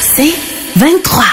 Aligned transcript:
C'est 0.00 0.34
23. 0.76 1.24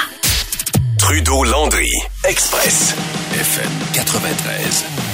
Trudeau-Landry, 0.98 1.90
Express, 2.26 2.96
FM 3.34 3.72
93. 3.94 5.09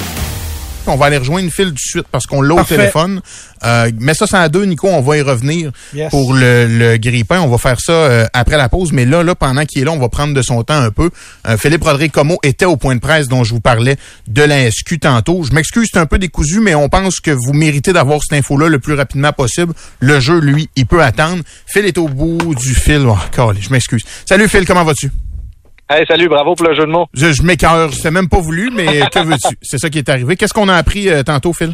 On 0.87 0.95
va 0.95 1.07
aller 1.07 1.17
rejoindre 1.17 1.49
Phil 1.51 1.67
tout 1.67 1.73
de 1.73 1.79
suite 1.79 2.05
parce 2.11 2.25
qu'on 2.25 2.41
l'a 2.41 2.55
au 2.55 2.63
téléphone. 2.63 3.21
Euh, 3.63 3.89
mets 3.99 4.13
ça 4.13 4.25
à 4.41 4.49
deux, 4.49 4.65
Nico, 4.65 4.87
on 4.87 5.01
va 5.01 5.17
y 5.17 5.21
revenir 5.21 5.71
Yes. 5.93 6.09
pour 6.09 6.33
le, 6.33 6.65
le 6.67 6.97
grille-pain. 6.97 7.39
On 7.41 7.47
va 7.47 7.57
faire 7.57 7.79
ça 7.79 7.91
euh, 7.93 8.25
après 8.33 8.57
la 8.57 8.69
pause. 8.69 8.91
Mais 8.91 9.05
là, 9.05 9.23
là, 9.23 9.33
pendant 9.35 9.65
qu'il 9.65 9.81
est 9.81 9.85
là, 9.85 9.91
on 9.91 9.97
va 9.99 10.09
prendre 10.09 10.33
de 10.33 10.41
son 10.41 10.63
temps 10.63 10.75
un 10.79 10.91
peu. 10.91 11.09
Euh, 11.47 11.57
Philippe 11.57 11.83
Rodrigue 11.83 12.11
Como 12.11 12.37
était 12.43 12.65
au 12.65 12.77
point 12.77 12.95
de 12.95 12.99
presse 12.99 13.27
dont 13.27 13.43
je 13.43 13.53
vous 13.53 13.61
parlais 13.61 13.97
de 14.27 14.43
la 14.43 14.69
SQ 14.69 14.99
tantôt. 14.99 15.43
Je 15.43 15.53
m'excuse, 15.53 15.89
c'est 15.91 15.99
un 15.99 16.05
peu 16.05 16.19
décousu, 16.19 16.59
mais 16.59 16.75
on 16.75 16.89
pense 16.89 17.19
que 17.19 17.31
vous 17.31 17.53
méritez 17.53 17.93
d'avoir 17.93 18.19
cette 18.21 18.37
info-là 18.37 18.67
le 18.69 18.79
plus 18.79 18.93
rapidement 18.93 19.33
possible. 19.33 19.73
Le 19.99 20.19
jeu, 20.19 20.39
lui, 20.39 20.69
il 20.75 20.85
peut 20.85 21.01
attendre. 21.01 21.43
Phil 21.65 21.85
est 21.85 21.97
au 21.97 22.07
bout 22.07 22.53
du 22.55 22.75
fil. 22.75 23.05
Oh, 23.07 23.17
calé, 23.31 23.59
je 23.61 23.69
m'excuse. 23.69 24.03
Salut 24.27 24.47
Phil, 24.47 24.65
comment 24.65 24.83
vas-tu? 24.83 25.11
Hey, 25.87 26.03
salut, 26.07 26.27
bravo 26.27 26.55
pour 26.55 26.67
le 26.67 26.73
jeu 26.73 26.81
de 26.87 26.91
mots. 26.91 27.05
Je, 27.13 27.31
je 27.31 27.43
m'écœure, 27.43 27.91
même 28.09 28.27
pas 28.27 28.39
voulu, 28.39 28.71
mais 28.73 29.01
que 29.11 29.19
veux-tu? 29.19 29.55
C'est 29.61 29.77
ça 29.77 29.91
qui 29.91 29.99
est 29.99 30.09
arrivé. 30.09 30.35
Qu'est-ce 30.35 30.53
qu'on 30.53 30.67
a 30.67 30.75
appris 30.75 31.09
euh, 31.09 31.21
tantôt, 31.21 31.53
Phil? 31.53 31.73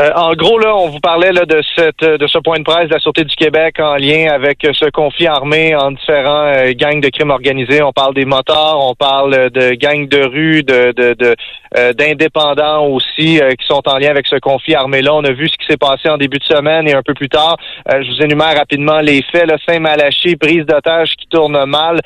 Euh, 0.00 0.10
en 0.16 0.32
gros, 0.34 0.58
là, 0.58 0.74
on 0.74 0.88
vous 0.88 0.98
parlait 0.98 1.32
là, 1.32 1.44
de 1.44 1.62
cette 1.76 2.04
de 2.04 2.26
ce 2.26 2.38
point 2.38 2.58
de 2.58 2.64
presse 2.64 2.88
de 2.88 2.94
la 2.94 2.98
Sûreté 2.98 3.22
du 3.22 3.36
Québec 3.36 3.78
en 3.78 3.94
lien 3.94 4.28
avec 4.32 4.58
ce 4.62 4.90
conflit 4.90 5.28
armé 5.28 5.76
en 5.76 5.92
différents 5.92 6.46
euh, 6.46 6.72
gangs 6.74 7.00
de 7.00 7.08
crimes 7.10 7.30
organisés. 7.30 7.80
On 7.82 7.92
parle 7.92 8.14
des 8.14 8.24
motards, 8.24 8.78
on 8.80 8.94
parle 8.94 9.50
de 9.50 9.74
gangs 9.74 10.08
de 10.08 10.24
rue, 10.24 10.62
de 10.64 10.92
de, 10.92 11.14
de, 11.14 11.36
euh, 11.76 11.92
d'indépendants 11.92 12.86
aussi 12.86 13.40
qui 13.58 13.66
sont 13.66 13.82
en 13.86 13.98
lien 13.98 14.10
avec 14.10 14.26
ce 14.26 14.36
conflit 14.36 14.74
armé-là. 14.74 15.14
On 15.14 15.24
a 15.24 15.32
vu 15.32 15.48
ce 15.48 15.56
qui 15.56 15.66
s'est 15.66 15.76
passé 15.76 16.08
en 16.08 16.16
début 16.16 16.38
de 16.38 16.44
semaine 16.44 16.88
et 16.88 16.94
un 16.94 17.02
peu 17.02 17.14
plus 17.14 17.28
tard. 17.28 17.56
Je 17.88 18.08
vous 18.10 18.22
énumère 18.22 18.56
rapidement 18.56 19.00
les 19.00 19.22
faits. 19.30 19.44
Saint-Malachie, 19.68 20.36
prise 20.36 20.64
d'otage 20.66 21.12
qui 21.16 21.26
tourne 21.28 21.64
mal, 21.66 22.00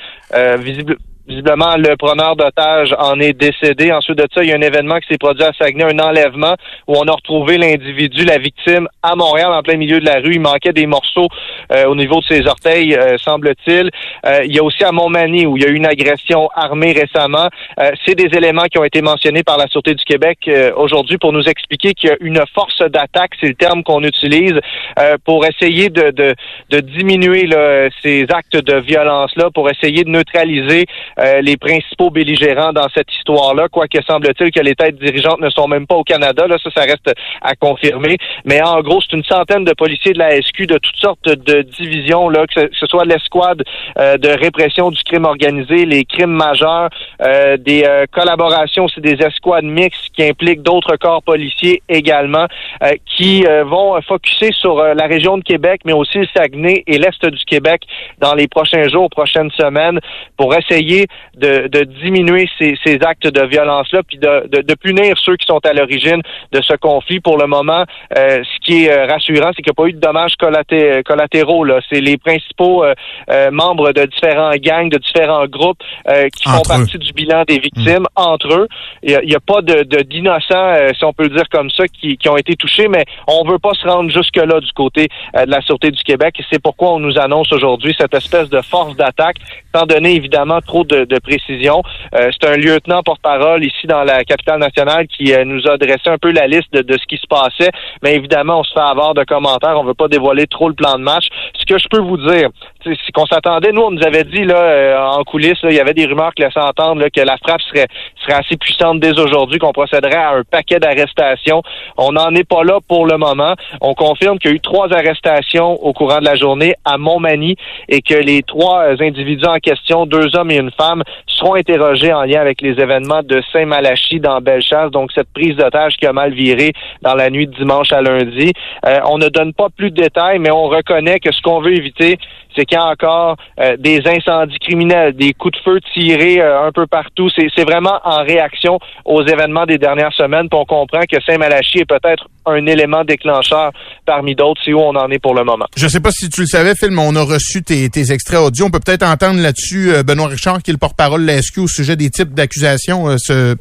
visible 0.59 0.97
Visiblement, 1.29 1.77
le 1.77 1.95
preneur 1.98 2.37
d'otage 2.37 2.95
en 2.98 3.21
est 3.21 3.34
décédé. 3.34 3.93
Ensuite 3.93 4.17
de 4.17 4.27
ça, 4.34 4.43
il 4.43 4.48
y 4.48 4.53
a 4.53 4.57
un 4.57 4.62
événement 4.62 4.98
qui 4.98 5.09
s'est 5.09 5.19
produit 5.19 5.45
à 5.45 5.53
Saguenay, 5.53 5.84
un 5.84 5.98
enlèvement 5.98 6.55
où 6.87 6.95
on 6.97 7.07
a 7.07 7.12
retrouvé 7.12 7.59
l'individu, 7.59 8.25
la 8.25 8.39
victime, 8.39 8.89
à 9.03 9.15
Montréal, 9.15 9.53
en 9.53 9.62
plein 9.62 9.77
milieu 9.77 10.01
de 10.01 10.06
la 10.06 10.21
rue. 10.21 10.37
Il 10.37 10.41
manquait 10.41 10.73
des 10.73 10.87
morceaux 10.87 11.29
euh, 11.71 11.84
au 11.84 11.95
niveau 11.95 12.21
de 12.21 12.25
ses 12.25 12.47
orteils, 12.47 12.95
euh, 12.95 13.19
semble-t-il. 13.19 13.91
Euh, 14.25 14.41
il 14.47 14.56
y 14.56 14.59
a 14.59 14.65
aussi 14.65 14.83
à 14.84 14.91
Montmagny 14.91 15.45
où 15.45 15.59
il 15.59 15.65
y 15.65 15.67
a 15.67 15.69
eu 15.69 15.75
une 15.75 15.84
agression 15.84 16.49
armée 16.55 16.93
récemment. 16.93 17.51
Euh, 17.79 17.91
C'est 18.06 18.15
des 18.15 18.34
éléments 18.34 18.65
qui 18.65 18.79
ont 18.79 18.84
été 18.84 19.03
mentionnés 19.03 19.43
par 19.43 19.59
la 19.59 19.67
Sûreté 19.67 19.95
du 19.95 20.05
Québec 20.06 20.39
euh, 20.49 20.73
aujourd'hui 20.77 21.19
pour 21.19 21.34
nous 21.34 21.47
expliquer 21.47 21.93
qu'il 21.93 22.09
y 22.09 22.12
a 22.15 22.17
une 22.23 22.43
force 22.55 22.81
d'attaque, 22.81 23.33
c'est 23.39 23.49
le 23.49 23.55
terme 23.55 23.83
qu'on 23.83 24.03
utilise, 24.03 24.59
euh, 24.99 25.19
pour 25.27 25.45
essayer 25.45 25.91
de, 25.91 26.11
de, 26.11 26.34
de 26.71 26.81
diminuer 26.81 27.45
là, 27.45 27.91
ces 28.03 28.25
actes 28.31 28.56
de 28.56 28.77
violence-là, 28.81 29.51
pour 29.53 29.69
essayer 29.69 30.05
de 30.05 30.09
neutraliser 30.09 30.87
euh, 31.19 31.41
les 31.41 31.56
principaux 31.56 32.11
belligérants 32.11 32.72
dans 32.72 32.88
cette 32.94 33.12
histoire-là, 33.12 33.69
quoique 33.69 33.98
semble-t-il 34.03 34.50
que 34.50 34.60
les 34.60 34.75
têtes 34.75 34.98
dirigeantes 34.98 35.41
ne 35.41 35.50
sont 35.50 35.69
même 35.69 35.87
pas 35.87 35.97
au 35.97 36.04
Canada. 36.04 36.47
Là, 36.47 36.56
ça, 36.62 36.70
ça 36.75 36.82
reste 36.82 37.12
à 37.43 37.54
confirmer. 37.54 38.16
Mais 38.44 38.62
en 38.62 38.81
gros, 38.81 39.00
c'est 39.00 39.16
une 39.16 39.25
centaine 39.25 39.65
de 39.65 39.72
policiers 39.72 40.12
de 40.12 40.19
la 40.19 40.41
SQ 40.41 40.66
de 40.66 40.78
toutes 40.78 40.97
sortes 40.97 41.28
de 41.28 41.62
divisions, 41.62 42.28
là, 42.28 42.47
que 42.47 42.69
ce, 42.72 42.87
soit 42.87 43.04
l'escouade 43.04 43.62
euh, 43.98 44.16
de 44.16 44.28
répression 44.28 44.91
du 44.91 45.03
crime 45.03 45.25
organisé, 45.25 45.84
les 45.84 46.04
crimes 46.04 46.31
majeurs, 46.31 46.88
euh, 47.22 47.56
des 47.56 47.84
euh, 47.84 48.06
collaborations, 48.10 48.87
c'est 48.88 49.00
des 49.00 49.22
escouades 49.25 49.64
mixtes 49.64 50.10
qui 50.14 50.25
impliquent 50.25 50.62
d'autres 50.62 50.97
corps 50.97 51.22
policiers 51.22 51.82
également, 51.88 52.47
euh, 52.82 52.93
qui 53.16 53.44
vont 53.64 54.00
focuser 54.03 54.50
sur 54.53 54.82
la 54.82 55.06
région 55.06 55.38
de 55.38 55.43
Québec, 55.43 55.81
mais 55.84 55.93
aussi 55.93 56.19
le 56.19 56.26
Saguenay 56.34 56.84
et 56.87 56.98
l'Est 56.98 57.25
du 57.25 57.44
Québec 57.44 57.82
dans 58.19 58.34
les 58.34 58.47
prochains 58.47 58.88
jours, 58.88 59.09
prochaines 59.10 59.50
semaines, 59.53 59.98
pour 60.37 60.54
essayer 60.54 61.07
de, 61.36 61.69
de 61.69 61.84
diminuer 61.84 62.48
ces, 62.58 62.76
ces 62.84 62.98
actes 63.02 63.26
de 63.26 63.44
violence-là, 63.46 64.02
puis 64.02 64.19
de, 64.19 64.48
de, 64.48 64.62
de 64.62 64.74
punir 64.74 65.16
ceux 65.19 65.36
qui 65.36 65.46
sont 65.46 65.60
à 65.64 65.72
l'origine 65.72 66.20
de 66.52 66.60
ce 66.62 66.74
conflit. 66.76 67.20
Pour 67.20 67.38
le 67.38 67.46
moment, 67.46 67.84
euh, 68.16 68.42
ce 68.42 68.58
qui 68.64 68.84
est 68.84 68.92
euh, 68.92 69.06
rassurant, 69.06 69.50
c'est 69.54 69.62
qu'il 69.62 69.72
n'y 69.72 69.76
a 69.78 69.80
pas 69.82 69.88
eu 69.88 69.92
de 69.92 70.00
dommages 70.00 70.34
collaté- 70.41 71.02
collatéraux. 71.04 71.64
Là, 71.64 71.80
c'est 71.88 72.00
les 72.00 72.16
principaux 72.16 72.84
euh, 72.84 72.94
euh, 73.30 73.50
membres 73.50 73.92
de 73.92 74.04
différents 74.06 74.54
gangs, 74.56 74.88
de 74.91 74.98
différents 74.98 75.46
groupes 75.46 75.82
euh, 76.08 76.28
qui 76.34 76.48
Entre 76.48 76.56
font 76.56 76.62
eux. 76.74 76.78
partie 76.78 76.98
du 76.98 77.12
bilan 77.12 77.44
des 77.46 77.58
victimes 77.58 78.06
entre 78.16 78.52
eux. 78.52 78.69
Il 79.02 79.19
n'y 79.25 79.34
a, 79.34 79.40
pas 79.40 79.62
de 79.62 79.82
d'innocents, 80.02 80.54
euh, 80.54 80.90
si 80.96 81.04
on 81.04 81.12
peut 81.12 81.25
le 81.25 81.30
dire 81.30 81.48
comme 81.50 81.70
ça, 81.70 81.86
qui, 81.88 82.16
qui 82.16 82.28
ont 82.28 82.36
été 82.36 82.54
touchés, 82.56 82.88
mais 82.88 83.04
on 83.26 83.44
veut 83.48 83.58
pas 83.58 83.72
se 83.75 83.86
rendre 83.86 84.10
jusque-là 84.10 84.60
du 84.60 84.72
côté 84.72 85.08
euh, 85.36 85.46
de 85.46 85.50
la 85.50 85.60
Sûreté 85.62 85.90
du 85.90 86.02
Québec. 86.02 86.36
Et 86.38 86.44
c'est 86.50 86.62
pourquoi 86.62 86.92
on 86.92 86.98
nous 87.00 87.19
annonce 87.19 87.52
aujourd'hui 87.52 87.94
cette 87.98 88.14
espèce 88.14 88.48
de 88.48 88.60
force 88.60 88.96
d'attaque, 88.96 89.36
sans 89.75 89.86
donner 89.86 90.14
évidemment 90.14 90.60
trop 90.60 90.84
de, 90.84 90.97
de 91.04 91.19
précision. 91.19 91.82
Euh, 92.14 92.31
c'est 92.32 92.48
un 92.48 92.56
lieutenant 92.56 93.03
porte-parole 93.03 93.64
ici 93.64 93.86
dans 93.86 94.04
la 94.04 94.25
capitale 94.25 94.60
nationale 94.60 95.06
qui 95.06 95.32
euh, 95.32 95.44
nous 95.44 95.66
a 95.69 95.76
dressé 95.76 96.09
un 96.09 96.19
peu 96.19 96.32
la 96.32 96.47
liste 96.47 96.72
de, 96.72 96.82
de 96.82 96.92
ce 96.94 97.06
qui 97.06 97.16
se 97.16 97.26
passait, 97.26 97.70
mais 98.03 98.14
évidemment, 98.14 98.60
on 98.60 98.64
se 98.64 98.72
fait 98.72 98.81
avoir 98.81 99.14
de 99.14 99.25
commentaires. 99.25 99.78
On 99.78 99.84
veut 99.84 99.94
pas 99.94 100.08
dévoiler 100.08 100.47
trop 100.47 100.69
le 100.69 100.75
plan 100.75 100.94
de 100.94 101.03
match. 101.03 101.28
Ce 101.58 101.64
que 101.64 101.78
je 101.78 101.88
peux 101.88 102.00
vous 102.00 102.16
dire, 102.16 102.48
c'est 102.84 103.12
qu'on 103.12 103.27
s'attendait, 103.27 103.72
nous, 103.72 103.83
on 103.83 103.91
nous 103.91 104.03
avait 104.05 104.25
dit 104.25 104.44
là 104.44 104.56
euh, 104.56 104.99
en 104.99 105.25
coulisses, 105.25 105.62
là, 105.62 105.71
il 105.71 105.77
y 105.77 105.81
avait 105.81 105.94
des 105.94 106.06
rumeurs 106.06 106.33
qui 106.34 106.43
laissaient 106.43 106.61
entendre 106.61 107.00
là, 107.00 107.11
que 107.11 107.21
la 107.21 107.37
frappe 107.39 107.61
serait, 107.62 107.87
serait 108.22 108.39
assez 108.39 108.56
puissante 108.56 109.00
dès 109.00 109.19
aujourd'hui, 109.19 109.59
qu'on 109.59 109.72
procéderait 109.72 110.15
à 110.15 110.31
un 110.31 110.43
paquet 110.43 110.78
d'arrestations. 110.78 111.62
On 111.97 112.12
n'en 112.12 112.34
est 112.34 112.49
pas 112.49 112.62
là 112.65 112.78
pour 112.87 113.06
le 113.06 113.17
moment. 113.17 113.55
On 113.81 113.94
confirme 113.94 114.38
qu'il 114.38 114.50
y 114.50 114.55
a 114.55 114.56
eu 114.56 114.61
trois 114.61 114.93
arrestations 114.93 115.72
au 115.72 115.93
courant 115.93 116.21
de 116.21 116.25
la 116.25 116.37
journée 116.37 116.75
à 116.84 116.99
Montmagny 116.99 117.56
et 117.88 118.00
que 118.00 118.15
les 118.15 118.43
trois 118.43 118.87
individus 119.00 119.47
en 119.47 119.59
question, 119.59 120.06
deux 120.06 120.37
hommes 120.37 120.50
et 120.50 120.56
une 120.56 120.71
femme, 120.72 121.03
seront 121.27 121.55
interrogés 121.55 122.12
en 122.12 122.25
lien 122.25 122.41
avec 122.41 122.61
les 122.61 122.81
événements 122.81 123.22
de 123.22 123.43
Saint-Malachie 123.53 124.21
dans 124.21 124.41
Bellechasse, 124.41 124.91
donc 124.91 125.12
cette 125.12 125.33
prise 125.33 125.56
d'otage 125.56 125.97
qui 125.97 126.06
a 126.06 126.12
mal 126.12 126.33
viré 126.33 126.72
dans 127.03 127.15
la 127.15 127.31
nuit 127.31 127.47
de 127.47 127.55
dimanche 127.55 127.93
à 127.93 128.00
lundi. 128.00 128.53
Euh, 128.87 128.99
on 129.06 129.19
ne 129.19 129.28
donne 129.28 129.53
pas 129.53 129.69
plus 129.75 129.91
de 129.91 130.03
détails, 130.03 130.38
mais 130.38 130.50
on 130.50 130.69
reconnaît 130.69 131.21
que 131.21 131.33
ce 131.33 131.41
qu'on 131.43 131.61
veut 131.61 131.75
éviter, 131.75 132.19
c'est 132.56 132.65
qu'il 132.69 132.79
y 132.79 132.81
a 132.81 132.87
encore 132.87 133.37
euh, 133.59 133.77
des 133.77 134.01
incendies 134.06 134.59
criminels, 134.61 135.15
des 135.15 135.33
coups 135.33 135.59
de 135.59 135.62
feu 135.65 135.81
tirés 135.93 136.41
euh, 136.41 136.67
un 136.67 136.73
peu 136.73 136.87
partout. 136.87 137.29
C'est 137.34 137.65
vraiment 137.65 138.01
en 138.05 138.23
réaction 138.23 138.79
aux 139.05 139.23
événements 139.27 139.67
des 139.67 139.79
dernières 139.79 140.12
semaines. 140.12 140.49
Puis 140.49 140.59
on 140.61 140.65
comprend 140.65 141.01
que 141.11 141.17
Saint-Malachie 141.27 141.79
est 141.79 141.89
peut-être 141.89 142.29
un 142.47 142.65
élément 142.67 143.05
déclencheur 143.05 143.73
parmi 144.06 144.34
d'autres. 144.34 144.61
C'est 144.65 144.73
où 144.73 144.81
on 144.81 144.95
en 144.95 145.11
est 145.11 145.19
pour 145.19 145.34
le 145.34 145.45
moment. 145.45 145.67
Je 145.77 145.89
sais 145.89 146.01
pas 146.01 146.11
si 146.12 146.29
tu 146.29 146.43
le 146.43 146.47
savais, 146.47 146.75
Phil, 146.75 146.91
mais 146.91 147.03
on 147.05 147.17
a 147.17 147.23
reçu 147.23 147.62
tes, 147.62 147.89
tes 147.89 148.12
extraits 148.12 148.41
audio. 148.41 148.67
On 148.67 148.71
peut 148.71 148.81
peut-être 148.81 149.05
entendre 149.05 149.41
là-dessus 149.41 149.93
euh, 149.93 150.03
Benoît 150.03 150.29
Richard, 150.29 150.62
qui 150.62 150.71
est 150.71 150.75
le 150.75 150.79
porte-parole 150.79 151.23
de 151.23 151.27
la 151.27 151.39
au 151.59 151.67
sujet 151.67 151.97
des 151.97 152.11
types 152.11 152.35
d'accusations 152.35 153.06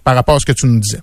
par 0.04 0.16
rapport 0.16 0.36
à 0.36 0.40
ce 0.40 0.46
que 0.46 0.52
tu 0.52 0.68
nous 0.68 0.80
disais. 0.80 1.00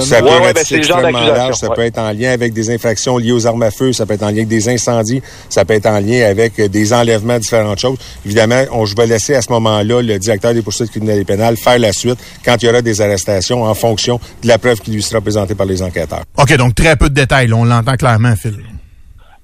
Ça 0.00 0.20
peut 0.20 0.28
Ouais, 0.28 0.52
ben, 0.52 0.62
c'est 0.64 0.76
extrêmement 0.76 1.20
large. 1.20 1.56
Ça 1.56 1.68
ouais. 1.68 1.74
peut 1.74 1.82
être 1.82 1.98
en 1.98 2.12
lien 2.12 2.30
avec 2.30 2.52
des 2.52 2.70
infractions 2.70 3.18
liées 3.18 3.32
aux 3.32 3.46
armes 3.46 3.62
à 3.62 3.70
feu. 3.70 3.92
Ça 3.92 4.06
peut 4.06 4.14
être 4.14 4.22
en 4.22 4.28
lien 4.28 4.38
avec 4.38 4.48
des 4.48 4.68
incendies. 4.68 5.22
Ça 5.48 5.64
peut 5.64 5.74
être 5.74 5.86
en 5.86 5.98
lien 6.00 6.26
avec 6.28 6.58
euh, 6.58 6.68
des 6.68 6.92
enlèvements, 6.92 7.38
différentes 7.38 7.80
choses. 7.80 7.98
Évidemment, 8.24 8.64
on, 8.72 8.84
je 8.86 8.94
vais 8.94 9.06
laisser 9.06 9.34
à 9.34 9.42
ce 9.42 9.50
moment-là 9.52 10.02
le 10.02 10.18
directeur 10.18 10.54
des 10.54 10.62
poursuites 10.62 10.90
criminelles 10.90 11.20
et 11.20 11.24
pénales 11.24 11.56
faire 11.56 11.78
la 11.78 11.92
suite 11.92 12.18
quand 12.44 12.56
il 12.62 12.66
y 12.66 12.68
aura 12.68 12.82
des 12.82 13.00
arrestations 13.00 13.62
en 13.64 13.74
fonction 13.74 14.20
de 14.42 14.48
la 14.48 14.58
preuve 14.58 14.80
qui 14.80 14.90
lui 14.90 15.02
sera 15.02 15.20
présentée 15.20 15.54
par 15.54 15.66
les 15.66 15.82
enquêteurs. 15.82 16.22
OK, 16.36 16.54
donc 16.56 16.74
très 16.74 16.96
peu 16.96 17.08
de 17.08 17.14
détails. 17.14 17.48
là, 17.48 17.56
on 17.56 17.64
l'entend 17.64 17.96
clairement, 17.96 18.34
Phil. 18.36 18.67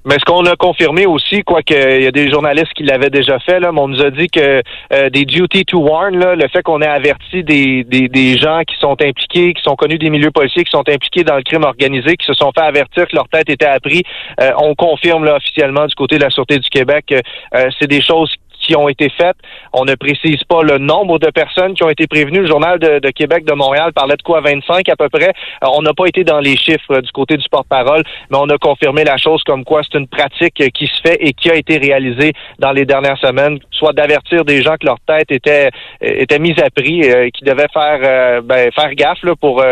Mais 0.05 0.17
ce 0.19 0.25
qu'on 0.27 0.45
a 0.45 0.55
confirmé 0.57 1.07
aussi, 1.07 1.43
quoique 1.43 1.73
il 1.73 2.05
y 2.05 2.07
a 2.07 2.11
des 2.11 2.31
journalistes 2.31 2.73
qui 2.75 2.83
l'avaient 2.83 3.11
déjà 3.11 3.39
fait, 3.39 3.59
là, 3.59 3.73
mais 3.73 3.81
on 3.81 3.89
nous 3.89 4.03
a 4.03 4.11
dit 4.11 4.29
que 4.29 4.63
euh, 4.93 5.09
des 5.09 5.25
duty 5.25 5.65
to 5.65 5.79
warn, 5.79 6.19
là, 6.19 6.35
le 6.35 6.47
fait 6.49 6.63
qu'on 6.63 6.83
ait 6.83 6.87
averti 6.87 7.43
des, 7.43 7.85
des, 7.85 8.09
des 8.09 8.37
gens 8.37 8.61
qui 8.67 8.77
sont 8.79 9.01
impliqués, 9.01 9.55
qui 9.55 9.63
sont 9.63 9.77
connus 9.77 9.99
des 9.99 10.11
milieux 10.11 10.31
policiers, 10.31 10.65
qui 10.65 10.71
sont 10.71 10.87
impliqués 10.89 11.25
dans 11.25 11.37
le 11.37 11.43
crime 11.43 11.65
organisé, 11.65 12.17
qui 12.17 12.27
se 12.27 12.35
sont 12.35 12.53
fait 12.53 12.65
avertir 12.65 13.07
que 13.09 13.17
leur 13.17 13.29
tête 13.29 13.49
était 13.49 13.65
apprise, 13.65 14.03
euh, 14.41 14.51
on 14.59 14.75
confirme 14.75 15.25
là, 15.25 15.37
officiellement 15.37 15.87
du 15.87 15.95
côté 15.95 16.19
de 16.19 16.23
la 16.23 16.31
Sûreté 16.31 16.59
du 16.59 16.69
Québec 16.69 17.07
que 17.09 17.15
euh, 17.15 17.71
c'est 17.79 17.89
des 17.89 18.03
choses 18.03 18.35
qui 18.65 18.77
ont 18.77 18.89
été 18.89 19.09
faites. 19.11 19.37
On 19.73 19.85
ne 19.85 19.95
précise 19.95 20.43
pas 20.45 20.63
le 20.63 20.79
nombre 20.79 21.19
de 21.19 21.31
personnes 21.31 21.75
qui 21.75 21.85
ont 21.85 21.91
été 21.91 22.07
prévenues. 22.07 22.41
Le 22.41 22.49
journal 22.49 22.79
de, 22.79 23.11
Québec 23.11 23.45
de 23.45 23.53
Montréal 23.53 23.93
parlait 23.93 24.17
de 24.17 24.23
quoi? 24.23 24.41
25 24.41 24.89
à 24.89 24.97
peu 24.97 25.09
près. 25.09 25.33
Euh, 25.63 25.69
on 25.73 25.83
n'a 25.83 25.93
pas 25.93 26.07
été 26.07 26.25
dans 26.25 26.41
les 26.41 26.57
chiffres 26.57 27.01
du 27.01 27.13
côté 27.13 27.37
du 27.37 27.49
porte-parole, 27.49 28.03
mais 28.31 28.39
on 28.41 28.49
a 28.49 28.59
confirmé 28.59 29.05
la 29.05 29.17
chose 29.17 29.43
comme 29.45 29.65
quoi 29.65 29.83
c'est 29.83 29.99
une 29.99 30.09
pratique 30.09 30.63
qui 30.73 30.87
se 30.87 31.01
fait 31.03 31.17
et 31.21 31.33
qui 31.33 31.51
a 31.51 31.55
été 31.55 31.79
réalisée 31.79 32.33
dans 32.59 32.73
les 32.73 32.85
dernières 32.85 33.19
semaines, 33.19 33.59
soit 33.75 33.93
d'avertir 33.93 34.45
des 34.45 34.63
gens 34.63 34.77
que 34.77 34.87
leur 34.87 34.99
tête 35.07 35.31
était 35.31 35.71
était 36.01 36.39
mise 36.39 36.59
à 36.59 36.71
prix, 36.71 37.01
et 37.01 37.31
qui 37.31 37.45
devaient 37.45 37.69
faire 37.73 38.43
ben, 38.43 38.71
faire 38.73 38.95
gaffe 38.95 39.23
là, 39.23 39.35
pour 39.37 39.63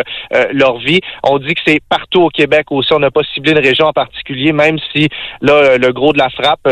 leur 0.52 0.78
vie. 0.78 1.00
On 1.24 1.38
dit 1.38 1.54
que 1.54 1.60
c'est 1.66 1.80
partout 1.88 2.22
au 2.22 2.28
Québec 2.28 2.66
aussi. 2.70 2.92
On 2.92 2.98
n'a 2.98 3.10
pas 3.10 3.22
ciblé 3.34 3.52
une 3.52 3.58
région 3.58 3.86
en 3.86 3.92
particulier, 3.92 4.52
même 4.52 4.78
si 4.92 5.08
là 5.40 5.76
le 5.78 5.92
gros 5.92 6.12
de 6.12 6.18
la 6.18 6.30
frappe 6.30 6.68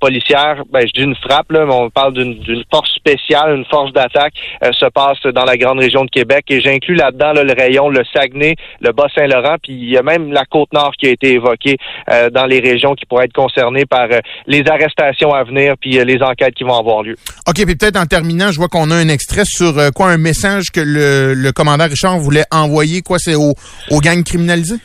policière, 0.00 0.62
ben 0.70 0.86
je 0.86 0.92
dis 0.92 1.04
une 1.04 1.16
frappe 1.16 1.50
là, 1.52 1.64
mais 1.66 1.74
on 1.74 1.90
parle 1.90 2.14
d'une 2.14 2.64
force 2.70 2.92
spéciale, 2.94 3.56
une 3.56 3.64
force 3.66 3.92
d'attaque 3.92 4.34
se 4.72 4.86
passe 4.86 5.20
dans 5.22 5.44
la 5.44 5.56
grande 5.56 5.80
région 5.80 6.04
de 6.04 6.10
Québec 6.10 6.44
et 6.48 6.60
j'inclus 6.60 6.94
là-dedans 6.94 7.32
le 7.32 7.52
rayon 7.52 7.88
le 7.88 8.04
Saguenay, 8.12 8.56
le 8.80 8.92
Bas-Saint-Laurent, 8.92 9.56
puis 9.62 9.72
il 9.72 9.90
y 9.90 9.96
a 9.96 10.02
même 10.02 10.32
la 10.32 10.44
Côte-Nord 10.44 10.92
qui 10.98 11.06
a 11.06 11.10
été 11.10 11.32
évoquée 11.32 11.76
euh, 12.10 12.30
dans 12.30 12.46
les 12.46 12.60
régions 12.60 12.94
qui 12.94 13.06
pourraient 13.06 13.24
être 13.26 13.32
concernées 13.32 13.86
par 13.86 14.08
euh, 14.10 14.20
les 14.46 14.62
arrestations 14.68 15.32
à 15.32 15.44
venir 15.44 15.74
puis 15.80 15.98
euh, 15.98 16.04
les 16.04 16.22
enquêtes 16.22 16.54
qui 16.54 16.64
vont 16.64 16.73
avoir 16.78 17.02
lieu. 17.02 17.16
OK, 17.48 17.54
puis 17.54 17.76
peut-être 17.76 17.96
en 17.96 18.06
terminant, 18.06 18.50
je 18.50 18.58
vois 18.58 18.68
qu'on 18.68 18.90
a 18.90 18.94
un 18.94 19.08
extrait 19.08 19.44
sur 19.44 19.74
quoi 19.94 20.10
un 20.10 20.18
message 20.18 20.70
que 20.72 20.80
le, 20.80 21.34
le 21.34 21.52
commandant 21.52 21.84
Richard 21.84 22.18
voulait 22.18 22.44
envoyer 22.50 23.02
quoi 23.02 23.18
c'est 23.18 23.34
aux, 23.34 23.54
aux 23.90 24.00
gangs 24.00 24.24
criminalisés 24.24 24.78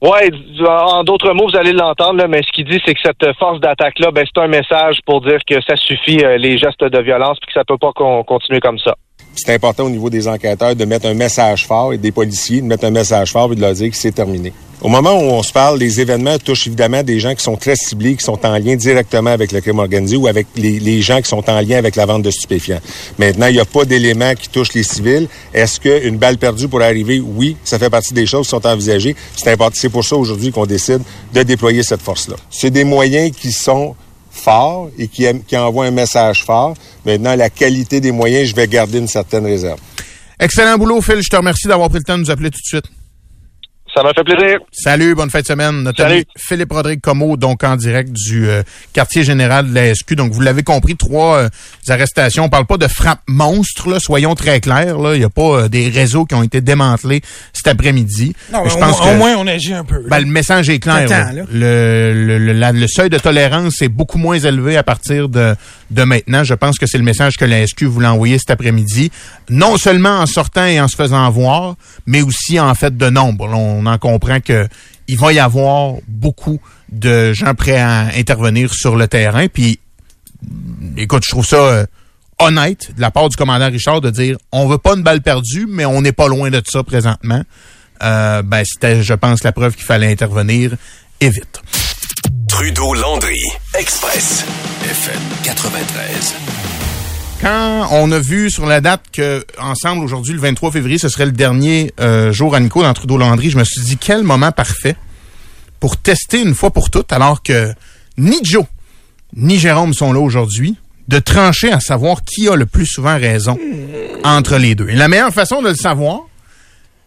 Ouais, 0.00 0.30
en 0.66 1.04
d'autres 1.04 1.34
mots, 1.34 1.48
vous 1.50 1.58
allez 1.58 1.72
l'entendre, 1.72 2.26
mais 2.26 2.42
ce 2.42 2.50
qu'il 2.52 2.64
dit, 2.64 2.80
c'est 2.86 2.94
que 2.94 3.00
cette 3.04 3.36
force 3.38 3.60
d'attaque-là, 3.60 4.10
ben, 4.10 4.24
c'est 4.26 4.40
un 4.40 4.48
message 4.48 4.96
pour 5.04 5.20
dire 5.20 5.40
que 5.46 5.60
ça 5.60 5.76
suffit 5.76 6.22
les 6.38 6.56
gestes 6.56 6.82
de 6.82 7.02
violence, 7.02 7.38
puis 7.38 7.48
que 7.48 7.52
ça 7.52 7.64
peut 7.64 7.76
pas 7.76 7.92
continuer 7.92 8.60
comme 8.60 8.78
ça 8.78 8.96
c'est 9.34 9.54
important 9.54 9.84
au 9.84 9.90
niveau 9.90 10.10
des 10.10 10.28
enquêteurs 10.28 10.76
de 10.76 10.84
mettre 10.84 11.06
un 11.06 11.14
message 11.14 11.66
fort 11.66 11.92
et 11.92 11.98
des 11.98 12.12
policiers 12.12 12.60
de 12.60 12.66
mettre 12.66 12.84
un 12.84 12.90
message 12.90 13.32
fort 13.32 13.52
et 13.52 13.56
de 13.56 13.60
leur 13.60 13.72
dire 13.72 13.90
que 13.90 13.96
c'est 13.96 14.12
terminé. 14.12 14.52
Au 14.82 14.88
moment 14.88 15.12
où 15.12 15.24
on 15.24 15.42
se 15.42 15.52
parle, 15.52 15.78
les 15.78 16.00
événements 16.00 16.38
touchent 16.38 16.66
évidemment 16.66 17.02
des 17.02 17.20
gens 17.20 17.34
qui 17.34 17.44
sont 17.44 17.56
très 17.56 17.76
ciblés, 17.76 18.16
qui 18.16 18.24
sont 18.24 18.46
en 18.46 18.56
lien 18.56 18.76
directement 18.76 19.28
avec 19.28 19.52
le 19.52 19.60
crime 19.60 19.78
organisé 19.78 20.16
ou 20.16 20.26
avec 20.26 20.46
les, 20.56 21.02
gens 21.02 21.20
qui 21.20 21.28
sont 21.28 21.48
en 21.50 21.60
lien 21.60 21.76
avec 21.76 21.96
la 21.96 22.06
vente 22.06 22.22
de 22.22 22.30
stupéfiants. 22.30 22.80
Maintenant, 23.18 23.48
il 23.48 23.54
n'y 23.54 23.60
a 23.60 23.66
pas 23.66 23.84
d'éléments 23.84 24.34
qui 24.34 24.48
touchent 24.48 24.72
les 24.72 24.82
civils. 24.82 25.28
Est-ce 25.52 25.80
qu'une 25.80 26.16
balle 26.16 26.38
perdue 26.38 26.66
pourrait 26.66 26.86
arriver? 26.86 27.20
Oui, 27.20 27.58
ça 27.62 27.78
fait 27.78 27.90
partie 27.90 28.14
des 28.14 28.24
choses 28.24 28.46
qui 28.46 28.50
sont 28.50 28.66
envisagées. 28.66 29.14
C'est 29.36 29.52
important. 29.52 29.76
C'est 29.78 29.90
pour 29.90 30.04
ça 30.04 30.16
aujourd'hui 30.16 30.50
qu'on 30.50 30.64
décide 30.64 31.02
de 31.34 31.42
déployer 31.42 31.82
cette 31.82 32.00
force-là. 32.00 32.36
C'est 32.50 32.70
des 32.70 32.84
moyens 32.84 33.32
qui 33.36 33.52
sont 33.52 33.94
fort 34.40 34.90
et 34.98 35.08
qui, 35.08 35.26
qui 35.46 35.56
envoie 35.56 35.86
un 35.86 35.90
message 35.90 36.44
fort. 36.44 36.74
Maintenant, 37.04 37.34
la 37.36 37.50
qualité 37.50 38.00
des 38.00 38.12
moyens, 38.12 38.48
je 38.48 38.54
vais 38.54 38.66
garder 38.66 38.98
une 38.98 39.08
certaine 39.08 39.46
réserve. 39.46 39.78
Excellent 40.38 40.78
boulot, 40.78 41.00
Phil. 41.02 41.22
Je 41.22 41.28
te 41.28 41.36
remercie 41.36 41.68
d'avoir 41.68 41.88
pris 41.88 41.98
le 41.98 42.04
temps 42.04 42.16
de 42.16 42.22
nous 42.22 42.30
appeler 42.30 42.50
tout 42.50 42.60
de 42.60 42.66
suite. 42.66 42.86
Ça 43.94 44.04
m'a 44.04 44.12
fait 44.12 44.22
plaisir. 44.22 44.60
Salut, 44.70 45.16
bonne 45.16 45.30
fin 45.30 45.40
de 45.40 45.46
semaine. 45.46 45.82
Notre 45.82 46.02
Salut. 46.02 46.24
Philippe 46.36 46.72
Rodrigue 46.72 47.00
Como, 47.00 47.36
donc 47.36 47.64
en 47.64 47.74
direct 47.74 48.12
du 48.12 48.48
euh, 48.48 48.62
quartier 48.92 49.24
général 49.24 49.68
de 49.68 49.74
la 49.74 49.92
SQ. 49.92 50.14
Donc, 50.14 50.32
vous 50.32 50.40
l'avez 50.40 50.62
compris, 50.62 50.96
trois 50.96 51.38
euh, 51.38 51.48
arrestations. 51.88 52.44
On 52.44 52.48
parle 52.48 52.66
pas 52.66 52.76
de 52.76 52.86
frappe 52.86 53.20
monstre, 53.26 53.90
là, 53.90 53.98
soyons 53.98 54.36
très 54.36 54.60
clairs. 54.60 54.98
Là. 54.98 55.14
Il 55.14 55.18
n'y 55.18 55.24
a 55.24 55.30
pas 55.30 55.62
euh, 55.62 55.68
des 55.68 55.88
réseaux 55.88 56.24
qui 56.24 56.36
ont 56.36 56.42
été 56.44 56.60
démantelés 56.60 57.20
cet 57.52 57.66
après-midi. 57.66 58.34
Non, 58.52 58.68
je 58.68 58.76
pense 58.76 59.00
au, 59.00 59.14
moins, 59.16 59.34
on 59.36 59.46
agit 59.48 59.74
un 59.74 59.84
peu. 59.84 60.04
Ben, 60.08 60.20
le 60.20 60.26
message 60.26 60.70
est 60.70 60.78
clair. 60.78 61.32
Le, 61.52 62.12
le, 62.14 62.52
le, 62.72 62.86
seuil 62.86 63.10
de 63.10 63.18
tolérance 63.18 63.82
est 63.82 63.88
beaucoup 63.88 64.18
moins 64.18 64.38
élevé 64.38 64.76
à 64.76 64.84
partir 64.84 65.28
de, 65.28 65.56
de 65.90 66.02
maintenant. 66.04 66.44
Je 66.44 66.54
pense 66.54 66.78
que 66.78 66.86
c'est 66.86 66.98
le 66.98 67.04
message 67.04 67.36
que 67.36 67.44
la 67.44 67.66
SQ 67.66 67.84
voulait 67.84 68.06
envoyer 68.06 68.38
cet 68.38 68.50
après-midi. 68.50 69.10
Non 69.48 69.76
seulement 69.76 70.20
en 70.20 70.26
sortant 70.26 70.66
et 70.66 70.80
en 70.80 70.86
se 70.86 70.94
faisant 70.94 71.28
voir, 71.30 71.74
mais 72.06 72.22
aussi 72.22 72.60
en 72.60 72.74
fait 72.74 72.96
de 72.96 73.10
nombre 73.10 73.48
on 73.52 73.79
en 73.86 73.98
comprend 73.98 74.40
que 74.40 74.68
il 75.08 75.18
va 75.18 75.32
y 75.32 75.38
avoir 75.38 75.94
beaucoup 76.06 76.60
de 76.90 77.32
gens 77.32 77.54
prêts 77.54 77.78
à 77.78 78.10
intervenir 78.16 78.72
sur 78.72 78.96
le 78.96 79.08
terrain. 79.08 79.48
Puis, 79.48 79.80
écoute, 80.96 81.24
je 81.24 81.30
trouve 81.30 81.46
ça 81.46 81.56
euh, 81.56 81.86
honnête 82.38 82.94
de 82.94 83.00
la 83.00 83.10
part 83.10 83.28
du 83.28 83.36
commandant 83.36 83.70
Richard 83.70 84.00
de 84.00 84.10
dire 84.10 84.36
on 84.52 84.68
veut 84.68 84.78
pas 84.78 84.94
une 84.94 85.02
balle 85.02 85.20
perdue, 85.20 85.66
mais 85.68 85.84
on 85.84 86.00
n'est 86.02 86.12
pas 86.12 86.28
loin 86.28 86.50
de 86.50 86.62
ça 86.64 86.82
présentement. 86.82 87.42
Euh, 88.02 88.42
ben, 88.42 88.64
c'était, 88.64 89.02
je 89.02 89.14
pense, 89.14 89.44
la 89.44 89.52
preuve 89.52 89.74
qu'il 89.74 89.84
fallait 89.84 90.10
intervenir 90.10 90.74
et 91.20 91.28
vite. 91.28 91.60
Trudeau 92.48 92.94
Landry, 92.94 93.40
Express, 93.74 94.44
FM 94.84 95.20
93 95.44 96.59
quand 97.40 97.88
on 97.92 98.12
a 98.12 98.18
vu 98.18 98.50
sur 98.50 98.66
la 98.66 98.80
date 98.80 99.02
que 99.12 99.44
ensemble 99.58 100.04
aujourd'hui 100.04 100.34
le 100.34 100.40
23 100.40 100.72
février 100.72 100.98
ce 100.98 101.08
serait 101.08 101.26
le 101.26 101.32
dernier 101.32 101.92
euh, 102.00 102.32
jour 102.32 102.54
à 102.54 102.60
Nico 102.60 102.82
dans 102.82 102.92
Trudeau 102.92 103.16
Landry, 103.16 103.50
je 103.50 103.58
me 103.58 103.64
suis 103.64 103.80
dit 103.80 103.96
quel 103.96 104.22
moment 104.22 104.52
parfait 104.52 104.96
pour 105.78 105.96
tester 105.96 106.42
une 106.42 106.54
fois 106.54 106.70
pour 106.70 106.90
toutes 106.90 107.12
alors 107.12 107.42
que 107.42 107.72
ni 108.18 108.38
Joe 108.42 108.64
ni 109.36 109.58
Jérôme 109.58 109.94
sont 109.94 110.12
là 110.12 110.20
aujourd'hui 110.20 110.76
de 111.08 111.18
trancher 111.18 111.72
à 111.72 111.80
savoir 111.80 112.22
qui 112.24 112.48
a 112.48 112.56
le 112.56 112.66
plus 112.66 112.86
souvent 112.86 113.18
raison 113.18 113.58
entre 114.22 114.56
les 114.58 114.74
deux. 114.74 114.88
Et 114.88 114.94
la 114.94 115.08
meilleure 115.08 115.34
façon 115.34 115.60
de 115.60 115.68
le 115.68 115.74
savoir, 115.74 116.20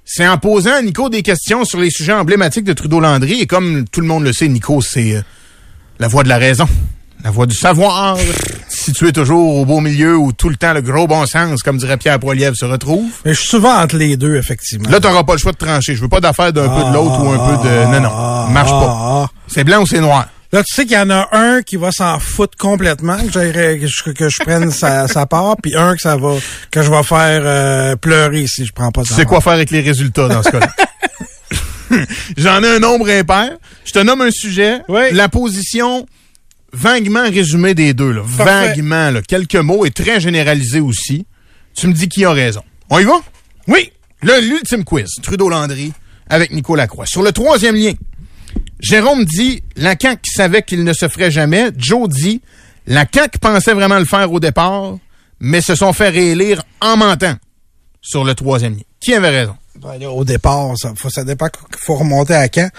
c'est 0.03 0.27
en 0.27 0.37
posant 0.37 0.73
à 0.73 0.81
Nico 0.81 1.09
des 1.09 1.21
questions 1.21 1.63
sur 1.63 1.79
les 1.79 1.89
sujets 1.89 2.11
emblématiques 2.11 2.65
de 2.65 2.73
Trudeau 2.73 2.99
Landry 2.99 3.39
et 3.39 3.47
comme 3.47 3.85
tout 3.87 4.01
le 4.01 4.07
monde 4.07 4.23
le 4.23 4.33
sait, 4.33 4.47
Nico 4.47 4.81
c'est 4.81 5.15
euh, 5.15 5.21
la 5.99 6.07
voix 6.07 6.23
de 6.23 6.29
la 6.29 6.37
raison. 6.37 6.67
La 7.23 7.31
voix 7.31 7.45
du 7.45 7.55
savoir, 7.55 8.17
située 8.67 9.13
toujours 9.13 9.55
au 9.55 9.65
beau 9.65 9.79
milieu 9.79 10.17
où 10.17 10.33
tout 10.33 10.49
le 10.49 10.57
temps 10.57 10.73
le 10.73 10.81
gros 10.81 11.07
bon 11.07 11.25
sens, 11.25 11.63
comme 11.63 11.77
dirait 11.77 11.95
Pierre 11.95 12.19
Poilievre, 12.19 12.55
se 12.57 12.65
retrouve. 12.65 13.09
Mais 13.23 13.33
je 13.33 13.39
suis 13.39 13.47
souvent 13.47 13.75
entre 13.81 13.95
les 13.95 14.17
deux, 14.17 14.35
effectivement. 14.35 14.89
Là, 14.89 14.99
t'auras 14.99 15.23
pas 15.23 15.33
le 15.33 15.39
choix 15.39 15.53
de 15.53 15.57
trancher. 15.57 15.95
Je 15.95 16.01
veux 16.01 16.09
pas 16.09 16.19
d'affaire 16.19 16.51
d'un 16.51 16.67
peu 16.67 16.83
de 16.83 16.93
l'autre 16.93 17.23
ou 17.23 17.29
un 17.29 17.37
peu 17.37 17.69
de... 17.69 17.85
Non, 17.93 18.01
non, 18.01 18.47
marche 18.49 18.71
pas. 18.71 19.29
C'est 19.47 19.63
blanc 19.63 19.81
ou 19.83 19.87
c'est 19.87 20.01
noir? 20.01 20.27
Là, 20.51 20.61
tu 20.63 20.75
sais 20.75 20.83
qu'il 20.83 20.97
y 20.97 20.99
en 20.99 21.09
a 21.09 21.29
un 21.31 21.61
qui 21.63 21.77
va 21.77 21.91
s'en 21.91 22.19
foutre 22.19 22.57
complètement, 22.57 23.17
que, 23.17 23.79
que, 23.79 23.87
je, 23.87 24.11
que 24.11 24.29
je 24.29 24.37
prenne 24.43 24.69
sa, 24.69 25.07
sa, 25.07 25.25
part, 25.25 25.55
puis 25.63 25.75
un 25.75 25.95
que 25.95 26.01
ça 26.01 26.15
va 26.15 26.35
que 26.69 26.83
je 26.83 26.91
vais 26.91 27.03
faire 27.03 27.41
euh, 27.43 27.95
pleurer 27.95 28.45
si 28.45 28.63
je 28.65 28.71
prends 28.71 28.91
pas 28.91 29.03
ça. 29.03 29.15
C'est 29.15 29.25
quoi 29.25 29.41
faire 29.41 29.53
avec 29.53 29.71
les 29.71 29.81
résultats 29.81 30.27
dans 30.27 30.43
ce 30.43 30.51
cas-là? 30.51 30.67
J'en 32.37 32.61
ai 32.63 32.67
un 32.67 32.79
nombre 32.79 33.09
impair. 33.09 33.51
Je 33.85 33.93
te 33.93 33.99
nomme 33.99 34.21
un 34.21 34.31
sujet. 34.31 34.81
Oui. 34.89 35.11
La 35.13 35.27
position 35.27 36.05
vaguement 36.73 37.23
résumé 37.23 37.73
des 37.73 37.93
deux, 37.93 38.11
là. 38.11 38.21
vaguement, 38.25 39.11
là. 39.11 39.21
quelques 39.21 39.55
mots 39.55 39.85
et 39.85 39.91
très 39.91 40.19
généralisé 40.19 40.79
aussi. 40.79 41.25
Tu 41.75 41.87
me 41.87 41.93
dis 41.93 42.09
qui 42.09 42.25
a 42.25 42.31
raison. 42.31 42.63
On 42.89 42.99
y 42.99 43.03
va? 43.03 43.21
Oui. 43.67 43.91
L'ultime 44.21 44.83
quiz, 44.83 45.09
Trudeau-Landry 45.21 45.91
avec 46.29 46.51
Nicolas 46.51 46.83
Lacroix. 46.83 47.05
Sur 47.05 47.21
le 47.21 47.31
troisième 47.31 47.75
lien, 47.75 47.93
Jérôme 48.79 49.25
dit 49.25 49.63
la 49.75 49.95
CAQ 49.99 50.21
savait 50.31 50.61
qu'il 50.63 50.83
ne 50.83 50.93
se 50.93 51.07
ferait 51.07 51.31
jamais. 51.31 51.71
Joe 51.77 52.07
dit 52.09 52.41
la 52.87 53.05
CAQ 53.11 53.39
pensait 53.39 53.73
vraiment 53.73 53.99
le 53.99 54.05
faire 54.05 54.31
au 54.31 54.39
départ, 54.39 54.97
mais 55.39 55.61
se 55.61 55.75
sont 55.75 55.93
fait 55.93 56.09
réélire 56.09 56.63
en 56.81 56.97
mentant 56.97 57.35
sur 58.01 58.23
le 58.23 58.35
troisième 58.35 58.73
lien. 58.73 58.83
Qui 58.99 59.13
avait 59.13 59.29
raison? 59.29 59.55
Ben, 59.83 60.05
au 60.07 60.23
départ, 60.23 60.73
ça, 60.77 60.93
faut, 60.95 61.09
ça 61.09 61.23
dépend 61.23 61.47
qu'il 61.47 61.77
faut 61.77 61.95
remonter 61.95 62.33
à 62.33 62.47
quand. 62.47 62.69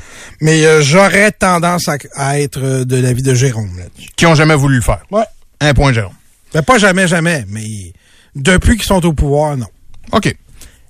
Mais 0.40 0.64
euh, 0.64 0.82
j'aurais 0.82 1.32
tendance 1.32 1.88
à, 2.14 2.40
être 2.40 2.60
euh, 2.62 2.84
de 2.84 2.96
l'avis 2.96 3.22
de 3.22 3.34
Jérôme 3.34 3.76
là-dessus. 3.76 4.10
Qui 4.16 4.26
ont 4.26 4.34
jamais 4.34 4.54
voulu 4.54 4.76
le 4.76 4.82
faire. 4.82 5.02
Ouais. 5.10 5.24
Un 5.60 5.74
point, 5.74 5.92
Jérôme. 5.92 6.14
Ben, 6.52 6.62
pas 6.62 6.78
jamais, 6.78 7.06
jamais, 7.06 7.44
mais 7.48 7.92
depuis 8.34 8.76
qu'ils 8.76 8.86
sont 8.86 9.04
au 9.04 9.12
pouvoir, 9.12 9.56
non. 9.56 9.66
OK. 10.12 10.34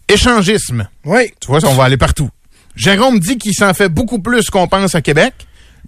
Échangisme. 0.08 0.88
Oui. 1.04 1.32
Tu 1.40 1.48
vois, 1.48 1.64
on 1.64 1.74
va 1.74 1.84
aller 1.84 1.96
partout. 1.96 2.30
Jérôme 2.76 3.18
dit 3.18 3.38
qu'il 3.38 3.54
s'en 3.54 3.72
fait 3.74 3.88
beaucoup 3.88 4.18
plus 4.18 4.50
qu'on 4.50 4.68
pense 4.68 4.94
à 4.94 5.00
Québec. 5.00 5.34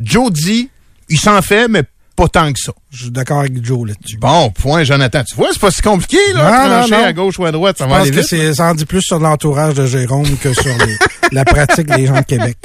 Joe 0.00 0.32
dit, 0.32 0.70
il 1.08 1.18
s'en 1.18 1.42
fait, 1.42 1.68
mais 1.68 1.82
pas 2.16 2.28
tant 2.28 2.52
que 2.52 2.58
ça. 2.58 2.72
Je 2.90 3.02
suis 3.04 3.10
d'accord 3.10 3.40
avec 3.40 3.64
Joe 3.64 3.86
là-dessus. 3.88 4.16
Bon, 4.18 4.50
point, 4.50 4.82
Jonathan. 4.84 5.22
Tu 5.22 5.34
vois, 5.36 5.50
c'est 5.52 5.60
pas 5.60 5.70
si 5.70 5.82
compliqué, 5.82 6.16
là, 6.34 6.68
non, 6.68 6.88
non, 6.88 7.04
à 7.04 7.12
gauche 7.12 7.38
ou 7.38 7.44
à 7.44 7.52
droite. 7.52 7.76
Ça 7.78 7.84
Je 7.84 7.90
va 7.90 7.96
pense 7.98 8.08
aller 8.08 8.16
que 8.16 8.36
vite. 8.36 8.54
ça 8.54 8.64
en 8.70 8.74
dit 8.74 8.86
plus 8.86 9.02
sur 9.02 9.18
l'entourage 9.20 9.74
de 9.74 9.86
Jérôme 9.86 10.36
que 10.38 10.52
sur 10.54 10.64
les- 10.86 10.96
la 11.32 11.44
pratique 11.44 11.86
des 11.86 12.06
gens 12.06 12.16
de 12.20 12.24
Québec. 12.24 12.56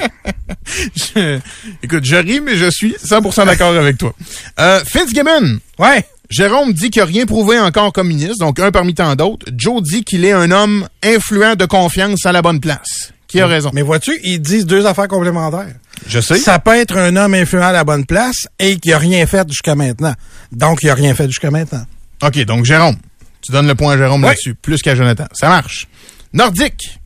Je- 0.96 1.38
Écoute, 1.82 2.04
je 2.04 2.16
ris, 2.16 2.40
mais 2.40 2.56
je 2.56 2.70
suis 2.70 2.94
100% 3.04 3.46
d'accord 3.46 3.74
avec 3.76 3.98
toi. 3.98 4.14
Euh, 4.58 4.80
Fitzgibbon. 4.84 5.58
Ouais. 5.78 6.04
Jérôme 6.30 6.72
dit 6.72 6.88
qu'il 6.90 7.02
n'a 7.02 7.06
rien 7.06 7.26
prouvé 7.26 7.58
encore 7.60 7.92
comme 7.92 8.08
ministre, 8.08 8.38
donc 8.38 8.58
un 8.58 8.70
parmi 8.70 8.94
tant 8.94 9.14
d'autres. 9.16 9.44
Joe 9.54 9.82
dit 9.82 10.02
qu'il 10.02 10.24
est 10.24 10.32
un 10.32 10.50
homme 10.50 10.88
influent 11.04 11.56
de 11.56 11.66
confiance 11.66 12.24
à 12.24 12.32
la 12.32 12.40
bonne 12.40 12.58
place. 12.60 13.11
Qui 13.32 13.40
a 13.40 13.46
raison? 13.46 13.70
Mais 13.72 13.82
vois-tu, 13.82 14.18
ils 14.22 14.40
disent 14.40 14.66
deux 14.66 14.86
affaires 14.86 15.08
complémentaires. 15.08 15.74
Je 16.06 16.20
sais. 16.20 16.38
Ça 16.38 16.58
peut 16.58 16.74
être 16.76 16.96
un 16.96 17.16
homme 17.16 17.34
influent 17.34 17.66
à 17.66 17.72
la 17.72 17.84
bonne 17.84 18.04
place 18.06 18.46
et 18.58 18.76
qui 18.76 18.92
a 18.92 18.98
rien 18.98 19.26
fait 19.26 19.48
jusqu'à 19.48 19.74
maintenant. 19.74 20.14
Donc, 20.52 20.80
il 20.82 20.90
a 20.90 20.94
rien 20.94 21.14
fait 21.14 21.26
jusqu'à 21.26 21.50
maintenant. 21.50 21.84
OK, 22.22 22.38
donc 22.44 22.64
Jérôme. 22.64 22.96
Tu 23.40 23.50
donnes 23.52 23.66
le 23.66 23.74
point 23.74 23.94
à 23.94 23.98
Jérôme 23.98 24.22
Oui. 24.22 24.28
là-dessus, 24.28 24.54
plus 24.54 24.80
qu'à 24.82 24.94
Jonathan. 24.94 25.26
Ça 25.32 25.48
marche. 25.48 25.88
Nordique. 26.32 27.00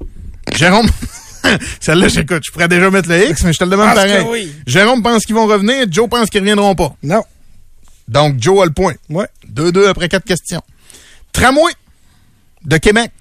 Jérôme. 0.54 0.88
Celle-là, 1.80 2.09
j'écoute. 2.09 2.42
Je 2.45 2.50
pourrais 2.50 2.68
déjà 2.68 2.90
mettre 2.90 3.09
le 3.09 3.30
X, 3.30 3.42
mais 3.45 3.52
je 3.52 3.59
te 3.59 3.64
le 3.64 3.71
demande 3.71 3.95
pareil. 3.95 4.25
oui. 4.28 4.52
Jérôme 4.66 5.02
pense 5.02 5.25
qu'ils 5.25 5.35
vont 5.35 5.47
revenir. 5.47 5.87
Joe 5.90 6.09
pense 6.09 6.28
qu'ils 6.28 6.40
reviendront 6.40 6.75
pas. 6.75 6.95
Non. 7.02 7.23
Donc, 8.09 8.37
Joe 8.40 8.62
a 8.62 8.64
le 8.66 8.73
point. 8.73 8.95
Ouais. 9.09 9.26
2-2 9.52 9.87
après 9.88 10.09
quatre 10.09 10.25
questions. 10.25 10.62
Tramway 11.33 11.73
de 12.64 12.76
Québec. 12.78 13.12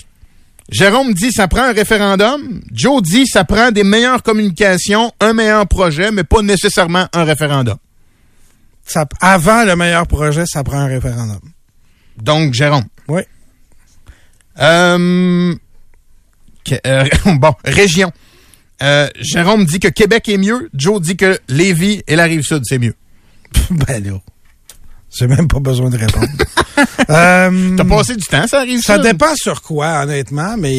Jérôme 0.70 1.14
dit 1.14 1.32
ça 1.32 1.48
prend 1.48 1.64
un 1.64 1.74
référendum. 1.74 2.62
Joe 2.72 3.02
dit 3.02 3.28
ça 3.28 3.44
prend 3.44 3.72
des 3.72 3.84
meilleures 3.84 4.24
communications, 4.24 5.12
un 5.20 5.34
meilleur 5.34 5.68
projet, 5.68 6.12
mais 6.12 6.24
pas 6.24 6.42
nécessairement 6.42 7.08
un 7.14 7.24
référendum. 7.24 7.78
Ça- 8.84 9.06
avant 9.22 9.64
le 9.64 9.76
meilleur 9.76 10.08
projet, 10.08 10.44
ça 10.48 10.64
prend 10.64 10.78
un 10.80 10.88
référendum. 10.88 11.40
Donc, 12.18 12.54
Jérôme. 12.54 12.86
Oui. 13.08 13.22
Euh, 14.60 15.54
que- 16.64 16.76
euh, 16.88 17.06
bon, 17.40 17.54
région. 17.64 18.12
Euh, 18.82 19.08
Jérôme 19.20 19.66
dit 19.66 19.80
que 19.80 19.88
Québec 19.88 20.28
est 20.30 20.38
mieux. 20.38 20.70
Joe 20.74 21.00
dit 21.02 21.16
que 21.18 21.40
Lévis 21.48 22.02
et 22.08 22.16
la 22.16 22.24
Rive-Sud, 22.26 22.62
c'est 22.66 22.80
mieux. 22.80 22.96
ben 23.70 24.04
là. 24.04 24.20
J'ai 25.18 25.28
même 25.28 25.48
pas 25.48 25.60
besoin 25.60 25.90
de 25.90 25.98
répondre. 25.98 26.28
Euh, 27.10 27.76
T'as 27.78 27.86
passé 27.86 28.16
du 28.16 28.26
temps, 28.26 28.48
ça 28.48 28.60
arrive 28.60 28.82
ça 28.82 28.98
dépend 28.98 29.34
sur 29.36 29.62
quoi, 29.62 30.02
honnêtement, 30.02 30.56
mais. 30.58 30.74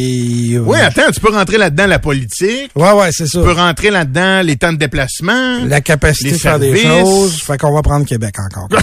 euh, 0.54 0.58
Oui, 0.58 0.78
attends, 0.78 1.10
tu 1.14 1.20
peux 1.20 1.30
rentrer 1.32 1.56
là-dedans 1.56 1.86
la 1.86 1.98
politique. 2.00 2.70
Ouais, 2.74 2.90
ouais, 2.92 3.10
c'est 3.12 3.26
ça. 3.26 3.38
Tu 3.38 3.44
peux 3.44 3.52
rentrer 3.52 3.90
là-dedans 3.90 4.42
les 4.42 4.56
temps 4.56 4.72
de 4.72 4.78
déplacement. 4.78 5.64
La 5.64 5.80
capacité 5.80 6.32
de 6.32 6.36
faire 6.36 6.58
des 6.58 6.76
choses. 6.82 7.40
Fait 7.42 7.56
qu'on 7.56 7.72
va 7.72 7.80
prendre 7.82 8.04
Québec 8.04 8.34
encore. 8.40 8.68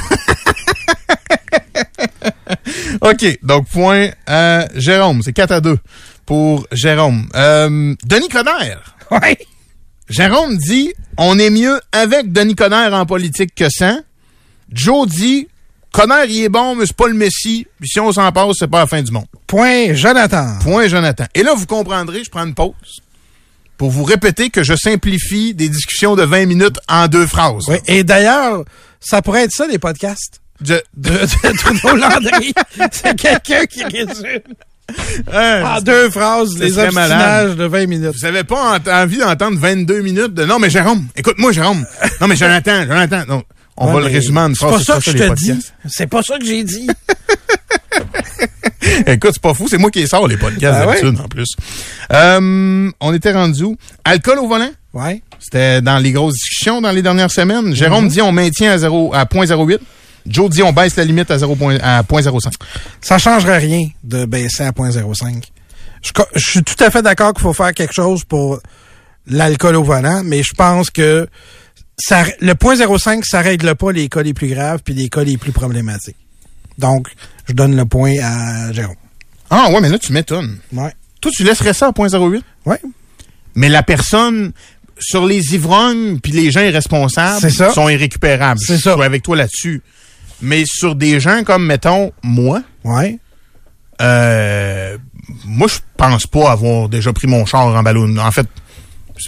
OK, 3.01 3.39
donc 3.43 3.67
point 3.67 4.09
à 4.25 4.67
Jérôme. 4.75 5.21
C'est 5.23 5.33
4 5.33 5.51
à 5.51 5.61
2 5.61 5.77
pour 6.25 6.65
Jérôme. 6.71 7.27
Euh, 7.35 7.93
Denis 8.05 8.29
Coderre. 8.29 8.95
ouais. 9.11 9.37
Jérôme 10.09 10.57
dit 10.57 10.93
on 11.17 11.37
est 11.39 11.49
mieux 11.49 11.79
avec 11.91 12.31
Denis 12.31 12.55
Coderre 12.55 12.93
en 12.93 13.05
politique 13.05 13.53
que 13.55 13.69
sans. 13.69 13.99
Joe 14.73 15.07
dit 15.07 15.47
Coderre, 15.91 16.25
il 16.25 16.43
est 16.43 16.49
bon, 16.49 16.75
mais 16.75 16.85
c'est 16.87 16.95
pas 16.95 17.07
le 17.07 17.13
Messie. 17.13 17.67
Puis 17.79 17.89
si 17.89 17.99
on 17.99 18.11
s'en 18.11 18.31
passe, 18.31 18.55
c'est 18.59 18.67
pas 18.69 18.79
la 18.79 18.87
fin 18.87 19.01
du 19.01 19.11
monde. 19.11 19.25
Point 19.47 19.93
Jonathan. 19.93 20.57
Point 20.63 20.87
Jonathan. 20.87 21.25
Et 21.35 21.43
là, 21.43 21.53
vous 21.55 21.65
comprendrez, 21.67 22.23
je 22.23 22.29
prends 22.31 22.45
une 22.45 22.55
pause 22.55 22.73
pour 23.77 23.91
vous 23.91 24.03
répéter 24.03 24.49
que 24.49 24.63
je 24.63 24.75
simplifie 24.75 25.53
des 25.53 25.69
discussions 25.69 26.15
de 26.15 26.23
20 26.23 26.45
minutes 26.47 26.77
en 26.87 27.07
deux 27.07 27.27
phrases. 27.27 27.65
Oui, 27.67 27.77
et 27.87 28.03
d'ailleurs, 28.03 28.63
ça 28.99 29.21
pourrait 29.21 29.43
être 29.43 29.51
ça, 29.51 29.67
les 29.67 29.77
podcasts. 29.79 30.41
Je- 30.63 30.75
De, 30.95 31.11
de 31.11 31.57
Trudeau 31.57 31.95
Landry. 31.97 32.53
C'est 32.91 33.15
quelqu'un 33.19 33.65
qui 33.65 33.83
résume 33.83 34.41
en 35.33 35.81
deux 35.81 36.09
phrases 36.09 36.57
les 36.57 36.77
obstinages 36.77 37.55
de 37.55 37.65
20 37.65 37.85
minutes. 37.87 38.13
Vous 38.19 38.25
avez 38.25 38.43
pas 38.43 38.79
envie 38.87 39.17
d'entendre 39.17 39.57
22 39.59 40.01
minutes 40.01 40.33
de 40.33 40.45
non, 40.45 40.59
mais 40.59 40.69
Jérôme, 40.69 41.07
écoute-moi, 41.15 41.51
Jérôme. 41.51 41.85
Non, 42.21 42.27
mais 42.27 42.35
Jonathan, 42.35 42.83
Jonathan. 42.85 43.23
Non, 43.27 43.43
on 43.77 43.87
Ouais, 43.87 43.93
va 43.93 43.99
le 44.01 44.05
résumer 44.13 44.39
en 44.41 44.49
une 44.49 44.55
C'est 44.55 44.65
phrase. 44.67 44.85
pas 44.85 44.93
ça 44.93 44.99
que 44.99 45.17
je 45.17 45.23
te 45.23 45.33
dis. 45.33 45.59
C'est 45.87 46.07
pas 46.07 46.21
ça 46.23 46.37
que 46.37 46.45
j'ai 46.45 46.63
dit. 46.63 46.87
Écoute, 49.07 49.31
c'est 49.33 49.41
pas 49.41 49.53
fou, 49.53 49.67
c'est 49.69 49.77
moi 49.77 49.89
qui 49.89 49.99
les 49.99 50.07
sors 50.07 50.27
les 50.27 50.37
podcasts 50.37 50.79
Ah 50.83 50.87
ouais? 50.87 51.01
d'habitude 51.01 51.21
en 51.23 51.27
plus. 51.27 51.47
Euh, 52.11 52.91
on 52.99 53.13
était 53.13 53.31
rendu 53.31 53.63
où? 53.63 53.77
Alcool 54.03 54.39
au 54.39 54.47
volant? 54.47 54.69
Ouais. 54.93 55.21
C'était 55.39 55.81
dans 55.81 55.97
les 55.97 56.11
grosses 56.11 56.33
discussions 56.35 56.81
dans 56.81 56.91
les 56.91 57.01
dernières 57.01 57.31
semaines. 57.31 57.67
Mhm. 57.67 57.75
Jérôme 57.75 58.07
dit 58.09 58.21
on 58.21 58.31
maintient 58.31 58.71
à 58.71 58.77
0 58.77 59.13
à 59.13 59.25
0.08. 59.25 59.79
Joe 60.27 60.49
dit 60.49 60.63
on 60.63 60.71
baisse 60.73 60.95
la 60.95 61.05
limite 61.05 61.31
à 61.31 61.37
0. 61.39 61.55
point- 61.55 61.77
à 61.81 62.03
0.05. 62.03 62.53
Ça 63.01 63.17
changerait 63.17 63.57
rien 63.57 63.87
de 64.03 64.25
baisser 64.25 64.63
à 64.63 64.71
0.05. 64.71 65.43
Je, 66.03 66.11
co- 66.11 66.23
je 66.35 66.49
suis 66.49 66.63
tout 66.63 66.81
à 66.83 66.89
fait 66.91 67.01
d'accord 67.01 67.33
qu'il 67.33 67.41
faut 67.41 67.53
faire 67.53 67.73
quelque 67.73 67.93
chose 67.93 68.23
pour 68.25 68.59
l'alcool 69.27 69.75
au 69.77 69.83
volant, 69.83 70.21
mais 70.23 70.43
je 70.43 70.53
pense 70.53 70.89
que 70.89 71.27
ça, 71.97 72.23
le 72.41 72.53
0.05, 72.53 73.23
ça 73.23 73.41
règle 73.41 73.75
pas 73.75 73.91
les 73.91 74.09
cas 74.09 74.21
les 74.23 74.33
plus 74.33 74.47
graves 74.47 74.81
puis 74.83 74.93
les 74.93 75.09
cas 75.09 75.23
les 75.23 75.37
plus 75.37 75.51
problématiques. 75.51 76.15
Donc, 76.77 77.07
je 77.47 77.53
donne 77.53 77.75
le 77.75 77.85
point 77.85 78.15
à 78.21 78.71
Jérôme. 78.73 78.95
Ah 79.49 79.69
ouais, 79.69 79.79
mais 79.81 79.89
là 79.89 79.99
tu 79.99 80.11
m'étonnes. 80.13 80.57
Ouais. 80.71 80.91
Toi 81.21 81.31
tu 81.35 81.43
laisserais 81.43 81.73
ça 81.73 81.87
à 81.87 81.91
0.08? 81.91 82.41
Ouais. 82.65 82.81
Mais 83.55 83.69
la 83.69 83.83
personne 83.83 84.51
sur 84.99 85.25
les 85.25 85.53
ivrognes 85.53 86.19
puis 86.19 86.31
les 86.31 86.49
gens 86.51 86.61
irresponsables 86.61 87.39
C'est 87.41 87.49
ça. 87.51 87.71
sont 87.71 87.89
irrécupérables. 87.89 88.59
C'est 88.59 88.77
Je 88.77 88.81
ça. 88.81 88.93
suis 88.93 89.03
avec 89.03 89.21
toi 89.21 89.35
là-dessus. 89.35 89.81
Mais 90.41 90.63
sur 90.65 90.95
des 90.95 91.19
gens 91.19 91.43
comme 91.43 91.65
mettons 91.65 92.11
moi, 92.23 92.63
Ouais. 92.83 93.19
euh, 94.01 94.97
moi 95.45 95.67
je 95.67 95.77
pense 95.97 96.25
pas 96.27 96.51
avoir 96.51 96.89
déjà 96.89 97.13
pris 97.13 97.27
mon 97.27 97.45
char 97.45 97.67
en 97.67 97.83
ballon. 97.83 98.17
En 98.17 98.31
fait, 98.31 98.47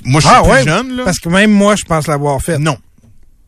moi 0.03 0.21
je 0.21 0.27
suis 0.27 0.35
Ah 0.37 0.41
plus 0.41 0.51
ouais? 0.51 0.63
jeune 0.63 0.95
là. 0.97 1.03
Parce 1.05 1.19
que 1.19 1.29
même 1.29 1.51
moi, 1.51 1.75
je 1.75 1.83
pense 1.85 2.07
l'avoir 2.07 2.41
fait. 2.41 2.57
Non. 2.59 2.77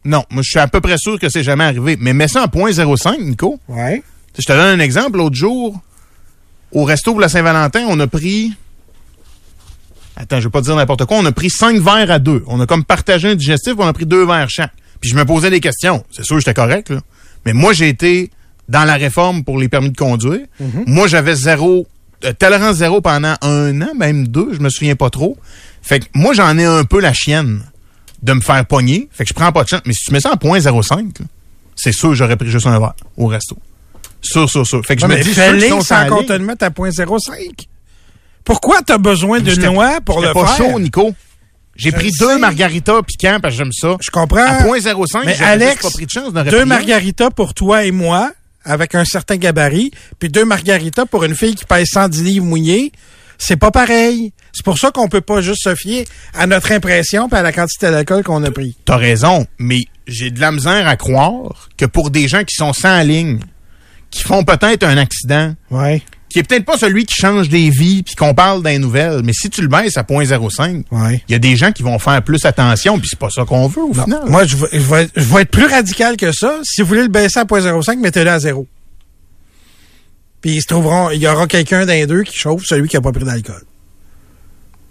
Non, 0.05 0.23
moi 0.29 0.41
je 0.43 0.49
suis 0.49 0.59
à 0.59 0.67
peu 0.67 0.79
près 0.81 0.97
sûr 0.97 1.19
que 1.19 1.27
c'est 1.29 1.43
jamais 1.43 1.65
arrivé. 1.65 1.97
Mais 1.99 2.13
mets 2.13 2.27
ça 2.27 2.43
en 2.43 2.47
0.05, 2.47 3.21
Nico. 3.23 3.59
Ouais. 3.67 4.01
Je 4.37 4.43
te 4.45 4.51
donne 4.53 4.79
un 4.79 4.83
exemple. 4.83 5.17
L'autre 5.17 5.35
jour, 5.35 5.79
au 6.71 6.83
resto 6.83 7.11
pour 7.11 7.19
la 7.21 7.29
Saint-Valentin, 7.29 7.85
on 7.89 7.99
a 7.99 8.07
pris. 8.07 8.53
Attends, 10.15 10.39
je 10.39 10.45
vais 10.45 10.51
pas 10.51 10.61
dire 10.61 10.75
n'importe 10.75 11.05
quoi. 11.05 11.17
On 11.17 11.25
a 11.25 11.31
pris 11.31 11.49
cinq 11.49 11.77
verres 11.79 12.09
à 12.11 12.19
deux. 12.19 12.43
On 12.47 12.59
a 12.59 12.65
comme 12.65 12.83
partagé 12.83 13.29
un 13.29 13.35
digestif, 13.35 13.73
on 13.77 13.85
a 13.87 13.93
pris 13.93 14.05
deux 14.05 14.25
verres 14.25 14.49
chaque. 14.49 14.71
Puis 14.99 15.09
je 15.11 15.15
me 15.15 15.25
posais 15.25 15.49
des 15.51 15.59
questions. 15.59 16.03
C'est 16.11 16.23
sûr 16.23 16.35
que 16.37 16.39
j'étais 16.41 16.55
correct, 16.55 16.89
là. 16.89 16.99
Mais 17.45 17.53
moi, 17.53 17.71
j'ai 17.73 17.87
été 17.87 18.31
dans 18.67 18.83
la 18.83 18.95
réforme 18.95 19.43
pour 19.43 19.59
les 19.59 19.69
permis 19.69 19.91
de 19.91 19.97
conduire. 19.97 20.45
Moi, 20.87 21.07
j'avais 21.07 21.35
zéro, 21.35 21.85
tolérance 22.39 22.77
zéro 22.77 23.01
pendant 23.01 23.35
un 23.41 23.81
an, 23.81 23.93
même 23.95 24.27
deux, 24.27 24.49
je 24.53 24.59
me 24.59 24.69
souviens 24.69 24.95
pas 24.95 25.09
trop. 25.09 25.37
Fait 25.81 25.99
que 25.99 26.05
moi, 26.13 26.33
j'en 26.33 26.57
ai 26.57 26.65
un 26.65 26.83
peu 26.83 26.99
la 26.99 27.13
chienne 27.13 27.63
de 28.23 28.33
me 28.33 28.41
faire 28.41 28.65
pogner. 28.65 29.07
Fait 29.11 29.23
que 29.23 29.29
je 29.29 29.33
prends 29.33 29.51
pas 29.51 29.63
de 29.63 29.69
chance. 29.69 29.81
Mais 29.85 29.93
si 29.93 30.05
tu 30.05 30.11
mets 30.11 30.19
ça 30.19 30.31
en 30.31 30.35
0.05, 30.35 31.19
là, 31.19 31.25
c'est 31.75 31.91
sûr 31.91 32.09
que 32.09 32.15
j'aurais 32.15 32.35
pris 32.35 32.49
juste 32.49 32.65
un 32.67 32.79
verre 32.79 32.93
au 33.17 33.27
resto. 33.27 33.57
Sûr, 34.21 34.49
sûr, 34.49 34.65
sûr. 34.65 34.83
Fait 34.85 34.95
que 34.95 35.01
je 35.03 35.07
me 35.07 35.21
dis, 35.21 35.33
fais-les 35.33 35.69
sont 35.69 35.81
sans 35.81 36.09
mette 36.39 36.63
à 36.63 36.69
0.05. 36.69 37.67
Pourquoi 38.43 38.81
t'as 38.81 38.97
besoin 38.97 39.39
d'une 39.39 39.53
j'étais- 39.53 39.67
loi 39.67 39.99
pour 40.03 40.21
le 40.21 40.33
pas 40.33 40.45
faire? 40.47 40.71
chaud, 40.71 40.79
Nico. 40.79 41.13
J'ai 41.75 41.91
pris 41.91 42.09
deux 42.19 42.39
margaritas 42.39 43.03
piquants 43.03 43.37
parce 43.39 43.53
que 43.53 43.57
j'aime 43.59 43.71
ça. 43.71 43.97
Je 44.01 44.09
comprends. 44.09 44.41
À 44.43 44.63
0.05, 44.63 45.25
Mais 45.25 45.35
j'aurais 45.35 45.51
Alex, 45.51 45.71
juste 45.73 45.81
pas 45.83 45.89
pris 45.91 46.05
de 46.07 46.11
chance. 46.11 46.33
deux 46.49 46.65
margaritas 46.65 47.29
pour 47.29 47.53
toi 47.53 47.85
et 47.85 47.91
moi, 47.91 48.31
avec 48.67 48.95
un 48.95 49.05
certain 49.05 49.37
gabarit, 49.37 49.91
puis 50.19 50.29
deux 50.29 50.45
margaritas 50.45 51.05
pour 51.05 51.23
une 51.23 51.35
fille 51.35 51.55
qui 51.55 51.65
pèse 51.65 51.87
110 51.91 52.23
livres 52.23 52.45
mouillés, 52.45 52.91
c'est 53.37 53.55
pas 53.57 53.71
pareil. 53.71 54.33
C'est 54.51 54.65
pour 54.65 54.77
ça 54.77 54.91
qu'on 54.91 55.07
peut 55.07 55.21
pas 55.21 55.41
juste 55.41 55.63
se 55.63 55.75
fier 55.75 56.05
à 56.33 56.47
notre 56.47 56.71
impression 56.71 57.29
puis 57.29 57.37
à 57.37 57.43
la 57.43 57.51
quantité 57.53 57.89
d'alcool 57.91 58.23
qu'on 58.23 58.43
a 58.43 58.51
pris. 58.51 58.75
T'as 58.85 58.97
raison, 58.97 59.45
mais 59.59 59.85
j'ai 60.07 60.31
de 60.31 60.39
la 60.39 60.51
misère 60.51 60.87
à 60.87 60.95
croire 60.95 61.69
que 61.77 61.85
pour 61.85 62.09
des 62.09 62.27
gens 62.27 62.43
qui 62.43 62.55
sont 62.55 62.73
sans 62.73 63.01
ligne, 63.03 63.39
qui 64.09 64.23
font 64.23 64.43
peut-être 64.43 64.83
un 64.83 64.97
accident, 64.97 65.53
Ouais. 65.69 66.01
Qui 66.37 66.41
est 66.41 66.43
peut-être 66.47 66.65
pas 66.65 66.77
celui 66.77 67.05
qui 67.05 67.15
change 67.15 67.49
des 67.49 67.71
vies 67.71 68.03
puis 68.03 68.13
qu'on 68.13 68.35
parle 68.35 68.61
d'un 68.61 68.77
nouvelles, 68.77 69.21
mais 69.23 69.33
si 69.33 69.49
tu 69.49 69.61
le 69.63 69.67
baisses 69.67 69.97
à 69.97 70.03
0.05, 70.03 70.83
Ouais. 70.91 71.23
il 71.27 71.31
y 71.31 71.35
a 71.35 71.39
des 71.39 71.55
gens 71.55 71.71
qui 71.71 71.81
vont 71.81 71.97
faire 71.97 72.21
plus 72.21 72.45
attention 72.45 72.99
puis 72.99 73.07
c'est 73.09 73.17
pas 73.17 73.29
ça 73.31 73.43
qu'on 73.43 73.67
veut 73.67 73.81
au 73.81 73.93
Non. 73.93 74.03
final. 74.03 74.21
Moi, 74.27 74.45
je 74.45 74.55
vais, 74.55 74.67
je, 74.73 74.77
vais, 74.79 75.09
je 75.15 75.23
vais 75.33 75.41
être 75.41 75.49
plus 75.51 75.65
radical 75.65 76.15
que 76.15 76.31
ça. 76.31 76.59
Si 76.63 76.81
vous 76.81 76.87
voulez 76.89 77.01
le 77.01 77.07
baisser 77.07 77.39
à 77.39 77.45
0.05, 77.45 77.97
mettez-le 77.99 78.29
à 78.29 78.37
zéro. 78.39 78.67
Puis 80.41 80.51
ils 80.57 80.61
se 80.61 80.67
trouveront, 80.67 81.09
il 81.09 81.19
y 81.19 81.27
aura 81.27 81.47
quelqu'un 81.47 81.85
d'un 81.87 82.05
deux 82.05 82.21
qui 82.21 82.37
chauffe 82.37 82.63
celui 82.65 82.87
qui 82.87 82.97
a 82.97 83.01
pas 83.01 83.11
pris 83.11 83.23
d'alcool. 83.23 83.63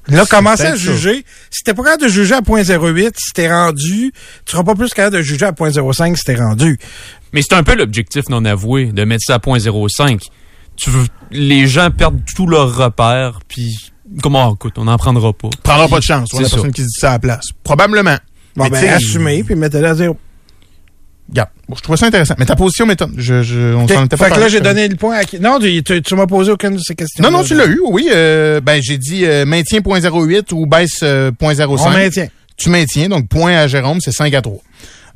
Là, 0.09 0.25
commencez 0.27 0.63
à 0.65 0.71
peut-être 0.73 0.81
ça. 0.85 0.93
juger? 0.93 1.25
Si 1.51 1.63
t'es 1.65 1.75
pas 1.75 1.83
capable 1.83 2.03
de 2.05 2.09
juger 2.09 2.35
à 2.35 2.41
0.08, 2.41 3.13
si 3.17 3.33
t'es 3.33 3.49
rendu, 3.53 4.13
tu 4.45 4.51
seras 4.53 4.63
pas 4.65 4.75
plus 4.75 4.93
capable 4.95 5.17
de 5.17 5.23
juger 5.23 5.47
à 5.47 5.53
0.05 5.53 6.17
si 6.17 6.23
t'es 6.25 6.37
rendu. 6.37 6.79
Mais 7.33 7.43
c'est 7.43 7.55
un 7.55 7.63
peu 7.65 7.75
l'objectif 7.75 8.29
non 8.29 8.45
avoué 8.45 8.87
de 8.87 9.05
mettre 9.05 9.23
ça 9.27 9.35
à 9.35 9.39
0.05. 9.39 10.21
Tu 10.77 10.91
veux, 10.91 11.07
les 11.31 11.67
gens 11.67 11.91
perdent 11.91 12.21
tous 12.35 12.47
leurs 12.47 12.77
repères, 12.77 13.41
puis 13.49 13.93
comment, 14.23 14.55
écoute, 14.55 14.75
on 14.77 14.85
n'en 14.85 14.99
prendra 14.99 15.33
pas. 15.33 15.49
Prendra 15.63 15.89
pas 15.89 15.99
de 15.99 16.05
chance, 16.05 16.29
C'est 16.33 16.43
la 16.43 16.49
personne 16.49 16.73
qui 16.73 16.83
se 16.83 16.87
dit 16.87 17.01
ça 17.01 17.11
à 17.11 17.13
la 17.13 17.19
place. 17.19 17.47
Probablement. 17.63 18.17
Bon, 18.55 18.65
Mais 18.65 18.71
ben, 18.71 18.81
tu 18.81 18.87
sais, 18.87 18.93
assumez, 18.93 19.43
puis 19.43 19.55
mettez-le 19.55 19.87
à 19.87 19.95
zéro. 19.95 20.17
Bon, 21.69 21.75
je 21.75 21.83
trouvais 21.83 21.97
ça 21.97 22.07
intéressant. 22.07 22.35
Mais 22.39 22.47
ta 22.47 22.55
position 22.55 22.87
m'étonne. 22.87 23.15
Je, 23.17 23.43
je, 23.43 23.75
on 23.75 23.89
s'en 23.89 24.05
était 24.05 24.17
pas 24.17 24.29
Fait 24.29 24.35
que 24.35 24.41
là, 24.41 24.49
j'ai 24.49 24.61
donné 24.61 24.87
le 24.87 24.95
point 24.95 25.17
à 25.17 25.25
qui? 25.25 25.41
Non, 25.41 25.59
tu, 25.59 25.83
tu, 25.83 26.01
tu 26.01 26.15
m'as 26.15 26.27
posé 26.27 26.53
aucune 26.53 26.77
de 26.77 26.81
ces 26.81 26.95
questions. 26.95 27.25
Non, 27.25 27.31
non, 27.31 27.43
tu 27.43 27.55
l'as 27.55 27.67
eu, 27.67 27.81
oui. 27.85 28.09
Euh, 28.15 28.61
ben, 28.61 28.81
j'ai 28.81 28.99
dit 28.99 29.25
euh, 29.25 29.45
maintien 29.45 29.81
0.08 29.81 30.53
ou 30.53 30.67
baisse 30.67 31.01
euh, 31.03 31.33
0.05. 31.33 31.77
On 31.81 31.91
maintient. 31.91 32.29
Tu 32.57 32.71
maintiens, 32.71 33.09
donc 33.09 33.29
point 33.29 33.57
à 33.57 33.67
Jérôme, 33.67 34.01
c'est 34.01 34.13
5 34.13 34.33
à 34.33 34.43
3. 34.43 34.59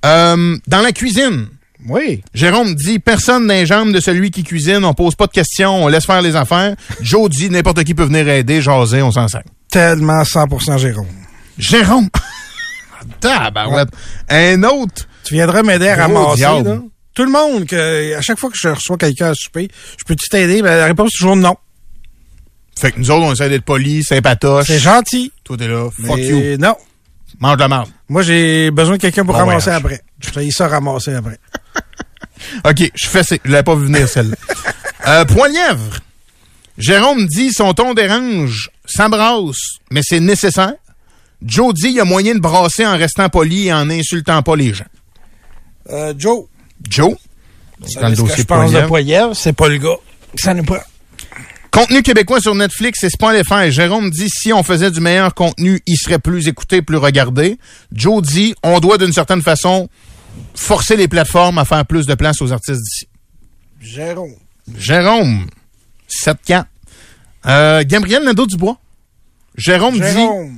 Euh, 0.04 0.56
dans 0.66 0.80
la 0.80 0.92
cuisine, 0.92 1.46
Oui. 1.88 2.22
Jérôme 2.34 2.74
dit 2.74 2.98
personne 2.98 3.48
les 3.48 3.66
jambes 3.66 3.92
de 3.92 4.00
celui 4.00 4.30
qui 4.30 4.42
cuisine, 4.44 4.84
on 4.84 4.94
pose 4.94 5.14
pas 5.14 5.26
de 5.26 5.32
questions, 5.32 5.84
on 5.84 5.88
laisse 5.88 6.04
faire 6.06 6.22
les 6.22 6.36
affaires. 6.36 6.76
Joe 7.00 7.28
dit 7.30 7.50
n'importe 7.50 7.84
qui 7.84 7.94
peut 7.94 8.04
venir 8.04 8.28
aider, 8.28 8.60
jaser, 8.60 9.02
on 9.02 9.10
s'en 9.10 9.28
sert. 9.28 9.42
Tellement 9.70 10.22
100% 10.22 10.78
Jérôme. 10.78 11.06
Jérôme! 11.58 12.08
Tabarouette. 13.20 13.88
Un 14.28 14.62
autre. 14.64 15.06
Tu 15.24 15.34
viendras 15.34 15.62
m'aider 15.62 15.88
à 15.88 15.96
ramasser, 15.96 16.42
là? 16.42 16.80
Tout 17.14 17.24
le 17.24 17.30
monde, 17.30 17.66
que, 17.66 18.14
à 18.16 18.20
chaque 18.20 18.38
fois 18.38 18.50
que 18.50 18.56
je 18.58 18.68
reçois 18.68 18.96
quelqu'un 18.96 19.30
à 19.30 19.34
souper, 19.34 19.68
je 19.98 20.04
peux-tu 20.04 20.28
t'aider? 20.28 20.62
Ben, 20.62 20.76
la 20.76 20.86
réponse 20.86 21.10
est 21.14 21.18
toujours 21.18 21.36
non. 21.36 21.56
Fait 22.78 22.92
que 22.92 22.98
nous 22.98 23.10
autres, 23.10 23.24
on 23.26 23.32
essaie 23.32 23.48
d'être 23.48 23.64
polis, 23.64 24.06
sympatoches. 24.06 24.66
C'est 24.66 24.78
gentil. 24.78 25.32
Toi, 25.44 25.56
t'es 25.56 25.68
là. 25.68 25.88
Fuck 25.90 26.16
mais 26.16 26.26
you. 26.26 26.56
Non. 26.58 26.76
Mange 27.38 27.58
la 27.58 27.68
marde. 27.68 27.88
Moi, 28.08 28.22
j'ai 28.22 28.70
besoin 28.70 28.96
de 28.96 29.00
quelqu'un 29.02 29.24
pour 29.24 29.34
Bon 29.34 29.40
ramasser 29.40 29.64
voyage. 29.70 29.80
après. 29.84 30.00
Je 30.20 30.30
failli 30.30 30.52
ça 30.52 30.68
ramasser 30.68 31.14
après. 31.14 31.38
OK, 32.64 32.90
je 32.94 33.06
fais. 33.08 33.22
Je 33.22 33.50
l'avais 33.50 33.62
pas 33.62 33.74
vu 33.74 33.86
venir 33.86 34.08
celle-là. 34.08 34.36
euh, 35.08 35.24
point 35.24 35.48
lièvre. 35.48 35.98
Jérôme 36.78 37.26
dit 37.26 37.52
son 37.52 37.74
ton 37.74 37.92
dérange, 37.92 38.70
ça 38.86 39.08
brasse, 39.08 39.78
mais 39.90 40.00
c'est 40.02 40.20
nécessaire. 40.20 40.72
Joe 41.44 41.74
dit 41.74 41.88
il 41.88 41.94
y 41.94 42.00
a 42.00 42.04
moyen 42.04 42.34
de 42.34 42.40
brasser 42.40 42.86
en 42.86 42.96
restant 42.96 43.28
poli 43.28 43.68
et 43.68 43.72
en 43.72 43.88
insultant 43.90 44.42
pas 44.42 44.56
les 44.56 44.72
gens. 44.72 44.84
Euh, 45.90 46.14
Joe. 46.16 46.44
Joe? 46.88 47.14
Ça, 47.86 48.14
ce 48.14 48.22
que 48.22 48.36
je 48.36 48.42
pense 48.42 48.72
de 48.72 48.80
Poilievre, 48.82 49.34
c'est 49.34 49.54
pas 49.54 49.68
le 49.68 49.78
gars. 49.78 49.96
Ça 50.36 50.52
nous 50.54 50.64
prend. 50.64 50.80
Contenu 51.70 52.02
québécois 52.02 52.40
sur 52.40 52.54
Netflix, 52.54 52.98
c'est 53.00 53.16
pas 53.16 53.32
les 53.32 53.44
faire. 53.44 53.70
Jérôme 53.70 54.10
dit 54.10 54.28
si 54.28 54.52
on 54.52 54.62
faisait 54.62 54.90
du 54.90 55.00
meilleur 55.00 55.34
contenu, 55.34 55.80
il 55.86 55.96
serait 55.96 56.18
plus 56.18 56.48
écouté, 56.48 56.82
plus 56.82 56.96
regardé. 56.96 57.58
Joe 57.92 58.22
dit 58.22 58.54
on 58.62 58.80
doit 58.80 58.98
d'une 58.98 59.12
certaine 59.12 59.42
façon 59.42 59.88
forcer 60.54 60.96
les 60.96 61.08
plateformes 61.08 61.58
à 61.58 61.64
faire 61.64 61.84
plus 61.86 62.06
de 62.06 62.14
place 62.14 62.40
aux 62.42 62.52
artistes 62.52 62.80
d'ici. 62.80 63.08
Jérôme. 63.80 64.34
Jérôme. 64.76 65.46
7-4. 66.08 66.64
Euh, 67.46 67.82
Gabriel 67.86 68.24
Nadeau-Dubois. 68.24 68.76
Jérôme, 69.56 69.96
Jérôme. 69.96 70.50
dit... 70.50 70.56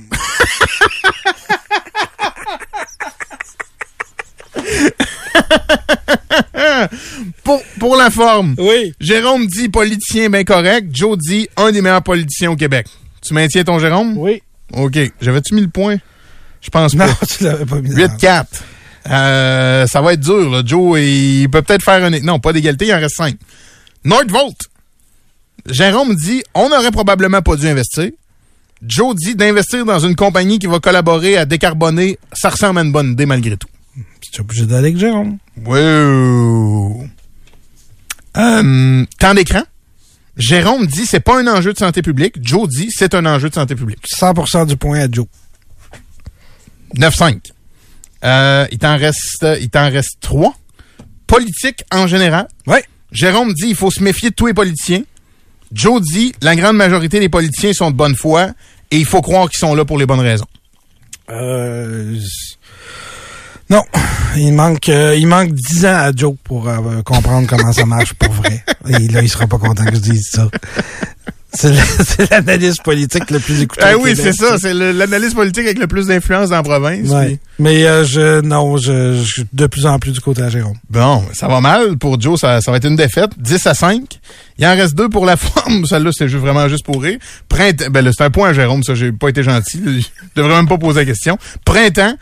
pour, 7.43 7.61
pour 7.79 7.95
la 7.95 8.09
forme. 8.09 8.55
Oui. 8.57 8.93
Jérôme 8.99 9.47
dit 9.47 9.69
politicien 9.69 10.29
bien 10.29 10.43
correct. 10.43 10.87
Joe 10.91 11.17
dit 11.17 11.47
un 11.57 11.71
des 11.71 11.81
meilleurs 11.81 12.03
politiciens 12.03 12.51
au 12.51 12.55
Québec. 12.55 12.87
Tu 13.21 13.33
maintiens 13.33 13.63
ton 13.63 13.79
Jérôme? 13.79 14.17
Oui. 14.17 14.41
OK. 14.73 14.97
J'avais-tu 15.21 15.55
mis 15.55 15.61
le 15.61 15.69
point? 15.69 15.97
Je 16.61 16.69
pense 16.69 16.93
Non, 16.93 17.05
pas. 17.07 17.25
tu 17.37 17.43
l'avais 17.43 17.65
pas 17.65 17.81
mis. 17.81 17.89
8-4. 17.89 18.45
Euh, 19.09 19.85
ça 19.87 20.01
va 20.01 20.13
être 20.13 20.19
dur, 20.19 20.49
là. 20.49 20.61
Joe, 20.65 20.99
il 20.99 21.49
peut 21.49 21.61
peut-être 21.61 21.83
faire 21.83 22.03
un... 22.03 22.09
Non, 22.21 22.39
pas 22.39 22.53
d'égalité, 22.53 22.87
il 22.87 22.93
en 22.93 22.99
reste 22.99 23.15
5. 23.15 23.35
Nordvolt. 24.05 24.57
Jérôme 25.65 26.15
dit, 26.15 26.43
on 26.53 26.69
n'aurait 26.69 26.91
probablement 26.91 27.41
pas 27.41 27.55
dû 27.55 27.67
investir. 27.67 28.09
Joe 28.85 29.15
dit 29.15 29.35
d'investir 29.35 29.85
dans 29.85 29.99
une 29.99 30.15
compagnie 30.15 30.59
qui 30.59 30.67
va 30.67 30.79
collaborer 30.79 31.37
à 31.37 31.45
décarboner. 31.45 32.19
Ça 32.33 32.49
ressemble 32.49 32.79
à 32.79 32.83
une 32.83 32.91
bonne 32.91 33.11
idée 33.11 33.25
malgré 33.25 33.55
tout. 33.55 33.69
Tu 34.19 34.37
es 34.37 34.41
obligé 34.41 34.65
d'aller 34.65 34.89
avec 34.89 34.97
Jérôme. 34.97 35.37
Wow. 35.65 37.07
Euh, 38.35 39.05
temps 39.19 39.33
d'écran. 39.33 39.63
Jérôme 40.35 40.87
dit 40.87 41.05
c'est 41.05 41.19
pas 41.19 41.39
un 41.39 41.47
enjeu 41.47 41.73
de 41.73 41.77
santé 41.77 42.01
publique. 42.01 42.35
Joe 42.41 42.67
dit 42.67 42.89
c'est 42.89 43.13
un 43.13 43.25
enjeu 43.25 43.49
de 43.49 43.53
santé 43.53 43.75
publique. 43.75 44.05
100% 44.07 44.65
du 44.67 44.75
point 44.75 44.99
à 44.99 45.07
Joe. 45.09 45.27
9-5. 46.95 47.51
Euh, 48.23 48.67
il 48.71 48.77
t'en 48.77 48.97
reste, 48.97 49.45
il 49.59 49.69
t'en 49.69 49.89
reste 49.89 50.17
3. 50.21 50.53
Politique 51.27 51.83
en 51.91 52.07
général. 52.07 52.47
Oui. 52.67 52.77
Jérôme 53.11 53.53
dit 53.53 53.67
il 53.67 53.75
faut 53.75 53.91
se 53.91 54.03
méfier 54.03 54.29
de 54.29 54.35
tous 54.35 54.47
les 54.47 54.53
politiciens. 54.53 55.03
Joe 55.71 56.01
dit 56.01 56.33
la 56.41 56.55
grande 56.55 56.77
majorité 56.77 57.19
des 57.19 57.29
politiciens 57.29 57.73
sont 57.73 57.91
de 57.91 57.95
bonne 57.95 58.15
foi 58.15 58.51
et 58.91 58.97
il 58.97 59.05
faut 59.05 59.21
croire 59.21 59.49
qu'ils 59.49 59.59
sont 59.59 59.73
là 59.75 59.85
pour 59.85 59.97
les 59.97 60.05
bonnes 60.05 60.19
raisons. 60.19 60.45
Euh, 61.29 62.17
non, 63.69 63.81
il 64.35 64.53
manque, 64.53 64.89
euh, 64.89 65.15
il 65.17 65.25
manque 65.25 65.51
10 65.51 65.85
ans 65.85 65.95
à 65.95 66.11
Joe 66.15 66.35
pour 66.43 66.67
euh, 66.67 67.01
comprendre 67.01 67.47
comment 67.47 67.71
ça 67.71 67.85
marche 67.85 68.13
pour 68.13 68.31
vrai. 68.31 68.63
Et 68.87 69.07
là, 69.07 69.21
il 69.21 69.29
sera 69.29 69.47
pas 69.47 69.57
content 69.57 69.85
que 69.85 69.95
je 69.95 69.99
dise 69.99 70.29
ça. 70.31 70.49
C'est 71.55 71.71
la- 71.71 71.83
c'est 72.05 72.31
l'analyse 72.31 72.77
politique 72.77 73.29
le 73.29 73.39
plus 73.39 73.61
écoutée. 73.61 73.83
Ah 73.85 73.97
oui, 73.97 74.15
c'est 74.15 74.33
ça. 74.33 74.57
C'est 74.57 74.73
l'analyse 74.73 75.33
politique 75.33 75.65
avec 75.65 75.77
le 75.79 75.87
plus 75.87 76.07
d'influence 76.07 76.49
dans 76.49 76.55
la 76.57 76.63
province. 76.63 77.07
Ouais. 77.09 77.25
puis- 77.27 77.39
Mais 77.59 77.85
euh, 77.85 78.03
je, 78.03 78.41
non, 78.41 78.77
je, 78.77 79.15
je 79.15 79.23
suis 79.23 79.45
de 79.53 79.67
plus 79.67 79.85
en 79.85 79.99
plus 79.99 80.11
du 80.11 80.19
côté 80.19 80.41
à 80.41 80.49
Jérôme. 80.49 80.77
Bon, 80.89 81.23
ça 81.33 81.47
va 81.47 81.61
mal. 81.61 81.97
Pour 81.97 82.19
Joe, 82.19 82.39
ça, 82.39 82.59
ça 82.61 82.71
va 82.71 82.77
être 82.77 82.87
une 82.87 82.95
défaite. 82.95 83.31
10 83.37 83.67
à 83.67 83.73
5. 83.73 84.19
Il 84.57 84.65
en 84.65 84.75
reste 84.75 84.95
deux 84.95 85.09
pour 85.09 85.25
la 85.25 85.37
forme. 85.37 85.85
Celle-là, 85.85 86.09
c'est 86.11 86.27
juste, 86.27 86.41
vraiment 86.41 86.67
juste 86.67 86.85
pour 86.85 87.01
rire. 87.01 87.19
Printemps, 87.49 87.89
ben 87.91 88.11
c'est 88.11 88.23
un 88.23 88.31
point 88.31 88.49
à 88.49 88.53
Jérôme, 88.53 88.81
ça, 88.83 88.95
j'ai 88.95 89.11
pas 89.11 89.29
été 89.29 89.43
gentil. 89.43 89.81
Je 89.85 90.41
devrais 90.41 90.55
même 90.55 90.67
pas 90.67 90.77
poser 90.77 91.01
la 91.01 91.05
question. 91.05 91.37
Printemps, 91.65 92.15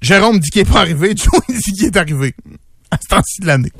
Jérôme 0.00 0.38
dit 0.38 0.48
qu'il 0.50 0.62
est 0.62 0.70
pas 0.72 0.80
arrivé. 0.80 1.14
Joe, 1.16 1.40
dit 1.48 1.72
qu'il 1.72 1.84
est 1.86 1.96
arrivé. 1.96 2.34
À 2.90 2.96
ce 3.02 3.06
temps-ci 3.08 3.40
de 3.42 3.46
l'année. 3.46 3.72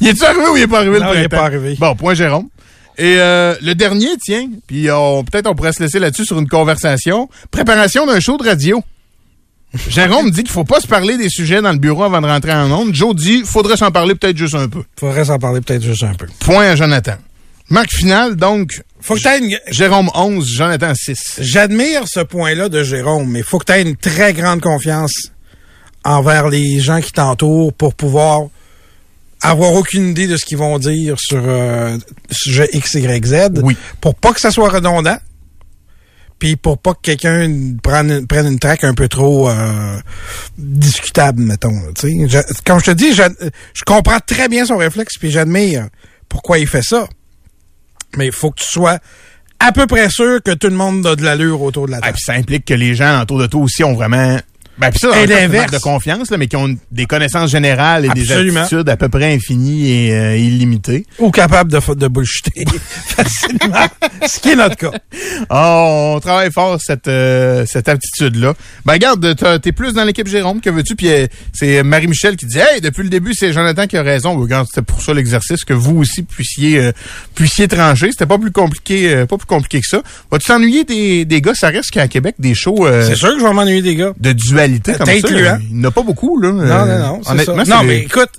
il 0.00 0.08
est-tu 0.08 0.24
arrivé 0.24 0.46
ou 0.48 0.56
il 0.56 0.62
est 0.62 0.66
pas 0.66 0.78
arrivé 0.78 0.98
Non, 1.00 1.10
le 1.12 1.18
il 1.18 1.22
est 1.24 1.28
printemps? 1.28 1.36
pas 1.42 1.46
arrivé. 1.46 1.76
Bon, 1.78 1.94
point 1.96 2.14
Jérôme. 2.14 2.48
Et 2.98 3.16
euh, 3.18 3.54
le 3.62 3.74
dernier, 3.74 4.08
tiens, 4.22 4.48
puis 4.66 4.90
on- 4.90 5.24
peut-être 5.24 5.46
on 5.48 5.54
pourrait 5.54 5.72
se 5.72 5.82
laisser 5.82 5.98
là-dessus 5.98 6.26
sur 6.26 6.38
une 6.38 6.48
conversation. 6.48 7.28
Préparation 7.50 8.06
d'un 8.06 8.20
show 8.20 8.36
de 8.36 8.44
radio. 8.44 8.82
Jérôme 9.88 10.30
dit 10.30 10.42
qu'il 10.42 10.52
faut 10.52 10.64
pas 10.64 10.80
se 10.80 10.86
parler 10.86 11.16
des 11.16 11.30
sujets 11.30 11.62
dans 11.62 11.72
le 11.72 11.78
bureau 11.78 12.02
avant 12.04 12.20
de 12.20 12.26
rentrer 12.26 12.52
en 12.52 12.70
onde. 12.70 12.94
Joe 12.94 13.14
dit 13.16 13.42
faudrait 13.44 13.78
s'en 13.78 13.90
parler 13.90 14.14
peut-être 14.14 14.36
juste 14.36 14.54
un 14.54 14.68
peu. 14.68 14.82
Faudrait 15.00 15.24
s'en 15.24 15.38
parler 15.38 15.62
peut-être 15.62 15.82
juste 15.82 16.02
un 16.02 16.12
peu. 16.14 16.26
Point 16.40 16.66
à 16.72 16.76
Jonathan. 16.76 17.14
Marque 17.70 17.90
finale, 17.92 18.36
donc. 18.36 18.82
Faut 19.00 19.14
que 19.14 19.38
une- 19.38 19.58
Jérôme 19.68 20.10
11, 20.14 20.46
Jonathan 20.46 20.92
6. 20.94 21.38
J'admire 21.40 22.02
ce 22.06 22.20
point-là 22.20 22.68
de 22.68 22.84
Jérôme, 22.84 23.30
mais 23.30 23.42
faut 23.42 23.58
que 23.58 23.64
tu 23.64 23.72
aies 23.72 23.82
une 23.82 23.96
très 23.96 24.34
grande 24.34 24.60
confiance 24.60 25.32
envers 26.04 26.48
les 26.48 26.78
gens 26.80 27.00
qui 27.00 27.12
t'entourent 27.12 27.72
pour 27.72 27.94
pouvoir 27.94 28.42
avoir 29.42 29.72
aucune 29.74 30.10
idée 30.10 30.26
de 30.26 30.36
ce 30.36 30.44
qu'ils 30.44 30.58
vont 30.58 30.78
dire 30.78 31.16
sur 31.18 31.42
euh, 31.44 31.96
sujet 32.30 32.68
X, 32.72 32.94
Y, 32.94 33.26
Z. 33.26 33.60
Oui. 33.62 33.76
Pour 34.00 34.14
pas 34.14 34.32
que 34.32 34.40
ça 34.40 34.50
soit 34.50 34.68
redondant. 34.70 35.18
Puis 36.38 36.56
pour 36.56 36.78
pas 36.78 36.94
que 36.94 37.00
quelqu'un 37.02 37.48
prenne, 37.82 38.26
prenne 38.26 38.46
une 38.46 38.58
traque 38.58 38.82
un 38.84 38.94
peu 38.94 39.06
trop 39.08 39.48
euh, 39.48 39.96
discutable, 40.58 41.40
mettons. 41.42 41.70
là, 41.70 41.88
tu 41.94 42.08
sais. 42.08 42.28
Je- 42.28 42.62
comme 42.64 42.80
je 42.80 42.86
te 42.86 42.90
dis, 42.90 43.14
j'a- 43.14 43.28
je 43.74 43.82
comprends 43.84 44.18
très 44.24 44.48
bien 44.48 44.64
son 44.66 44.76
réflexe, 44.76 45.18
puis 45.18 45.30
j'admire 45.30 45.86
pourquoi 46.28 46.58
il 46.58 46.66
fait 46.66 46.82
ça. 46.82 47.06
Mais 48.16 48.26
il 48.26 48.32
faut 48.32 48.50
que 48.50 48.60
tu 48.60 48.66
sois 48.68 48.98
à 49.60 49.70
peu 49.70 49.86
près 49.86 50.10
sûr 50.10 50.42
que 50.42 50.50
tout 50.50 50.66
le 50.68 50.74
monde 50.74 51.06
a 51.06 51.14
de 51.14 51.22
l'allure 51.22 51.62
autour 51.62 51.86
de 51.86 51.92
la 51.92 51.98
Ah, 51.98 52.06
table. 52.06 52.14
puis 52.14 52.22
ça 52.24 52.32
implique 52.32 52.64
que 52.64 52.74
les 52.74 52.94
gens 52.96 53.22
autour 53.22 53.38
de 53.38 53.46
toi 53.46 53.60
aussi 53.60 53.84
ont 53.84 53.94
vraiment. 53.94 54.38
Ben, 54.82 54.90
puis 54.90 54.98
ça, 55.00 55.22
Et 55.22 55.26
l'inverse. 55.26 55.70
de 55.72 55.78
confiance, 55.78 56.30
là, 56.30 56.36
mais 56.38 56.48
qui 56.48 56.56
ont 56.56 56.76
des 56.90 57.06
connaissances 57.06 57.50
générales 57.50 58.04
et 58.04 58.08
Absolument. 58.10 58.52
des 58.54 58.66
attitudes 58.66 58.88
à 58.88 58.96
peu 58.96 59.08
près 59.08 59.32
infinies 59.32 59.90
et 60.08 60.12
euh, 60.14 60.36
illimitées. 60.36 61.06
Ou 61.18 61.30
capable 61.30 61.70
de, 61.72 61.94
de 61.94 62.08
bullshiter 62.08 62.64
facilement. 63.06 63.86
Ce 64.26 64.40
qui 64.40 64.50
est 64.50 64.56
notre 64.56 64.76
cas. 64.76 64.90
Oh, 65.50 66.14
on 66.16 66.20
travaille 66.20 66.50
fort 66.52 66.78
cette 66.80 67.08
euh, 67.08 67.64
cette 67.66 67.88
aptitude-là. 67.88 68.54
Ben 68.84 68.94
regarde, 68.94 69.60
t'es 69.62 69.72
plus 69.72 69.92
dans 69.92 70.04
l'équipe 70.04 70.26
Jérôme 70.26 70.60
que 70.60 70.70
veux-tu, 70.70 70.96
puis 70.96 71.08
euh, 71.10 71.26
c'est 71.52 71.82
Marie-Michel 71.82 72.36
qui 72.36 72.46
dit 72.46 72.58
Hey, 72.58 72.80
depuis 72.80 73.02
le 73.02 73.08
début, 73.08 73.34
c'est 73.34 73.52
Jonathan 73.52 73.86
qui 73.86 73.96
a 73.96 74.02
raison. 74.02 74.34
Ben, 74.34 74.42
Regarde, 74.42 74.66
c'était 74.68 74.82
pour 74.84 75.00
ça 75.02 75.14
l'exercice, 75.14 75.64
que 75.64 75.72
vous 75.74 75.96
aussi 75.98 76.22
puissiez 76.22 76.78
euh, 76.78 76.92
puissiez 77.34 77.68
trancher. 77.68 78.10
C'était 78.10 78.26
pas 78.26 78.38
plus 78.38 78.50
compliqué, 78.52 79.24
pas 79.28 79.36
plus 79.36 79.46
compliqué 79.46 79.80
que 79.80 79.86
ça. 79.86 80.02
Vas-tu 80.30 80.46
t'ennuyer 80.48 80.84
des, 80.84 81.24
des 81.24 81.40
gars, 81.40 81.54
ça 81.54 81.68
reste 81.68 81.90
qu'à 81.90 82.08
Québec, 82.08 82.34
des 82.38 82.54
shows 82.54 82.86
C'est 83.02 83.14
sûr 83.14 83.34
que 83.34 83.40
je 83.40 83.44
vais 83.46 83.52
m'ennuyer 83.52 83.82
des 83.82 83.94
gars. 83.96 84.12
de 84.18 84.32
dualité 84.32 84.71
comme 84.80 84.94
ça. 84.98 85.04
T'incluant. 85.04 85.58
Il 85.70 85.76
n'y 85.76 85.84
en 85.86 85.88
a 85.88 85.90
pas 85.90 86.02
beaucoup, 86.02 86.38
là. 86.40 86.52
Non, 86.52 86.60
Euh, 86.62 86.98
non, 86.98 87.06
non, 87.16 87.22
ça. 87.22 87.32
honnêtement, 87.32 87.56
Non, 87.56 87.64
c'est- 87.64 87.84
mais 87.84 87.98
écoute, 88.00 88.30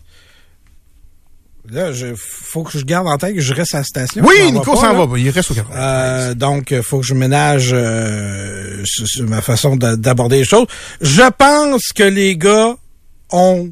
là, 1.69 1.91
je, 1.93 2.07
faut 2.15 2.63
que 2.63 2.77
je 2.77 2.83
garde 2.85 3.07
en 3.07 3.17
tête 3.17 3.35
que 3.35 3.41
je 3.41 3.53
reste 3.53 3.73
à 3.75 3.79
la 3.79 3.83
station. 3.83 4.23
Oui, 4.25 4.51
Nico 4.51 4.73
pas, 4.73 4.81
s'en 4.81 5.05
va. 5.05 5.17
Il 5.19 5.29
reste 5.29 5.51
au 5.51 5.53
80. 5.53 5.75
Euh, 5.77 6.33
donc, 6.33 6.71
il 6.71 6.83
faut 6.83 6.99
que 6.99 7.05
je 7.05 7.13
ménage 7.13 7.71
euh, 7.73 8.83
ma 9.21 9.41
façon 9.41 9.75
d'a- 9.75 9.95
d'aborder 9.95 10.37
les 10.37 10.45
choses. 10.45 10.67
Je 11.01 11.23
pense 11.37 11.91
que 11.95 12.03
les 12.03 12.35
gars 12.37 12.75
ont 13.31 13.71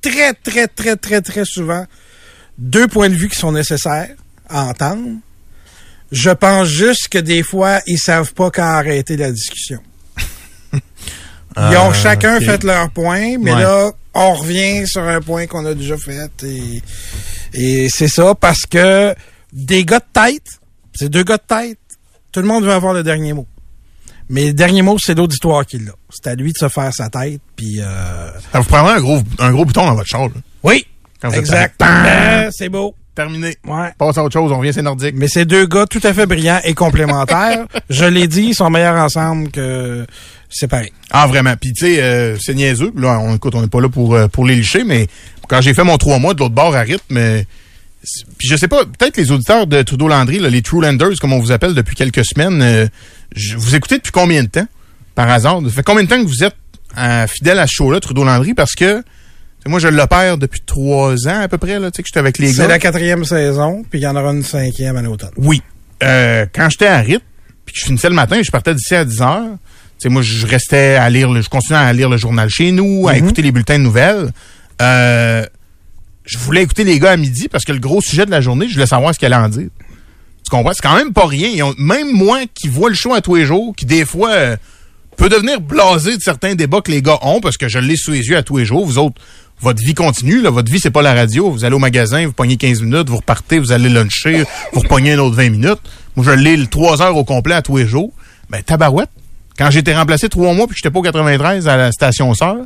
très, 0.00 0.32
très, 0.34 0.66
très, 0.68 0.96
très, 0.96 1.20
très 1.20 1.44
souvent 1.44 1.84
deux 2.58 2.88
points 2.88 3.08
de 3.10 3.14
vue 3.14 3.28
qui 3.28 3.38
sont 3.38 3.52
nécessaires 3.52 4.08
à 4.48 4.64
entendre. 4.64 5.08
Je 6.12 6.30
pense 6.30 6.68
juste 6.68 7.08
que 7.08 7.18
des 7.18 7.42
fois, 7.42 7.80
ils 7.86 7.98
savent 7.98 8.32
pas 8.32 8.50
quand 8.50 8.62
arrêter 8.62 9.16
la 9.16 9.32
discussion. 9.32 9.80
Ils 11.56 11.76
ont 11.78 11.90
Euh, 11.90 11.92
chacun 11.94 12.38
fait 12.40 12.62
leur 12.64 12.90
point, 12.90 13.38
mais 13.40 13.52
Ouais. 13.52 13.62
là, 13.62 13.90
on 14.14 14.34
revient 14.34 14.86
sur 14.86 15.02
un 15.02 15.20
point 15.20 15.46
qu'on 15.46 15.64
a 15.66 15.74
déjà 15.74 15.96
fait. 15.96 16.30
Et, 16.44 16.82
et 17.54 17.88
c'est 17.90 18.08
ça 18.08 18.34
parce 18.34 18.62
que 18.68 19.14
des 19.52 19.84
gars 19.84 20.00
de 20.00 20.04
tête, 20.12 20.60
c'est 20.94 21.08
deux 21.08 21.22
gars 21.24 21.38
de 21.38 21.42
tête, 21.46 21.78
tout 22.32 22.40
le 22.40 22.46
monde 22.46 22.64
veut 22.64 22.72
avoir 22.72 22.92
le 22.92 23.02
dernier 23.02 23.32
mot. 23.32 23.46
Mais 24.28 24.46
le 24.48 24.52
dernier 24.54 24.82
mot, 24.82 24.98
c'est 24.98 25.14
l'auditoire 25.14 25.64
qui 25.64 25.78
l'a. 25.78 25.92
C'est 26.10 26.26
à 26.28 26.34
lui 26.34 26.52
de 26.52 26.58
se 26.58 26.68
faire 26.68 26.92
sa 26.92 27.08
tête, 27.08 27.40
puis... 27.54 27.80
Euh... 27.80 28.30
Ça 28.52 28.58
vous 28.60 28.66
prendra 28.66 28.94
un 28.96 29.00
gros, 29.00 29.20
un 29.38 29.52
gros 29.52 29.64
bouton 29.64 29.86
dans 29.86 29.94
votre 29.94 30.08
char, 30.08 30.22
là. 30.26 30.34
Oui, 30.64 30.84
Quand 31.22 31.28
vous 31.28 31.36
exact. 31.38 31.80
Euh, 31.80 32.50
c'est 32.52 32.68
beau. 32.68 32.94
Terminé. 33.16 33.56
Ouais. 33.66 33.92
Passe 33.96 34.18
à 34.18 34.22
autre 34.22 34.34
chose, 34.34 34.52
on 34.52 34.58
revient, 34.58 34.74
c'est 34.74 34.82
nordique. 34.82 35.14
Mais 35.16 35.26
c'est 35.26 35.46
deux 35.46 35.66
gars 35.66 35.86
tout 35.86 36.02
à 36.02 36.12
fait 36.12 36.26
brillants 36.26 36.60
et 36.64 36.74
complémentaires. 36.74 37.64
Je 37.90 38.04
l'ai 38.04 38.28
dit, 38.28 38.48
ils 38.48 38.54
sont 38.54 38.68
meilleurs 38.68 39.02
ensemble 39.02 39.50
que 39.50 40.06
séparés. 40.50 40.92
Ah, 41.10 41.26
vraiment. 41.26 41.54
Puis, 41.58 41.72
tu 41.72 41.86
sais, 41.86 42.02
euh, 42.02 42.36
c'est 42.38 42.52
niaiseux. 42.52 42.92
Là, 42.94 43.18
on, 43.18 43.34
écoute, 43.34 43.54
on 43.54 43.62
n'est 43.62 43.68
pas 43.68 43.80
là 43.80 43.88
pour, 43.88 44.14
euh, 44.14 44.28
pour 44.28 44.44
les 44.44 44.54
licher, 44.54 44.84
mais 44.84 45.06
quand 45.48 45.62
j'ai 45.62 45.72
fait 45.72 45.82
mon 45.82 45.96
trois 45.96 46.18
mois 46.18 46.34
de 46.34 46.40
l'autre 46.40 46.54
bord 46.54 46.76
à 46.76 46.80
rythme, 46.82 47.16
euh, 47.16 47.42
puis 48.36 48.48
je 48.48 48.54
sais 48.54 48.68
pas, 48.68 48.84
peut-être 48.84 49.16
les 49.16 49.32
auditeurs 49.32 49.66
de 49.66 49.80
Trudeau-Landry, 49.80 50.38
là, 50.38 50.50
les 50.50 50.60
True 50.60 50.82
Landers, 50.82 51.18
comme 51.18 51.32
on 51.32 51.40
vous 51.40 51.52
appelle 51.52 51.72
depuis 51.72 51.96
quelques 51.96 52.26
semaines, 52.26 52.60
euh, 52.60 52.86
vous 53.56 53.74
écoutez 53.74 53.96
depuis 53.96 54.12
combien 54.12 54.42
de 54.42 54.48
temps, 54.48 54.68
par 55.14 55.30
hasard? 55.30 55.62
Ça 55.64 55.70
fait 55.70 55.82
combien 55.82 56.04
de 56.04 56.08
temps 56.10 56.22
que 56.22 56.28
vous 56.28 56.44
êtes 56.44 56.54
fidèle 57.30 57.58
à 57.58 57.66
ce 57.66 57.72
show-là, 57.72 57.98
Trudeau-Landry? 57.98 58.52
Parce 58.52 58.74
que 58.74 59.02
Moi, 59.66 59.78
je 59.80 59.88
l'opère 59.88 60.38
depuis 60.38 60.60
trois 60.64 61.26
ans 61.28 61.40
à 61.42 61.48
peu 61.48 61.58
près, 61.58 61.78
là, 61.78 61.90
tu 61.90 61.96
sais, 61.96 62.02
que 62.02 62.08
j'étais 62.08 62.18
avec 62.20 62.38
les 62.38 62.52
C'est 62.52 62.62
gars. 62.62 62.68
la 62.68 62.78
quatrième 62.78 63.24
saison, 63.24 63.84
puis 63.88 63.98
il 64.00 64.02
y 64.02 64.06
en 64.06 64.16
aura 64.16 64.30
une 64.32 64.42
cinquième 64.42 64.96
à 64.96 65.02
l'automne. 65.02 65.30
Oui. 65.36 65.62
Euh, 66.02 66.46
quand 66.54 66.68
j'étais 66.70 66.86
à 66.86 66.98
RIT, 66.98 67.22
puis 67.64 67.74
que 67.74 67.80
je 67.80 67.84
finissais 67.86 68.08
le 68.08 68.14
matin, 68.14 68.40
je 68.44 68.50
partais 68.50 68.74
d'ici 68.74 68.94
à 68.94 69.04
10 69.04 69.20
heures. 69.22 69.42
Tu 69.98 70.04
sais, 70.04 70.08
moi, 70.08 70.22
je 70.22 70.46
restais 70.46 70.94
à 70.96 71.08
lire, 71.10 71.30
le, 71.32 71.40
je 71.42 71.48
continuais 71.48 71.78
à 71.80 71.92
lire 71.92 72.08
le 72.10 72.16
journal 72.18 72.48
chez 72.50 72.70
nous, 72.70 73.08
à 73.08 73.12
Mhm. 73.12 73.18
écouter 73.18 73.42
les 73.42 73.50
bulletins 73.52 73.78
de 73.78 73.84
nouvelles. 73.84 74.30
Euh, 74.82 75.44
je 76.24 76.38
voulais 76.38 76.62
écouter 76.62 76.84
les 76.84 76.98
gars 76.98 77.12
à 77.12 77.16
midi 77.16 77.48
parce 77.48 77.64
que 77.64 77.72
le 77.72 77.78
gros 77.78 78.00
sujet 78.00 78.26
de 78.26 78.30
la 78.30 78.40
journée, 78.40 78.68
je 78.68 78.74
voulais 78.74 78.86
savoir 78.86 79.14
ce 79.14 79.18
qu'elle 79.18 79.32
allait 79.32 79.44
en 79.44 79.48
dire. 79.48 79.68
Tu 80.44 80.50
comprends? 80.50 80.72
C'est 80.74 80.82
quand 80.86 80.96
même 80.96 81.12
pas 81.12 81.26
rien. 81.26 81.48
Ils 81.48 81.62
ont- 81.62 81.74
même 81.78 82.12
moi 82.12 82.40
qui 82.54 82.68
vois 82.68 82.88
le 82.88 82.94
show 82.94 83.14
à 83.14 83.20
tous 83.20 83.34
les 83.36 83.46
jours, 83.46 83.74
qui 83.76 83.86
des 83.86 84.04
fois 84.04 84.30
euh, 84.32 84.56
peut 85.16 85.28
devenir 85.28 85.60
blasé 85.60 86.16
de 86.16 86.22
certains 86.22 86.54
débats 86.54 86.82
que 86.82 86.90
les 86.92 87.00
gars 87.02 87.18
ont 87.22 87.40
parce 87.40 87.56
que 87.56 87.68
je 87.68 87.78
l'ai 87.78 87.96
sous 87.96 88.10
les 88.12 88.26
yeux 88.28 88.36
à 88.36 88.42
tous 88.42 88.58
les 88.58 88.64
jours. 88.66 88.84
Vous 88.84 88.98
autres, 88.98 89.20
votre 89.60 89.82
vie 89.82 89.94
continue. 89.94 90.40
Là. 90.40 90.50
Votre 90.50 90.70
vie, 90.70 90.80
c'est 90.80 90.90
pas 90.90 91.02
la 91.02 91.14
radio. 91.14 91.50
Vous 91.50 91.64
allez 91.64 91.74
au 91.74 91.78
magasin, 91.78 92.26
vous 92.26 92.32
pognez 92.32 92.56
15 92.56 92.82
minutes, 92.82 93.08
vous 93.08 93.16
repartez, 93.16 93.58
vous 93.58 93.72
allez 93.72 93.88
luncher, 93.88 94.44
vous 94.72 94.80
repognez 94.80 95.12
un 95.12 95.18
autre 95.18 95.36
20 95.36 95.50
minutes. 95.50 95.80
Moi, 96.14 96.24
je 96.24 96.32
l'ai 96.32 96.56
le 96.56 96.66
3 96.66 97.02
heures 97.02 97.16
au 97.16 97.24
complet 97.24 97.54
à 97.54 97.62
tous 97.62 97.76
les 97.76 97.86
jours. 97.86 98.12
Ben, 98.50 98.62
tabarouette. 98.62 99.10
Quand 99.58 99.70
été 99.70 99.94
remplacé 99.94 100.28
trois 100.28 100.52
mois 100.52 100.66
puis 100.66 100.76
j'étais 100.76 100.90
pas 100.90 100.98
au 100.98 101.02
93 101.02 101.66
à 101.66 101.76
la 101.76 101.90
station 101.90 102.32
sœur, 102.34 102.56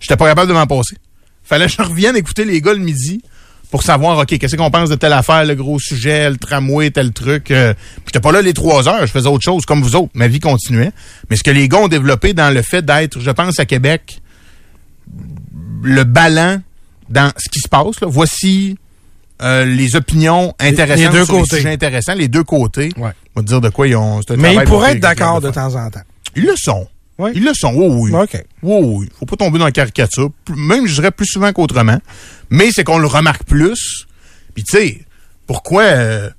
j'étais 0.00 0.16
pas 0.16 0.26
capable 0.26 0.48
de 0.48 0.52
m'en 0.52 0.66
passer. 0.66 0.96
Fallait 1.44 1.66
que 1.66 1.72
je 1.72 1.82
revienne 1.82 2.16
écouter 2.16 2.44
les 2.44 2.60
gars 2.60 2.72
le 2.72 2.80
midi 2.80 3.22
pour 3.70 3.84
savoir, 3.84 4.18
OK, 4.18 4.36
qu'est-ce 4.36 4.56
qu'on 4.56 4.70
pense 4.70 4.88
de 4.88 4.96
telle 4.96 5.12
affaire, 5.12 5.44
le 5.44 5.54
gros 5.54 5.78
sujet, 5.78 6.28
le 6.28 6.36
tramway, 6.38 6.90
tel 6.90 7.12
truc. 7.12 7.52
Euh, 7.52 7.72
j'étais 8.04 8.18
pas 8.18 8.32
là 8.32 8.42
les 8.42 8.52
trois 8.52 8.88
heures, 8.88 9.06
je 9.06 9.12
faisais 9.12 9.28
autre 9.28 9.44
chose 9.44 9.64
comme 9.64 9.80
vous 9.80 9.94
autres. 9.94 10.10
Ma 10.14 10.26
vie 10.26 10.40
continuait. 10.40 10.90
Mais 11.30 11.36
ce 11.36 11.44
que 11.44 11.52
les 11.52 11.68
gars 11.68 11.78
ont 11.78 11.88
développé 11.88 12.32
dans 12.32 12.52
le 12.52 12.62
fait 12.62 12.84
d'être, 12.84 13.20
je 13.20 13.30
pense, 13.30 13.60
à 13.60 13.66
Québec, 13.66 14.19
le 15.82 16.04
ballon 16.04 16.62
dans 17.08 17.32
ce 17.36 17.48
qui 17.48 17.60
se 17.60 17.68
passe. 17.68 18.00
là. 18.00 18.06
Voici 18.08 18.76
euh, 19.42 19.64
les 19.64 19.96
opinions 19.96 20.54
intéressantes 20.58 21.12
les 21.12 21.18
deux 21.18 21.24
sur 21.24 21.34
côtés. 21.34 21.56
les 21.56 21.62
sujets 21.62 21.72
intéressants, 21.72 22.14
les 22.14 22.28
deux 22.28 22.44
côtés. 22.44 22.90
Ouais. 22.96 23.10
On 23.34 23.40
va 23.40 23.42
te 23.42 23.48
dire 23.48 23.60
de 23.60 23.68
quoi 23.68 23.88
ils 23.88 23.96
ont. 23.96 24.20
Mais 24.36 24.54
ils 24.54 24.64
pourraient 24.64 24.92
être 24.92 25.00
d'accord 25.00 25.40
de 25.40 25.50
temps 25.50 25.74
en 25.74 25.90
temps. 25.90 26.02
Ils 26.36 26.44
le 26.44 26.54
sont. 26.56 26.86
Oui. 27.18 27.32
Ils 27.34 27.44
le 27.44 27.52
sont, 27.52 27.72
oui, 27.74 28.10
oui. 28.10 28.18
OK. 28.18 28.42
Oui, 28.62 28.80
oui. 28.82 29.08
Faut 29.18 29.26
pas 29.26 29.36
tomber 29.36 29.58
dans 29.58 29.66
la 29.66 29.72
caricature. 29.72 30.30
Même, 30.56 30.86
je 30.86 30.94
dirais, 30.94 31.10
plus 31.10 31.26
souvent 31.26 31.52
qu'autrement. 31.52 31.98
Mais 32.48 32.70
c'est 32.72 32.82
qu'on 32.84 32.98
le 32.98 33.06
remarque 33.06 33.44
plus. 33.44 34.06
Puis, 34.54 34.64
tu 34.64 34.78
sais, 34.78 35.00
pourquoi... 35.46 35.82
euh, 35.82 36.30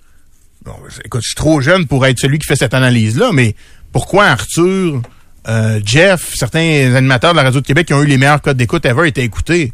bon, 0.65 0.73
écoute, 1.06 1.21
je 1.23 1.27
suis 1.27 1.36
trop 1.36 1.62
jeune 1.62 1.86
pour 1.86 2.04
être 2.08 2.17
celui 2.19 2.39
qui 2.39 2.47
fait 2.47 2.56
cette 2.56 2.73
analyse-là, 2.73 3.30
mais 3.32 3.56
pourquoi 3.91 4.25
Arthur, 4.25 5.01
euh, 5.47 5.80
Jeff, 5.86 6.32
certains 6.36 6.93
animateurs 6.95 7.32
de 7.32 7.38
la 7.38 7.43
Radio 7.43 7.62
de 7.62 7.65
Québec 7.65 7.88
qui 7.88 7.93
ont 7.93 8.01
eu 8.04 8.08
les 8.08 8.17
meilleurs 8.17 8.41
codes 8.41 8.58
d'écoute 8.58 8.86
ever 8.86 9.08
étaient 9.08 9.23
écoutés? 9.23 9.73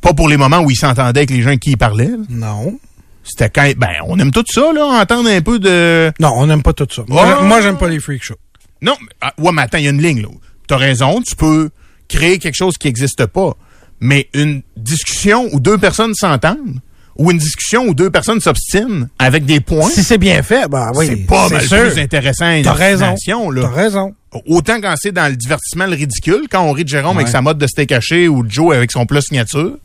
Pas 0.00 0.12
pour 0.14 0.28
les 0.28 0.36
moments 0.36 0.60
où 0.60 0.70
ils 0.70 0.76
s'entendaient 0.76 1.20
avec 1.20 1.30
les 1.30 1.42
gens 1.42 1.56
qui 1.56 1.72
y 1.72 1.76
parlaient. 1.76 2.06
là. 2.08 2.16
Non. 2.28 2.78
C'était 3.22 3.50
quand... 3.50 3.70
Ben, 3.76 3.88
on 4.06 4.18
aime 4.18 4.30
tout 4.32 4.44
ça, 4.48 4.72
là, 4.72 4.84
entendre 5.02 5.28
un 5.30 5.40
peu 5.42 5.58
de... 5.58 6.10
Non, 6.18 6.32
on 6.36 6.46
n'aime 6.46 6.62
pas 6.62 6.72
tout 6.72 6.86
ça. 6.90 7.02
Moi, 7.08 7.26
j'aime- 7.26 7.46
Moi, 7.46 7.60
j'aime 7.60 7.76
pas 7.78 7.88
les 7.88 8.00
freak 8.00 8.22
shows. 8.24 8.36
Non, 8.80 8.94
mais, 9.00 9.08
ah, 9.20 9.32
ouais, 9.38 9.52
mais 9.52 9.62
attends, 9.62 9.78
il 9.78 9.84
y 9.84 9.86
a 9.86 9.90
une 9.90 10.02
ligne, 10.02 10.22
là. 10.22 10.28
T'as 10.66 10.76
raison, 10.78 11.20
tu 11.20 11.36
peux 11.36 11.70
créer 12.08 12.38
quelque 12.38 12.54
chose 12.54 12.78
qui 12.78 12.88
n'existe 12.88 13.26
pas. 13.26 13.52
Mais 14.00 14.28
une 14.34 14.62
discussion 14.76 15.48
où 15.52 15.60
deux 15.60 15.76
personnes 15.78 16.14
s'entendent, 16.14 16.80
ou 17.18 17.30
une 17.32 17.38
discussion 17.38 17.82
où 17.88 17.94
deux 17.94 18.10
personnes 18.10 18.40
s'obstinent 18.40 19.08
avec 19.18 19.44
des 19.44 19.60
points, 19.60 19.90
Si 19.90 20.04
c'est 20.04 20.18
bien 20.18 20.42
fait, 20.42 20.68
ben 20.68 20.92
oui. 20.94 21.06
c'est 21.08 21.16
pas 21.26 21.48
mal 21.48 21.60
sûr. 21.66 21.90
plus 21.90 22.00
intéressant 22.00 22.60
T'as 22.62 22.72
raison. 22.72 23.14
T'as 23.62 23.68
raison. 23.68 24.14
Autant 24.46 24.80
quand 24.80 24.94
c'est 24.96 25.12
dans 25.12 25.28
le 25.28 25.36
divertissement, 25.36 25.86
le 25.86 25.94
ridicule, 25.96 26.42
quand 26.50 26.62
on 26.62 26.72
rit 26.72 26.84
de 26.84 26.88
Jérôme 26.88 27.16
avec 27.16 27.28
sa 27.28 27.42
mode 27.42 27.58
de 27.58 27.66
steak 27.66 27.90
haché 27.92 28.28
ou 28.28 28.44
Joe 28.48 28.74
avec 28.74 28.92
son 28.92 29.04
plat 29.06 29.20
signature, 29.20 29.76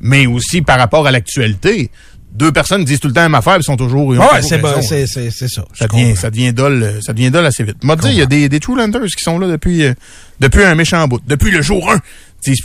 mais 0.00 0.26
aussi 0.26 0.62
par 0.62 0.78
rapport 0.78 1.06
à 1.06 1.10
l'actualité. 1.12 1.90
Deux 2.32 2.50
personnes 2.50 2.84
disent 2.84 2.98
tout 2.98 3.06
le 3.06 3.14
temps 3.14 3.20
la 3.20 3.28
même 3.28 3.36
affaire, 3.36 3.54
puis 3.54 3.62
sont 3.62 3.76
toujours. 3.76 4.12
ils 4.12 4.18
Ouais, 4.18 4.42
c'est 4.42 4.58
bon, 4.58 4.82
c'est 4.82 5.06
c'est- 5.06 5.30
c'est 5.30 5.46
ça. 5.46 5.64
Ça 5.72 5.86
devient, 5.86 6.16
ça 6.16 6.30
devient 6.30 6.52
dole, 6.52 6.98
ça 7.00 7.12
devient 7.12 7.30
dole 7.30 7.46
assez 7.46 7.62
vite. 7.62 7.84
Moi, 7.84 7.94
dire, 7.94 8.10
il 8.10 8.18
y 8.18 8.22
a 8.22 8.26
des, 8.26 8.48
des 8.48 8.58
True 8.58 8.76
Landers 8.76 9.02
qui 9.16 9.22
sont 9.22 9.38
là 9.38 9.46
depuis, 9.46 9.84
euh, 9.84 9.94
depuis 10.40 10.64
un 10.64 10.74
méchant 10.74 11.06
bout. 11.06 11.20
Depuis 11.28 11.52
le 11.52 11.62
jour 11.62 11.88
1, 11.92 12.00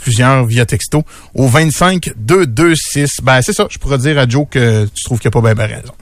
plusieurs 0.00 0.44
via 0.46 0.66
texto. 0.66 1.02
Au 1.34 1.46
25 1.46 2.12
2 2.16 2.46
2 2.46 2.74
6. 2.74 3.20
Ben, 3.22 3.42
c'est 3.42 3.52
ça. 3.52 3.66
Je 3.70 3.78
pourrais 3.78 3.98
dire 3.98 4.18
à 4.18 4.28
Joe 4.28 4.46
que 4.50 4.86
tu 4.86 5.04
trouves 5.04 5.18
qu'il 5.18 5.28
n'y 5.28 5.38
a 5.38 5.40
pas 5.40 5.54
bien 5.54 5.54
ben 5.54 5.74
raison. 5.74 5.92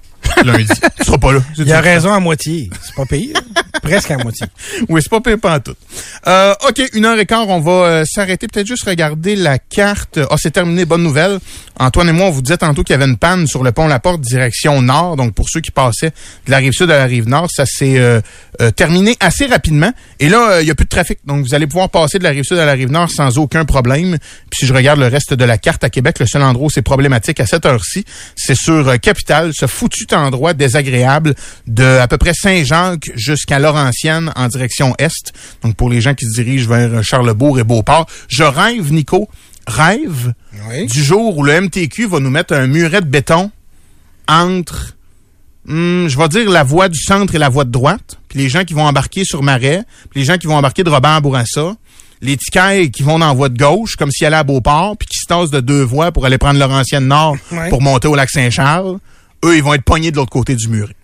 Lundi. 0.44 0.66
tu 0.98 1.04
seras 1.04 1.18
pas 1.18 1.32
là. 1.32 1.40
Il 1.56 1.72
a 1.72 1.80
raison 1.80 2.12
à 2.12 2.20
moitié. 2.20 2.70
C'est 2.82 2.94
pas 2.94 3.06
pire. 3.06 3.36
Presque 3.82 4.10
à 4.10 4.18
moitié. 4.18 4.46
Oui, 4.88 5.00
c'est 5.02 5.10
pas 5.10 5.20
pire 5.20 5.38
pas 5.38 5.56
en 5.56 5.60
tout. 5.60 5.74
Euh, 6.26 6.54
OK, 6.68 6.82
une 6.94 7.04
heure 7.04 7.18
et 7.18 7.26
quart, 7.26 7.48
on 7.48 7.60
va 7.60 7.72
euh, 7.72 8.04
s'arrêter. 8.04 8.46
Peut-être 8.46 8.66
juste 8.66 8.84
regarder 8.84 9.36
la 9.36 9.58
carte. 9.58 10.18
Ah, 10.30 10.36
c'est 10.38 10.50
terminé, 10.50 10.84
bonne 10.84 11.02
nouvelle. 11.02 11.38
Antoine 11.80 12.08
et 12.08 12.12
moi, 12.12 12.26
on 12.26 12.30
vous 12.30 12.42
disait 12.42 12.56
tantôt 12.56 12.82
qu'il 12.82 12.94
y 12.94 12.96
avait 12.96 13.08
une 13.08 13.16
panne 13.16 13.46
sur 13.46 13.62
le 13.62 13.70
pont 13.70 13.86
La 13.86 14.00
Porte, 14.00 14.20
direction 14.20 14.82
nord. 14.82 15.16
Donc, 15.16 15.34
pour 15.34 15.48
ceux 15.48 15.60
qui 15.60 15.70
passaient 15.70 16.10
de 16.46 16.50
la 16.50 16.56
rive 16.58 16.72
sud 16.72 16.90
à 16.90 16.98
la 16.98 17.04
rive 17.04 17.28
nord, 17.28 17.48
ça 17.54 17.66
s'est 17.66 17.98
euh, 17.98 18.20
euh, 18.60 18.72
terminé 18.72 19.16
assez 19.20 19.46
rapidement. 19.46 19.92
Et 20.18 20.28
là, 20.28 20.50
euh, 20.50 20.62
il 20.62 20.66
y 20.66 20.70
a 20.72 20.74
plus 20.74 20.86
de 20.86 20.90
trafic. 20.90 21.20
Donc, 21.24 21.46
vous 21.46 21.54
allez 21.54 21.68
pouvoir 21.68 21.88
passer 21.88 22.18
de 22.18 22.24
la 22.24 22.30
rive 22.30 22.42
sud 22.42 22.58
à 22.58 22.66
la 22.66 22.72
rive 22.72 22.90
nord 22.90 23.10
sans 23.10 23.38
aucun 23.38 23.64
problème. 23.64 24.18
Puis, 24.50 24.60
si 24.60 24.66
je 24.66 24.74
regarde 24.74 24.98
le 24.98 25.06
reste 25.06 25.34
de 25.34 25.44
la 25.44 25.56
carte 25.56 25.84
à 25.84 25.90
Québec, 25.90 26.18
le 26.18 26.26
seul 26.26 26.42
endroit 26.42 26.66
où 26.66 26.70
c'est 26.70 26.82
problématique 26.82 27.38
à 27.38 27.46
cette 27.46 27.64
heure-ci, 27.64 28.04
c'est 28.34 28.56
sur 28.56 28.98
Capitale, 29.00 29.52
ce 29.54 29.66
foutu 29.66 30.06
endroit 30.12 30.54
désagréable 30.54 31.34
de 31.66 31.84
à 31.98 32.08
peu 32.08 32.18
près 32.18 32.32
Saint-Jacques 32.34 33.10
jusqu'à 33.14 33.58
Laurentienne 33.58 34.32
en 34.36 34.48
direction 34.48 34.94
est. 34.98 35.32
Donc, 35.62 35.74
pour 35.76 35.90
les 35.90 36.00
gens 36.00 36.14
qui 36.14 36.26
se 36.26 36.34
dirigent 36.40 36.68
vers 36.68 37.02
Charlebourg 37.02 37.58
et 37.58 37.64
Beauport, 37.64 38.06
je 38.28 38.42
rêve, 38.44 38.92
Nico, 38.92 39.28
rêve 39.66 40.32
Oui. 40.70 40.86
du 40.86 41.02
jour 41.02 41.36
où 41.38 41.42
le 41.42 41.60
MTQ 41.60 42.06
va 42.06 42.20
nous 42.20 42.30
mettre 42.30 42.54
un 42.54 42.66
muret 42.66 43.00
de 43.00 43.06
béton 43.06 43.50
entre, 44.28 44.96
hum, 45.68 46.06
je 46.08 46.18
vais 46.18 46.28
dire, 46.28 46.50
la 46.50 46.64
voie 46.64 46.88
du 46.88 46.98
centre 47.00 47.34
et 47.34 47.38
la 47.38 47.48
voie 47.48 47.64
de 47.64 47.70
droite, 47.70 48.18
puis 48.28 48.38
les 48.38 48.48
gens 48.48 48.64
qui 48.64 48.74
vont 48.74 48.84
embarquer 48.86 49.24
sur 49.24 49.42
Marais, 49.42 49.84
puis 50.10 50.20
les 50.20 50.26
gens 50.26 50.36
qui 50.38 50.46
vont 50.46 50.56
embarquer 50.56 50.84
de 50.84 50.90
Robert 50.90 51.12
à 51.12 51.20
Bourassa, 51.20 51.74
les 52.20 52.36
tickets 52.36 52.90
qui 52.90 53.02
vont 53.02 53.18
dans 53.18 53.28
la 53.28 53.32
voie 53.32 53.48
de 53.48 53.56
gauche, 53.56 53.96
comme 53.96 54.10
s'ils 54.10 54.26
allaient 54.26 54.36
à 54.36 54.42
Beauport, 54.42 54.96
puis 54.98 55.06
qui 55.08 55.18
se 55.18 55.26
tassent 55.26 55.50
de 55.50 55.60
deux 55.60 55.82
voies 55.82 56.10
pour 56.12 56.26
aller 56.26 56.36
prendre 56.38 56.58
Laurentienne 56.58 57.06
Nord 57.06 57.36
pour 57.70 57.80
monter 57.80 58.08
au 58.08 58.16
lac 58.16 58.28
Saint-Charles, 58.28 58.98
eux, 59.44 59.56
ils 59.56 59.62
vont 59.62 59.74
être 59.74 59.84
pognés 59.84 60.10
de 60.10 60.16
l'autre 60.16 60.30
côté 60.30 60.54
du 60.54 60.68
muret. 60.68 60.94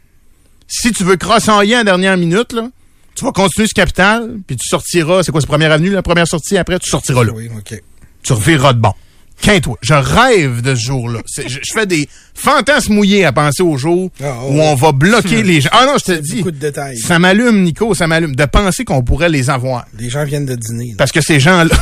Si 0.66 0.92
tu 0.92 1.04
veux 1.04 1.16
crosser 1.16 1.50
en 1.50 1.62
dernière 1.62 2.16
minute, 2.16 2.52
là, 2.52 2.68
tu 3.14 3.24
vas 3.24 3.32
continuer 3.32 3.68
ce 3.68 3.74
capital, 3.74 4.38
puis 4.46 4.56
tu 4.56 4.66
sortiras, 4.68 5.22
c'est 5.22 5.30
quoi, 5.30 5.40
c'est 5.40 5.46
première 5.46 5.70
avenue, 5.72 5.90
la 5.90 6.02
première 6.02 6.26
sortie, 6.26 6.56
après, 6.56 6.78
tu 6.78 6.90
sortiras 6.90 7.22
là 7.24 7.32
Oui, 7.32 7.48
OK. 7.56 7.80
tu 8.22 8.32
revireras 8.32 8.72
de 8.72 8.80
bon. 8.80 8.92
Quinte-toi. 9.40 9.76
Je 9.82 9.94
rêve 9.94 10.62
de 10.62 10.74
ce 10.76 10.80
jour-là. 10.80 11.20
Je, 11.36 11.42
je 11.48 11.72
fais 11.72 11.86
des 11.86 12.08
fantasmes 12.34 12.94
mouillés 12.94 13.24
à 13.24 13.32
penser 13.32 13.62
au 13.64 13.76
jour 13.76 14.10
Ah, 14.22 14.36
oh, 14.42 14.48
où 14.52 14.60
on 14.60 14.74
va 14.76 14.92
bloquer 14.92 15.42
les 15.42 15.60
gens. 15.60 15.70
Ah 15.72 15.86
non, 15.86 15.94
je 15.98 16.04
te 16.04 16.12
dis. 16.20 16.36
beaucoup 16.36 16.52
de 16.52 16.58
détails. 16.58 16.98
Ça 16.98 17.18
m'allume, 17.18 17.62
Nico, 17.64 17.94
ça 17.94 18.06
m'allume. 18.06 18.36
De 18.36 18.44
penser 18.44 18.84
qu'on 18.84 19.02
pourrait 19.02 19.28
les 19.28 19.50
avoir. 19.50 19.86
Les 19.98 20.08
gens 20.08 20.24
viennent 20.24 20.46
de 20.46 20.54
dîner. 20.54 20.90
là. 20.90 20.94
Parce 20.98 21.10
que 21.12 21.20
ces 21.20 21.40
gens-là. 21.40 21.74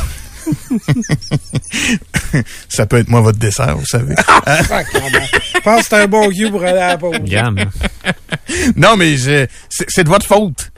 ça 2.69 2.85
peut 2.85 2.97
être 2.97 3.09
moi 3.09 3.21
votre 3.21 3.39
dessert, 3.39 3.77
vous 3.77 3.85
savez. 3.85 4.15
Je 4.17 5.59
pense 5.61 5.81
que 5.83 5.87
c'est 5.89 6.01
un 6.03 6.07
bon 6.07 6.29
cue 6.29 6.49
pour 6.49 6.63
aller 6.63 6.79
à 6.79 6.87
la 6.89 6.97
pause. 6.97 7.17
Gamme. 7.23 7.59
non, 8.75 8.95
mais 8.97 9.17
je- 9.17 9.47
c'est 9.69 9.85
c'est 9.89 10.03
de 10.03 10.09
votre 10.09 10.25
faute. 10.25 10.71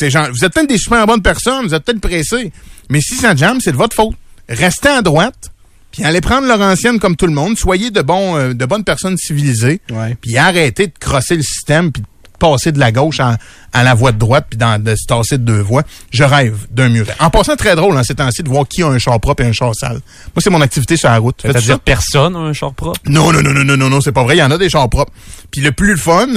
Vous 0.00 0.44
êtes 0.44 0.52
peut-être 0.52 0.68
des 0.68 0.78
super 0.78 1.06
bonnes 1.06 1.22
personnes, 1.22 1.66
vous 1.66 1.74
êtes 1.74 1.84
peut-être 1.84 2.00
pressés. 2.00 2.52
Mais 2.90 3.00
si 3.00 3.14
ça 3.16 3.34
jam, 3.34 3.58
c'est 3.60 3.72
de 3.72 3.76
votre 3.76 3.94
faute. 3.94 4.14
Restez 4.48 4.88
à 4.88 5.02
droite, 5.02 5.50
puis 5.90 6.04
allez 6.04 6.20
prendre 6.20 6.46
Laurentienne 6.46 6.98
comme 6.98 7.16
tout 7.16 7.26
le 7.26 7.32
monde. 7.32 7.56
Soyez 7.56 7.90
de 7.90 8.02
bons, 8.02 8.36
euh, 8.36 8.52
de 8.52 8.64
bonnes 8.66 8.84
personnes 8.84 9.16
civilisées. 9.16 9.80
Puis 10.20 10.36
arrêtez 10.36 10.88
de 10.88 10.92
crosser 10.98 11.36
le 11.36 11.42
système, 11.42 11.92
puis 11.92 12.02
de 12.02 12.06
passer 12.38 12.72
de 12.72 12.78
la 12.78 12.92
gauche 12.92 13.20
à, 13.20 13.36
à 13.72 13.82
la 13.84 13.94
voie 13.94 14.12
de 14.12 14.18
droite, 14.18 14.46
puis 14.50 14.56
dans- 14.58 14.82
de 14.82 14.94
se 14.94 15.06
tasser 15.06 15.38
de 15.38 15.44
deux 15.44 15.60
voies. 15.60 15.82
Je 16.12 16.24
rêve 16.24 16.66
d'un 16.70 16.88
muret. 16.88 17.14
En 17.20 17.30
passant, 17.30 17.56
très 17.56 17.74
drôle 17.76 17.96
en 17.96 18.02
ces 18.04 18.14
temps-ci 18.14 18.42
de 18.42 18.48
voir 18.48 18.66
qui 18.68 18.82
a 18.82 18.88
un 18.88 18.98
char 18.98 19.18
propre 19.20 19.42
et 19.42 19.46
un 19.46 19.52
char 19.52 19.74
sale. 19.74 19.92
Moi, 20.34 20.40
c'est 20.40 20.50
mon 20.50 20.60
activité 20.60 20.96
sur 20.96 21.08
la 21.08 21.18
route. 21.18 21.36
C'est-à-dire 21.42 21.80
personne 21.80 22.36
a 22.36 22.40
un 22.40 22.52
char 22.52 22.72
propre? 22.74 23.00
Non, 23.06 23.32
non, 23.32 23.42
non, 23.42 23.52
non, 23.52 23.64
non, 23.64 23.76
non, 23.76 23.88
non, 23.90 24.00
c'est 24.00 24.12
pas 24.12 24.22
vrai. 24.24 24.36
Il 24.36 24.40
y 24.40 24.42
en 24.42 24.50
a 24.50 24.58
des 24.58 24.68
chars 24.70 24.88
propres. 24.88 25.12
Puis 25.50 25.60
le 25.60 25.72
plus 25.72 25.96
fun, 25.96 26.28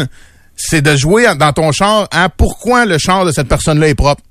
c'est 0.55 0.81
de 0.81 0.95
jouer 0.95 1.25
dans 1.37 1.53
ton 1.53 1.71
char 1.71 2.07
à 2.11 2.29
pourquoi 2.29 2.85
le 2.85 2.97
char 2.97 3.25
de 3.25 3.31
cette 3.31 3.47
personne-là 3.47 3.87
est 3.89 3.95
propre? 3.95 4.21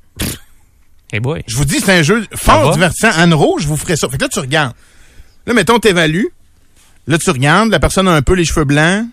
Hey 1.13 1.21
boy. 1.21 1.43
Je 1.47 1.57
vous 1.57 1.65
dis, 1.65 1.81
c'est 1.81 1.99
un 1.99 2.03
jeu 2.03 2.27
fort 2.35 2.73
divertissant. 2.75 3.11
Anne 3.17 3.33
Rouge, 3.33 3.63
je 3.63 3.69
vous 3.69 3.79
ferai 3.79 3.97
ça. 3.97 4.09
Fait 4.11 4.19
que 4.19 4.23
là, 4.25 4.29
tu 4.29 4.41
regardes. 4.41 4.75
Là, 5.47 5.55
mettons, 5.55 5.79
t'évalues. 5.79 6.29
Là, 7.07 7.17
tu 7.17 7.31
regardes. 7.31 7.71
La 7.71 7.81
personne 7.81 8.07
a 8.09 8.13
un 8.13 8.21
peu 8.21 8.35
les 8.35 8.45
cheveux 8.45 8.65
blancs. 8.67 9.07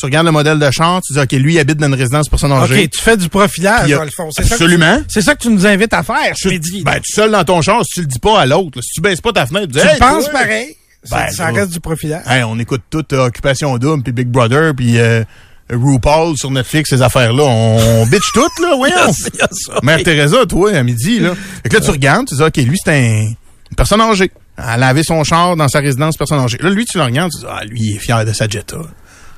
Tu 0.00 0.06
regardes 0.06 0.26
le 0.26 0.32
modèle 0.32 0.58
de 0.58 0.70
char. 0.70 1.00
Tu 1.06 1.12
dis, 1.12 1.18
OK, 1.20 1.32
lui, 1.32 1.54
il 1.54 1.58
habite 1.58 1.76
dans 1.78 1.86
une 1.88 1.94
résidence 1.94 2.28
personne 2.28 2.50
âgée. 2.52 2.84
OK, 2.84 2.90
tu 2.90 3.00
fais 3.00 3.16
du 3.16 3.28
profilage, 3.28 3.90
dans 3.90 4.02
le 4.04 4.10
fond. 4.10 4.30
Absolument. 4.36 5.02
C'est 5.08 5.22
ça 5.22 5.34
que 5.34 5.42
tu 5.42 5.50
nous 5.50 5.66
invites 5.66 5.92
à 5.92 6.02
faire, 6.02 6.34
je 6.42 6.48
dit. 6.56 6.82
Ben, 6.82 6.98
tu 7.02 7.12
seul 7.12 7.30
dans 7.30 7.44
ton 7.44 7.60
char, 7.62 7.84
si 7.84 7.92
tu 7.94 8.00
le 8.00 8.06
dis 8.06 8.18
pas 8.18 8.40
à 8.40 8.46
l'autre, 8.46 8.80
si 8.82 8.92
tu 8.94 9.00
baisses 9.00 9.20
pas 9.20 9.32
ta 9.32 9.46
fenêtre, 9.46 9.66
tu 9.66 9.72
dis, 9.74 9.80
tu 9.80 9.86
Hey, 9.86 9.98
penses 9.98 10.24
toi! 10.24 10.32
pareil? 10.40 10.76
Ça- 11.04 11.16
Ben, 11.16 11.30
ça 11.32 11.50
là. 11.52 11.60
reste 11.60 11.72
du 11.72 11.80
profilage. 11.80 12.22
Hey, 12.26 12.42
on 12.42 12.58
écoute 12.58 12.82
toute 12.90 13.12
euh, 13.12 13.26
Occupation 13.26 13.76
Double, 13.78 14.02
puis 14.02 14.12
Big 14.12 14.28
Brother, 14.28 14.74
puis 14.74 14.98
euh, 14.98 15.22
RuPaul 15.70 16.36
sur 16.36 16.50
Netflix, 16.50 16.90
ces 16.90 17.00
affaires-là. 17.02 17.42
On, 17.44 18.06
bitch 18.06 18.22
toutes, 18.34 18.58
là, 18.60 18.74
voyons. 18.76 18.96
A. 18.96 19.80
Mère 19.82 20.02
Teresa, 20.02 20.44
toi, 20.46 20.72
à 20.74 20.82
midi, 20.82 21.20
là. 21.20 21.34
Fait 21.62 21.68
que 21.68 21.74
là, 21.76 21.80
tu 21.80 21.90
regardes, 21.90 22.26
tu 22.28 22.34
dis, 22.34 22.42
OK, 22.42 22.56
lui, 22.56 22.76
c'est 22.82 22.90
un, 22.92 23.22
une 23.28 23.76
personne 23.76 24.00
âgée. 24.00 24.30
à 24.56 24.76
laver 24.76 25.02
son 25.04 25.24
char 25.24 25.56
dans 25.56 25.68
sa 25.68 25.78
résidence 25.78 26.16
personne 26.18 26.38
âgée. 26.40 26.58
Là, 26.60 26.68
lui, 26.70 26.84
tu 26.84 26.98
le 26.98 27.04
regardes, 27.04 27.30
tu 27.30 27.38
dis, 27.38 27.46
ah, 27.48 27.64
lui, 27.64 27.80
il 27.80 27.96
est 27.96 27.98
fier 27.98 28.24
de 28.26 28.32
sa 28.34 28.46
Jetta. 28.46 28.76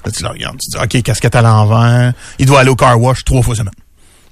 Là, 0.04 0.10
tu 0.10 0.22
le 0.22 0.28
regardes, 0.28 0.58
tu 0.58 0.70
dis, 0.70 0.76
OK, 0.82 1.02
casquette 1.04 1.34
à 1.36 1.42
l'envers. 1.42 2.12
Il 2.38 2.46
doit 2.46 2.60
aller 2.60 2.70
au 2.70 2.76
car 2.76 3.00
wash 3.00 3.24
trois 3.24 3.42
fois 3.42 3.54
semaine. 3.54 3.72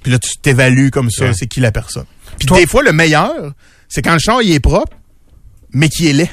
Puis 0.03 0.11
là, 0.11 0.19
tu 0.19 0.31
t'évalues 0.43 0.91
comme 0.91 1.11
ça, 1.11 1.33
c'est 1.35 1.47
qui 1.47 1.61
la 1.61 1.71
personne. 1.73 2.07
Puis 2.39 2.49
des 2.55 2.67
fois, 2.67 2.83
le 2.83 2.93
meilleur, 2.93 3.53
c'est 3.89 4.03
quand 4.03 4.15
le 4.15 4.19
char, 4.19 4.43
il 4.43 4.53
est 4.53 4.61
propre, 4.61 4.97
mais 5.73 5.89
qui 5.89 6.09
est 6.09 6.13
laid. 6.13 6.31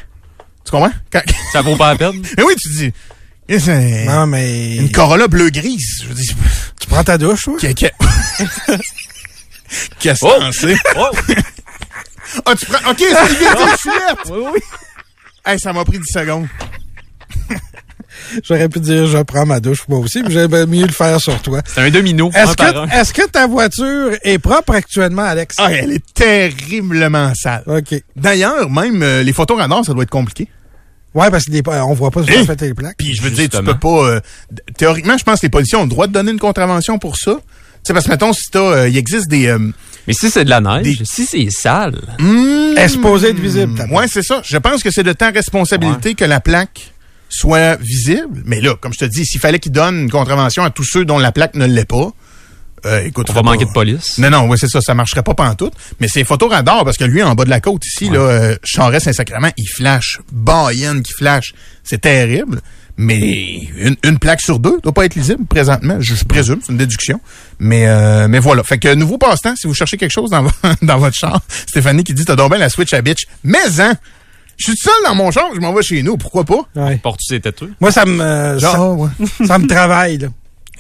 Tu 0.65 0.71
comprends? 0.71 0.91
Quand- 1.12 1.21
Ça 1.54 1.62
vaut 1.62 1.76
pas 1.76 1.91
la 1.93 1.97
peine? 1.97 2.21
Mais 2.38 2.43
oui, 2.43 2.54
tu 2.56 2.69
dis, 2.69 2.91
Non, 4.06 4.26
mais. 4.26 4.76
une 4.78 4.91
Corolla 4.91 5.28
bleu-grise. 5.28 6.02
Je 6.04 6.08
veux 6.08 6.13
dire, 6.15 6.34
Tu 6.80 6.88
prends 6.88 7.04
ta 7.04 7.17
douche, 7.17 7.43
toi? 7.43 7.58
qu'est- 7.60 7.73
qu'est- 7.73 7.93
Qu'est-ce 10.00 10.21
que 10.21 10.26
Oh! 10.26 10.39
t'en 10.39 10.52
sais? 10.52 10.76
Oh! 10.95 11.10
Ah, 12.45 12.56
tu 12.56 12.65
prends. 12.65 12.89
OK, 12.91 12.97
c'est 13.00 13.36
suis 13.78 13.89
là. 13.89 14.15
Oui, 14.30 14.43
oui. 14.54 14.60
Hey, 15.45 15.60
ça 15.60 15.71
m'a 15.73 15.84
pris 15.86 15.97
10 16.00 16.06
secondes. 16.12 16.47
J'aurais 18.43 18.69
pu 18.69 18.80
dire, 18.80 19.06
je 19.08 19.17
prends 19.23 19.45
ma 19.45 19.60
douche, 19.60 19.84
moi 19.88 19.99
aussi, 19.99 20.21
mais 20.23 20.32
j'aimerais 20.32 20.65
mieux 20.65 20.86
le 20.86 20.91
faire 20.91 21.19
sur 21.19 21.41
toi. 21.41 21.62
C'est 21.65 21.82
un 21.82 21.89
domino, 21.89 22.30
Est-ce 22.34 23.13
que, 23.13 23.27
ta 23.27 23.47
voiture 23.47 24.12
est 24.23 24.39
propre 24.39 24.73
actuellement, 24.73 25.23
Alex? 25.23 25.56
Ah, 25.60 25.71
elle 25.71 25.91
est 25.93 26.13
terriblement 26.13 27.34
sale. 27.36 27.63
OK. 27.67 28.01
D'ailleurs, 28.15 28.69
même 28.69 29.01
euh, 29.03 29.23
les 29.23 29.34
photos 29.34 29.58
radars, 29.58 29.86
ça 29.86 29.93
doit 29.93 30.03
être 30.03 30.10
compliqué. 30.10 30.47
Ouais, 31.13 31.32
parce 31.32 31.45
qu'on 31.45 31.93
voit 31.93 32.12
pas 32.12 32.23
si 32.23 32.32
Hein? 32.32 32.39
on 32.41 32.45
fait 32.45 32.62
les 32.62 32.73
plaques. 32.73 32.97
Puis 32.97 33.15
je 33.15 33.21
veux 33.23 33.32
dire, 33.32 33.49
tu 33.49 33.63
peux 33.63 33.77
pas. 33.77 33.88
euh, 34.10 34.19
théoriquement, 34.77 35.17
je 35.17 35.23
pense 35.23 35.39
que 35.39 35.45
les 35.47 35.49
policiers 35.49 35.77
ont 35.77 35.84
le 35.84 35.89
droit 35.89 36.06
de 36.08 36.12
donner 36.13 36.32
une 36.32 36.39
contravention 36.39 36.99
pour 36.99 37.17
ça. 37.17 37.34
Tu 37.36 37.39
sais, 37.84 37.93
parce 37.93 38.06
que 38.06 38.12
mettons, 38.12 38.34
si 38.34 38.43
t'as. 38.51 38.60
euh, 38.60 38.89
il 38.89 38.97
existe 38.97 39.27
des. 39.27 39.47
euh, 39.47 39.58
Mais 40.08 40.13
si 40.13 40.30
c'est 40.30 40.43
de 40.45 40.49
la 40.49 40.60
neige, 40.62 40.84
Des- 40.99 41.06
si 41.06 41.25
c'est 41.25 41.49
sale, 41.49 42.01
est 42.75 42.88
supposée 42.89 43.30
être 43.30 43.39
visible, 43.39 43.73
plaque. 43.73 43.91
Ouais, 43.91 44.06
c'est 44.12 44.21
ça. 44.21 44.41
Je 44.45 44.58
pense 44.58 44.84
que 44.84 44.91
c'est 44.91 45.03
de 45.03 45.13
ta 45.13 45.30
responsabilité 45.32 46.13
que 46.13 46.25
la 46.25 46.39
plaque 46.39 46.93
soit 47.29 47.75
visible. 47.81 48.41
Mais 48.45 48.61
là, 48.61 48.75
comme 48.79 48.93
je 48.93 48.99
te 48.99 49.05
dis, 49.05 49.25
s'il 49.25 49.39
fallait 49.39 49.59
qu'ils 49.59 49.71
donnent 49.71 50.01
une 50.03 50.09
contravention 50.09 50.63
à 50.63 50.69
tous 50.69 50.83
ceux 50.85 51.05
dont 51.05 51.19
la 51.19 51.31
plaque 51.31 51.55
ne 51.55 51.65
l'est 51.65 51.85
pas, 51.85 52.11
euh, 52.85 53.03
écoute, 53.03 53.29
on 53.29 53.33
va 53.33 53.41
manquer 53.41 53.65
pas- 53.65 53.69
de 53.69 53.73
police. 53.73 54.17
Non, 54.19 54.29
non, 54.29 54.47
ouais, 54.47 54.57
c'est 54.57 54.69
ça, 54.69 54.81
ça 54.81 54.93
marcherait 54.93 55.23
pas 55.23 55.33
pantoute. 55.33 55.73
Mais 55.99 56.07
c'est 56.07 56.23
photo 56.23 56.47
radar 56.47 56.85
parce 56.85 56.97
que 56.97 57.03
lui, 57.05 57.23
en 57.23 57.33
bas 57.35 57.43
de 57.43 57.49
la 57.49 57.59
côte 57.59 57.85
ici, 57.85 58.09
là, 58.09 58.19
euh, 58.19 58.55
Charest 58.63 59.05
Saint-Sacrement, 59.05 59.49
il 59.57 59.67
flash. 59.67 60.19
Bayenne 60.31 61.01
qui 61.01 61.11
flash. 61.13 61.53
C'est 61.83 62.01
terrible. 62.01 62.61
Mais 62.99 63.67
une, 63.77 63.95
une 64.03 64.17
plaque 64.17 64.41
sur 64.41 64.57
deux 64.57 64.79
doit 64.81 64.91
pas 64.93 65.05
être 65.05 65.13
lisible 65.13 65.45
présentement. 65.45 65.97
Je, 65.99 66.15
je 66.15 66.23
présume, 66.23 66.59
c'est 66.65 66.71
une 66.71 66.79
déduction. 66.79 67.19
Mais 67.59 67.87
euh, 67.87 68.27
mais 68.27 68.39
voilà. 68.39 68.63
Fait 68.63 68.79
que 68.79 68.91
nouveau 68.95 69.19
passe-temps, 69.19 69.55
si 69.55 69.67
vous 69.67 69.75
cherchez 69.75 69.97
quelque 69.97 70.11
chose 70.13 70.31
dans, 70.31 70.47
dans 70.81 70.97
votre 70.97 71.15
char, 71.15 71.41
Stéphanie 71.67 72.03
qui 72.03 72.15
dit 72.15 72.25
T'as 72.25 72.35
donc 72.35 72.49
bien 72.49 72.57
la 72.59 72.69
Switch 72.69 72.93
à 72.93 73.01
bitch. 73.03 73.25
Mais 73.43 73.79
hein! 73.79 73.95
Je 74.57 74.63
suis 74.71 74.77
seul 74.77 74.93
dans 75.05 75.15
mon 75.15 75.29
char, 75.31 75.49
je 75.55 75.59
m'en 75.59 75.71
vais 75.73 75.83
chez 75.83 76.01
nous. 76.03 76.17
Pourquoi 76.17 76.43
pas? 76.43 76.61
Ouais. 76.75 76.97
Portes-tu 76.97 77.25
ses 77.35 77.39
têteux? 77.39 77.71
Moi, 77.79 77.91
ça 77.91 78.05
me, 78.05 78.19
euh, 78.21 78.59
ça, 78.59 78.71
Genre, 78.73 78.99
ouais. 78.99 79.09
ça 79.45 79.57
me 79.59 79.67
travaille, 79.67 80.17
là. 80.17 80.27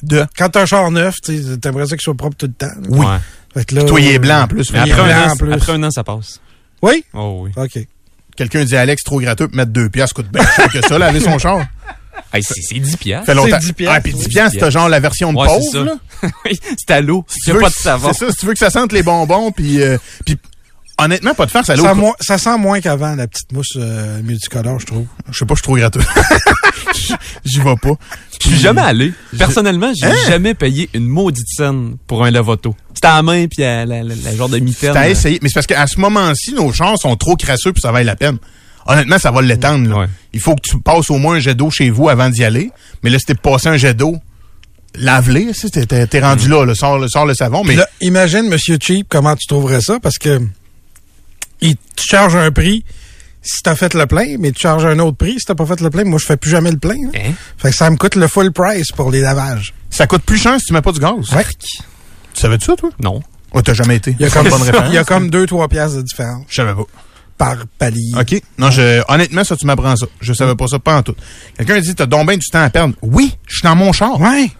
De? 0.03 0.25
Quand 0.37 0.49
t'as 0.49 0.61
un 0.61 0.65
char 0.65 0.91
neuf, 0.91 1.15
t'aimerais 1.61 1.85
ça 1.87 1.95
qu'il 1.95 2.01
soit 2.03 2.13
propre 2.15 2.35
tout 2.37 2.47
le 2.47 2.53
temps. 2.53 2.67
là. 2.67 2.87
Oui. 2.89 3.05
Ouais. 3.05 3.17
Fait 3.53 3.65
que 3.65 3.75
là, 3.75 3.83
Toi, 3.83 4.01
il 4.01 4.07
est 4.07 4.19
blanc 4.19 4.41
en 4.43 4.47
plus. 4.47 4.71
Mais 4.71 4.79
après 4.79 4.93
un, 5.13 5.29
an, 5.29 5.31
en 5.33 5.35
plus. 5.37 5.53
après 5.53 5.71
un 5.73 5.83
an, 5.83 5.91
ça 5.91 6.03
passe. 6.03 6.39
Oui? 6.81 7.03
Oh 7.13 7.39
oui. 7.43 7.51
OK. 7.55 7.79
Quelqu'un 8.35 8.63
dit 8.63 8.75
Alex, 8.77 9.03
trop 9.03 9.19
gratteux, 9.19 9.47
pour 9.47 9.57
mettre 9.57 9.71
deux 9.71 9.89
piastres, 9.89 10.13
coûte 10.15 10.31
bien 10.31 10.43
cher 10.55 10.69
que 10.71 10.81
ça, 10.87 10.97
laver 10.99 11.19
son 11.19 11.37
char. 11.39 11.61
Hey, 12.33 12.41
c'est 12.43 12.59
c'est 12.61 12.79
10 12.79 12.97
piastres. 12.97 13.27
Fait 13.27 13.35
longtemps. 13.35 13.59
10 13.59 13.73
piastres, 13.73 13.95
Ah, 13.95 14.01
puis 14.01 14.11
10 14.11 14.23
oui. 14.23 14.27
piastres, 14.29 14.57
c'est 14.59 14.71
genre 14.71 14.89
la 14.89 14.99
version 14.99 15.31
de 15.31 15.37
Ouais, 15.37 15.47
c'est 15.47 15.71
pauvre, 15.71 15.71
ça. 15.71 15.83
là. 16.23 16.29
Oui, 16.45 16.59
c'est 16.77 16.91
à 16.91 16.99
l'eau. 16.99 17.23
Si 17.29 17.51
veux 17.51 17.59
pas 17.59 17.69
de 17.69 17.73
que- 17.75 17.79
savon. 17.79 18.11
C'est 18.11 18.25
ça, 18.25 18.31
si 18.31 18.37
tu 18.37 18.45
veux 18.47 18.53
que 18.53 18.59
ça 18.59 18.71
sente 18.71 18.91
les 18.91 19.03
bonbons, 19.03 19.51
puis 19.51 19.81
euh, 19.83 19.97
puis 20.25 20.35
honnêtement, 20.99 21.33
pas 21.33 21.45
de 21.45 21.51
farce 21.51 21.69
l'eau. 21.69 21.83
Ça, 21.83 21.93
mo- 21.93 22.15
ça 22.19 22.37
sent 22.37 22.57
moins 22.57 22.79
qu'avant, 22.81 23.15
la 23.15 23.27
petite 23.27 23.51
mousse 23.51 23.73
euh, 23.77 24.21
multicolore, 24.23 24.79
je 24.79 24.85
trouve. 24.85 25.05
Je 25.31 25.37
sais 25.37 25.45
pas, 25.45 25.53
je 25.53 25.59
suis 25.59 25.63
trop 25.63 25.75
gratteux. 25.77 26.01
J'y 27.45 27.59
vais 27.59 27.75
pas. 27.75 27.93
Je 28.41 28.49
suis 28.49 28.59
jamais 28.59 28.81
allé. 28.81 29.13
Personnellement, 29.37 29.91
j'ai 29.95 30.09
jamais 30.27 30.53
payé 30.53 30.89
une 30.93 31.07
maudite 31.07 31.47
scène 31.47 31.97
pour 32.07 32.23
un 32.25 32.31
lave-auto. 32.31 32.75
C'était 32.93 33.07
à 33.07 33.15
la 33.17 33.21
main 33.23 33.47
puis 33.47 33.63
à 33.63 33.85
la, 33.85 34.03
la- 34.03 34.15
la 34.15 34.35
genre 34.35 34.49
de 34.49 34.59
mitaine. 34.59 34.93
T'as 34.93 35.09
essayé. 35.09 35.39
Mais 35.41 35.49
c'est 35.49 35.55
parce 35.55 35.67
qu'à 35.67 35.85
ce 35.87 35.99
moment-ci, 35.99 36.53
nos 36.53 36.71
chars 36.73 36.97
sont 36.97 37.15
trop 37.15 37.35
crasseux 37.35 37.71
puis 37.73 37.81
ça 37.81 37.91
vaille 37.91 38.05
la 38.05 38.15
peine. 38.15 38.37
Honnêtement, 38.85 39.19
ça 39.19 39.31
va 39.31 39.41
l'étendre. 39.41 39.89
là. 39.89 39.97
Ouais. 40.01 40.05
Il 40.33 40.39
faut 40.39 40.55
que 40.55 40.61
tu 40.63 40.79
passes 40.79 41.09
au 41.11 41.17
moins 41.17 41.35
un 41.35 41.39
jet 41.39 41.55
d'eau 41.55 41.69
chez 41.69 41.89
vous 41.89 42.09
avant 42.09 42.29
d'y 42.29 42.43
aller. 42.43 42.71
Mais 43.03 43.09
là, 43.09 43.19
si 43.19 43.25
t'es 43.25 43.35
passé 43.35 43.67
un 43.67 43.77
jet 43.77 43.93
d'eau, 43.93 44.17
lave-les. 44.95 45.53
si 45.53 45.69
T'es, 45.69 46.19
rendu 46.19 46.47
là, 46.47 46.65
là, 46.65 46.73
sors, 46.73 46.97
le- 46.97 47.07
sors 47.07 47.25
le 47.25 47.33
savon. 47.33 47.63
Mais 47.65 47.75
là, 47.75 47.87
imagine, 48.01 48.47
Monsieur 48.47 48.77
Cheap, 48.81 49.07
comment 49.09 49.35
tu 49.35 49.45
trouverais 49.47 49.81
ça, 49.81 49.99
parce 49.99 50.17
que 50.17 50.41
il 51.61 51.75
te 51.75 52.01
charge 52.01 52.35
un 52.35 52.51
prix 52.51 52.83
si 53.41 53.61
t'as 53.63 53.75
fait 53.75 53.93
le 53.93 54.05
plein, 54.05 54.35
mais 54.39 54.51
tu 54.51 54.61
charges 54.61 54.85
un 54.85 54.99
autre 54.99 55.17
prix 55.17 55.35
si 55.39 55.45
t'as 55.45 55.55
pas 55.55 55.65
fait 55.65 55.79
le 55.79 55.89
plein. 55.89 56.03
Moi, 56.03 56.19
je 56.19 56.25
fais 56.25 56.37
plus 56.37 56.49
jamais 56.49 56.71
le 56.71 56.77
plein. 56.77 56.97
Hein? 57.15 57.31
Fait 57.57 57.69
que 57.69 57.75
ça 57.75 57.89
me 57.89 57.95
coûte 57.95 58.15
le 58.15 58.27
full 58.27 58.51
price 58.51 58.91
pour 58.91 59.09
les 59.11 59.21
lavages. 59.21 59.73
ça 59.89 60.05
coûte 60.07 60.23
plus 60.23 60.37
cher 60.37 60.59
si 60.59 60.65
tu 60.65 60.73
mets 60.73 60.81
pas 60.81 60.91
du 60.91 60.99
gaz. 60.99 61.31
Ouais. 61.33 61.45
Tu 61.59 62.41
savais 62.41 62.57
ça, 62.59 62.75
toi? 62.75 62.89
Non. 63.01 63.21
Ouais, 63.53 63.61
t'as 63.61 63.73
jamais 63.73 63.95
été. 63.95 64.15
Il 64.19 64.23
y 64.23 64.25
a 64.25 64.29
comme, 64.29 64.49
bonne 64.49 64.61
référence. 64.61 64.87
il 64.91 64.95
y 64.95 64.97
a 64.97 65.03
comme 65.03 65.29
deux, 65.29 65.45
trois 65.45 65.67
piastres 65.67 65.97
de 65.97 66.01
différence 66.01 66.43
Je 66.49 66.55
savais 66.55 66.73
pas. 66.73 66.83
par 67.37 67.55
palier. 67.79 68.11
OK. 68.19 68.41
Non, 68.57 68.69
je, 68.69 69.01
honnêtement, 69.07 69.43
ça, 69.43 69.55
tu 69.55 69.65
m'apprends 69.65 69.95
ça. 69.95 70.07
Je 70.19 70.33
savais 70.33 70.55
pas 70.55 70.67
ça, 70.67 70.79
pas 70.79 70.97
en 70.97 71.03
tout. 71.03 71.15
Quelqu'un 71.55 71.79
dit, 71.79 71.95
t'as 71.95 72.05
donc 72.05 72.27
bien 72.27 72.37
du 72.37 72.45
temps 72.47 72.61
à 72.61 72.69
perdre. 72.69 72.95
Oui, 73.01 73.35
je 73.47 73.55
suis 73.55 73.63
dans 73.63 73.75
mon 73.75 73.93
char. 73.93 74.19
Ouais. 74.19 74.51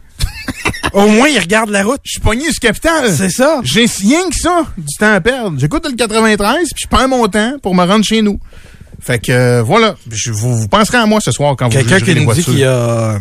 Au 0.93 1.07
moins, 1.07 1.27
il 1.27 1.39
regarde 1.39 1.69
la 1.69 1.83
route. 1.83 1.99
Je 2.03 2.11
suis 2.13 2.19
pogné 2.21 2.45
sur 2.51 2.59
Capital. 2.61 3.11
C'est 3.13 3.29
ça. 3.29 3.59
J'ai 3.63 3.85
rien 3.85 4.29
que 4.29 4.35
ça, 4.35 4.63
du 4.77 4.95
temps 4.97 5.13
à 5.13 5.21
perdre. 5.21 5.59
J'écoute 5.59 5.85
le 5.89 5.95
93, 5.95 6.69
puis 6.73 6.83
je 6.83 6.87
perds 6.87 7.07
mon 7.09 7.27
temps 7.27 7.53
pour 7.61 7.75
me 7.75 7.83
rendre 7.83 8.03
chez 8.05 8.21
nous. 8.21 8.39
Fait 8.99 9.19
que, 9.19 9.31
euh, 9.31 9.61
voilà. 9.63 9.95
Je- 10.09 10.31
vous, 10.31 10.57
vous 10.57 10.67
penserez 10.67 10.97
à 10.97 11.05
moi 11.05 11.19
ce 11.21 11.31
soir 11.31 11.55
quand 11.57 11.65
vous 11.67 11.77
Quelqu'un 11.77 11.99
qui 11.99 12.13
les 12.13 12.25
nous 12.25 12.33
dit 12.33 12.43
qu'il 12.43 12.63
a, 12.63 12.67
euh, 13.15 13.19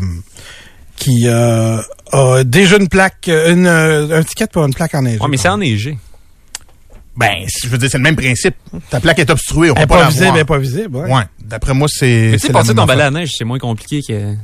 qui 0.97 1.25
euh, 1.27 1.81
a 2.13 2.45
déjà 2.45 2.77
une 2.77 2.89
plaque, 2.89 3.29
une, 3.29 3.67
euh, 3.67 4.19
un 4.19 4.23
ticket 4.23 4.47
pour 4.47 4.65
une 4.65 4.73
plaque 4.75 4.95
enneigée. 4.95 5.19
Ouais, 5.21 5.29
mais 5.29 5.37
c'est 5.37 5.49
enneigé. 5.49 5.99
Ben, 7.17 7.33
je 7.63 7.69
veux 7.69 7.79
dire, 7.79 7.91
c'est 7.91 7.97
le 7.99 8.03
même 8.05 8.17
principe. 8.17 8.55
Ta 8.91 9.01
plaque 9.01 9.19
est 9.19 9.31
obstruée, 9.31 9.71
on 9.71 9.75
Elle 9.75 9.81
peut 9.81 9.83
est 9.83 9.87
pas 9.87 9.95
pas 9.97 10.03
la 10.05 10.09
visible, 10.09 10.25
voir. 10.27 10.37
elle 10.37 10.41
est 10.43 10.45
pas 10.45 10.59
visible. 10.59 10.97
Ouais. 10.99 11.13
Ouais. 11.15 11.23
D'après 11.43 11.73
moi, 11.75 11.89
c'est... 11.91 12.07
Mais 12.07 12.33
tu 12.33 12.39
c'est 12.41 12.47
sais, 12.49 12.53
la 12.53 12.59
passer 12.61 12.75
ton 12.75 12.85
balai 12.85 13.03
à 13.05 13.11
neige, 13.11 13.31
c'est 13.37 13.45
moins 13.45 13.59
compliqué 13.59 14.03
que... 14.07 14.35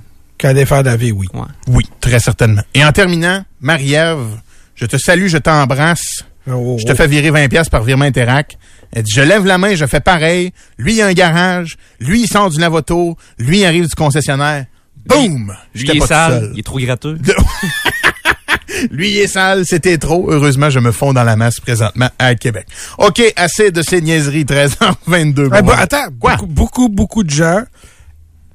Des 0.42 0.66
faire 0.66 0.82
laver, 0.82 1.12
oui. 1.12 1.26
Ouais. 1.32 1.40
Oui, 1.68 1.84
très 2.00 2.18
certainement. 2.18 2.62
Et 2.74 2.84
en 2.84 2.92
terminant, 2.92 3.44
Marie-Ève, 3.60 4.18
je 4.74 4.86
te 4.86 4.96
salue, 4.96 5.26
je 5.28 5.38
t'embrasse. 5.38 6.24
Oh, 6.50 6.76
Je 6.80 6.84
te 6.86 6.92
oh. 6.92 6.94
fais 6.96 7.06
virer 7.06 7.30
20 7.30 7.48
pièces 7.48 7.68
par 7.68 7.84
virement 7.84 8.04
Interac. 8.04 8.58
Elle 8.92 9.04
dit, 9.04 9.12
je 9.14 9.20
lève 9.22 9.46
la 9.46 9.56
main, 9.58 9.74
je 9.76 9.86
fais 9.86 10.00
pareil. 10.00 10.52
Lui, 10.76 10.94
il 10.94 11.02
a 11.02 11.06
un 11.06 11.12
garage. 11.12 11.76
Lui, 12.00 12.22
il 12.24 12.26
sort 12.28 12.50
du 12.50 12.58
lavoto. 12.58 13.16
Lui, 13.38 13.60
il 13.60 13.64
arrive 13.64 13.84
du 13.88 13.94
concessionnaire. 13.94 14.66
Boum! 15.06 15.54
Lui, 15.74 15.80
J'étais 15.80 15.92
il 15.92 15.96
est 15.96 16.00
pas 16.00 16.06
sale, 16.06 16.32
seul. 16.40 16.50
il 16.54 16.58
est 16.58 16.62
trop 16.62 16.78
gratteux. 16.78 17.18
Lui, 18.90 19.10
il 19.10 19.18
est 19.18 19.26
sale, 19.28 19.64
c'était 19.66 19.98
trop. 19.98 20.30
Heureusement, 20.30 20.70
je 20.70 20.78
me 20.80 20.92
fonds 20.92 21.12
dans 21.12 21.24
la 21.24 21.36
masse 21.36 21.60
présentement 21.60 22.08
à 22.18 22.34
Québec. 22.34 22.66
OK, 22.98 23.22
assez 23.36 23.70
de 23.70 23.82
ces 23.82 24.00
niaiseries. 24.00 24.44
13h22. 24.44 24.78
Ah, 24.78 24.92
Bon, 25.06 25.48
bah, 25.48 25.62
bon. 25.62 25.72
attends, 25.72 26.06
Quoi? 26.18 26.32
beaucoup, 26.36 26.46
beaucoup, 26.46 26.88
beaucoup 26.88 27.22
de 27.24 27.30
gens 27.30 27.62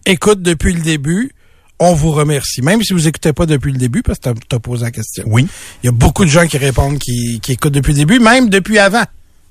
écoutent 0.05 0.41
depuis 0.41 0.73
le 0.73 0.81
début. 0.81 1.31
On 1.79 1.93
vous 1.93 2.11
remercie. 2.11 2.61
Même 2.61 2.81
si 2.81 2.93
vous 2.93 3.07
écoutez 3.07 3.33
pas 3.33 3.45
depuis 3.45 3.71
le 3.71 3.77
début, 3.77 4.01
parce 4.01 4.17
que 4.19 4.23
t'as- 4.23 4.33
t'as 4.49 4.59
posé 4.59 4.83
la 4.85 4.91
question. 4.91 5.23
Oui. 5.27 5.47
Il 5.83 5.87
y 5.87 5.89
a 5.89 5.91
beaucoup 5.91 6.25
de 6.25 6.29
gens 6.29 6.47
qui 6.47 6.57
répondent, 6.57 6.97
qui, 6.97 7.39
qui 7.41 7.51
écoutent 7.53 7.73
depuis 7.73 7.91
le 7.93 7.99
début, 7.99 8.19
même 8.19 8.49
depuis 8.49 8.79
avant 8.79 9.03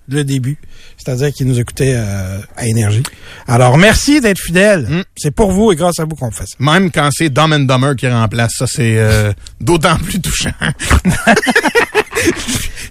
le 0.09 0.25
début. 0.25 0.57
C'est-à-dire 0.97 1.33
qu'ils 1.33 1.47
nous 1.47 1.59
écoutaient 1.61 1.95
euh, 1.95 2.39
à 2.57 2.67
Énergie. 2.67 3.03
Alors, 3.47 3.77
merci 3.79 4.21
d'être 4.21 4.41
fidèles. 4.41 4.87
Mm. 4.89 5.03
C'est 5.17 5.31
pour 5.33 5.53
vous 5.53 5.71
et 5.73 5.77
grâce 5.77 5.99
à 6.01 6.05
vous 6.05 6.15
qu'on 6.17 6.31
fait 6.31 6.47
ça. 6.47 6.55
Même 6.59 6.91
quand 6.91 7.09
c'est 7.13 7.29
Dumb 7.29 7.53
and 7.53 7.61
Dumber 7.61 7.95
qui 7.97 8.09
remplace, 8.09 8.53
ça, 8.59 8.67
c'est 8.67 8.97
euh, 8.99 9.33
d'autant 9.61 9.97
plus 9.97 10.21
touchant. 10.21 10.51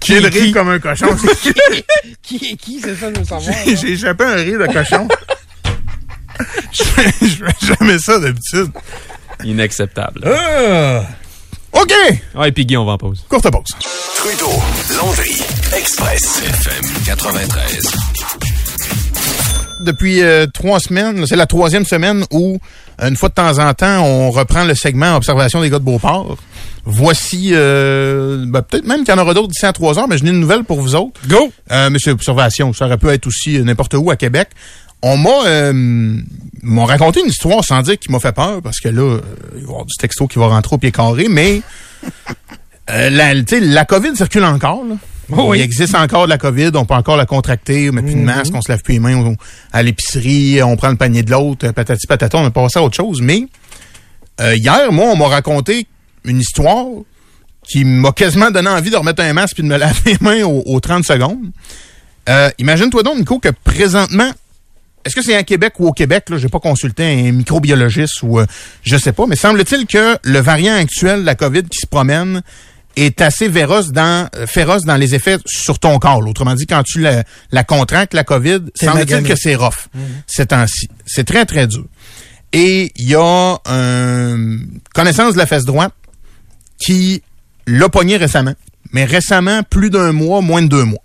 J'ai 0.04 0.20
le 0.20 0.28
rire 0.28 0.52
comme 0.54 0.68
un 0.68 0.78
cochon. 0.78 1.06
Qui? 2.22 2.36
Est 2.52 2.56
qui? 2.56 2.80
C'est 2.80 2.94
ça, 2.94 3.12
je 3.12 3.18
veux 3.18 3.24
savoir. 3.24 3.54
J'ai 3.66 3.76
j'ai 3.76 3.92
échappé 3.92 4.24
un 4.24 4.34
rire 4.36 4.58
de 4.60 4.66
cochon. 4.72 5.08
je 6.72 6.82
fais 6.84 7.10
je 7.22 7.44
fais 7.44 7.66
jamais 7.66 7.98
ça 7.98 8.18
d'habitude. 8.20 8.70
Inacceptable. 9.44 10.20
Ah! 10.26 11.02
OK! 11.72 11.92
Ouais, 12.34 12.52
puis 12.52 12.64
Guy, 12.64 12.76
on 12.76 12.84
va 12.84 12.92
en 12.92 12.98
pause. 12.98 13.24
Courte 13.28 13.50
pause. 13.50 13.64
Trudeau, 14.16 14.52
Landry, 14.96 15.42
Express, 15.76 16.42
FM 16.42 16.84
93. 17.04 17.90
Depuis 19.84 20.22
euh, 20.22 20.46
trois 20.46 20.80
semaines, 20.80 21.26
c'est 21.26 21.36
la 21.36 21.46
troisième 21.46 21.84
semaine 21.84 22.24
où, 22.32 22.58
une 23.00 23.16
fois 23.16 23.28
de 23.28 23.34
temps 23.34 23.58
en 23.58 23.74
temps, 23.74 24.02
on 24.02 24.30
reprend 24.30 24.64
le 24.64 24.74
segment 24.74 25.16
Observation 25.16 25.60
des 25.60 25.68
gars 25.68 25.78
de 25.78 25.84
Beauport. 25.84 26.38
Voici, 26.88 27.50
euh, 27.52 28.44
ben, 28.46 28.62
peut-être 28.62 28.86
même 28.86 29.04
qu'il 29.04 29.12
y 29.12 29.18
en 29.18 29.20
aura 29.20 29.34
d'autres 29.34 29.48
d'ici 29.48 29.66
à 29.66 29.72
trois 29.72 29.98
heures, 29.98 30.06
mais 30.06 30.18
je 30.18 30.24
n'ai 30.24 30.30
une 30.30 30.38
nouvelle 30.38 30.62
pour 30.62 30.80
vous 30.80 30.94
autres. 30.94 31.20
Go! 31.26 31.52
Euh, 31.72 31.90
Monsieur 31.90 32.12
Observation, 32.12 32.72
ça 32.72 32.86
aurait 32.86 32.96
pu 32.96 33.08
être 33.08 33.26
aussi 33.26 33.58
euh, 33.58 33.64
n'importe 33.64 33.94
où 33.94 34.08
à 34.10 34.16
Québec. 34.16 34.50
On 35.08 35.16
m'a 35.16 35.46
euh, 35.46 35.72
m'ont 36.64 36.84
raconté 36.84 37.20
une 37.20 37.28
histoire 37.28 37.64
sans 37.64 37.80
dire 37.82 37.96
qu'il 37.96 38.10
m'a 38.10 38.18
fait 38.18 38.32
peur 38.34 38.60
parce 38.60 38.80
que 38.80 38.88
là, 38.88 39.02
euh, 39.02 39.20
il 39.54 39.60
va 39.60 39.60
y 39.60 39.64
avoir 39.64 39.84
du 39.84 39.94
texto 40.00 40.26
qui 40.26 40.40
va 40.40 40.48
rentrer 40.48 40.74
au 40.74 40.78
pied 40.78 40.90
carré, 40.90 41.28
mais 41.28 41.62
euh, 42.90 43.10
la, 43.10 43.84
COVID 43.84 44.16
circule 44.16 44.42
encore. 44.44 44.82
Là. 44.84 44.96
Il 45.54 45.60
existe 45.60 45.94
encore 45.94 46.24
de 46.24 46.30
la 46.30 46.38
COVID, 46.38 46.72
on 46.74 46.84
peut 46.84 46.94
encore 46.94 47.16
la 47.16 47.26
contracter, 47.26 47.88
on 47.90 47.92
met 47.92 48.02
plus 48.02 48.14
de 48.14 48.20
masque, 48.20 48.52
on 48.52 48.60
se 48.60 48.70
lave 48.70 48.82
plus 48.82 48.94
les 48.94 48.98
mains 48.98 49.16
on- 49.16 49.36
à 49.72 49.84
l'épicerie, 49.84 50.60
on 50.62 50.76
prend 50.76 50.90
le 50.90 50.96
panier 50.96 51.22
de 51.22 51.30
l'autre, 51.30 51.70
patati 51.70 52.06
patata, 52.08 52.38
on 52.38 52.44
a 52.46 52.50
passé 52.50 52.80
à 52.80 52.82
autre 52.82 52.96
chose. 52.96 53.20
Mais 53.20 53.46
euh, 54.40 54.56
hier, 54.56 54.90
moi, 54.90 55.06
on 55.12 55.16
m'a 55.16 55.28
raconté 55.28 55.86
une 56.24 56.40
histoire 56.40 56.86
qui 57.62 57.84
m'a 57.84 58.10
quasiment 58.10 58.50
donné 58.50 58.68
envie 58.70 58.90
de 58.90 58.96
remettre 58.96 59.22
un 59.22 59.32
masque 59.32 59.54
puis 59.54 59.62
de 59.62 59.68
me 59.68 59.76
laver 59.78 60.00
les 60.06 60.18
mains 60.20 60.42
aux, 60.44 60.62
aux 60.66 60.80
30 60.80 61.04
secondes. 61.04 61.50
Euh, 62.28 62.50
Imagine-toi 62.58 63.04
donc, 63.04 63.18
Nico, 63.18 63.38
que 63.38 63.50
présentement, 63.64 64.32
est-ce 65.06 65.14
que 65.14 65.22
c'est 65.22 65.36
à 65.36 65.44
Québec 65.44 65.74
ou 65.78 65.86
au 65.86 65.92
Québec? 65.92 66.28
Là, 66.30 66.36
j'ai 66.36 66.48
pas 66.48 66.58
consulté 66.58 67.04
un 67.04 67.32
microbiologiste 67.32 68.22
ou 68.24 68.40
euh, 68.40 68.46
je 68.82 68.96
sais 68.96 69.12
pas, 69.12 69.26
mais 69.26 69.36
semble-t-il 69.36 69.86
que 69.86 70.18
le 70.24 70.38
variant 70.40 70.74
actuel 70.74 71.20
de 71.20 71.26
la 71.26 71.36
COVID 71.36 71.62
qui 71.62 71.78
se 71.80 71.86
promène 71.86 72.42
est 72.96 73.20
assez 73.20 73.48
féroce 73.48 73.92
dans, 73.92 74.28
euh, 74.34 74.46
féroce 74.48 74.82
dans 74.82 74.96
les 74.96 75.14
effets 75.14 75.36
sur 75.46 75.78
ton 75.78 75.98
corps. 76.00 76.20
là. 76.22 76.30
Autrement 76.30 76.54
dit, 76.54 76.66
quand 76.66 76.82
tu 76.82 77.00
la, 77.00 77.22
la 77.52 77.62
contractes, 77.62 78.14
la 78.14 78.24
COVID, 78.24 78.62
semble-t-il 78.74 79.22
que 79.22 79.36
c'est 79.36 79.54
rough 79.54 79.86
ces 80.26 80.46
temps-ci. 80.46 80.88
C'est 81.06 81.24
très, 81.24 81.46
très 81.46 81.68
dur. 81.68 81.84
Et 82.52 82.92
il 82.96 83.08
y 83.08 83.14
a 83.14 83.58
un 83.66 84.58
connaissance 84.92 85.34
de 85.34 85.38
la 85.38 85.46
fesse 85.46 85.64
droite 85.64 85.92
qui 86.78 87.22
l'a 87.66 87.88
pogné 87.88 88.16
récemment. 88.16 88.54
Mais 88.92 89.04
récemment, 89.04 89.62
plus 89.62 89.90
d'un 89.90 90.10
mois, 90.12 90.40
moins 90.40 90.62
de 90.62 90.68
deux 90.68 90.84
mois. 90.84 91.02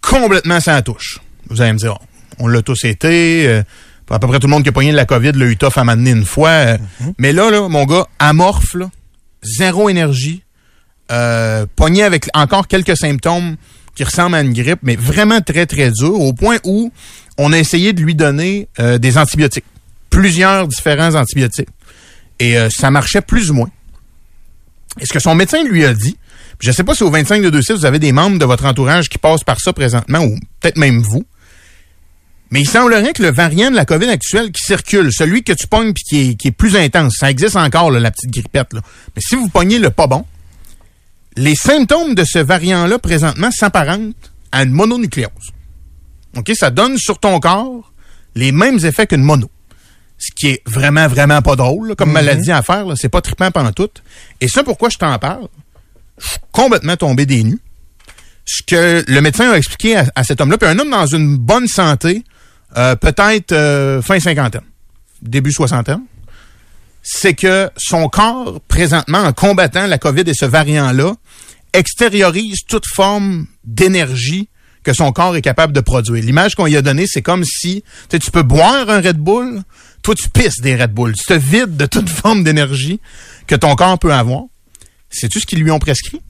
Complètement 0.00 0.60
sans 0.60 0.80
touche. 0.82 1.18
Vous 1.48 1.60
allez 1.60 1.72
me 1.72 1.78
dire, 1.78 1.98
on 2.38 2.46
l'a 2.48 2.62
tous 2.62 2.84
été. 2.84 3.46
euh, 3.48 3.62
à 4.10 4.18
peu 4.18 4.26
près 4.26 4.38
tout 4.38 4.46
le 4.46 4.50
monde 4.52 4.62
qui 4.62 4.70
a 4.70 4.72
pogné 4.72 4.90
de 4.90 4.96
la 4.96 5.04
COVID 5.04 5.32
l'a 5.32 5.46
eu 5.46 5.56
tough 5.58 5.76
à 5.76 5.84
m'amener 5.84 6.10
une 6.12 6.24
fois. 6.24 6.48
euh, 6.50 6.78
Mais 7.18 7.32
là, 7.32 7.50
là, 7.50 7.68
mon 7.68 7.84
gars, 7.84 8.06
amorphe, 8.18 8.74
là, 8.74 8.90
zéro 9.42 9.88
énergie, 9.90 10.42
euh, 11.12 11.66
pogné 11.76 12.02
avec 12.04 12.28
encore 12.34 12.68
quelques 12.68 12.96
symptômes 12.96 13.56
qui 13.94 14.04
ressemblent 14.04 14.34
à 14.36 14.40
une 14.40 14.52
grippe, 14.52 14.80
mais 14.82 14.96
vraiment 14.96 15.40
très, 15.40 15.66
très 15.66 15.90
dur, 15.90 16.14
au 16.20 16.32
point 16.32 16.56
où 16.64 16.92
on 17.36 17.52
a 17.52 17.58
essayé 17.58 17.92
de 17.92 18.00
lui 18.00 18.14
donner 18.14 18.68
euh, 18.78 18.96
des 18.98 19.18
antibiotiques. 19.18 19.64
Plusieurs 20.10 20.68
différents 20.68 21.14
antibiotiques. 21.14 21.68
Et 22.40 22.56
ça 22.70 22.90
marchait 22.92 23.20
plus 23.20 23.50
ou 23.50 23.54
moins. 23.54 23.70
Et 25.00 25.06
ce 25.06 25.12
que 25.12 25.18
son 25.18 25.34
médecin 25.34 25.62
lui 25.64 25.84
a 25.84 25.92
dit, 25.92 26.16
je 26.60 26.68
ne 26.70 26.72
sais 26.74 26.84
pas 26.84 26.94
si 26.94 27.02
au 27.02 27.10
25 27.10 27.42
de 27.42 27.50
26, 27.50 27.72
vous 27.72 27.84
avez 27.84 27.98
des 27.98 28.12
membres 28.12 28.38
de 28.38 28.44
votre 28.44 28.64
entourage 28.64 29.08
qui 29.08 29.18
passent 29.18 29.42
par 29.44 29.60
ça 29.60 29.72
présentement, 29.72 30.20
ou 30.20 30.36
peut-être 30.60 30.76
même 30.78 31.00
vous, 31.02 31.24
mais 32.50 32.60
il 32.62 32.68
semblerait 32.68 33.12
que 33.12 33.22
le 33.22 33.30
variant 33.30 33.70
de 33.70 33.76
la 33.76 33.84
COVID 33.84 34.08
actuelle 34.08 34.50
qui 34.52 34.62
circule, 34.64 35.12
celui 35.12 35.42
que 35.42 35.52
tu 35.52 35.66
pognes 35.66 35.92
puis 35.92 36.02
qui 36.04 36.30
est, 36.30 36.34
qui 36.34 36.48
est 36.48 36.52
plus 36.52 36.76
intense, 36.76 37.16
ça 37.18 37.30
existe 37.30 37.56
encore, 37.56 37.90
là, 37.90 38.00
la 38.00 38.10
petite 38.10 38.30
grippette. 38.30 38.72
Là. 38.72 38.80
Mais 39.14 39.22
si 39.22 39.36
vous 39.36 39.48
pognez 39.48 39.78
le 39.78 39.90
pas 39.90 40.06
bon, 40.06 40.24
les 41.36 41.54
symptômes 41.54 42.14
de 42.14 42.24
ce 42.24 42.38
variant-là 42.38 42.98
présentement 42.98 43.50
s'apparentent 43.50 44.14
à 44.50 44.62
une 44.62 44.70
mononucléose. 44.72 45.52
OK? 46.36 46.50
Ça 46.54 46.70
donne 46.70 46.96
sur 46.98 47.18
ton 47.18 47.38
corps 47.40 47.92
les 48.34 48.50
mêmes 48.52 48.78
effets 48.84 49.06
qu'une 49.06 49.22
mono. 49.22 49.50
Ce 50.18 50.32
qui 50.34 50.48
est 50.48 50.62
vraiment, 50.66 51.06
vraiment 51.06 51.42
pas 51.42 51.54
drôle 51.54 51.88
là, 51.90 51.94
comme 51.94 52.08
Mhm. 52.08 52.14
maladie 52.14 52.50
à 52.50 52.62
faire. 52.62 52.86
C'est 52.96 53.08
pas 53.08 53.20
trippant 53.20 53.50
pendant 53.52 53.72
tout. 53.72 53.88
Et 54.40 54.48
ça, 54.48 54.64
pourquoi 54.64 54.88
je 54.88 54.98
t'en 54.98 55.16
parle? 55.18 55.46
Je 56.20 56.28
suis 56.28 56.38
complètement 56.50 56.96
tombé 56.96 57.24
des 57.24 57.44
nues. 57.44 57.60
Ce 58.44 58.62
que 58.66 59.04
le 59.06 59.20
médecin 59.20 59.50
a 59.50 59.56
expliqué 59.56 59.96
à, 59.96 60.06
à 60.16 60.24
cet 60.24 60.40
homme-là, 60.40 60.58
puis 60.58 60.68
un 60.68 60.78
homme 60.78 60.90
dans 60.90 61.06
une 61.06 61.36
bonne 61.36 61.68
santé, 61.68 62.24
euh, 62.76 62.96
peut-être 62.96 63.52
euh, 63.52 64.02
fin 64.02 64.20
cinquantaine, 64.20 64.62
début 65.22 65.52
soixantaine, 65.52 66.02
c'est 67.02 67.34
que 67.34 67.70
son 67.76 68.08
corps, 68.08 68.60
présentement, 68.68 69.18
en 69.18 69.32
combattant 69.32 69.86
la 69.86 69.98
COVID 69.98 70.24
et 70.26 70.34
ce 70.34 70.44
variant-là, 70.44 71.14
extériorise 71.72 72.58
toute 72.68 72.86
forme 72.86 73.46
d'énergie 73.64 74.48
que 74.82 74.92
son 74.92 75.12
corps 75.12 75.36
est 75.36 75.42
capable 75.42 75.72
de 75.72 75.80
produire. 75.80 76.22
L'image 76.22 76.54
qu'on 76.54 76.66
lui 76.66 76.76
a 76.76 76.82
donnée, 76.82 77.06
c'est 77.06 77.22
comme 77.22 77.44
si 77.44 77.82
tu 78.08 78.30
peux 78.30 78.42
boire 78.42 78.88
un 78.88 79.00
Red 79.00 79.18
Bull, 79.18 79.62
toi 80.02 80.14
tu 80.14 80.28
pisses 80.30 80.60
des 80.60 80.76
Red 80.76 80.92
Bull, 80.92 81.14
tu 81.14 81.24
te 81.24 81.34
vides 81.34 81.76
de 81.76 81.86
toute 81.86 82.08
forme 82.08 82.44
d'énergie 82.44 83.00
que 83.46 83.54
ton 83.54 83.74
corps 83.74 83.98
peut 83.98 84.12
avoir. 84.12 84.44
Sais-tu 85.10 85.40
ce 85.40 85.46
qu'ils 85.46 85.62
lui 85.62 85.70
ont 85.70 85.78
prescrit? 85.78 86.20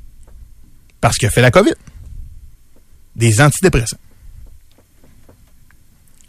Parce 1.01 1.17
qu'il 1.17 1.29
a 1.29 1.31
fait 1.31 1.43
la 1.43 1.51
COVID. 1.51 1.75
Des 3.17 3.41
antidépresseurs. 3.41 3.99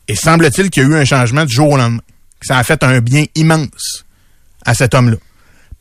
Et 0.10 0.16
semble-t-il 0.16 0.70
qu'il 0.70 0.84
y 0.84 0.86
a 0.86 0.90
eu 0.90 0.96
un 0.96 1.06
changement 1.06 1.46
du 1.46 1.54
jour 1.54 1.70
au 1.72 1.78
lendemain. 1.78 2.02
Que 2.40 2.48
Ça 2.48 2.58
a 2.58 2.64
fait 2.64 2.84
un 2.84 3.00
bien 3.00 3.26
immense 3.36 4.06
à 4.66 4.74
cet 4.74 4.94
homme-là. 4.94 5.18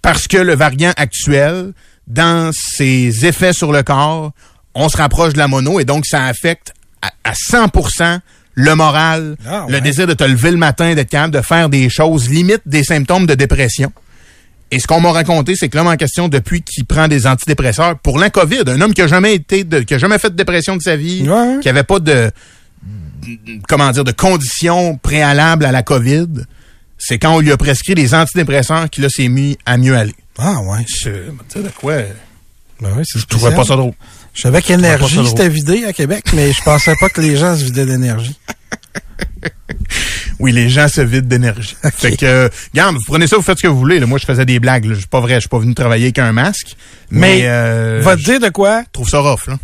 Parce 0.02 0.28
que 0.28 0.36
le 0.36 0.54
variant 0.54 0.92
actuel, 0.96 1.72
dans 2.06 2.50
ses 2.52 3.26
effets 3.26 3.52
sur 3.52 3.72
le 3.72 3.82
corps, 3.82 4.32
on 4.74 4.88
se 4.88 4.96
rapproche 4.96 5.32
de 5.32 5.38
la 5.38 5.48
mono 5.48 5.80
et 5.80 5.84
donc 5.84 6.04
ça 6.06 6.26
affecte 6.26 6.72
à, 7.02 7.10
à 7.24 7.32
100% 7.32 8.20
le 8.54 8.74
moral, 8.74 9.36
Ah, 9.46 9.66
le 9.68 9.80
désir 9.80 10.06
de 10.06 10.14
te 10.14 10.24
lever 10.24 10.50
le 10.50 10.56
matin, 10.56 10.94
d'être 10.94 11.10
capable 11.10 11.34
de 11.34 11.40
faire 11.40 11.68
des 11.68 11.88
choses, 11.88 12.28
limite 12.28 12.62
des 12.66 12.82
symptômes 12.84 13.24
de 13.26 13.34
dépression. 13.34 13.92
Et 14.70 14.80
ce 14.80 14.86
qu'on 14.86 15.00
m'a 15.00 15.12
raconté, 15.12 15.54
c'est 15.56 15.68
que 15.68 15.76
l'homme 15.78 15.86
en 15.86 15.96
question, 15.96 16.28
depuis 16.28 16.62
qu'il 16.62 16.84
prend 16.84 17.08
des 17.08 17.26
antidépresseurs 17.26 17.98
pour 18.00 18.18
la 18.18 18.30
COVID, 18.30 18.64
un 18.66 18.80
homme 18.80 18.92
qui 18.92 19.00
a 19.00 19.06
jamais 19.06 19.34
été, 19.34 19.64
de, 19.64 19.80
qui 19.80 19.94
a 19.94 19.98
jamais 19.98 20.18
fait 20.18 20.30
de 20.30 20.34
dépression 20.34 20.76
de 20.76 20.82
sa 20.82 20.96
vie, 20.96 21.22
qui 21.62 21.68
avait 21.68 21.84
pas 21.84 22.00
de, 22.00 22.30
comment 23.68 23.90
dire, 23.90 24.04
de 24.04 24.12
conditions 24.12 24.96
préalables 24.96 25.64
à 25.64 25.72
la 25.72 25.82
COVID, 25.82 26.28
c'est 26.98 27.18
quand 27.18 27.36
on 27.36 27.40
lui 27.40 27.52
a 27.52 27.56
prescrit 27.56 27.94
des 27.94 28.14
antidépresseurs 28.14 28.90
qu'il 28.90 29.04
a 29.04 29.08
s'est 29.08 29.28
mis 29.28 29.56
à 29.66 29.76
mieux 29.76 29.96
aller. 29.96 30.14
Ah 30.38 30.60
ouais. 30.62 30.84
Je, 30.86 31.10
tu 31.10 31.32
sais 31.48 31.62
de 31.62 31.68
quoi? 31.70 31.96
Ben 32.80 32.90
oui, 32.96 33.02
Je 33.14 33.24
trouvais 33.26 33.54
pas 33.54 33.64
ça 33.64 33.76
drôle. 33.76 33.92
Je 34.34 34.42
savais 34.42 34.62
qu'énergie 34.62 35.26
c'était 35.26 35.48
vidé 35.48 35.84
à 35.84 35.92
Québec, 35.92 36.24
mais 36.34 36.52
je 36.52 36.62
pensais 36.62 36.94
pas 37.00 37.08
que 37.08 37.20
les 37.20 37.36
gens 37.36 37.56
se 37.56 37.64
vidaient 37.64 37.86
d'énergie. 37.86 38.38
Oui, 40.38 40.52
les 40.52 40.68
gens 40.68 40.86
se 40.88 41.00
vident 41.00 41.26
d'énergie. 41.28 41.74
Fait 41.92 42.16
que, 42.16 42.48
regarde, 42.72 42.94
vous 42.94 43.02
prenez 43.06 43.26
ça, 43.26 43.36
vous 43.36 43.42
faites 43.42 43.58
ce 43.58 43.64
que 43.64 43.68
vous 43.68 43.78
voulez. 43.78 43.98
là. 43.98 44.06
Moi, 44.06 44.18
je 44.18 44.24
faisais 44.24 44.44
des 44.46 44.60
blagues. 44.60 44.86
Je 44.88 44.94
suis 44.94 45.06
pas 45.08 45.20
vrai, 45.20 45.34
je 45.34 45.40
suis 45.40 45.48
pas 45.48 45.58
venu 45.58 45.74
travailler 45.74 46.04
avec 46.04 46.18
un 46.20 46.32
masque. 46.32 46.76
Mais, 47.10 47.38
Mais, 47.38 47.48
euh, 47.48 48.00
va 48.04 48.16
te 48.16 48.22
dire 48.22 48.38
de 48.38 48.48
quoi? 48.48 48.82
je 48.82 48.90
trouve 48.92 49.08
ça 49.08 49.18
rough, 49.18 49.48
là. 49.48 49.58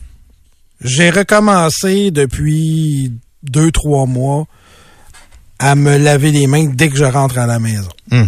J'ai 0.81 1.11
recommencé 1.11 2.11
depuis 2.11 3.13
deux, 3.45 3.71
trois 3.71 4.07
mois 4.07 4.47
à 5.59 5.75
me 5.77 5.97
laver 5.97 6.31
les 6.33 6.47
mains 6.47 6.67
dès 6.67 6.89
que 6.89 6.97
je 6.97 7.05
rentre 7.05 7.39
à 7.39 7.47
la 7.47 7.59
maison. 7.59 7.89
Tu 8.11 8.19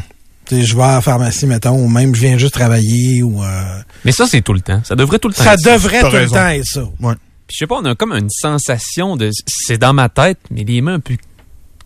sais, 0.48 0.62
je 0.62 0.76
vais 0.76 0.82
à 0.84 0.92
la 0.94 1.00
pharmacie, 1.00 1.46
mettons, 1.46 1.72
ou 1.76 1.88
même 1.88 2.14
je 2.14 2.20
viens 2.20 2.38
juste 2.38 2.54
travailler 2.54 3.22
ou... 3.24 3.42
euh, 3.42 3.62
Mais 4.04 4.12
ça, 4.12 4.26
c'est 4.28 4.42
tout 4.42 4.52
le 4.52 4.60
temps. 4.60 4.80
Ça 4.84 4.94
devrait 4.94 5.18
tout 5.18 5.26
le 5.28 5.34
temps 5.34 5.42
Ça 5.42 5.54
être 5.54 5.64
devrait 5.64 6.00
T'as 6.00 6.10
tout 6.10 6.16
le 6.16 6.28
temps 6.28 6.48
être 6.48 6.64
ça. 6.64 6.82
Ouais. 7.00 7.14
Puis 7.48 7.54
je 7.54 7.58
sais 7.58 7.66
pas, 7.66 7.76
on 7.76 7.84
a 7.84 7.94
comme 7.96 8.12
une 8.12 8.30
sensation 8.30 9.16
de... 9.16 9.30
C'est 9.46 9.78
dans 9.78 9.92
ma 9.92 10.08
tête, 10.08 10.38
mais 10.52 10.62
les 10.64 10.80
mains 10.80 10.94
un 10.94 11.00
peu 11.00 11.16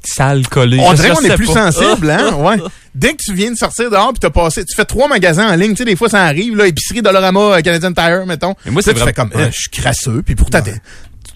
sales, 0.02 0.46
collées. 0.48 0.78
On 0.80 0.90
Je 0.90 0.96
dirait 0.96 1.10
qu'on 1.10 1.22
est 1.24 1.36
plus 1.36 1.46
pas. 1.46 1.70
sensible, 1.72 2.10
hein? 2.18 2.34
Ouais. 2.34 2.56
Dès 2.94 3.12
que 3.12 3.22
tu 3.22 3.34
viens 3.34 3.50
de 3.50 3.56
sortir 3.56 3.90
dehors 3.90 4.10
puis 4.12 4.20
t'as 4.20 4.30
passé, 4.30 4.64
tu 4.64 4.74
fais 4.74 4.84
trois 4.84 5.08
magasins 5.08 5.50
en 5.50 5.56
ligne, 5.56 5.70
tu 5.72 5.76
sais, 5.78 5.84
des 5.84 5.96
fois 5.96 6.08
ça 6.10 6.24
arrive, 6.24 6.56
là, 6.56 6.66
épicerie 6.66 7.00
Dollarama, 7.02 7.40
euh, 7.40 7.60
Canadian 7.62 7.92
Tire, 7.92 8.24
mettons. 8.26 8.54
Mais 8.64 8.70
moi, 8.72 8.82
c'est 8.82 8.92
tu 8.92 8.98
vrai- 9.00 9.06
fais 9.08 9.12
comme, 9.14 9.30
ouais. 9.30 9.42
euh, 9.44 9.50
je 9.52 9.58
suis 9.60 9.70
crasseux, 9.70 10.22
puis 10.24 10.34
pourtant, 10.34 10.60
t'es- 10.62 10.80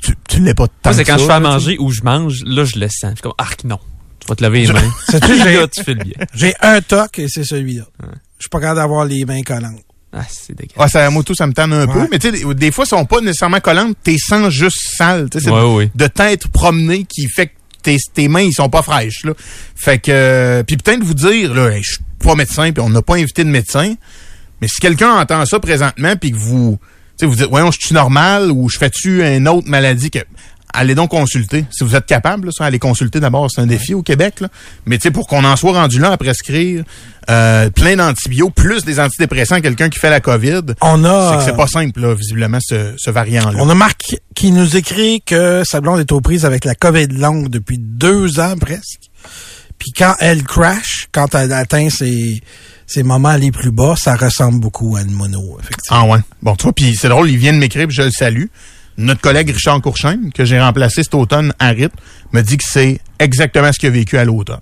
tu, 0.05 0.15
tu 0.29 0.41
l'es 0.41 0.55
pas 0.55 0.67
tant 0.83 0.93
c'est 0.93 1.05
que 1.05 1.11
quand 1.11 1.17
ça, 1.17 1.23
je 1.23 1.27
fais 1.27 1.33
à 1.33 1.41
manger 1.41 1.77
ou 1.79 1.91
je 1.91 2.03
mange, 2.03 2.43
là, 2.45 2.65
je 2.65 2.79
le 2.79 2.89
sens. 2.89 3.11
Je 3.11 3.15
suis 3.17 3.23
comme, 3.23 3.33
arc, 3.39 3.65
non. 3.65 3.79
Tu 4.21 4.27
vas 4.29 4.35
te 4.37 4.43
laver 4.43 4.67
les 4.67 4.73
mains. 4.73 4.81
J'ai- 5.13 5.57
là, 5.57 5.67
tu 5.69 5.83
fais 5.83 5.95
le 5.95 6.05
bien. 6.05 6.15
J'ai 6.35 6.55
un 6.61 6.81
toc 6.81 7.19
et 7.19 7.29
c'est 7.29 7.45
celui-là. 7.45 7.85
Je 8.03 8.45
suis 8.45 8.49
pas 8.51 8.61
capable 8.61 8.81
d'avoir 8.81 9.05
les 9.05 9.25
mains 9.25 9.43
collantes. 9.43 9.83
Ah, 10.13 10.25
c'est 10.31 10.55
dégueulasse. 10.57 10.77
Ouais, 10.79 10.89
ça, 10.89 11.11
moi, 11.11 11.23
tout, 11.25 11.35
ça 11.35 11.47
me 11.47 11.53
tente 11.53 11.73
un 11.73 11.87
peu. 11.87 12.07
Mais 12.11 12.19
tu 12.19 12.31
sais, 12.31 12.55
des, 12.55 12.71
fois, 12.71 12.85
ils 12.85 12.89
sont 12.89 13.05
pas 13.05 13.21
nécessairement 13.21 13.61
collantes. 13.61 13.97
Tes 14.03 14.17
sangs 14.19 14.49
juste 14.49 14.79
sales. 14.97 15.29
Tu 15.29 15.39
sais, 15.39 15.45
c'est 15.47 15.51
Ouais, 15.51 15.61
de, 15.61 15.67
ouais. 15.67 15.91
de 15.95 16.07
tête 16.07 16.47
promenée 16.49 17.05
qui 17.05 17.27
fait 17.29 17.49
que 17.49 17.53
tes, 17.83 17.97
tes 18.15 18.29
mains, 18.29 18.43
ils 18.43 18.53
sont 18.53 18.71
pas 18.71 18.83
fraîches, 18.83 19.25
là. 19.25 19.33
Fait 19.75 19.99
que, 19.99 20.11
euh, 20.11 20.63
puis 20.63 20.77
peut-être 20.77 21.03
vous 21.03 21.15
dire, 21.15 21.53
là, 21.53 21.69
hey, 21.71 21.83
je 21.83 21.95
suis 21.95 22.03
pas 22.21 22.35
médecin, 22.35 22.73
puis 22.73 22.81
on 22.81 22.89
n'a 22.91 23.03
pas 23.03 23.17
invité 23.17 23.45
de 23.45 23.51
médecin. 23.51 23.95
Mais 24.61 24.69
si 24.69 24.81
quelqu'un 24.81 25.11
entend 25.17 25.45
ça 25.45 25.59
présentement, 25.59 26.15
puis 26.17 26.31
que 26.31 26.37
vous, 26.37 26.79
sais, 27.19 27.27
vous 27.27 27.37
dites, 27.37 27.49
voyons, 27.49 27.71
je 27.71 27.79
suis 27.81 27.95
normal 27.95 28.51
ou 28.51 28.69
je 28.69 28.79
fais-tu 28.79 29.23
une 29.25 29.49
autre 29.49 29.69
maladie 29.69 30.11
que, 30.11 30.19
allez 30.73 30.95
donc 30.97 31.11
consulter. 31.11 31.65
Si 31.71 31.85
vous 31.85 31.95
êtes 31.95 32.07
capable, 32.07 32.47
là, 32.47 32.53
ça, 32.53 32.65
allez 32.65 32.79
consulter 32.81 33.21
d'abord, 33.21 33.49
c'est 33.51 33.61
un 33.61 33.67
défi 33.67 33.95
au 33.95 34.03
Québec, 34.03 34.41
là. 34.41 34.49
Mais 34.87 34.99
tu 34.99 35.03
sais, 35.05 35.11
pour 35.13 35.27
qu'on 35.29 35.45
en 35.45 35.55
soit 35.57 35.73
rendu 35.73 36.01
là 36.01 36.11
à 36.13 36.17
prescrire 36.17 36.83
euh, 37.31 37.71
plein 37.71 37.97
d'antibiotiques, 37.97 38.55
plus 38.57 38.85
des 38.85 38.99
antidépressants 39.01 39.55
à 39.55 39.61
quelqu'un 39.61 39.89
qui 39.89 39.99
fait 40.01 40.11
la 40.11 40.21
COVID, 40.21 40.63
On 40.83 41.05
a- 41.05 41.31
c'est 41.31 41.39
que 41.39 41.45
c'est 41.53 41.57
pas 41.57 41.69
simple, 41.69 42.01
là, 42.01 42.15
visiblement, 42.15 42.59
ce, 42.61 42.95
ce 42.97 43.11
variant-là. 43.11 43.57
On 43.61 43.71
a 43.71 43.75
Marc 43.75 44.17
qui 44.35 44.51
nous 44.51 44.77
écrit 44.77 45.23
que 45.25 45.63
sa 45.65 45.81
blonde 45.81 46.01
est 46.01 46.11
aux 46.13 46.21
prises 46.21 46.45
avec 46.45 46.65
la 46.65 46.75
COVID 46.75 47.07
longue 47.07 47.49
depuis 47.49 47.79
deux 47.79 48.41
ans 48.41 48.57
presque. 48.61 49.11
Puis 49.85 49.93
quand 49.93 50.15
elle 50.19 50.45
crash, 50.45 51.09
quand 51.13 51.35
elle 51.35 51.53
atteint 51.53 51.91
ses, 51.91 52.41
ses 52.87 53.03
moments 53.03 53.37
les 53.37 53.51
plus 53.51 53.71
bas, 53.71 53.95
ça 53.99 54.17
ressemble 54.17 54.59
beaucoup 54.59 54.97
à 54.97 55.03
une 55.03 55.11
mono, 55.11 55.59
effectivement. 55.61 55.99
Ah 56.01 56.05
ouais. 56.07 56.21
Bon, 56.41 56.57
tu 56.57 56.63
vois, 56.63 56.73
puis 56.73 56.97
c'est 56.97 57.11
drôle, 57.11 57.29
il 57.29 57.37
vient 57.37 57.53
de 57.53 57.59
m'écrire, 57.59 57.91
je 57.91 58.01
le 58.01 58.11
salue. 58.11 58.47
Notre 58.97 59.21
collègue 59.21 59.51
Richard 59.51 59.83
Courchaine, 59.83 60.33
que 60.33 60.47
j'ai 60.47 60.59
remplacé 60.59 61.03
cet 61.03 61.15
automne 61.15 61.53
à 61.59 61.69
rythme, 61.69 61.99
me 62.33 62.41
dit 62.41 62.57
que 62.57 62.65
c'est 62.67 62.99
exactement 63.19 63.71
ce 63.75 63.79
qu'il 63.79 63.91
a 63.91 63.93
vécu 63.93 64.17
à 64.17 64.25
l'automne. 64.25 64.61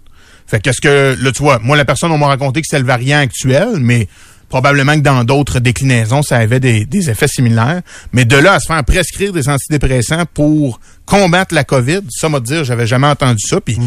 Fait 0.48 0.58
qu'est-ce 0.58 0.80
que, 0.80 1.16
là, 1.22 1.30
tu 1.30 1.40
vois, 1.40 1.60
moi, 1.60 1.76
la 1.76 1.84
personne, 1.84 2.10
on 2.10 2.18
m'a 2.18 2.26
raconté 2.26 2.60
que 2.60 2.66
c'était 2.68 2.80
le 2.80 2.86
variant 2.86 3.20
actuel, 3.20 3.76
mais 3.76 4.08
Probablement 4.52 4.96
que 4.96 5.00
dans 5.00 5.24
d'autres 5.24 5.60
déclinaisons, 5.60 6.20
ça 6.22 6.36
avait 6.36 6.60
des, 6.60 6.84
des 6.84 7.08
effets 7.08 7.26
similaires. 7.26 7.80
Mais 8.12 8.26
de 8.26 8.36
là 8.36 8.52
à 8.52 8.60
se 8.60 8.66
faire 8.66 8.84
prescrire 8.84 9.32
des 9.32 9.48
antidépressants 9.48 10.24
pour 10.34 10.78
combattre 11.06 11.54
la 11.54 11.64
COVID, 11.64 12.00
ça 12.10 12.28
m'a 12.28 12.38
dire, 12.38 12.62
j'avais 12.62 12.86
jamais 12.86 13.06
entendu 13.06 13.40
ça. 13.48 13.62
Puis 13.62 13.78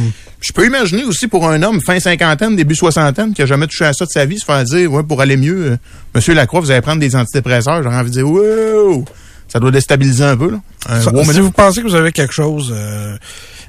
je 0.42 0.52
peux 0.54 0.66
imaginer 0.66 1.04
aussi 1.04 1.28
pour 1.28 1.48
un 1.48 1.62
homme 1.62 1.82
fin 1.82 2.00
cinquantaine, 2.00 2.56
début 2.56 2.74
soixantaine, 2.74 3.36
qui 3.36 3.44
a 3.44 3.46
jamais 3.46 3.68
touché 3.68 3.86
à 3.86 3.94
ça 3.94 4.06
de 4.06 4.10
sa 4.10 4.26
vie, 4.26 4.40
se 4.40 4.46
faire 4.46 4.64
dire, 4.64 4.92
ouais, 4.92 5.04
pour 5.04 5.22
aller 5.22 5.38
mieux, 5.38 5.74
euh, 5.74 5.78
Monsieur 6.16 6.34
Lacroix, 6.34 6.62
vous 6.62 6.72
allez 6.72 6.82
prendre 6.82 7.00
des 7.00 7.16
antidépresseurs. 7.16 7.84
J'aurais 7.84 7.98
envie 7.98 8.10
de 8.10 8.16
dire, 8.16 8.28
wow! 8.28 9.06
Ça 9.48 9.60
doit 9.60 9.70
déstabiliser 9.70 10.24
un 10.24 10.36
peu, 10.36 10.50
là. 10.50 10.58
Un 10.90 11.00
Ça- 11.00 11.12
gros 11.12 11.24
si 11.32 11.40
vous 11.42 11.52
pensez 11.52 11.84
que 11.84 11.88
vous 11.88 11.94
avez 11.94 12.12
quelque 12.12 12.34
chose, 12.34 12.74
euh, 12.76 13.16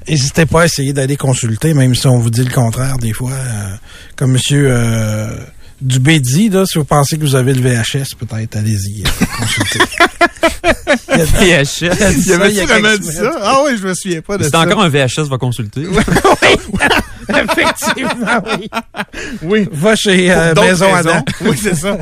n'hésitez 0.09 0.47
pas 0.47 0.63
à 0.63 0.65
essayer 0.65 0.93
d'aller 0.93 1.15
consulter, 1.15 1.75
même 1.75 1.93
si 1.93 2.07
on 2.07 2.17
vous 2.17 2.31
dit 2.31 2.43
le 2.43 2.49
contraire 2.51 2.97
des 2.97 3.13
fois. 3.13 3.33
euh, 3.33 3.75
comme 4.15 4.31
Monsieur 4.31 4.67
Dubé 5.79 6.19
dit, 6.19 6.49
là, 6.49 6.65
si 6.65 6.77
vous 6.77 6.85
pensez 6.85 7.17
que 7.17 7.21
vous 7.21 7.35
avez 7.35 7.53
le 7.53 7.61
VHS, 7.61 8.15
peut-être, 8.17 8.55
allez-y, 8.55 9.03
euh. 9.03 10.07
Il 11.13 11.47
y 11.47 11.53
a- 11.53 11.63
VHS. 11.63 11.81
il 11.81 12.23
ça 12.23 12.35
avait 12.35 12.49
il 12.51 12.55
y 12.55 12.61
a 12.61 12.65
vraiment 12.65 12.95
dit 12.97 13.11
ça? 13.11 13.31
Ah 13.41 13.59
oui, 13.65 13.71
je 13.79 13.87
me 13.87 13.93
souviens 13.93 14.21
pas 14.21 14.37
de 14.37 14.43
C'est 14.43 14.49
ça. 14.51 14.61
encore 14.61 14.81
un 14.81 14.89
VHS 14.89 15.27
va 15.29 15.37
consulter. 15.37 15.83
Effectivement, 17.29 18.41
oui. 18.57 18.69
Oui. 19.43 19.69
Va 19.71 19.95
chez 19.95 20.31
euh, 20.31 20.53
Maison. 20.55 20.93
Adam. 20.93 21.21
Oui, 21.41 21.57
c'est 21.61 21.75
ça. 21.75 21.97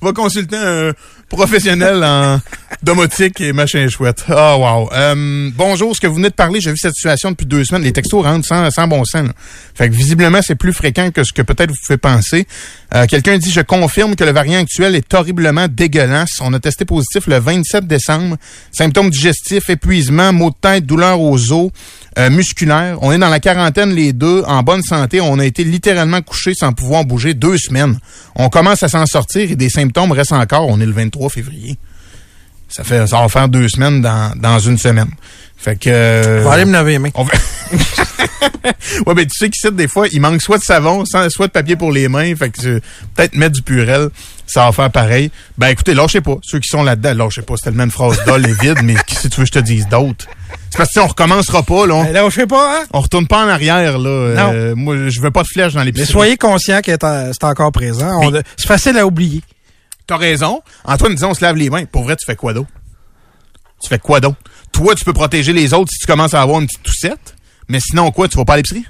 Va 0.00 0.12
consulter 0.12 0.56
un 0.56 0.92
professionnel 1.28 2.04
en 2.04 2.38
domotique 2.82 3.40
et 3.40 3.52
machin 3.54 3.88
chouette. 3.88 4.24
Ah, 4.28 4.58
wow. 4.58 4.90
Euh, 4.92 5.48
bonjour, 5.54 5.96
ce 5.96 6.00
que 6.00 6.06
vous 6.06 6.16
venez 6.16 6.28
de 6.28 6.34
parler, 6.34 6.60
j'ai 6.60 6.70
vu 6.70 6.76
cette 6.76 6.94
situation 6.94 7.30
depuis 7.30 7.46
deux 7.46 7.64
semaines. 7.64 7.82
Les 7.82 7.92
textos 7.92 8.22
rentrent 8.22 8.46
sans, 8.46 8.70
sans 8.70 8.86
bon 8.86 9.04
sens. 9.06 9.26
là. 9.28 9.32
Fait 9.74 9.88
que 9.88 9.94
visiblement, 9.94 10.40
c'est 10.42 10.56
plus 10.56 10.74
fréquent 10.74 11.10
que 11.10 11.24
ce 11.24 11.32
que 11.32 11.40
peut-être 11.40 11.70
vous 11.70 11.76
pouvez 11.86 11.96
penser. 11.96 12.46
Euh, 12.94 13.06
Quelqu'un 13.06 13.38
dit, 13.38 13.50
je 13.50 13.62
confirme 13.62 14.14
que 14.16 14.24
le 14.24 14.32
variant 14.32 14.60
actuel 14.60 14.94
est 14.94 15.14
horriblement 15.14 15.66
dégueulasse. 15.68 16.32
On 16.42 16.52
a 16.52 16.60
testé 16.60 16.84
positif 16.84 17.26
le 17.32 17.40
27 17.40 17.86
décembre. 17.86 18.36
Symptômes 18.70 19.10
digestifs, 19.10 19.70
épuisement, 19.70 20.32
maux 20.32 20.50
de 20.50 20.56
tête, 20.60 20.86
douleur 20.86 21.20
aux 21.20 21.52
os, 21.52 21.70
euh, 22.18 22.30
musculaires. 22.30 22.98
On 23.00 23.12
est 23.12 23.18
dans 23.18 23.28
la 23.28 23.40
quarantaine 23.40 23.94
les 23.94 24.12
deux, 24.12 24.42
en 24.46 24.62
bonne 24.62 24.82
santé. 24.82 25.20
On 25.20 25.38
a 25.38 25.46
été 25.46 25.64
littéralement 25.64 26.20
couchés 26.20 26.54
sans 26.54 26.72
pouvoir 26.72 27.04
bouger 27.04 27.34
deux 27.34 27.56
semaines. 27.56 27.98
On 28.34 28.48
commence 28.48 28.82
à 28.82 28.88
s'en 28.88 29.06
sortir 29.06 29.50
et 29.50 29.56
des 29.56 29.70
symptômes 29.70 30.12
restent 30.12 30.32
encore. 30.32 30.68
On 30.68 30.80
est 30.80 30.86
le 30.86 30.92
23 30.92 31.30
février. 31.30 31.78
Ça 32.72 32.84
fait, 32.84 33.06
ça 33.06 33.20
va 33.20 33.28
faire 33.28 33.48
deux 33.48 33.68
semaines 33.68 34.00
dans, 34.00 34.32
dans 34.36 34.58
une 34.58 34.78
semaine. 34.78 35.10
Fait 35.56 35.76
que. 35.76 35.90
euh, 35.90 36.40
On 36.40 36.48
va 36.48 36.54
aller 36.54 36.64
me 36.64 36.72
laver 36.72 36.92
les 36.92 36.98
mains. 36.98 37.10
on 37.14 37.22
va- 37.22 37.32
ouais, 39.06 39.14
ben 39.14 39.24
tu 39.26 39.30
sais 39.38 39.48
qu'ici, 39.48 39.70
des 39.72 39.86
fois, 39.88 40.06
il 40.10 40.20
manque 40.20 40.42
soit 40.42 40.58
de 40.58 40.62
savon, 40.64 41.04
soit 41.04 41.46
de 41.46 41.52
papier 41.52 41.76
pour 41.76 41.92
les 41.92 42.08
mains. 42.08 42.34
Fait 42.34 42.50
que 42.50 42.60
peut-être 43.14 43.34
mettre 43.36 43.52
du 43.52 43.62
purel, 43.62 44.08
ça 44.46 44.64
va 44.66 44.72
faire 44.72 44.90
pareil. 44.90 45.30
Ben 45.58 45.68
écoutez, 45.68 45.94
lâchez 45.94 46.20
pas. 46.20 46.36
Ceux 46.42 46.58
qui 46.58 46.68
sont 46.68 46.82
là-dedans, 46.82 47.14
lâchez 47.14 47.42
pas. 47.42 47.54
C'est 47.56 47.64
tellement 47.70 47.84
une 47.84 47.90
phrase 47.92 48.18
dolle 48.26 48.46
et 48.46 48.52
vide, 48.54 48.78
mais 48.82 48.96
si 49.06 49.28
tu 49.30 49.40
veux 49.40 49.46
je 49.46 49.52
te 49.52 49.58
dise 49.60 49.86
d'autres. 49.88 50.26
C'est 50.70 50.78
parce 50.78 50.92
que 50.92 51.00
on 51.00 51.06
recommencera 51.06 51.62
pas, 51.62 51.86
là. 51.86 51.94
On, 51.94 52.04
Ben, 52.12 52.30
sais 52.30 52.46
pas, 52.46 52.78
hein? 52.80 52.84
on 52.92 53.00
retourne 53.00 53.26
pas 53.26 53.44
en 53.44 53.48
arrière, 53.48 53.98
là. 53.98 54.08
Euh, 54.10 54.74
moi, 54.74 54.96
je 55.08 55.20
veux 55.20 55.30
pas 55.30 55.42
de 55.42 55.48
flèche 55.48 55.74
dans 55.74 55.80
Mais 55.80 55.86
l'épisode. 55.86 56.08
soyez 56.08 56.36
conscient 56.36 56.80
que 56.80 56.90
c'est 56.92 57.44
encore 57.44 57.70
présent. 57.72 58.20
On- 58.22 58.32
C'est 58.56 58.66
facile 58.66 58.98
à 58.98 59.06
oublier. 59.06 59.42
T'as 60.06 60.16
raison. 60.16 60.62
Antoine 60.84 61.14
disait, 61.14 61.26
on 61.26 61.34
se 61.34 61.42
lave 61.42 61.56
les 61.56 61.70
mains. 61.70 61.84
Pour 61.84 62.02
vrai, 62.04 62.16
tu 62.16 62.24
fais 62.26 62.36
quoi 62.36 62.52
d'autre? 62.52 62.68
Tu 63.82 63.88
fais 63.88 63.98
quoi 63.98 64.20
d'autre? 64.20 64.36
Toi, 64.72 64.94
tu 64.94 65.04
peux 65.04 65.12
protéger 65.12 65.52
les 65.52 65.74
autres 65.74 65.90
si 65.92 65.98
tu 65.98 66.06
commences 66.06 66.34
à 66.34 66.42
avoir 66.42 66.60
une 66.60 66.66
petite 66.66 66.82
toussette. 66.82 67.34
Mais 67.68 67.80
sinon, 67.80 68.10
quoi? 68.10 68.28
Tu 68.28 68.36
vas 68.36 68.44
pas 68.44 68.54
à 68.54 68.56
l'épicerie? 68.56 68.84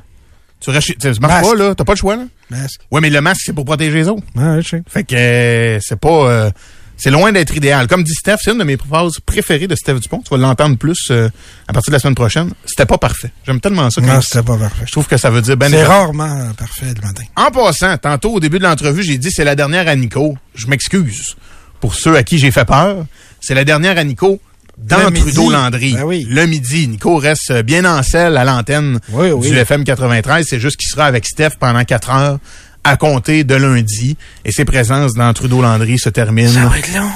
Tu 0.61 0.71
restes 0.71 0.87
chez- 0.89 0.95
tu- 0.95 1.13
Ça 1.13 1.21
marche 1.21 1.33
Masque. 1.43 1.51
pas, 1.51 1.55
là. 1.57 1.75
T'as 1.75 1.85
pas 1.85 1.93
le 1.93 1.99
choix, 1.99 2.17
là. 2.17 2.25
Masque. 2.51 2.81
Ouais, 2.91 3.01
mais 3.01 3.11
le 3.11 3.21
masque, 3.21 3.43
c'est 3.45 3.53
pour 3.53 3.65
protéger 3.65 3.99
les 3.99 4.09
autres. 4.09 4.23
Ouais, 4.37 4.63
je 4.63 4.69
sais. 4.69 4.83
Fait 4.87 5.05
que 5.05 5.15
euh, 5.15 5.79
c'est 5.81 5.99
pas... 5.99 6.09
euh, 6.31 6.51
c'est 6.97 7.11
loin 7.11 7.32
d'être 7.32 7.57
idéal. 7.57 7.88
Comme 7.88 8.05
dit 8.05 8.14
Steph, 8.14 8.36
c'est 8.43 8.53
une 8.53 8.59
de 8.59 8.64
mes 8.64 8.76
phrases 8.76 9.14
préférées 9.26 9.66
de 9.66 9.74
Steph 9.74 9.95
Dupont. 10.01 10.20
Tu 10.20 10.30
vas 10.30 10.36
l'entendre 10.36 10.76
plus 10.76 11.09
euh, 11.11 11.28
à 11.66 11.72
partir 11.72 11.90
de 11.90 11.97
la 11.97 11.99
semaine 12.01 12.14
prochaine. 12.14 12.51
C'était 12.64 12.86
pas 12.86 12.99
parfait. 12.99 13.30
J'aime 13.47 13.61
tellement 13.61 13.90
ça. 13.90 14.01
quand 14.01 14.07
Non, 14.07 14.20
c'était 14.20 14.45
pas 14.45 14.57
parfait. 14.57 14.84
je 14.86 14.93
trouve 14.93 15.07
que 15.09 15.16
ça 15.16 15.30
veut 15.30 15.43
dire 15.43 15.57
ben 15.57 15.70
C'est 15.70 15.82
rarement 15.84 16.24
euh, 16.24 16.53
parfait 16.53 16.86
le 16.95 17.07
matin. 17.07 17.24
en 17.36 17.51
passant, 17.51 17.97
tantôt 17.99 18.34
au 18.34 18.40
début 18.40 18.59
de 18.59 18.64
l'entrevue, 18.64 19.03
j'ai 19.03 19.18
dit 19.18 19.30
c'est 19.32 19.45
la 19.45 19.55
dernière 19.57 19.88
à 19.88 19.97
Nico. 19.97 20.36
Je 20.55 20.66
m'excuse 20.68 21.34
pour 21.80 21.95
ceux 21.95 22.16
à 22.16 22.22
qui 22.22 22.38
j'ai 22.38 22.51
fait 22.53 22.64
peur. 22.64 23.05
C'est 23.40 23.55
la 23.55 23.64
dernière 23.64 23.99
à 23.99 24.05
Nico 24.05 24.40
dans. 24.78 25.11
Trudeau-Landry. 25.12 25.95
Ben 25.95 26.05
oui. 26.05 26.26
Le 26.30 26.47
midi. 26.47 26.86
Nico 26.88 27.16
reste 27.16 27.53
bien 27.62 27.84
en 27.84 28.03
selle 28.03 28.36
à 28.36 28.45
l'antenne 28.45 29.01
Oui, 29.11 29.30
oui. 29.32 29.51
du 29.51 29.57
FM 29.57 29.82
93. 29.84 30.47
C'est 30.49 30.61
juste 30.61 30.76
qu'il 30.76 30.88
sera 30.88 31.07
avec 31.07 31.26
Steph 31.26 31.57
pendant 31.59 31.82
quatre 31.84 32.11
heures 32.11 32.38
à 32.85 32.97
compter 32.97 33.45
de 33.45 33.55
lundi. 33.55 34.16
Et 34.45 34.53
ses 34.53 34.64
présences 34.64 35.14
dans 35.14 35.33
Trudeau-Landry 35.33 35.99
se 35.99 36.09
terminent 36.09 36.51
Ça 36.53 36.66
va 36.66 36.78
être 36.78 36.95
long. 36.95 37.11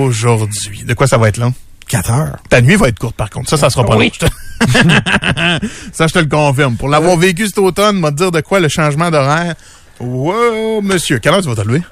aujourd'hui. 0.00 0.84
De 0.84 0.94
quoi 0.94 1.06
ça 1.06 1.18
va 1.18 1.28
être 1.28 1.38
long? 1.38 1.54
4 1.88 2.10
heures. 2.10 2.36
Ta 2.50 2.60
nuit 2.60 2.74
va 2.76 2.88
être 2.88 2.98
courte, 2.98 3.14
par 3.16 3.30
contre. 3.30 3.48
Ça, 3.48 3.56
ça 3.56 3.70
sera 3.70 3.84
pas 3.86 3.96
Oui. 3.96 4.10
long. 4.20 4.28
Ça, 5.92 6.06
je 6.06 6.12
te 6.14 6.18
le 6.18 6.26
confirme. 6.26 6.76
Pour 6.76 6.88
l'avoir 6.88 7.16
vécu 7.16 7.46
cet 7.46 7.58
automne, 7.58 8.00
m'a 8.00 8.10
dire 8.10 8.32
de 8.32 8.40
quoi 8.40 8.58
le 8.58 8.68
changement 8.68 9.10
d'horaire? 9.10 9.54
Wow, 10.00 10.80
monsieur. 10.82 11.18
Quelle 11.18 11.34
heure 11.34 11.42
tu 11.42 11.48
vas 11.48 11.54
te 11.54 11.60
lever? 11.66 11.82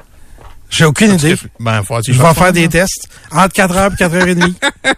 J'ai 0.70 0.85
aucune 0.87 1.12
idée. 1.14 1.37
Ben, 1.61 1.83
faut 1.85 2.01
Je 2.07 2.12
vais 2.20 2.35
faire 2.35 2.53
des 2.53 2.68
tests 2.68 3.09
entre 3.31 3.53
4 3.53 3.77
heures 3.77 3.93
et 3.93 3.97
4 3.97 4.14
heures 4.14 4.29
et 4.29 4.35
demie. 4.35 4.55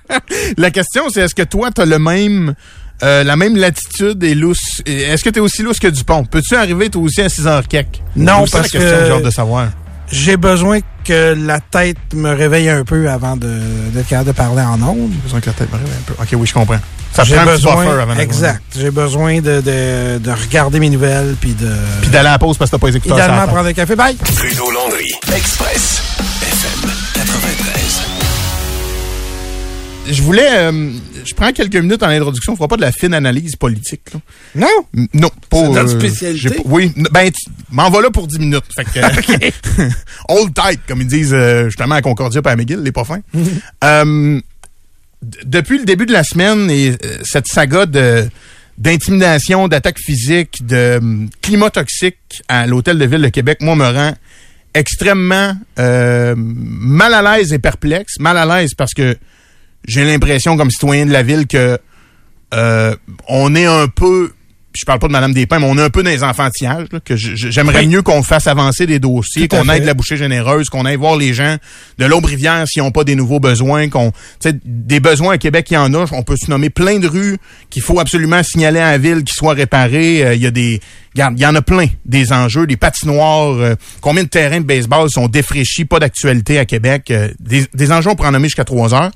La 0.57 0.70
question, 0.70 1.11
c'est 1.11 1.20
est-ce 1.22 1.35
que 1.35 1.43
toi, 1.43 1.70
tu 1.74 1.83
as 1.83 1.85
le 1.87 1.99
même, 1.99 2.55
euh, 3.03 3.24
la 3.24 3.36
même 3.36 3.57
latitude 3.57 4.22
et 4.24 4.34
lousse. 4.34 4.82
Est-ce 4.86 5.22
que 5.24 5.30
tu 5.30 5.38
es 5.38 5.42
aussi 5.42 5.62
lousse 5.62 5.78
que 5.78 5.88
Dupont? 5.88 6.24
Peux-tu 6.24 6.55
arriver, 6.57 6.88
toi 6.90 7.03
aussi, 7.03 7.20
à 7.22 7.28
6 7.28 7.42
h 7.47 7.66
quelques? 7.68 8.01
Non, 8.16 8.44
C'est 8.47 8.51
ça, 8.53 8.59
parce 8.59 8.72
la 8.72 8.80
question 8.80 8.99
que- 8.99 9.07
j'ai 9.07 9.12
hâte 9.12 9.22
de 9.24 9.30
savoir. 9.30 9.68
J'ai 10.11 10.36
besoin 10.36 10.78
que 11.05 11.34
la 11.36 11.59
tête 11.59 11.97
me 12.14 12.30
réveille 12.32 12.68
un 12.68 12.84
peu 12.84 13.11
avant 13.11 13.36
de- 13.36 13.49
d'être 13.92 14.07
capable 14.07 14.28
de 14.28 14.32
parler 14.32 14.62
en 14.62 14.80
ondes. 14.82 15.11
J'ai 15.12 15.22
besoin 15.22 15.40
que 15.40 15.47
la 15.47 15.53
tête 15.53 15.72
me 15.72 15.78
réveille 15.78 15.92
un 15.99 16.12
peu. 16.12 16.22
OK, 16.22 16.28
oui, 16.40 16.47
je 16.47 16.55
comprends. 16.55 16.78
Ça 17.12 17.24
J'ai 17.24 17.34
prend 17.34 17.42
un 17.42 17.47
petit 17.47 17.53
besoin, 17.64 17.84
buffer 17.86 18.01
avant 18.03 18.16
exact. 18.18 18.62
J'ai 18.78 18.90
besoin 18.90 19.40
de, 19.40 19.61
de, 19.62 20.18
de 20.18 20.30
regarder 20.30 20.78
mes 20.80 20.90
nouvelles 20.90 21.34
puis 21.40 21.55
de 21.55 21.68
Puis 22.03 22.11
d'aller 22.11 22.28
à 22.28 22.32
la 22.32 22.38
pause 22.38 22.57
parce 22.59 22.70
que 22.70 22.76
t'as 22.76 22.80
pas 22.80 22.88
les 22.88 22.97
écouteurs 22.99 23.16
idéalement 23.18 23.47
prendre 23.49 23.66
un 23.68 23.72
café. 23.72 23.97
Bye. 23.97 24.16
Trudeau-Landry. 24.16 25.12
Express. 25.34 26.03
FM 26.42 26.95
Je 30.09 30.23
voulais... 30.23 30.49
euh, 30.51 30.91
je 31.25 31.35
prends 31.35 31.53
quelques 31.53 31.77
minutes 31.77 32.03
en 32.03 32.09
introduction. 32.09 32.53
On 32.53 32.57
fera 32.57 32.69
pas 32.69 32.77
de 32.77 32.83
la 32.83 32.93
fine 32.93 33.15
analyse 33.15 33.57
politique. 33.57 34.03
là. 34.15 34.21
Non? 34.55 34.87
M- 34.97 35.09
Non, 35.15 35.31
pas. 35.51 35.59
C'est 35.59 35.69
notre 35.71 35.95
euh, 35.97 35.99
spécialité? 35.99 36.61
oui, 36.65 36.93
ben, 37.11 37.31
tu 37.31 37.51
m'en 37.71 37.91
vas 37.91 38.01
là 38.03 38.11
pour 38.11 38.27
10 38.27 38.39
minutes. 38.39 38.65
Fait 38.75 38.85
que, 38.85 39.01
hold 40.29 40.55
tight, 40.55 40.81
comme 40.87 41.01
ils 41.01 41.07
disent 41.07 41.35
euh, 41.35 41.65
justement 41.67 41.97
à 41.97 42.03
Concordia 42.03 42.41
et 42.45 42.49
à 42.49 42.57
McGill, 42.57 42.81
les 42.81 42.93
pas 42.93 43.05
fins. 43.05 43.21
Euh, 43.85 44.41
d- 45.23 45.39
depuis 45.45 45.79
le 45.79 45.85
début 45.85 46.07
de 46.07 46.13
la 46.13 46.25
semaine 46.25 46.71
et 46.71 46.91
euh, 46.91 47.19
cette 47.25 47.47
saga 47.47 47.87
de 47.87 48.29
d'intimidation, 48.79 49.69
d'attaque 49.69 49.99
physique, 49.99 50.67
de 50.67 50.99
hum, 51.01 51.31
climat 51.41 51.71
toxique 51.71 52.19
à 52.49 52.67
l'hôtel 52.67 52.99
de 52.99 53.07
ville 53.07 53.23
de 53.23 53.29
Québec, 53.31 53.59
moi 53.63 53.75
me 53.75 53.87
rend 53.87 54.15
extrêmement 54.75 55.55
euh, 55.79 56.35
mal 56.37 57.15
à 57.15 57.23
l'aise 57.39 57.53
et 57.55 57.59
perplexe. 57.59 58.19
Mal 58.21 58.37
à 58.37 58.45
l'aise 58.45 58.75
parce 58.75 58.93
que 58.93 59.17
j'ai 59.87 60.05
l'impression 60.05 60.57
comme 60.57 60.70
citoyen 60.70 61.07
de 61.07 61.12
la 61.12 61.22
ville 61.22 61.47
que 61.47 61.78
euh, 62.55 62.95
on 63.28 63.55
est 63.55 63.66
un 63.66 63.89
peu, 63.89 64.32
je 64.74 64.84
parle 64.84 64.99
pas 65.01 65.09
de 65.09 65.12
Madame 65.12 65.32
Despins, 65.32 65.59
mais 65.59 65.66
on 65.68 65.76
est 65.78 65.82
un 65.82 65.91
peu 65.91 66.03
dans 66.03 66.11
les 66.11 66.22
enfantillages, 66.22 66.87
là, 66.93 67.01
que 67.01 67.16
j'aimerais 67.16 67.80
Oui. 67.80 67.87
mieux 67.89 68.03
qu'on 68.03 68.22
fasse 68.22 68.47
avancer 68.47 68.87
des 68.87 68.99
dossiers, 68.99 69.49
qu'on 69.49 69.68
aide 69.68 69.84
la 69.84 69.95
bouchée 69.95 70.16
généreuse, 70.16 70.68
qu'on 70.68 70.84
aille 70.84 70.97
voir 70.97 71.16
les 71.16 71.34
gens 71.34 71.57
de 71.99 72.05
l'Aubrivière 72.07 72.64
s'ils 72.68 72.82
n'ont 72.82 72.93
pas 72.93 73.03
des 73.05 73.14
nouveaux 73.16 73.41
besoins, 73.41 73.89
qu'on, 73.89 74.12
des 74.64 75.01
besoins 75.01 75.34
à 75.34 75.39
Québec, 75.39 75.66
il 75.70 75.74
y 75.74 75.76
en 75.78 75.93
a, 75.95 76.05
on 76.12 76.22
peut 76.22 76.37
se 76.37 76.51
nommer 76.51 76.70
plein 76.70 76.99
de 76.99 77.09
rues 77.09 77.37
qu'il 77.70 77.82
faut 77.82 77.99
absolument 77.99 78.43
signaler 78.43 78.78
à 78.80 78.93
la 78.93 78.99
ville 78.99 79.24
qui 79.24 79.34
soient 79.34 79.55
réparées, 79.55 80.24
Euh, 80.24 80.34
il 80.34 80.43
y 80.43 80.47
a 80.47 80.51
des, 80.53 80.80
regarde, 81.14 81.34
il 81.39 81.43
y 81.43 81.47
en 81.47 81.55
a 81.55 81.62
plein, 81.62 81.87
des 82.05 82.32
enjeux, 82.32 82.66
des 82.66 82.76
patinoires, 82.76 83.55
euh, 83.55 83.74
combien 84.01 84.22
de 84.22 84.28
terrains 84.28 84.61
de 84.61 84.66
baseball 84.66 85.11
sont 85.11 85.26
défraîchis, 85.26 85.84
pas 85.84 85.99
d'actualité 85.99 86.59
à 86.61 86.64
Québec, 86.64 87.11
euh, 87.11 87.28
des, 87.41 87.66
des 87.74 87.93
enjeux, 87.93 88.11
on 88.11 88.14
pourrait 88.14 88.28
en 88.28 88.32
nommer 88.32 88.49
jusqu'à 88.49 88.64
trois 88.64 88.95
heures. 88.95 89.11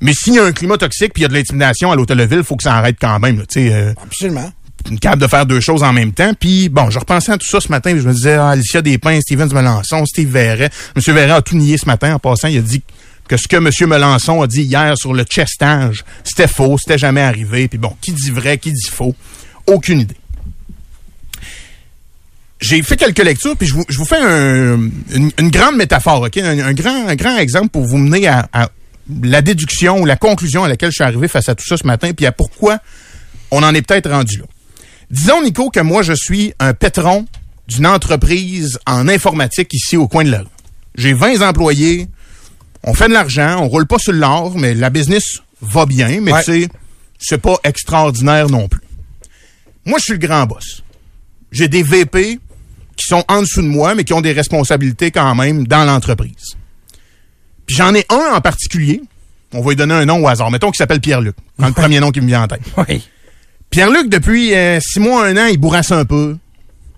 Mais 0.00 0.12
s'il 0.14 0.34
y 0.34 0.38
a 0.38 0.44
un 0.44 0.52
climat 0.52 0.78
toxique 0.78 1.12
puis 1.12 1.20
il 1.20 1.24
y 1.24 1.26
a 1.26 1.28
de 1.28 1.34
l'intimidation 1.34 1.90
à 1.92 1.96
l'hôtel 1.96 2.16
de 2.18 2.24
ville, 2.24 2.38
il 2.38 2.44
faut 2.44 2.56
que 2.56 2.62
ça 2.62 2.74
arrête 2.74 2.96
quand 3.00 3.18
même. 3.18 3.38
là, 3.38 3.44
euh, 3.56 3.92
Absolument. 4.02 4.50
une 4.90 4.98
capable 4.98 5.22
de 5.22 5.26
faire 5.28 5.44
deux 5.46 5.60
choses 5.60 5.82
en 5.82 5.92
même 5.92 6.12
temps. 6.12 6.32
Puis 6.38 6.68
bon, 6.70 6.88
je 6.90 6.98
repensais 6.98 7.32
à 7.32 7.38
tout 7.38 7.46
ça 7.46 7.60
ce 7.60 7.68
matin, 7.68 7.94
je 7.96 8.08
me 8.08 8.12
disais, 8.14 8.34
ah, 8.34 8.50
Alicia 8.50 8.80
Despins, 8.82 9.20
Steven 9.20 9.52
Melançon, 9.52 10.06
Steve 10.06 10.30
Verret. 10.30 10.70
M. 10.96 11.14
Verret 11.14 11.32
a 11.32 11.42
tout 11.42 11.56
nié 11.56 11.76
ce 11.76 11.86
matin 11.86 12.14
en 12.14 12.18
passant. 12.18 12.48
Il 12.48 12.58
a 12.58 12.62
dit 12.62 12.82
que 13.28 13.36
ce 13.36 13.46
que 13.46 13.56
M. 13.56 13.68
Melançon 13.88 14.40
a 14.42 14.46
dit 14.46 14.62
hier 14.62 14.96
sur 14.96 15.12
le 15.12 15.24
chestage, 15.28 16.04
c'était 16.24 16.48
faux, 16.48 16.78
c'était 16.78 16.98
jamais 16.98 17.20
arrivé. 17.20 17.68
Puis 17.68 17.78
bon, 17.78 17.94
qui 18.00 18.12
dit 18.12 18.30
vrai, 18.30 18.56
qui 18.58 18.72
dit 18.72 18.88
faux? 18.90 19.14
Aucune 19.66 20.00
idée. 20.00 20.16
J'ai 22.60 22.82
fait 22.82 22.96
quelques 22.96 23.22
lectures, 23.24 23.56
puis 23.56 23.66
je 23.66 23.72
vous, 23.74 23.84
je 23.88 23.96
vous 23.96 24.04
fais 24.04 24.18
un- 24.18 24.80
une, 25.14 25.30
une 25.38 25.50
grande 25.50 25.76
métaphore, 25.76 26.22
OK? 26.22 26.36
Un, 26.38 26.58
un 26.58 26.72
grand, 26.74 27.08
un 27.08 27.14
grand 27.14 27.38
exemple 27.38 27.68
pour 27.68 27.86
vous 27.86 27.96
mener 27.96 28.26
à, 28.28 28.48
à 28.52 28.68
la 29.22 29.42
déduction 29.42 30.00
ou 30.00 30.06
la 30.06 30.16
conclusion 30.16 30.64
à 30.64 30.68
laquelle 30.68 30.90
je 30.90 30.96
suis 30.96 31.04
arrivé 31.04 31.28
face 31.28 31.48
à 31.48 31.54
tout 31.54 31.64
ça 31.66 31.76
ce 31.76 31.86
matin, 31.86 32.12
puis 32.12 32.26
à 32.26 32.32
pourquoi 32.32 32.78
on 33.50 33.62
en 33.62 33.74
est 33.74 33.82
peut-être 33.82 34.10
rendu 34.10 34.38
là. 34.38 34.44
Disons, 35.10 35.42
Nico, 35.42 35.70
que 35.70 35.80
moi, 35.80 36.02
je 36.02 36.12
suis 36.12 36.52
un 36.60 36.72
pétron 36.72 37.26
d'une 37.68 37.86
entreprise 37.86 38.78
en 38.86 39.08
informatique 39.08 39.72
ici 39.74 39.96
au 39.96 40.06
coin 40.08 40.24
de 40.24 40.30
la 40.30 40.40
rue. 40.40 40.46
J'ai 40.96 41.12
20 41.12 41.40
employés, 41.48 42.08
on 42.84 42.94
fait 42.94 43.08
de 43.08 43.12
l'argent, 43.12 43.58
on 43.60 43.68
roule 43.68 43.86
pas 43.86 43.98
sur 43.98 44.12
l'or, 44.12 44.56
mais 44.56 44.74
la 44.74 44.90
business 44.90 45.40
va 45.60 45.86
bien, 45.86 46.20
mais 46.20 46.32
Ouais. 46.32 46.44
tu 46.44 46.62
sais, 46.62 46.68
c'est 47.18 47.38
pas 47.40 47.56
extraordinaire 47.64 48.48
non 48.48 48.68
plus. 48.68 48.80
Moi, 49.84 49.98
je 49.98 50.04
suis 50.04 50.12
le 50.12 50.18
grand 50.26 50.46
boss. 50.46 50.82
J'ai 51.52 51.68
des 51.68 51.82
VP 51.82 52.38
qui 52.96 53.06
sont 53.06 53.24
en 53.28 53.40
dessous 53.42 53.62
de 53.62 53.66
moi, 53.66 53.94
mais 53.94 54.04
qui 54.04 54.12
ont 54.12 54.20
des 54.20 54.32
responsabilités 54.32 55.10
quand 55.10 55.34
même 55.34 55.66
dans 55.66 55.84
l'entreprise. 55.84 56.54
Puis 57.70 57.76
j'en 57.76 57.94
ai 57.94 58.04
un 58.08 58.34
en 58.34 58.40
particulier. 58.40 59.00
On 59.54 59.60
va 59.60 59.70
lui 59.70 59.76
donner 59.76 59.94
un 59.94 60.04
nom 60.04 60.24
au 60.24 60.26
hasard. 60.26 60.50
Mettons 60.50 60.72
qu'il 60.72 60.78
s'appelle 60.78 61.00
Pierre-Luc. 61.00 61.36
Quand 61.56 61.68
le 61.68 61.72
premier 61.72 62.00
nom 62.00 62.10
qui 62.10 62.20
me 62.20 62.26
vient 62.26 62.42
en 62.42 62.48
tête. 62.48 62.62
Oui. 62.88 63.08
Pierre-Luc, 63.70 64.08
depuis 64.08 64.52
euh, 64.56 64.80
six 64.80 64.98
mois, 64.98 65.24
un 65.24 65.36
an, 65.36 65.46
il 65.46 65.56
bourrasse 65.56 65.92
un 65.92 66.04
peu. 66.04 66.36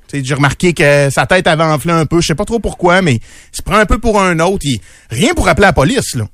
Tu 0.08 0.16
sais, 0.20 0.24
J'ai 0.24 0.32
remarqué 0.32 0.72
que 0.72 1.10
sa 1.10 1.26
tête 1.26 1.46
avait 1.46 1.62
enflé 1.62 1.92
un 1.92 2.06
peu. 2.06 2.22
Je 2.22 2.28
sais 2.28 2.34
pas 2.34 2.46
trop 2.46 2.58
pourquoi, 2.58 3.02
mais 3.02 3.16
il 3.16 3.20
se 3.52 3.60
prend 3.60 3.76
un 3.76 3.84
peu 3.84 3.98
pour 3.98 4.18
un 4.18 4.40
autre. 4.40 4.64
Il- 4.64 4.80
rien 5.10 5.34
pour 5.34 5.46
appeler 5.46 5.66
la 5.66 5.74
police, 5.74 6.14
là. 6.14 6.24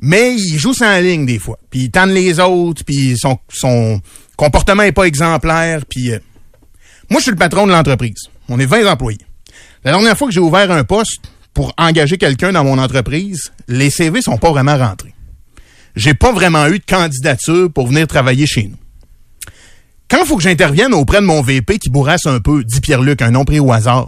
Mais 0.00 0.34
il 0.34 0.56
joue 0.58 0.72
sans 0.72 0.98
ligne 1.00 1.26
des 1.26 1.38
fois. 1.38 1.58
Puis 1.68 1.80
il 1.80 1.90
tanne 1.90 2.12
les 2.14 2.40
autres, 2.40 2.82
puis 2.82 3.18
son, 3.18 3.38
son 3.52 4.00
comportement 4.38 4.84
est 4.84 4.92
pas 4.92 5.04
exemplaire. 5.04 5.84
Puis 5.84 6.12
euh, 6.14 6.18
moi, 7.10 7.18
je 7.20 7.24
suis 7.24 7.30
le 7.32 7.36
patron 7.36 7.66
de 7.66 7.72
l'entreprise. 7.72 8.30
On 8.48 8.58
est 8.58 8.64
20 8.64 8.86
employés. 8.90 9.20
La 9.84 9.90
dernière 9.90 10.16
fois 10.16 10.28
que 10.28 10.32
j'ai 10.32 10.40
ouvert 10.40 10.70
un 10.70 10.84
poste 10.84 11.30
pour 11.56 11.72
engager 11.78 12.18
quelqu'un 12.18 12.52
dans 12.52 12.64
mon 12.64 12.76
entreprise, 12.76 13.50
les 13.66 13.88
CV 13.88 14.20
sont 14.20 14.36
pas 14.36 14.50
vraiment 14.50 14.76
rentrés. 14.76 15.14
J'ai 15.96 16.12
pas 16.12 16.30
vraiment 16.30 16.66
eu 16.66 16.78
de 16.78 16.84
candidature 16.84 17.72
pour 17.72 17.86
venir 17.86 18.06
travailler 18.06 18.46
chez 18.46 18.64
nous. 18.64 18.76
Quand 20.10 20.18
il 20.20 20.26
faut 20.26 20.36
que 20.36 20.42
j'intervienne 20.42 20.92
auprès 20.92 21.22
de 21.22 21.24
mon 21.24 21.40
VP 21.40 21.78
qui 21.78 21.88
bourrasse 21.88 22.26
un 22.26 22.40
peu, 22.40 22.62
dit 22.62 22.82
Pierre-Luc, 22.82 23.22
un 23.22 23.30
nom 23.30 23.46
pris 23.46 23.58
au 23.58 23.72
hasard, 23.72 24.06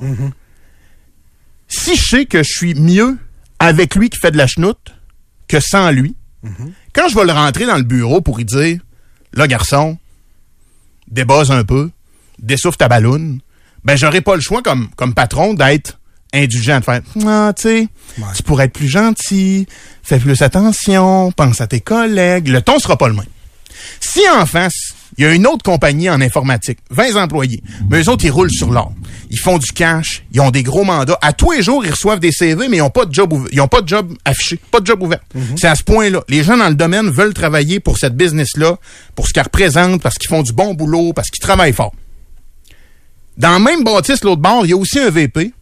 si 1.68 1.96
je 1.96 2.02
sais 2.02 2.26
que 2.26 2.42
je 2.42 2.50
suis 2.52 2.74
mieux 2.74 3.16
avec 3.58 3.94
lui 3.94 4.10
qui 4.10 4.18
fait 4.18 4.30
de 4.30 4.36
la 4.36 4.46
chenoute 4.46 4.94
que 5.48 5.58
sans 5.58 5.90
lui, 5.90 6.16
quand 6.92 7.08
je 7.08 7.14
vais 7.14 7.24
le 7.24 7.32
rentrer 7.32 7.64
dans 7.64 7.78
le 7.78 7.82
bureau 7.82 8.20
pour 8.20 8.36
lui 8.36 8.44
dire, 8.44 8.78
là, 9.32 9.46
garçon, 9.46 9.96
débase 11.10 11.50
un 11.50 11.64
peu, 11.64 11.90
dessouffle 12.40 12.76
ta 12.76 12.88
balloune, 12.88 13.40
ben, 13.84 13.96
j'aurai 13.96 14.20
pas 14.20 14.34
le 14.34 14.42
choix 14.42 14.60
comme, 14.60 14.90
comme 14.96 15.14
patron 15.14 15.54
d'être 15.54 15.97
indulgent, 16.32 16.80
de 16.80 16.84
faire, 16.84 17.00
ah, 17.26 17.52
tu 17.56 17.62
sais, 17.62 17.88
tu 18.36 18.42
pourrais 18.42 18.66
être 18.66 18.72
plus 18.72 18.88
gentil, 18.88 19.66
fais 20.02 20.18
plus 20.18 20.42
attention, 20.42 21.32
pense 21.32 21.60
à 21.60 21.66
tes 21.66 21.80
collègues, 21.80 22.48
le 22.48 22.62
ton 22.62 22.78
sera 22.78 22.96
pas 22.96 23.08
le 23.08 23.14
même. 23.14 23.24
Si 24.00 24.20
en 24.28 24.44
face, 24.46 24.92
il 25.16 25.24
y 25.24 25.26
a 25.26 25.32
une 25.32 25.46
autre 25.46 25.64
compagnie 25.64 26.08
en 26.08 26.20
informatique, 26.20 26.78
20 26.90 27.16
employés, 27.16 27.62
mais 27.90 28.02
eux 28.02 28.08
autres, 28.08 28.24
ils 28.24 28.30
roulent 28.30 28.50
sur 28.50 28.70
l'or. 28.70 28.92
Ils 29.30 29.38
font 29.38 29.58
du 29.58 29.72
cash, 29.72 30.22
ils 30.32 30.40
ont 30.40 30.50
des 30.50 30.62
gros 30.62 30.84
mandats. 30.84 31.18
À 31.22 31.32
tous 31.32 31.52
les 31.52 31.62
jours, 31.62 31.84
ils 31.84 31.90
reçoivent 31.90 32.20
des 32.20 32.30
CV, 32.30 32.68
mais 32.68 32.76
ils 32.76 32.80
n'ont 32.80 32.90
pas 32.90 33.04
de 33.04 33.12
job 33.12 33.34
ils 33.50 33.60
ont 33.60 33.68
pas 33.68 33.80
de 33.80 33.88
job 33.88 34.14
affiché, 34.24 34.60
pas 34.70 34.80
de 34.80 34.86
job 34.86 35.02
ouvert. 35.02 35.20
C'est 35.56 35.66
à 35.66 35.74
ce 35.74 35.82
point-là. 35.82 36.22
Les 36.28 36.44
gens 36.44 36.56
dans 36.56 36.68
le 36.68 36.74
domaine 36.74 37.10
veulent 37.10 37.34
travailler 37.34 37.80
pour 37.80 37.98
cette 37.98 38.16
business-là, 38.16 38.76
pour 39.14 39.26
ce 39.26 39.32
qu'elle 39.32 39.44
représente, 39.44 40.02
parce 40.02 40.16
qu'ils 40.16 40.28
font 40.28 40.42
du 40.42 40.52
bon 40.52 40.74
boulot, 40.74 41.12
parce 41.12 41.30
qu'ils 41.30 41.42
travaillent 41.42 41.72
fort. 41.72 41.92
Dans 43.36 43.58
le 43.58 43.64
même 43.64 43.84
bâtisse, 43.84 44.22
l'autre 44.24 44.42
bord, 44.42 44.66
il 44.66 44.70
y 44.70 44.72
a 44.72 44.76
aussi 44.76 44.98
un 44.98 45.10
VP, 45.10 45.52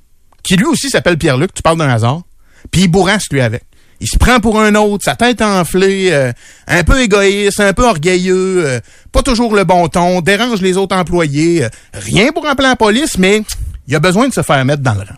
qui 0.47 0.57
lui 0.57 0.64
aussi 0.64 0.88
s'appelle 0.88 1.18
Pierre-Luc, 1.18 1.53
tu 1.53 1.61
parles 1.61 1.76
d'un 1.76 1.88
hasard, 1.88 2.22
puis 2.70 2.82
il 2.82 2.88
bourrasse 2.88 3.24
lui 3.32 3.40
avec. 3.40 3.64
Il 4.01 4.07
se 4.07 4.16
prend 4.16 4.38
pour 4.38 4.61
un 4.61 4.74
autre, 4.76 5.05
sa 5.05 5.16
tête 5.16 5.42
enflée, 5.42 6.12
euh, 6.12 6.32
un 6.68 6.84
peu 6.84 7.03
égoïste, 7.03 7.59
un 7.61 7.72
peu 7.72 7.84
orgueilleux, 7.84 8.64
euh, 8.64 8.80
pas 9.11 9.22
toujours 9.22 9.57
le 9.57 9.64
bon 9.64 9.88
ton, 9.88 10.20
dérange 10.20 10.61
les 10.61 10.76
autres 10.76 10.94
employés. 10.94 11.64
euh, 11.64 11.68
rien 11.94 12.30
pour 12.30 12.47
appeler 12.47 12.68
la 12.68 12.76
police, 12.76 13.18
mais 13.18 13.42
il 13.88 13.97
a 13.97 13.99
besoin 13.99 14.28
de 14.28 14.34
se 14.34 14.42
faire 14.42 14.64
mettre 14.64 14.82
dans 14.82 14.94
le 14.94 15.01
rang. 15.01 15.16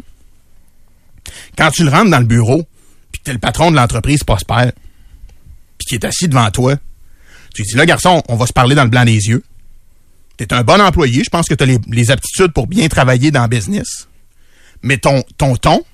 Quand 1.58 1.70
tu 1.72 1.84
le 1.84 1.90
rentres 1.90 2.10
dans 2.10 2.20
le 2.20 2.24
bureau, 2.24 2.64
puis 3.12 3.20
que 3.20 3.24
t'es 3.24 3.32
le 3.32 3.38
patron 3.38 3.70
de 3.70 3.76
l'entreprise 3.76 4.24
prospère, 4.24 4.72
puis 5.76 5.86
qui 5.88 5.94
est 5.96 6.04
assis 6.06 6.28
devant 6.28 6.50
toi, 6.50 6.76
tu 7.54 7.62
lui 7.62 7.68
dis, 7.68 7.76
là, 7.76 7.84
garçon, 7.84 8.22
on 8.28 8.36
va 8.36 8.46
se 8.46 8.52
parler 8.52 8.74
dans 8.74 8.84
le 8.84 8.90
blanc 8.90 9.04
des 9.04 9.28
yeux. 9.28 9.42
T'es 10.38 10.54
un 10.54 10.62
bon 10.62 10.80
employé, 10.80 11.24
je 11.24 11.30
pense 11.30 11.48
que 11.48 11.54
tu 11.54 11.64
as 11.64 11.66
les, 11.66 11.78
les 11.88 12.10
aptitudes 12.10 12.52
pour 12.52 12.66
bien 12.68 12.88
travailler 12.88 13.30
dans 13.30 13.42
le 13.42 13.48
business. 13.48 14.08
Mais 14.82 14.98
ton, 14.98 15.22
ton 15.36 15.56
ton, 15.56 15.84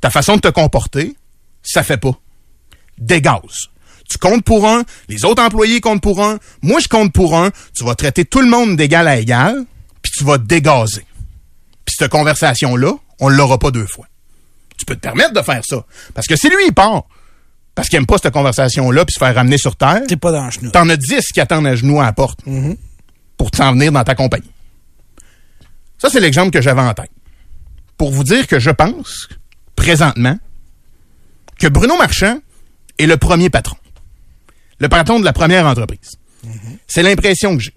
ta 0.00 0.10
façon 0.10 0.36
de 0.36 0.40
te 0.40 0.48
comporter, 0.48 1.14
ça 1.62 1.82
fait 1.82 1.96
pas. 1.96 2.12
Dégage. 2.98 3.70
Tu 4.08 4.18
comptes 4.18 4.44
pour 4.44 4.66
un, 4.68 4.82
les 5.08 5.24
autres 5.24 5.42
employés 5.42 5.80
comptent 5.80 6.02
pour 6.02 6.22
un, 6.22 6.38
moi 6.62 6.80
je 6.80 6.88
compte 6.88 7.12
pour 7.12 7.36
un, 7.38 7.50
tu 7.76 7.84
vas 7.84 7.94
traiter 7.94 8.24
tout 8.24 8.40
le 8.40 8.48
monde 8.48 8.76
d'égal 8.76 9.06
à 9.06 9.18
égal, 9.18 9.64
puis 10.02 10.12
tu 10.16 10.24
vas 10.24 10.36
dégazer. 10.38 11.06
Puis 11.84 11.94
cette 11.98 12.10
conversation-là, 12.10 12.92
on 13.20 13.28
l'aura 13.28 13.58
pas 13.58 13.70
deux 13.70 13.86
fois. 13.86 14.06
Tu 14.76 14.84
peux 14.84 14.96
te 14.96 15.00
permettre 15.00 15.32
de 15.32 15.42
faire 15.42 15.62
ça. 15.64 15.84
Parce 16.14 16.26
que 16.26 16.34
si 16.36 16.48
lui, 16.48 16.56
il 16.66 16.72
part, 16.72 17.04
parce 17.74 17.88
qu'il 17.88 17.98
aime 17.98 18.06
pas 18.06 18.18
cette 18.18 18.32
conversation-là, 18.32 19.04
puis 19.04 19.12
se 19.12 19.18
faire 19.18 19.34
ramener 19.34 19.58
sur 19.58 19.76
Terre, 19.76 20.02
T'es 20.08 20.16
pas 20.16 20.32
dans 20.32 20.44
le 20.46 20.50
genou. 20.50 20.70
t'en 20.70 20.88
as 20.88 20.96
10 20.96 21.20
qui 21.32 21.40
attendent 21.40 21.66
à 21.66 21.76
genoux 21.76 22.00
à 22.00 22.04
la 22.04 22.12
porte 22.12 22.40
pour 23.36 23.50
t'en 23.50 23.72
venir 23.72 23.92
dans 23.92 24.02
ta 24.04 24.14
compagnie. 24.14 24.50
Ça, 25.98 26.08
c'est 26.10 26.20
l'exemple 26.20 26.50
que 26.50 26.60
j'avais 26.62 26.80
en 26.80 26.94
tête. 26.94 27.10
Pour 28.00 28.12
vous 28.12 28.24
dire 28.24 28.46
que 28.46 28.58
je 28.58 28.70
pense, 28.70 29.28
présentement, 29.76 30.38
que 31.58 31.66
Bruno 31.66 31.98
Marchand 31.98 32.38
est 32.96 33.04
le 33.04 33.18
premier 33.18 33.50
patron. 33.50 33.76
Le 34.78 34.88
patron 34.88 35.20
de 35.20 35.24
la 35.26 35.34
première 35.34 35.66
entreprise. 35.66 36.12
C'est 36.86 37.02
l'impression 37.02 37.58
que 37.58 37.62
j'ai. 37.62 37.74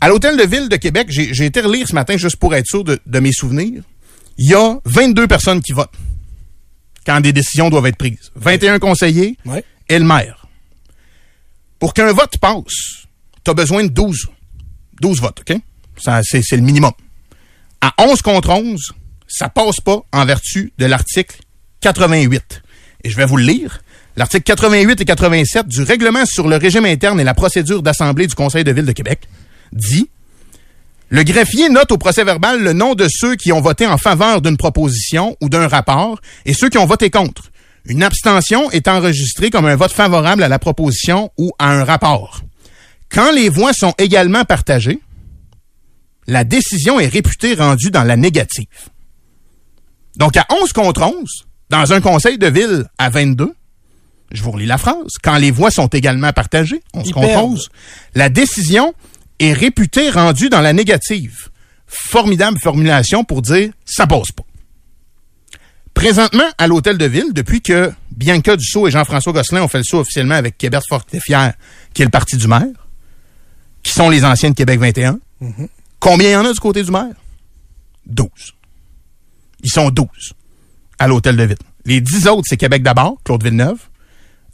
À 0.00 0.08
l'Hôtel 0.08 0.36
de 0.36 0.44
Ville 0.44 0.68
de 0.68 0.76
Québec, 0.76 1.08
j'ai 1.10 1.44
été 1.44 1.60
relire 1.60 1.88
ce 1.88 1.94
matin 1.96 2.16
juste 2.16 2.36
pour 2.36 2.54
être 2.54 2.68
sûr 2.68 2.84
de, 2.84 3.00
de 3.04 3.18
mes 3.18 3.32
souvenirs. 3.32 3.82
Il 4.38 4.48
y 4.48 4.54
a 4.54 4.78
22 4.84 5.26
personnes 5.26 5.60
qui 5.60 5.72
votent 5.72 5.90
quand 7.04 7.20
des 7.20 7.32
décisions 7.32 7.68
doivent 7.68 7.86
être 7.86 7.96
prises. 7.96 8.30
21 8.36 8.78
conseillers 8.78 9.36
et 9.88 9.98
le 9.98 10.04
maire. 10.04 10.46
Pour 11.80 11.94
qu'un 11.94 12.12
vote 12.12 12.38
passe, 12.38 13.08
tu 13.44 13.50
as 13.50 13.54
besoin 13.54 13.82
de 13.82 13.88
12. 13.88 14.28
12 15.00 15.20
votes, 15.20 15.40
OK? 15.40 15.56
C'est 15.98 16.52
le 16.52 16.62
minimum. 16.62 16.92
À 17.80 17.92
11 17.98 18.22
contre 18.22 18.50
11, 18.50 18.80
ça 19.34 19.48
passe 19.48 19.80
pas 19.80 20.00
en 20.12 20.24
vertu 20.24 20.72
de 20.78 20.86
l'article 20.86 21.40
88. 21.80 22.62
Et 23.02 23.10
je 23.10 23.16
vais 23.16 23.26
vous 23.26 23.36
le 23.36 23.44
lire. 23.44 23.80
L'article 24.16 24.44
88 24.44 25.00
et 25.00 25.04
87 25.04 25.66
du 25.66 25.82
règlement 25.82 26.24
sur 26.24 26.46
le 26.46 26.56
régime 26.56 26.84
interne 26.84 27.18
et 27.18 27.24
la 27.24 27.34
procédure 27.34 27.82
d'assemblée 27.82 28.28
du 28.28 28.36
Conseil 28.36 28.62
de 28.62 28.70
ville 28.70 28.86
de 28.86 28.92
Québec 28.92 29.28
dit 29.72 30.08
le 31.08 31.24
greffier 31.24 31.68
note 31.68 31.90
au 31.90 31.98
procès 31.98 32.22
verbal 32.22 32.62
le 32.62 32.72
nom 32.72 32.94
de 32.94 33.06
ceux 33.10 33.34
qui 33.34 33.52
ont 33.52 33.60
voté 33.60 33.86
en 33.86 33.98
faveur 33.98 34.40
d'une 34.40 34.56
proposition 34.56 35.36
ou 35.40 35.48
d'un 35.48 35.66
rapport 35.66 36.20
et 36.46 36.54
ceux 36.54 36.68
qui 36.68 36.78
ont 36.78 36.86
voté 36.86 37.10
contre. 37.10 37.50
Une 37.86 38.04
abstention 38.04 38.70
est 38.70 38.86
enregistrée 38.86 39.50
comme 39.50 39.66
un 39.66 39.76
vote 39.76 39.92
favorable 39.92 40.44
à 40.44 40.48
la 40.48 40.60
proposition 40.60 41.30
ou 41.36 41.52
à 41.58 41.72
un 41.72 41.84
rapport. 41.84 42.42
Quand 43.10 43.32
les 43.32 43.48
voix 43.48 43.72
sont 43.72 43.94
également 43.98 44.44
partagées, 44.44 45.00
la 46.26 46.44
décision 46.44 47.00
est 47.00 47.08
réputée 47.08 47.54
rendue 47.54 47.90
dans 47.90 48.04
la 48.04 48.16
négative. 48.16 48.66
Donc, 50.16 50.36
à 50.36 50.46
11 50.62 50.72
contre 50.72 51.02
11, 51.02 51.46
dans 51.70 51.92
un 51.92 52.00
conseil 52.00 52.38
de 52.38 52.46
ville 52.46 52.86
à 52.98 53.10
22, 53.10 53.54
je 54.32 54.42
vous 54.42 54.50
relis 54.50 54.66
la 54.66 54.78
phrase, 54.78 55.12
quand 55.22 55.36
les 55.36 55.50
voix 55.50 55.70
sont 55.70 55.86
également 55.88 56.32
partagées, 56.32 56.82
11 56.94 57.06
Ils 57.06 57.12
contre 57.12 57.26
perdent. 57.26 57.44
11, 57.52 57.70
la 58.14 58.28
décision 58.28 58.94
est 59.38 59.52
réputée 59.52 60.10
rendue 60.10 60.48
dans 60.48 60.60
la 60.60 60.72
négative. 60.72 61.48
Formidable 61.86 62.58
formulation 62.58 63.24
pour 63.24 63.42
dire 63.42 63.70
ça 63.84 64.06
passe 64.06 64.32
pas. 64.32 64.44
Présentement, 65.92 66.48
à 66.58 66.66
l'hôtel 66.66 66.98
de 66.98 67.04
ville, 67.04 67.32
depuis 67.32 67.62
que 67.62 67.92
Bianca 68.10 68.56
Dussault 68.56 68.88
et 68.88 68.90
Jean-François 68.90 69.32
Gosselin 69.32 69.62
ont 69.62 69.68
fait 69.68 69.78
le 69.78 69.84
saut 69.84 70.00
officiellement 70.00 70.34
avec 70.34 70.58
Québec 70.58 70.82
Fort 70.88 71.04
et 71.12 71.20
Fier, 71.20 71.54
qui 71.92 72.02
est 72.02 72.04
le 72.04 72.10
parti 72.10 72.36
du 72.36 72.48
maire, 72.48 72.66
qui 73.82 73.92
sont 73.92 74.10
les 74.10 74.24
anciens 74.24 74.50
de 74.50 74.54
Québec 74.54 74.80
21, 74.80 75.18
combien 76.00 76.30
il 76.30 76.32
y 76.32 76.36
en 76.36 76.44
a 76.44 76.52
du 76.52 76.58
côté 76.58 76.82
du 76.82 76.90
maire? 76.90 77.14
12. 78.06 78.28
Ils 79.64 79.70
sont 79.70 79.90
12 79.90 80.06
à 81.00 81.08
l'hôtel 81.08 81.36
de 81.36 81.42
ville. 81.44 81.56
Les 81.84 82.00
10 82.00 82.28
autres, 82.28 82.44
c'est 82.46 82.56
Québec 82.56 82.82
d'abord, 82.82 83.16
Claude 83.24 83.42
Villeneuve, 83.42 83.78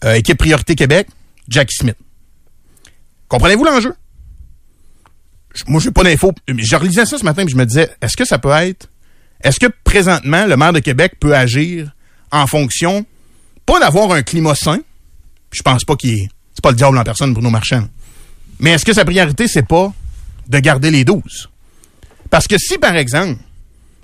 euh, 0.04 0.14
équipe 0.14 0.38
Priorité 0.38 0.74
Québec, 0.74 1.08
Jackie 1.48 1.74
Smith. 1.76 1.96
Comprenez-vous 3.28 3.64
l'enjeu? 3.64 3.94
Je- 5.54 5.64
Moi, 5.66 5.80
j'ai 5.80 5.90
pas 5.90 6.02
d'infos. 6.04 6.32
Je 6.48 6.76
relisais 6.76 7.06
ça 7.06 7.18
ce 7.18 7.24
matin 7.24 7.44
et 7.44 7.48
je 7.48 7.56
me 7.56 7.66
disais, 7.66 7.90
est-ce 8.00 8.16
que 8.16 8.24
ça 8.24 8.38
peut 8.38 8.50
être... 8.52 8.88
Est-ce 9.42 9.58
que 9.58 9.66
présentement, 9.84 10.46
le 10.46 10.56
maire 10.56 10.72
de 10.72 10.80
Québec 10.80 11.14
peut 11.18 11.34
agir 11.34 11.92
en 12.30 12.46
fonction, 12.46 13.04
pas 13.66 13.80
d'avoir 13.80 14.12
un 14.12 14.22
climat 14.22 14.54
sain, 14.54 14.78
je 15.52 15.62
pense 15.62 15.84
pas 15.84 15.96
qu'il 15.96 16.10
est... 16.14 16.28
C'est 16.54 16.62
pas 16.62 16.70
le 16.70 16.76
diable 16.76 16.98
en 16.98 17.04
personne, 17.04 17.32
Bruno 17.32 17.50
Marchand. 17.50 17.88
Mais 18.58 18.70
est-ce 18.72 18.84
que 18.84 18.92
sa 18.92 19.04
priorité, 19.04 19.48
c'est 19.48 19.66
pas 19.66 19.92
de 20.48 20.58
garder 20.58 20.90
les 20.90 21.04
12? 21.04 21.48
Parce 22.28 22.46
que 22.46 22.58
si, 22.58 22.76
par 22.78 22.94
exemple, 22.96 23.40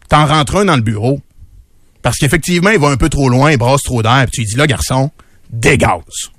t'en 0.09 0.27
rentres 0.27 0.57
un 0.57 0.65
dans 0.65 0.77
le 0.77 0.83
bureau, 0.83 1.21
parce 2.03 2.19
qu'effectivement, 2.19 2.71
il 2.71 2.79
va 2.79 2.89
un 2.89 2.97
peu 2.97 3.09
trop 3.09 3.29
loin, 3.29 3.51
il 3.51 3.59
brasse 3.59 3.83
trop 3.83 4.03
d'air, 4.03 4.27
puis 4.27 4.31
tu 4.33 4.41
lui 4.43 4.47
dis, 4.47 4.57
là, 4.57 4.67
garçon, 4.67 5.11
dégage. 5.51 6.31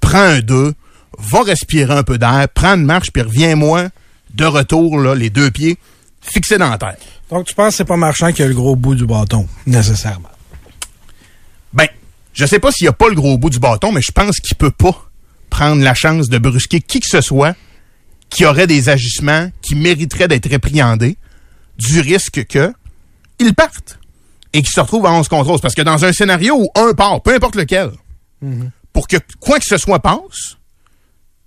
Prends 0.00 0.18
un 0.18 0.40
2, 0.40 0.72
va 1.18 1.42
respirer 1.42 1.94
un 1.94 2.02
peu 2.02 2.18
d'air, 2.18 2.46
prends 2.52 2.74
une 2.74 2.84
marche, 2.84 3.10
puis 3.12 3.22
reviens-moi 3.22 3.88
de 4.34 4.44
retour, 4.44 4.98
là, 4.98 5.14
les 5.14 5.30
deux 5.30 5.50
pieds 5.50 5.78
fixé 6.20 6.58
dans 6.58 6.70
la 6.70 6.78
terre. 6.78 6.96
Donc, 7.30 7.46
tu 7.46 7.54
penses 7.54 7.70
que 7.70 7.76
c'est 7.78 7.84
pas 7.84 7.96
Marchand 7.96 8.32
qui 8.32 8.42
a 8.42 8.48
le 8.48 8.54
gros 8.54 8.76
bout 8.76 8.94
du 8.94 9.06
bâton, 9.06 9.46
nécessairement? 9.66 10.30
Ben, 11.72 11.88
je 12.32 12.46
sais 12.46 12.58
pas 12.58 12.70
s'il 12.70 12.86
a 12.88 12.92
pas 12.92 13.08
le 13.08 13.14
gros 13.14 13.38
bout 13.38 13.50
du 13.50 13.58
bâton, 13.58 13.92
mais 13.92 14.02
je 14.02 14.12
pense 14.12 14.36
qu'il 14.36 14.56
peut 14.56 14.70
pas 14.70 15.10
prendre 15.50 15.82
la 15.82 15.94
chance 15.94 16.28
de 16.28 16.38
brusquer 16.38 16.80
qui 16.80 17.00
que 17.00 17.08
ce 17.08 17.20
soit 17.20 17.54
qui 18.28 18.44
aurait 18.44 18.66
des 18.66 18.88
agissements 18.88 19.50
qui 19.62 19.74
mériteraient 19.74 20.28
d'être 20.28 20.48
répréhendés 20.48 21.16
du 21.78 22.00
risque 22.00 22.44
que 22.46 22.72
ils 23.38 23.54
partent 23.54 23.98
et 24.52 24.62
qu'ils 24.62 24.70
se 24.72 24.80
retrouvent 24.80 25.06
à 25.06 25.12
11 25.12 25.28
contre 25.28 25.50
11. 25.50 25.60
Parce 25.60 25.74
que 25.74 25.82
dans 25.82 26.04
un 26.04 26.12
scénario 26.12 26.54
où 26.56 26.68
un 26.74 26.92
part, 26.94 27.20
peu 27.22 27.34
importe 27.34 27.56
lequel, 27.56 27.90
pour 28.92 29.08
que 29.08 29.16
quoi 29.40 29.58
que 29.58 29.64
ce 29.64 29.76
soit 29.78 30.00
passe, 30.00 30.56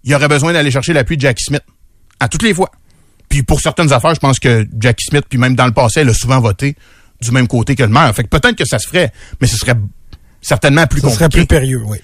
il 0.04 0.12
y 0.12 0.16
aurait 0.16 0.28
besoin 0.28 0.54
d'aller 0.54 0.72
chercher 0.72 0.94
l'appui 0.94 1.16
de 1.18 1.22
Jackie 1.22 1.44
Smith. 1.44 1.64
À 2.20 2.28
toutes 2.28 2.44
les 2.44 2.54
fois. 2.54 2.72
Puis 3.30 3.44
pour 3.44 3.60
certaines 3.62 3.92
affaires, 3.94 4.16
je 4.16 4.20
pense 4.20 4.40
que 4.40 4.66
Jackie 4.80 5.06
Smith, 5.06 5.26
puis 5.30 5.38
même 5.38 5.56
dans 5.56 5.66
le 5.66 5.74
passé, 5.74 6.00
elle 6.02 6.10
a 6.10 6.14
souvent 6.14 6.40
voté 6.40 6.76
du 7.22 7.32
même 7.32 7.48
côté 7.48 7.76
que 7.76 7.84
le 7.84 7.90
maire. 7.90 8.14
Fait 8.16 8.24
que 8.24 8.30
peut-être 8.30 8.56
que 8.56 8.66
ça 8.66 8.80
se 8.80 8.88
ferait, 8.88 9.12
mais 9.42 9.48
ce 9.48 9.58
serait 9.58 9.76
certainement 10.42 10.88
plus 10.88 11.02
Ça 11.02 11.08
compliqué. 11.08 11.18
serait 11.20 11.30
plus 11.30 11.46
périlleux, 11.46 11.84
oui. 11.86 11.98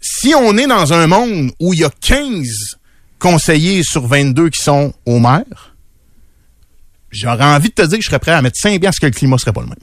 Si 0.00 0.34
on 0.34 0.56
est 0.56 0.66
dans 0.66 0.92
un 0.92 1.06
monde 1.06 1.50
où 1.60 1.74
il 1.74 1.80
y 1.80 1.84
a 1.84 1.90
15 2.00 2.46
conseillers 3.18 3.82
sur 3.82 4.06
22 4.06 4.50
qui 4.50 4.62
sont 4.62 4.92
au 5.06 5.18
maire, 5.18 5.76
j'aurais 7.10 7.44
envie 7.44 7.68
de 7.68 7.74
te 7.74 7.82
dire 7.82 7.98
que 7.98 8.04
je 8.04 8.08
serais 8.08 8.18
prêt 8.18 8.32
à 8.32 8.42
mettre 8.42 8.58
5 8.58 8.84
à 8.84 8.92
ce 8.92 9.00
que 9.00 9.06
le 9.06 9.12
climat 9.12 9.38
serait 9.38 9.52
pas 9.52 9.60
le 9.62 9.68
même. 9.68 9.76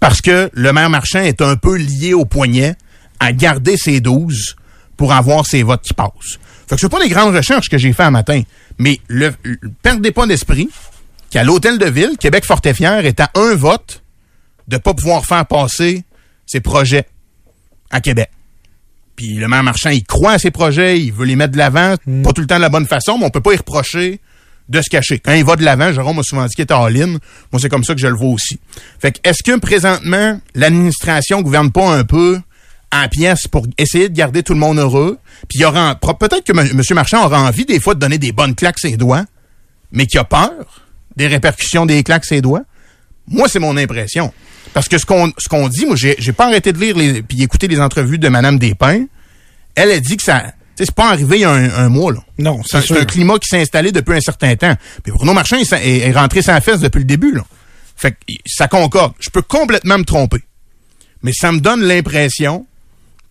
Parce 0.00 0.20
que 0.20 0.50
le 0.52 0.72
maire 0.72 0.90
marchand 0.90 1.20
est 1.20 1.42
un 1.42 1.56
peu 1.56 1.76
lié 1.76 2.14
au 2.14 2.24
poignet 2.24 2.76
à 3.20 3.32
garder 3.32 3.76
ses 3.76 4.00
12 4.00 4.56
pour 4.96 5.12
avoir 5.12 5.46
ses 5.46 5.62
votes 5.62 5.82
qui 5.82 5.94
passent. 5.94 6.38
Fait 6.68 6.74
que 6.74 6.80
c'est 6.80 6.88
pas 6.88 7.00
des 7.02 7.08
grandes 7.08 7.34
recherches 7.34 7.68
que 7.68 7.78
j'ai 7.78 7.92
fait 7.92 8.02
un 8.04 8.10
matin, 8.10 8.42
mais 8.78 9.00
le, 9.08 9.32
le- 9.42 9.58
perdez 9.82 10.12
pas 10.12 10.26
d'esprit 10.26 10.68
qu'à 11.30 11.42
l'hôtel 11.44 11.78
de 11.78 11.86
ville, 11.86 12.16
Québec 12.18 12.44
Fort 12.44 12.60
et 12.64 12.74
Fier 12.74 13.04
est 13.06 13.20
à 13.20 13.30
un 13.34 13.54
vote 13.54 14.02
de 14.68 14.76
pas 14.76 14.94
pouvoir 14.94 15.24
faire 15.24 15.46
passer 15.46 16.04
ses 16.46 16.60
projets 16.60 17.06
à 17.90 18.00
Québec. 18.00 18.30
Puis 19.16 19.34
le 19.34 19.48
maire 19.48 19.62
marchand, 19.64 19.90
il 19.90 20.04
croit 20.04 20.32
à 20.32 20.38
ses 20.38 20.50
projets, 20.50 21.00
il 21.00 21.12
veut 21.12 21.24
les 21.26 21.36
mettre 21.36 21.52
de 21.52 21.58
l'avant, 21.58 21.96
pas 22.22 22.32
tout 22.32 22.40
le 22.40 22.46
temps 22.46 22.56
de 22.56 22.60
la 22.62 22.68
bonne 22.68 22.86
façon, 22.86 23.18
mais 23.18 23.24
on 23.24 23.30
peut 23.30 23.40
pas 23.40 23.52
y 23.52 23.56
reprocher 23.56 24.20
de 24.68 24.82
se 24.82 24.88
cacher. 24.90 25.18
Quand 25.18 25.32
il 25.32 25.44
va 25.44 25.56
de 25.56 25.64
l'avant, 25.64 25.92
Jérôme 25.92 26.16
m'a 26.16 26.22
souvent 26.22 26.44
dit 26.46 26.54
qu'il 26.54 26.62
était 26.62 26.74
en 26.74 26.86
ligne. 26.86 27.18
Moi, 27.52 27.60
c'est 27.60 27.68
comme 27.68 27.84
ça 27.84 27.94
que 27.94 28.00
je 28.00 28.06
le 28.06 28.16
vois 28.16 28.30
aussi. 28.30 28.58
Fait 28.98 29.12
que, 29.12 29.18
est-ce 29.24 29.42
que 29.42 29.58
présentement, 29.58 30.40
l'administration 30.54 31.40
gouverne 31.42 31.72
pas 31.72 31.90
un 31.90 32.04
peu 32.04 32.40
en 32.92 33.08
pièce 33.08 33.48
pour 33.48 33.66
essayer 33.76 34.08
de 34.08 34.14
garder 34.14 34.42
tout 34.42 34.54
le 34.54 34.60
monde 34.60 34.78
heureux? 34.78 35.18
Puis 35.48 35.60
il 35.60 35.64
aura, 35.64 35.94
peut-être 35.96 36.44
que 36.44 36.52
M. 36.52 36.82
Marchand 36.92 37.24
aura 37.24 37.42
envie 37.42 37.64
des 37.64 37.80
fois 37.80 37.94
de 37.94 38.00
donner 38.00 38.18
des 38.18 38.32
bonnes 38.32 38.54
claques 38.54 38.78
ses 38.78 38.96
doigts, 38.96 39.24
mais 39.92 40.06
qu'il 40.06 40.20
a 40.20 40.24
peur 40.24 40.84
des 41.16 41.26
répercussions 41.26 41.84
des 41.84 42.02
claques 42.02 42.24
ses 42.24 42.40
doigts? 42.40 42.62
Moi, 43.26 43.48
c'est 43.48 43.58
mon 43.58 43.76
impression. 43.76 44.32
Parce 44.72 44.88
que 44.88 44.98
ce 44.98 45.04
qu'on 45.04 45.32
ce 45.38 45.48
qu'on 45.48 45.68
dit, 45.68 45.86
moi, 45.86 45.96
j'ai 45.96 46.32
pas 46.32 46.46
arrêté 46.46 46.72
de 46.72 46.78
lire 46.78 46.96
les, 46.96 47.22
puis 47.22 47.42
écouter 47.42 47.68
les 47.68 47.80
entrevues 47.80 48.18
de 48.18 48.28
Mme 48.28 48.58
Despins. 48.58 49.04
Elle 49.74 49.90
a 49.90 50.00
dit 50.00 50.16
que 50.16 50.22
ça. 50.22 50.52
C'est 50.84 50.94
pas 50.94 51.10
arrivé 51.10 51.38
il 51.38 51.40
y 51.42 51.44
a 51.44 51.50
un, 51.50 51.70
un 51.70 51.88
mois, 51.88 52.12
là. 52.12 52.20
Non, 52.38 52.60
C'est 52.64 52.76
un, 52.78 52.80
c'est 52.80 52.98
un 53.00 53.04
climat 53.04 53.38
qui 53.38 53.48
s'est 53.48 53.60
installé 53.60 53.92
depuis 53.92 54.16
un 54.16 54.20
certain 54.20 54.54
temps. 54.56 54.74
Puis 55.02 55.12
Bruno 55.12 55.32
Marchand 55.32 55.56
est, 55.56 55.72
est 55.72 56.12
rentré 56.12 56.42
sans 56.42 56.60
fesse 56.60 56.80
depuis 56.80 57.00
le 57.00 57.04
début, 57.04 57.32
là. 57.34 57.42
Fait 57.96 58.12
que 58.12 58.16
ça 58.46 58.68
concorde. 58.68 59.12
Je 59.18 59.30
peux 59.30 59.42
complètement 59.42 59.98
me 59.98 60.04
tromper. 60.04 60.42
Mais 61.22 61.32
ça 61.32 61.50
me 61.50 61.58
donne 61.58 61.82
l'impression 61.82 62.64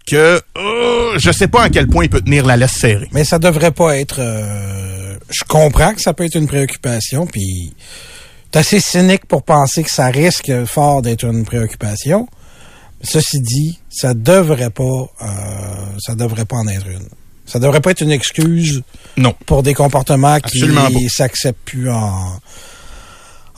que 0.06 0.42
euh, 0.58 1.14
je 1.18 1.32
sais 1.32 1.48
pas 1.48 1.64
à 1.64 1.70
quel 1.70 1.88
point 1.88 2.04
il 2.06 2.10
peut 2.10 2.22
tenir 2.22 2.46
la 2.46 2.58
laisse 2.58 2.74
serrée. 2.74 3.08
Mais 3.12 3.24
ça 3.24 3.40
devrait 3.40 3.72
pas 3.72 3.98
être. 3.98 4.20
euh, 4.20 5.18
je 5.30 5.44
comprends 5.48 5.94
que 5.94 6.02
ça 6.02 6.14
peut 6.14 6.26
être 6.26 6.36
une 6.36 6.48
préoccupation, 6.48 7.28
puis 7.28 7.74
c'est 8.52 8.60
assez 8.60 8.80
cynique 8.80 9.26
pour 9.26 9.44
penser 9.44 9.84
que 9.84 9.92
ça 9.92 10.08
risque 10.08 10.52
fort 10.66 11.02
d'être 11.02 11.26
une 11.26 11.46
préoccupation. 11.46 12.28
Ceci 13.04 13.40
dit, 13.42 13.80
ça 13.90 14.14
devrait 14.14 14.70
pas, 14.70 14.84
euh, 14.84 15.26
ça 16.00 16.16
devrait 16.16 16.46
pas 16.46 16.56
en 16.58 16.68
être 16.68 16.88
une. 16.88 17.08
Ça 17.48 17.58
devrait 17.60 17.80
pas 17.82 17.92
être 17.92 18.02
une 18.02 18.12
excuse 18.12 18.84
Non. 19.18 19.34
pour 19.48 19.64
des 19.64 19.74
comportements 19.74 20.38
qui 20.40 20.58
Absolument 20.64 20.90
s'acceptent 21.10 21.64
plus 21.66 21.90
en 21.90 22.40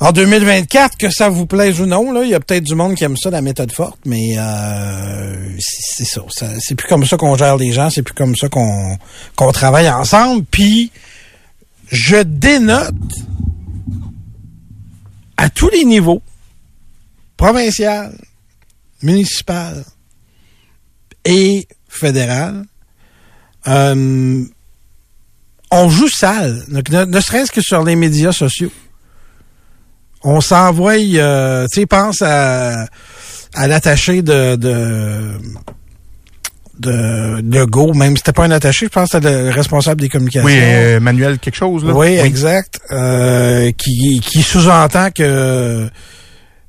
en 0.02 0.14
2024, 0.14 0.96
que 0.98 1.10
ça 1.10 1.28
vous 1.28 1.46
plaise 1.46 1.82
ou 1.82 1.86
non, 1.86 2.14
là, 2.14 2.24
il 2.24 2.30
y 2.30 2.34
a 2.34 2.40
peut-être 2.40 2.64
du 2.64 2.74
monde 2.74 2.96
qui 2.96 3.04
aime 3.04 3.18
ça, 3.18 3.30
la 3.30 3.42
méthode 3.42 3.74
forte, 3.74 4.00
mais 4.06 4.38
euh, 4.38 5.58
c'est 5.60 6.06
c'est 6.06 6.06
ça. 6.06 6.22
ça- 6.30 6.54
C'est 6.62 6.76
plus 6.76 6.88
comme 6.88 7.04
ça 7.06 7.18
qu'on 7.18 7.36
gère 7.36 7.58
les 7.58 7.74
gens, 7.74 7.90
c'est 7.90 8.02
plus 8.02 8.14
comme 8.14 8.34
ça 8.38 8.48
qu'on 8.48 8.98
qu'on 9.36 9.52
travaille 9.52 9.90
ensemble. 9.90 10.46
Puis, 10.50 10.94
je 11.92 12.16
dénote 12.24 12.96
à 15.36 15.50
tous 15.50 15.70
les 15.70 15.84
niveaux, 15.84 16.22
provincial, 17.36 18.14
municipal 19.04 19.84
et 21.26 21.68
fédéral, 21.90 22.64
euh, 23.68 24.44
on 25.72 25.90
joue 25.90 26.08
sale, 26.08 26.64
ne, 26.70 26.82
ne- 27.06 27.20
serait-ce 27.22 27.52
que 27.52 27.62
sur 27.62 27.84
les 27.84 27.96
médias 27.96 28.32
sociaux. 28.32 28.72
On 30.24 30.42
s'envoie, 30.42 30.96
euh, 30.98 31.66
tu 31.72 31.82
sais, 31.82 31.86
pense 31.86 32.22
à, 32.22 32.86
à 33.54 33.68
l'attaché 33.68 34.22
de, 34.22 34.56
de 34.56 35.32
de 36.80 37.42
Legault, 37.44 37.94
même 37.94 38.16
si 38.16 38.20
c'était 38.20 38.32
pas 38.32 38.46
un 38.46 38.52
attaché, 38.52 38.86
je 38.86 38.90
pense 38.92 39.10
que 39.12 39.18
c'était 39.18 39.44
le 39.44 39.50
responsable 39.50 40.00
des 40.00 40.08
communications. 40.08 40.46
Oui, 40.46 40.58
euh, 40.58 41.00
Manuel 41.02 41.38
quelque 41.38 41.56
chose, 41.58 41.84
là. 41.84 41.92
Oui, 41.94 42.18
exact. 42.18 42.80
Euh, 42.92 43.72
qui 43.72 44.22
qui 44.22 44.42
sous-entend 44.42 45.12
que 45.12 45.90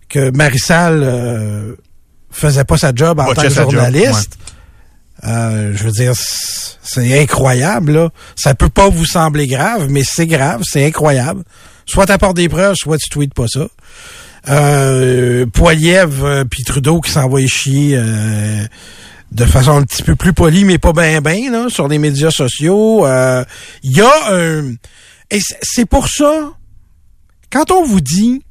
que 0.09 0.31
Marissal 0.33 1.77
faisait 2.33 2.65
pas 2.65 2.77
sa 2.77 2.93
job 2.95 3.21
en 3.21 3.25
Botchait 3.27 3.43
tant 3.43 3.49
que 3.49 3.55
job, 3.55 3.71
journaliste. 3.71 4.37
Euh, 5.25 5.73
je 5.75 5.85
veux 5.85 5.91
dire, 5.91 6.13
c'est 6.15 7.21
incroyable. 7.21 7.93
Là. 7.93 8.11
Ça 8.37 8.55
peut 8.55 8.69
pas 8.69 8.89
vous 8.89 9.05
sembler 9.05 9.47
grave, 9.47 9.89
mais 9.91 10.03
c'est 10.05 10.27
grave, 10.27 10.63
c'est 10.65 10.85
incroyable. 10.85 11.45
Soit 11.87 12.07
t'apportes 12.07 12.37
des 12.37 12.49
preuves, 12.49 12.77
soit 12.77 12.99
tu 12.99 13.09
tweets 13.11 13.35
pas 13.35 13.49
ça. 13.49 13.69
Euh, 14.49 15.45
Poiliev 15.47 16.25
euh, 16.25 16.45
puis 16.45 16.65
Trudeau 16.65 17.01
qui 17.01 17.11
s'envoient 17.11 17.47
chier 17.47 17.95
euh, 17.95 18.65
de 19.33 19.45
façon 19.45 19.73
un 19.73 19.83
petit 19.83 20.03
peu 20.03 20.17
plus 20.17 20.33
polie, 20.33 20.65
mais 20.65 20.79
pas 20.79 20.93
bien 20.93 21.21
ben 21.21 21.51
là, 21.51 21.69
sur 21.69 21.89
les 21.89 21.99
médias 21.99 22.31
sociaux. 22.31 23.07
Euh, 23.07 23.45
Il 23.83 23.97
y 23.97 24.01
a 24.01 24.13
un... 24.31 24.73
Et 25.31 25.41
c'est 25.63 25.85
pour 25.85 26.09
ça, 26.09 26.51
quand 27.53 27.71
on 27.71 27.85
vous 27.85 28.01
dit 28.01 28.43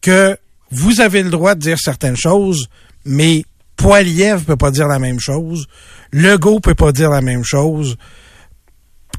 que 0.00 0.36
vous 0.70 1.00
avez 1.00 1.22
le 1.22 1.30
droit 1.30 1.54
de 1.54 1.60
dire 1.60 1.78
certaines 1.78 2.16
choses, 2.16 2.68
mais 3.04 3.44
Poiliev 3.76 4.44
peut 4.44 4.56
pas 4.56 4.70
dire 4.70 4.88
la 4.88 4.98
même 4.98 5.20
chose, 5.20 5.66
Legault 6.12 6.60
peut 6.60 6.74
pas 6.74 6.92
dire 6.92 7.10
la 7.10 7.20
même 7.20 7.44
chose, 7.44 7.96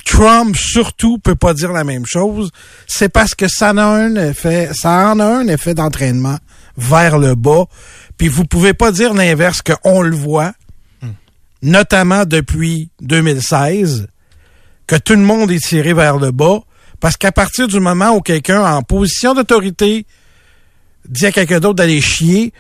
Trump 0.06 0.56
surtout 0.56 1.18
peut 1.18 1.36
pas 1.36 1.54
dire 1.54 1.72
la 1.72 1.84
même 1.84 2.06
chose, 2.06 2.52
c'est 2.88 3.10
parce 3.10 3.36
que 3.36 3.48
ça 3.48 3.72
en 3.72 3.78
a 3.78 3.86
un 3.86 4.16
effet, 4.16 4.70
ça 4.74 5.12
en 5.12 5.20
a 5.20 5.26
un 5.26 5.48
effet 5.48 5.74
d'entraînement 5.74 6.38
vers 6.78 7.18
le 7.18 7.36
bas, 7.36 7.66
puis 8.18 8.28
vous 8.28 8.46
pouvez 8.46 8.74
pas 8.74 8.92
dire 8.92 9.14
l'inverse 9.14 9.62
qu'on 9.62 10.02
le 10.02 10.16
voit, 10.16 10.54
notamment 11.62 12.26
depuis 12.26 12.90
2016, 13.02 14.08
que 14.88 14.96
tout 14.96 15.14
le 15.14 15.22
monde 15.22 15.52
est 15.52 15.66
tiré 15.66 15.94
vers 15.94 16.18
le 16.18 16.32
bas, 16.32 16.60
parce 17.00 17.18
qu'à 17.18 17.32
partir 17.32 17.68
du 17.68 17.80
moment 17.80 18.12
où 18.12 18.22
quelqu'un 18.22 18.64
en 18.64 18.84
position 18.84 19.34
d'autorité 19.34 20.06
dit 21.08 21.26
à 21.26 21.32
quelqu'un 21.32 21.60
d'autre 21.60 21.76
d'aller 21.76 22.02
chier, 22.02 22.54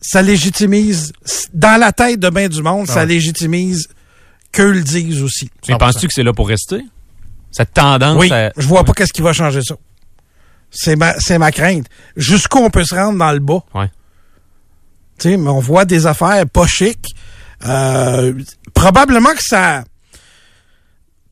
ça 0.00 0.22
légitimise, 0.22 1.12
dans 1.52 1.78
la 1.80 1.92
tête 1.92 2.18
de 2.20 2.30
bien 2.30 2.48
du 2.48 2.62
monde, 2.62 2.86
ça 2.86 3.00
Ouais. 3.00 3.06
légitimise 3.06 3.88
qu'eux 4.52 4.72
le 4.72 4.82
disent 4.82 5.22
aussi. 5.22 5.50
Mais 5.68 5.76
penses-tu 5.78 6.06
que 6.08 6.12
c'est 6.14 6.22
là 6.22 6.32
pour 6.32 6.48
rester? 6.48 6.82
Cette 7.50 7.72
tendance 7.74 8.18
Oui, 8.18 8.32
à- 8.32 8.52
je 8.56 8.66
vois 8.66 8.84
pas 8.84 8.92
qu'est-ce 8.92 9.12
qui 9.12 9.22
va 9.22 9.32
changer 9.32 9.62
ça. 9.62 9.74
C'est 10.70 10.94
ma, 10.96 11.18
c'est 11.18 11.36
ma 11.38 11.50
crainte. 11.50 11.86
Jusqu'où 12.16 12.58
on 12.58 12.70
peut 12.70 12.84
se 12.84 12.94
rendre 12.94 13.18
dans 13.18 13.32
le 13.32 13.40
bas? 13.40 13.60
Ouais. 13.74 13.90
Tu 15.18 15.30
sais, 15.30 15.36
mais 15.36 15.50
on 15.50 15.58
voit 15.60 15.84
des 15.84 16.06
affaires 16.06 16.46
pas 16.48 16.66
chic. 16.66 16.98
Euh, 17.66 18.32
probablement 18.72 19.32
que 19.34 19.42
ça, 19.42 19.84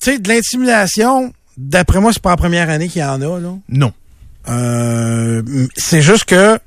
tu 0.02 0.10
sais, 0.12 0.18
de 0.18 0.28
l'intimidation. 0.28 1.32
D'après 1.56 2.00
moi, 2.00 2.12
c'est 2.12 2.20
pas 2.22 2.30
la 2.30 2.36
première 2.36 2.68
année 2.68 2.88
qu'il 2.88 3.00
y 3.00 3.04
en 3.04 3.22
a 3.22 3.40
là. 3.40 3.54
Non. 3.68 3.92
Euh, 4.48 5.42
c'est 5.76 6.02
juste 6.02 6.24
que 6.24 6.58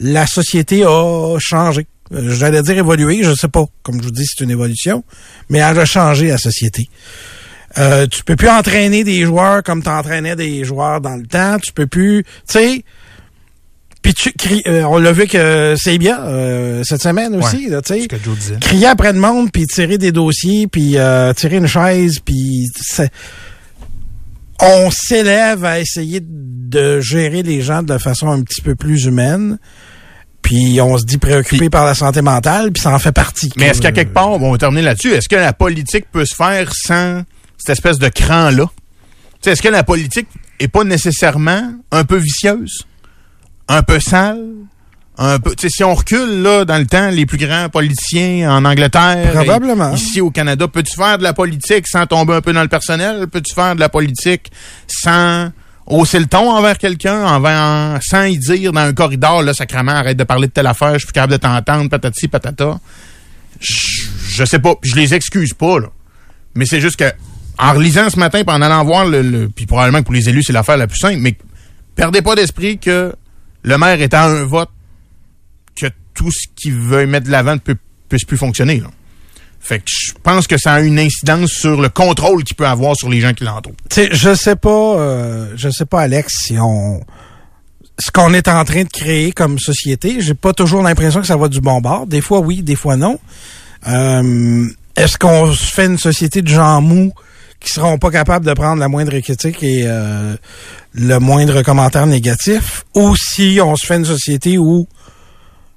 la 0.00 0.26
société 0.26 0.82
a 0.84 1.36
changé. 1.38 1.86
Euh, 2.12 2.34
J'allais 2.34 2.62
dire 2.62 2.76
évoluer, 2.78 3.22
je 3.22 3.34
sais 3.34 3.48
pas. 3.48 3.64
Comme 3.82 3.98
je 4.00 4.04
vous 4.06 4.10
dis, 4.10 4.24
c'est 4.26 4.42
une 4.42 4.50
évolution, 4.50 5.04
mais 5.48 5.58
elle 5.58 5.78
a 5.78 5.84
changé 5.84 6.28
la 6.28 6.38
société. 6.38 6.88
Euh, 7.78 8.06
tu 8.08 8.24
peux 8.24 8.34
plus 8.34 8.48
entraîner 8.48 9.04
des 9.04 9.22
joueurs 9.24 9.62
comme 9.62 9.82
tu 9.82 9.88
entraînais 9.88 10.34
des 10.34 10.64
joueurs 10.64 11.00
dans 11.00 11.14
le 11.16 11.24
temps. 11.26 11.56
Tu 11.62 11.72
peux 11.72 11.86
plus, 11.86 12.24
tu 12.24 12.30
sais. 12.48 12.84
Puis 14.02 14.14
tu 14.14 14.30
cries- 14.30 14.62
euh, 14.66 14.82
on 14.84 14.98
l'a 14.98 15.12
vu 15.12 15.26
que 15.26 15.74
c'est 15.78 15.98
bien 15.98 16.18
euh, 16.20 16.82
cette 16.84 17.02
semaine 17.02 17.36
aussi, 17.36 17.68
Ouais, 17.68 17.82
tu 17.82 17.94
sais. 17.94 18.08
Crier 18.58 18.86
après 18.86 19.12
le 19.12 19.20
monde, 19.20 19.52
puis 19.52 19.66
tirer 19.66 19.98
des 19.98 20.10
dossiers, 20.10 20.66
puis 20.66 20.96
euh, 20.96 21.32
tirer 21.34 21.58
une 21.58 21.66
chaise, 21.66 22.18
puis 22.18 22.66
on 24.60 24.90
s'élève 24.90 25.64
à 25.64 25.80
essayer 25.80 26.20
de 26.22 27.00
gérer 27.00 27.42
les 27.42 27.62
gens 27.62 27.82
de 27.82 27.96
façon 27.98 28.28
un 28.28 28.42
petit 28.42 28.62
peu 28.62 28.74
plus 28.74 29.04
humaine. 29.04 29.58
Puis 30.42 30.80
on 30.80 30.96
se 30.98 31.04
dit 31.04 31.18
préoccupé 31.18 31.70
par 31.70 31.84
la 31.84 31.94
santé 31.94 32.22
mentale, 32.22 32.72
puis 32.72 32.82
ça 32.82 32.90
en 32.90 32.98
fait 32.98 33.12
partie. 33.12 33.50
Mais 33.56 33.66
est-ce 33.66 33.80
qu'à 33.82 33.92
quelque 33.92 34.12
part, 34.12 34.30
on 34.30 34.50
va 34.50 34.58
terminer 34.58 34.82
là-dessus, 34.82 35.12
est-ce 35.12 35.28
que 35.28 35.36
la 35.36 35.52
politique 35.52 36.06
peut 36.10 36.24
se 36.24 36.34
faire 36.34 36.72
sans 36.74 37.22
cette 37.58 37.70
espèce 37.70 37.98
de 37.98 38.08
cran-là? 38.08 38.64
Est-ce 39.44 39.62
que 39.62 39.68
la 39.68 39.84
politique 39.84 40.28
est 40.58 40.68
pas 40.68 40.84
nécessairement 40.84 41.72
un 41.92 42.04
peu 42.04 42.16
vicieuse? 42.16 42.84
Un 43.68 43.82
peu 43.82 44.00
sale? 44.00 44.42
Un 45.22 45.38
peu, 45.38 45.52
si 45.58 45.84
on 45.84 45.94
recule 45.94 46.42
là 46.42 46.64
dans 46.64 46.78
le 46.78 46.86
temps, 46.86 47.10
les 47.10 47.26
plus 47.26 47.36
grands 47.36 47.68
politiciens 47.68 48.50
en 48.50 48.64
Angleterre, 48.64 49.32
Probablement. 49.34 49.92
et 49.92 49.96
ici 49.96 50.20
au 50.22 50.30
Canada, 50.30 50.66
peux-tu 50.66 50.96
faire 50.96 51.18
de 51.18 51.22
la 51.22 51.34
politique 51.34 51.86
sans 51.86 52.06
tomber 52.06 52.34
un 52.34 52.40
peu 52.40 52.54
dans 52.54 52.62
le 52.62 52.68
personnel? 52.68 53.26
Peux-tu 53.30 53.54
faire 53.54 53.74
de 53.74 53.80
la 53.80 53.90
politique 53.90 54.50
sans 54.86 55.50
hausser 55.86 56.18
le 56.20 56.26
ton 56.26 56.50
envers 56.50 56.78
quelqu'un, 56.78 57.24
envers, 57.24 57.98
sans 58.02 58.24
y 58.24 58.38
dire 58.38 58.72
dans 58.72 58.80
un 58.80 58.92
corridor 58.92 59.42
là, 59.42 59.52
sacrément, 59.54 59.92
arrête 59.92 60.16
de 60.16 60.24
parler 60.24 60.46
de 60.48 60.52
telle 60.52 60.66
affaire, 60.66 60.94
je 60.94 61.04
suis 61.04 61.12
capable 61.12 61.32
de 61.32 61.38
t'entendre, 61.38 61.88
patati 61.90 62.28
patata. 62.28 62.78
Je, 63.60 64.02
je 64.28 64.44
sais 64.44 64.58
pas, 64.58 64.74
je 64.82 64.94
les 64.94 65.14
excuse 65.14 65.52
pas 65.54 65.80
là, 65.80 65.88
mais 66.54 66.64
c'est 66.66 66.80
juste 66.80 66.96
que 66.96 67.12
en 67.58 67.72
relisant 67.74 68.08
ce 68.08 68.18
matin, 68.18 68.42
puis 68.42 68.54
en 68.56 68.62
allant 68.62 68.82
voir 68.84 69.04
le, 69.04 69.20
le- 69.22 69.48
puis 69.48 69.66
probablement 69.66 69.98
que 69.98 70.04
pour 70.04 70.14
les 70.14 70.28
élus 70.28 70.42
c'est 70.44 70.52
l'affaire 70.52 70.76
la 70.78 70.86
plus 70.86 70.98
simple, 70.98 71.18
mais 71.18 71.36
perdez 71.94 72.22
pas 72.22 72.34
d'esprit 72.34 72.78
que 72.78 73.12
le 73.62 73.78
maire 73.78 74.00
est 74.00 74.14
à 74.14 74.24
un 74.24 74.44
vote 74.44 74.70
que 75.76 75.86
tout 76.14 76.30
ce 76.30 76.46
qu'il 76.56 76.74
veut 76.74 77.06
mettre 77.06 77.26
de 77.26 77.30
l'avant 77.32 77.54
ne 77.54 77.58
peut, 77.58 77.76
puisse 78.08 78.24
plus 78.24 78.38
fonctionner. 78.38 78.80
Là. 78.80 78.88
Fait 79.60 79.78
que 79.78 79.84
je 79.86 80.12
pense 80.22 80.46
que 80.46 80.56
ça 80.56 80.74
a 80.74 80.80
une 80.80 80.98
incidence 80.98 81.50
sur 81.50 81.80
le 81.80 81.90
contrôle 81.90 82.44
qu'il 82.44 82.56
peut 82.56 82.66
avoir 82.66 82.96
sur 82.96 83.08
les 83.08 83.20
gens 83.20 83.34
qui 83.34 83.44
l'entourent. 83.44 83.74
Tu 83.90 83.94
sais, 83.94 84.08
je 84.10 84.34
sais 84.34 84.56
pas, 84.56 84.70
euh, 84.70 85.52
je 85.54 85.68
sais 85.68 85.84
pas, 85.84 86.00
Alex, 86.00 86.32
si 86.46 86.58
on, 86.58 87.00
ce 87.98 88.10
qu'on 88.10 88.32
est 88.32 88.48
en 88.48 88.64
train 88.64 88.84
de 88.84 88.88
créer 88.88 89.32
comme 89.32 89.58
société, 89.58 90.20
j'ai 90.20 90.34
pas 90.34 90.54
toujours 90.54 90.82
l'impression 90.82 91.20
que 91.20 91.26
ça 91.26 91.36
va 91.36 91.48
du 91.48 91.60
bon 91.60 91.80
bord. 91.80 92.06
Des 92.06 92.22
fois 92.22 92.40
oui, 92.40 92.62
des 92.62 92.74
fois 92.74 92.96
non. 92.96 93.20
Euh, 93.86 94.66
Est-ce 94.96 95.18
qu'on 95.18 95.52
se 95.52 95.72
fait 95.72 95.86
une 95.86 95.98
société 95.98 96.42
de 96.42 96.48
gens 96.48 96.80
mous 96.80 97.12
qui 97.60 97.70
seront 97.70 97.98
pas 97.98 98.10
capables 98.10 98.46
de 98.46 98.54
prendre 98.54 98.80
la 98.80 98.88
moindre 98.88 99.18
critique 99.20 99.62
et 99.62 99.82
euh, 99.84 100.34
le 100.94 101.18
moindre 101.18 101.60
commentaire 101.62 102.06
négatif, 102.06 102.84
ou 102.94 103.14
si 103.14 103.60
on 103.62 103.76
se 103.76 103.84
fait 103.84 103.96
une 103.96 104.06
société 104.06 104.56
où 104.56 104.88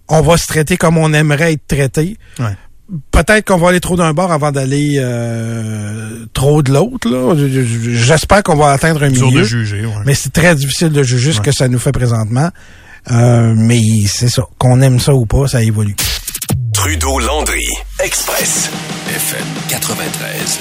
on 0.08 0.22
va 0.22 0.38
se 0.38 0.48
traiter 0.48 0.78
comme 0.78 0.98
on 0.98 1.12
aimerait 1.14 1.54
être 1.54 1.68
traité? 1.68 2.18
Ouais. 2.40 2.56
Peut-être 3.12 3.48
qu'on 3.48 3.58
va 3.58 3.70
aller 3.70 3.80
trop 3.80 3.96
d'un 3.96 4.14
bord 4.14 4.32
avant 4.32 4.52
d'aller 4.52 4.98
euh, 5.00 6.26
trop 6.34 6.62
de 6.62 6.72
l'autre. 6.74 7.10
là. 7.10 7.34
J'espère 7.36 8.44
qu'on 8.44 8.56
va 8.56 8.72
atteindre 8.72 9.04
un 9.04 9.10
milieu. 9.10 9.40
de 9.40 9.44
juger, 9.44 9.86
ouais. 9.86 9.94
Mais 10.06 10.14
c'est 10.14 10.32
très 10.34 10.54
difficile 10.56 10.90
de 10.90 11.02
juger 11.02 11.32
ce 11.34 11.42
que 11.42 11.52
ça 11.52 11.68
nous 11.68 11.80
fait 11.80 11.92
présentement. 11.94 12.50
Euh, 13.12 13.54
mais 13.56 13.82
c'est 14.08 14.30
ça. 14.30 14.44
Qu'on 14.58 14.82
aime 14.82 15.00
ça 15.00 15.14
ou 15.14 15.26
pas, 15.26 15.48
ça 15.48 15.62
évolue. 15.64 15.96
Trudeau-Landry, 16.74 17.66
Express, 18.04 18.70
FM 19.16 19.46
93. 19.70 20.60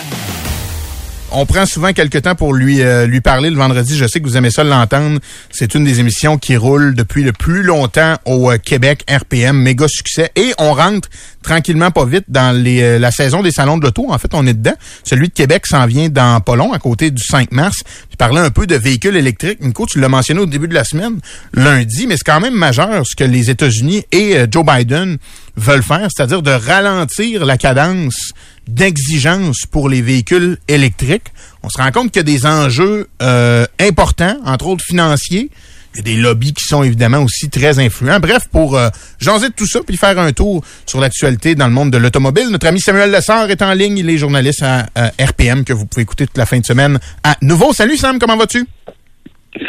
On 1.34 1.46
prend 1.46 1.66
souvent 1.66 1.92
quelques 1.92 2.22
temps 2.22 2.34
pour 2.34 2.54
lui 2.54 2.82
euh, 2.82 3.06
lui 3.06 3.20
parler 3.20 3.50
le 3.50 3.56
vendredi. 3.56 3.96
Je 3.96 4.06
sais 4.06 4.20
que 4.20 4.24
vous 4.24 4.36
aimez 4.36 4.50
ça 4.50 4.64
l'entendre. 4.64 5.20
C'est 5.50 5.74
une 5.74 5.84
des 5.84 6.00
émissions 6.00 6.38
qui 6.38 6.56
roule 6.56 6.94
depuis 6.94 7.22
le 7.22 7.32
plus 7.32 7.62
longtemps 7.62 8.16
au 8.24 8.50
euh, 8.50 8.58
Québec 8.58 9.04
RPM, 9.10 9.56
méga 9.56 9.86
succès. 9.88 10.30
Et 10.36 10.52
on 10.58 10.72
rentre 10.74 11.08
tranquillement 11.42 11.90
pas 11.90 12.04
vite 12.04 12.24
dans 12.28 12.54
euh, 12.54 12.98
la 12.98 13.10
saison 13.10 13.42
des 13.42 13.50
salons 13.50 13.78
de 13.78 13.84
l'auto. 13.84 14.06
En 14.10 14.18
fait, 14.18 14.32
on 14.34 14.46
est 14.46 14.54
dedans. 14.54 14.74
Celui 15.04 15.28
de 15.28 15.32
Québec 15.32 15.66
s'en 15.66 15.86
vient 15.86 16.08
dans 16.08 16.40
pas 16.40 16.52
à 16.72 16.78
côté 16.78 17.10
du 17.10 17.22
5 17.22 17.50
mars. 17.50 17.78
Tu 18.10 18.16
parlais 18.16 18.40
un 18.40 18.50
peu 18.50 18.66
de 18.66 18.76
véhicules 18.76 19.16
électriques. 19.16 19.60
Nico, 19.62 19.86
tu 19.86 19.98
l'as 20.00 20.08
mentionné 20.08 20.40
au 20.40 20.46
début 20.46 20.68
de 20.68 20.74
la 20.74 20.84
semaine, 20.84 21.18
lundi, 21.54 22.06
mais 22.06 22.16
c'est 22.16 22.30
quand 22.30 22.40
même 22.40 22.54
majeur 22.54 23.04
ce 23.06 23.16
que 23.16 23.24
les 23.24 23.50
États-Unis 23.50 24.04
et 24.12 24.36
Joe 24.50 24.64
Biden 24.64 25.16
veulent 25.56 25.82
faire, 25.82 26.08
c'est-à-dire 26.14 26.42
de 26.42 26.50
ralentir 26.50 27.44
la 27.44 27.56
cadence 27.56 28.32
d'exigence 28.68 29.66
pour 29.70 29.88
les 29.88 30.02
véhicules 30.02 30.58
électriques. 30.68 31.28
On 31.62 31.68
se 31.68 31.78
rend 31.80 31.90
compte 31.90 32.10
qu'il 32.10 32.20
y 32.20 32.20
a 32.20 32.38
des 32.38 32.46
enjeux 32.46 33.08
euh, 33.20 33.66
importants, 33.80 34.36
entre 34.44 34.66
autres 34.66 34.84
financiers. 34.84 35.50
Il 35.94 35.98
y 35.98 36.00
a 36.00 36.02
des 36.04 36.16
lobbies 36.16 36.54
qui 36.54 36.64
sont 36.64 36.82
évidemment 36.82 37.18
aussi 37.18 37.50
très 37.50 37.78
influents. 37.78 38.18
Bref, 38.18 38.48
pour 38.50 38.78
euh, 38.78 38.88
jaser 39.20 39.50
de 39.50 39.54
tout 39.54 39.66
ça 39.66 39.80
puis 39.86 39.98
faire 39.98 40.18
un 40.18 40.32
tour 40.32 40.64
sur 40.86 41.00
l'actualité 41.00 41.54
dans 41.54 41.66
le 41.66 41.74
monde 41.74 41.90
de 41.90 41.98
l'automobile, 41.98 42.48
notre 42.48 42.66
ami 42.66 42.80
Samuel 42.80 43.10
Lessard 43.10 43.50
est 43.50 43.60
en 43.60 43.74
ligne. 43.74 43.98
Il 43.98 44.08
est 44.08 44.16
journaliste 44.16 44.62
à, 44.62 44.86
à 44.94 45.08
RPM 45.22 45.64
que 45.64 45.74
vous 45.74 45.84
pouvez 45.84 46.02
écouter 46.02 46.26
toute 46.26 46.38
la 46.38 46.46
fin 46.46 46.58
de 46.58 46.64
semaine 46.64 46.98
à 47.22 47.36
nouveau. 47.42 47.74
Salut 47.74 47.98
Sam, 47.98 48.18
comment 48.18 48.38
vas-tu? 48.38 48.66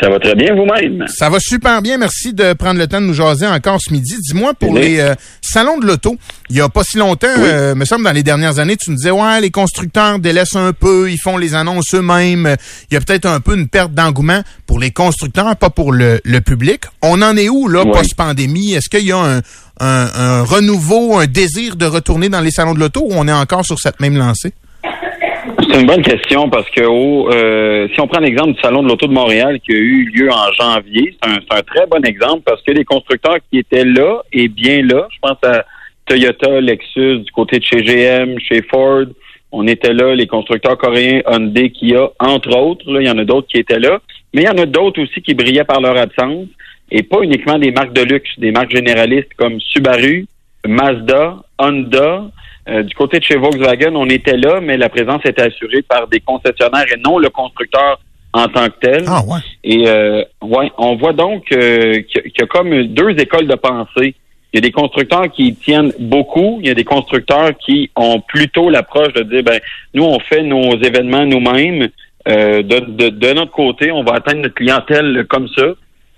Ça 0.02 0.10
va 0.10 0.18
très 0.18 0.34
bien 0.34 0.56
vous-même? 0.56 1.06
Ça 1.10 1.30
va 1.30 1.40
super 1.42 1.82
bien. 1.82 1.98
Merci 1.98 2.34
de 2.34 2.54
prendre 2.54 2.80
le 2.80 2.88
temps 2.88 3.02
de 3.02 3.06
nous 3.06 3.14
jaser 3.14 3.46
encore 3.48 3.80
ce 3.82 3.92
midi. 3.92 4.16
Dis-moi, 4.18 4.54
pour 4.54 4.72
Oui. 4.72 4.80
les 4.82 5.00
euh, 5.02 5.14
salons 5.42 5.78
de 5.78 5.86
l'auto, 5.86 6.16
il 6.50 6.56
y 6.56 6.62
a 6.62 6.70
pas 6.70 6.84
si 6.86 6.98
longtemps, 6.98 7.28
euh, 7.38 7.76
me 7.76 7.84
semble, 7.84 8.06
dans 8.06 8.14
les 8.14 8.24
dernières 8.24 8.60
années, 8.60 8.78
tu 8.78 8.92
nous 8.92 8.96
disais, 8.96 9.12
ouais, 9.12 9.42
les 9.42 9.52
constructeurs 9.52 10.20
délaissent 10.20 10.56
un 10.56 10.72
peu, 10.72 11.12
ils 11.12 11.18
font 11.18 11.36
les 11.38 11.54
annonces 11.54 11.94
eux-mêmes. 11.96 12.56
Il 12.90 12.94
y 12.94 12.98
a 12.98 13.02
peut-être 13.02 13.26
un 13.26 13.42
peu 13.42 13.56
une 13.58 13.68
perte 13.68 13.94
d'engouement 13.94 14.42
pour 14.68 14.80
les 14.80 14.92
constructeurs, 14.92 15.54
pas 15.58 15.70
pour 15.70 15.92
le, 15.92 16.22
le 16.24 16.40
public. 16.40 16.84
On 17.02 17.22
en 17.22 17.36
est 17.36 17.50
où, 17.50 17.68
là, 17.68 17.84
Oui. 17.84 17.92
post-pandémie? 17.92 18.74
Est-ce 18.74 18.88
qu'il 18.90 19.06
y 19.06 19.12
a 19.12 19.18
un, 19.18 19.38
un, 19.82 20.10
un 20.16 20.44
renouveau, 20.44 21.18
un 21.20 21.28
désir 21.28 21.76
de 21.76 21.86
retourner 21.86 22.30
dans 22.30 22.40
les 22.42 22.52
salons 22.52 22.74
de 22.74 22.80
l'auto 22.80 23.02
ou 23.04 23.12
on 23.16 23.28
est 23.28 23.34
encore 23.34 23.66
sur 23.66 23.80
cette 23.80 24.00
même 24.00 24.16
lancée? 24.18 24.54
C'est 25.74 25.82
une 25.82 25.88
bonne 25.88 26.04
question 26.04 26.52
parce 26.52 26.70
que 26.70 26.84
au, 26.84 27.32
euh, 27.32 27.88
si 27.92 28.00
on 28.00 28.06
prend 28.06 28.20
l'exemple 28.20 28.54
du 28.54 28.62
Salon 28.62 28.84
de 28.84 28.90
l'Auto 28.90 29.08
de 29.08 29.12
Montréal 29.12 29.60
qui 29.60 29.72
a 29.72 29.76
eu 29.76 30.06
lieu 30.14 30.30
en 30.30 30.52
janvier, 30.52 31.18
c'est 31.20 31.28
un, 31.28 31.38
un 31.50 31.62
très 31.64 31.88
bon 31.88 32.06
exemple 32.06 32.44
parce 32.46 32.62
que 32.62 32.74
les 32.74 32.86
constructeurs 32.86 33.38
qui 33.50 33.58
étaient 33.58 33.84
là 33.84 34.22
et 34.32 34.50
bien 34.50 34.84
là, 34.84 35.08
je 35.10 35.18
pense 35.20 35.40
à 35.42 35.66
Toyota, 36.06 36.62
Lexus, 36.62 37.22
du 37.22 37.32
côté 37.32 37.58
de 37.58 37.64
chez 37.64 37.82
GM, 37.82 38.38
chez 38.38 38.62
Ford, 38.62 39.06
on 39.52 39.66
était 39.66 39.94
là, 39.94 40.14
les 40.14 40.28
constructeurs 40.28 40.78
coréens, 40.78 41.24
Hyundai, 41.28 41.72
Kia, 41.72 42.08
entre 42.20 42.56
autres, 42.56 42.86
il 42.88 43.08
y 43.08 43.10
en 43.10 43.18
a 43.18 43.26
d'autres 43.26 43.48
qui 43.48 43.58
étaient 43.58 43.80
là, 43.80 44.00
mais 44.32 44.44
il 44.44 44.46
y 44.46 44.50
en 44.50 44.62
a 44.62 44.68
d'autres 44.68 45.02
aussi 45.02 45.24
qui 45.24 45.34
brillaient 45.34 45.64
par 45.64 45.82
leur 45.82 45.98
absence 45.98 46.50
et 46.92 47.02
pas 47.02 47.22
uniquement 47.24 47.58
des 47.58 47.72
marques 47.72 47.94
de 47.94 48.04
luxe, 48.04 48.30
des 48.38 48.52
marques 48.52 48.76
généralistes 48.76 49.34
comme 49.38 49.60
Subaru, 49.60 50.28
Mazda, 50.68 51.38
Honda, 51.58 52.26
euh, 52.70 52.84
du 52.84 52.93
côté 52.95 53.20
de 53.20 53.24
chez 53.24 53.36
Volkswagen, 53.36 53.95
on 53.95 54.07
était 54.07 54.38
là, 54.38 54.59
mais 54.61 54.78
la 54.78 54.89
présence 54.89 55.22
était 55.26 55.41
assurée 55.43 55.82
par 55.82 56.07
des 56.07 56.20
concessionnaires 56.22 56.86
et 56.93 56.99
non 57.05 57.18
le 57.20 57.30
constructeur 57.30 57.99
en 58.32 58.47
tant 58.47 58.66
que 58.68 58.80
tel. 58.82 59.03
Ah 59.07 59.22
ouais. 59.28 59.39
Et 59.64 59.84
euh, 59.88 60.24
ouais, 60.41 60.72
on 60.78 60.95
voit 60.95 61.14
donc 61.14 61.43
euh, 61.51 62.01
qu'il 62.01 62.32
y 62.38 62.41
a- 62.41 62.47
comme 62.47 62.84
deux 62.88 63.11
écoles 63.20 63.47
de 63.47 63.55
pensée. 63.55 64.16
Il 64.53 64.57
y 64.57 64.59
a 64.59 64.61
des 64.61 64.72
constructeurs 64.72 65.32
qui 65.32 65.47
y 65.47 65.55
tiennent 65.55 65.91
beaucoup. 65.99 66.59
Il 66.61 66.68
y 66.68 66.70
a 66.70 66.76
des 66.76 66.84
constructeurs 66.84 67.51
qui 67.57 67.89
ont 67.95 68.20
plutôt 68.22 68.70
l'approche 68.70 69.14
de 69.14 69.24
dire, 69.24 69.43
ben, 69.43 69.59
nous, 69.95 70.03
on 70.03 70.20
fait 70.20 70.43
nos 70.43 70.78
événements 70.80 71.26
nous-mêmes. 71.26 71.89
Euh, 72.28 72.61
de, 72.61 72.80
de, 72.80 73.09
de 73.09 73.34
notre 73.34 73.51
côté, 73.51 73.91
on 73.91 74.03
va 74.03 74.14
atteindre 74.14 74.41
notre 74.43 74.53
clientèle 74.55 75.26
comme 75.28 75.47
ça. 75.57 75.66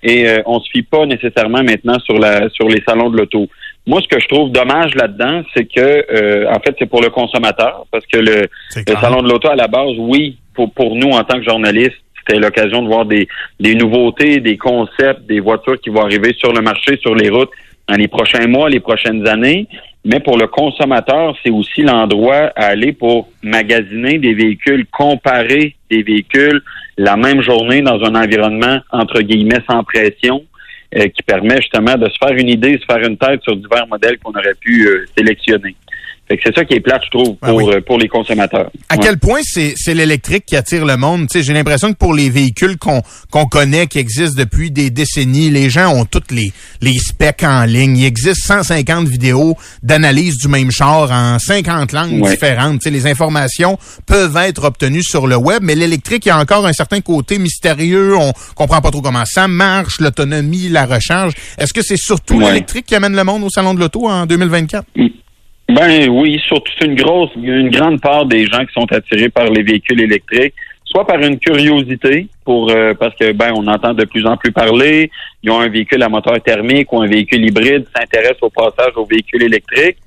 Et 0.03 0.27
euh, 0.29 0.41
on 0.45 0.59
se 0.59 0.69
fie 0.69 0.83
pas 0.83 1.05
nécessairement 1.05 1.63
maintenant 1.63 1.97
sur 1.99 2.19
la 2.19 2.47
sur 2.49 2.67
les 2.67 2.83
salons 2.87 3.09
de 3.09 3.17
l'auto. 3.17 3.47
Moi, 3.88 4.01
ce 4.01 4.07
que 4.07 4.19
je 4.19 4.27
trouve 4.27 4.51
dommage 4.51 4.95
là-dedans, 4.95 5.43
c'est 5.55 5.65
que 5.65 6.05
euh, 6.11 6.49
en 6.49 6.59
fait, 6.59 6.75
c'est 6.79 6.88
pour 6.88 7.01
le 7.01 7.09
consommateur, 7.09 7.86
parce 7.91 8.05
que 8.07 8.17
le, 8.17 8.47
le 8.75 8.95
salon 8.99 9.21
de 9.21 9.29
l'auto 9.29 9.47
à 9.47 9.55
la 9.55 9.67
base, 9.67 9.93
oui, 9.97 10.38
pour 10.53 10.71
pour 10.73 10.95
nous 10.95 11.09
en 11.09 11.23
tant 11.23 11.38
que 11.38 11.43
journalistes, 11.43 12.01
c'était 12.17 12.39
l'occasion 12.39 12.81
de 12.81 12.88
voir 12.88 13.05
des 13.05 13.27
des 13.59 13.75
nouveautés, 13.75 14.39
des 14.39 14.57
concepts, 14.57 15.25
des 15.27 15.39
voitures 15.39 15.79
qui 15.79 15.89
vont 15.89 16.01
arriver 16.01 16.33
sur 16.38 16.51
le 16.51 16.61
marché, 16.61 16.97
sur 16.97 17.13
les 17.13 17.29
routes 17.29 17.51
dans 17.88 17.95
les 17.95 18.07
prochains 18.07 18.47
mois, 18.47 18.69
les 18.69 18.79
prochaines 18.79 19.27
années. 19.27 19.67
Mais 20.03 20.19
pour 20.19 20.38
le 20.38 20.47
consommateur, 20.47 21.36
c'est 21.43 21.49
aussi 21.51 21.81
l'endroit 21.81 22.51
à 22.55 22.65
aller 22.67 22.93
pour 22.93 23.27
magasiner 23.41 24.19
des 24.19 24.33
véhicules, 24.33 24.86
comparer 24.91 25.75
des 25.89 26.03
véhicules 26.03 26.61
la 26.97 27.17
même 27.17 27.41
journée 27.41 27.81
dans 27.81 28.01
un 28.03 28.15
environnement 28.15 28.79
entre 28.91 29.21
guillemets 29.21 29.61
sans 29.69 29.83
pression, 29.83 30.43
qui 30.95 31.23
permet 31.23 31.57
justement 31.57 31.95
de 31.95 32.09
se 32.09 32.17
faire 32.17 32.35
une 32.37 32.49
idée, 32.49 32.79
se 32.79 32.85
faire 32.85 33.05
une 33.05 33.17
tête 33.17 33.41
sur 33.43 33.55
divers 33.55 33.87
modèles 33.87 34.17
qu'on 34.19 34.31
aurait 34.31 34.55
pu 34.59 34.87
euh, 34.87 35.05
sélectionner. 35.17 35.75
Fait 36.28 36.38
que 36.38 36.43
c'est 36.45 36.55
ça 36.55 36.65
qui 36.65 36.73
est 36.73 36.80
plate, 36.80 37.01
je 37.05 37.11
trouve, 37.17 37.38
Ah 37.43 37.49
pour, 37.49 37.57
oui. 37.57 37.65
euh, 37.71 37.82
pour 37.86 37.99
les 37.99 38.07
consommateurs. 38.07 38.71
À 38.89 38.95
Ouais. 38.95 38.99
quel 39.03 39.19
point 39.19 39.41
c'est 39.43 39.76
c'est 39.78 39.93
l'électrique 39.93 40.45
qui 40.47 40.55
attire 40.55 40.84
le 40.84 40.97
monde? 40.97 41.28
Tu 41.28 41.38
sais, 41.39 41.43
J'ai 41.45 41.53
l'impression 41.53 41.91
que 41.93 41.97
pour 41.97 42.15
les 42.15 42.32
véhicules 42.32 42.78
qu'on 42.78 43.03
qu'on 43.30 43.45
connaît, 43.45 43.86
qui 43.86 43.99
existent 43.99 44.36
depuis 44.39 44.71
des 44.71 44.89
décennies, 44.89 45.51
les 45.51 45.69
gens 45.69 45.93
ont 45.93 46.05
toutes 46.05 46.32
les, 46.32 46.51
les 46.82 46.97
specs 46.97 47.43
en 47.43 47.65
ligne. 47.65 47.97
Il 47.97 48.05
existe 48.05 48.41
150 48.45 49.07
vidéos 49.07 49.55
d'analyse 49.84 50.38
du 50.38 50.47
même 50.47 50.71
char 50.71 51.11
en 51.11 51.38
50 51.38 51.91
langues 51.91 52.21
Ouais. 52.23 52.32
différentes. 52.32 52.80
Tu 52.80 52.86
sais, 52.86 52.89
les 52.89 53.05
informations 53.05 53.78
peuvent 54.07 54.36
être 54.38 54.63
obtenues 54.63 55.03
sur 55.03 55.28
le 55.28 55.36
web, 55.36 55.59
mais 55.61 55.76
l'électrique, 55.76 56.26
il 56.26 56.30
y 56.30 56.32
a 56.32 56.39
encore 56.39 56.65
un 56.65 56.73
certain 56.73 57.01
côté 57.01 57.38
mystérieux. 57.38 58.15
On 58.17 58.34
comprend 58.55 58.82
pas 58.82 58.89
trop 58.89 59.01
comment 59.01 59.26
ça 59.26 59.47
marche, 59.47 59.99
l'autonomie, 59.99 60.69
la 60.69 60.88
recharge. 60.88 61.34
Est-ce 61.59 61.73
que 61.73 61.84
c'est 61.84 61.97
surtout 61.97 62.39
Ouais. 62.39 62.45
l'électrique 62.47 62.88
qui 62.88 62.95
amène 62.95 63.15
le 63.15 63.23
monde 63.23 63.43
au 63.43 63.49
Salon 63.51 63.76
de 63.76 63.80
l'Auto 63.80 64.07
en 64.09 64.26
2024? 64.26 64.86
Ben 65.68 66.09
oui, 66.09 66.39
surtout 66.45 66.72
une 66.84 66.95
grosse, 66.95 67.32
une 67.36 67.70
grande 67.70 67.99
part 67.99 68.26
des 68.26 68.45
gens 68.45 68.63
qui 68.66 68.74
sont 68.74 68.91
attirés 68.91 69.30
par 69.30 69.45
les 69.45 69.63
véhicules 69.63 70.01
électriques 70.01 70.53
soit 70.95 71.05
par 71.05 71.20
une 71.20 71.38
curiosité, 71.39 72.28
pour 72.45 72.72
euh, 72.72 72.93
parce 72.93 73.13
que 73.16 73.34
ben 73.34 73.51
on 73.57 73.68
entend 73.68 73.93
de 73.93 74.05
plus 74.05 74.26
en 74.26 74.38
plus 74.38 74.51
parler, 74.51 75.11
ils 75.43 75.51
ont 75.51 75.59
un 75.59 75.68
véhicule 75.68 76.01
à 76.03 76.09
moteur 76.09 76.41
thermique 76.41 76.91
ou 76.93 77.01
un 77.01 77.07
véhicule 77.07 77.43
hybride, 77.45 77.86
s'intéressent 77.93 78.43
au 78.43 78.49
passage 78.49 78.93
aux 78.95 79.05
véhicules 79.05 79.43
électriques, 79.43 79.97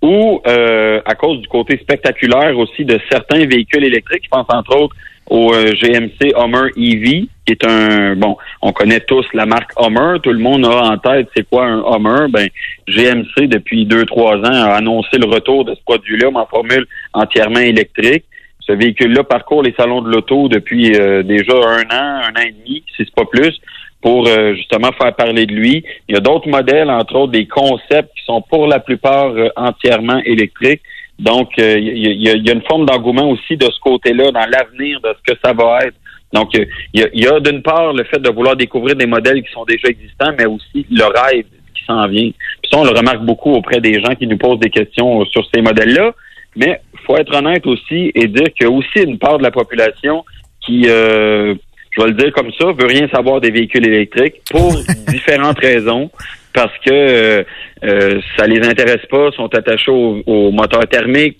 ou 0.00 0.40
euh, 0.46 1.02
à 1.04 1.14
cause 1.14 1.40
du 1.40 1.48
côté 1.48 1.76
spectaculaire 1.78 2.56
aussi 2.56 2.84
de 2.84 2.98
certains 3.10 3.44
véhicules 3.46 3.84
électriques. 3.84 4.22
Je 4.24 4.30
pense 4.30 4.46
entre 4.48 4.74
autres 4.76 4.96
au 5.30 5.52
euh, 5.52 5.72
GMC 5.74 6.32
Hummer 6.36 6.70
EV, 6.76 7.28
qui 7.46 7.52
est 7.52 7.64
un 7.64 8.16
bon, 8.16 8.36
on 8.62 8.72
connaît 8.72 9.00
tous 9.00 9.26
la 9.34 9.46
marque 9.46 9.72
Hummer, 9.78 10.18
tout 10.22 10.32
le 10.32 10.38
monde 10.38 10.64
a 10.64 10.92
en 10.92 10.98
tête 10.98 11.28
c'est 11.36 11.48
quoi 11.48 11.66
un 11.66 11.82
Hummer. 11.82 12.28
Ben 12.30 12.48
GMC 12.86 13.46
depuis 13.46 13.84
deux 13.84 14.04
trois 14.06 14.36
ans 14.36 14.44
a 14.44 14.74
annoncé 14.74 15.18
le 15.18 15.26
retour 15.26 15.64
de 15.64 15.74
ce 15.74 15.80
produit-là, 15.84 16.30
en 16.34 16.46
formule 16.46 16.86
entièrement 17.12 17.60
électrique. 17.60 18.24
Ce 18.60 18.72
véhicule-là 18.72 19.24
parcourt 19.24 19.62
les 19.62 19.74
salons 19.78 20.02
de 20.02 20.10
l'auto 20.10 20.48
depuis 20.48 20.94
euh, 20.94 21.22
déjà 21.22 21.54
un 21.54 21.84
an, 21.84 22.22
un 22.24 22.30
an 22.30 22.44
et 22.46 22.52
demi, 22.52 22.84
si 22.96 23.04
c'est 23.04 23.14
pas 23.14 23.24
plus, 23.24 23.58
pour 24.02 24.26
euh, 24.28 24.54
justement 24.54 24.92
faire 24.92 25.14
parler 25.14 25.46
de 25.46 25.54
lui. 25.54 25.84
Il 26.08 26.14
y 26.14 26.18
a 26.18 26.20
d'autres 26.20 26.48
modèles, 26.48 26.90
entre 26.90 27.16
autres 27.16 27.32
des 27.32 27.46
concepts 27.46 28.10
qui 28.14 28.24
sont 28.24 28.42
pour 28.42 28.66
la 28.66 28.78
plupart 28.78 29.32
entièrement 29.56 30.18
électriques. 30.24 30.82
Donc, 31.18 31.50
il 31.56 31.64
euh, 31.64 31.78
y, 31.80 32.28
a, 32.28 32.52
une 32.52 32.62
forme 32.62 32.86
d'engouement 32.86 33.28
aussi 33.30 33.56
de 33.56 33.66
ce 33.66 33.80
côté-là 33.80 34.30
dans 34.30 34.46
l'avenir 34.46 35.00
de 35.00 35.08
ce 35.08 35.32
que 35.32 35.38
ça 35.44 35.52
va 35.52 35.80
être. 35.86 35.96
Donc, 36.32 36.50
il 36.54 37.02
euh, 37.02 37.08
y 37.12 37.26
a, 37.26 37.40
d'une 37.40 37.62
part 37.62 37.92
le 37.92 38.04
fait 38.04 38.20
de 38.20 38.30
vouloir 38.30 38.54
découvrir 38.54 38.94
des 38.94 39.06
modèles 39.06 39.42
qui 39.42 39.50
sont 39.52 39.64
déjà 39.64 39.88
existants, 39.88 40.32
mais 40.38 40.46
aussi 40.46 40.86
le 40.90 41.04
rêve 41.04 41.46
qui 41.74 41.84
s'en 41.84 42.06
vient. 42.06 42.30
Puis 42.62 42.70
ça, 42.70 42.78
on 42.78 42.84
le 42.84 42.96
remarque 42.96 43.24
beaucoup 43.24 43.52
auprès 43.52 43.80
des 43.80 43.94
gens 43.94 44.14
qui 44.14 44.26
nous 44.26 44.38
posent 44.38 44.60
des 44.60 44.70
questions 44.70 45.24
sur 45.24 45.44
ces 45.52 45.60
modèles-là. 45.60 46.12
Mais 46.54 46.80
faut 47.04 47.16
être 47.16 47.34
honnête 47.34 47.66
aussi 47.66 48.12
et 48.14 48.26
dire 48.28 48.52
qu'il 48.54 48.66
y 48.66 48.70
a 48.70 48.70
aussi 48.70 49.00
une 49.02 49.18
part 49.18 49.38
de 49.38 49.42
la 49.42 49.50
population 49.50 50.24
qui, 50.64 50.84
euh, 50.86 51.54
je 51.90 52.02
vais 52.02 52.08
le 52.08 52.14
dire 52.14 52.32
comme 52.32 52.52
ça, 52.52 52.66
veut 52.66 52.86
rien 52.86 53.08
savoir 53.08 53.40
des 53.40 53.50
véhicules 53.50 53.86
électriques 53.86 54.42
pour 54.50 54.72
différentes 55.08 55.58
raisons 55.58 56.10
parce 56.52 56.76
que 56.84 56.90
euh, 56.90 57.42
euh, 57.84 58.20
ça 58.36 58.46
les 58.46 58.66
intéresse 58.66 59.04
pas, 59.10 59.30
sont 59.32 59.52
attachés 59.54 59.90
au, 59.90 60.50
moteur 60.50 60.86
thermique. 60.88 61.38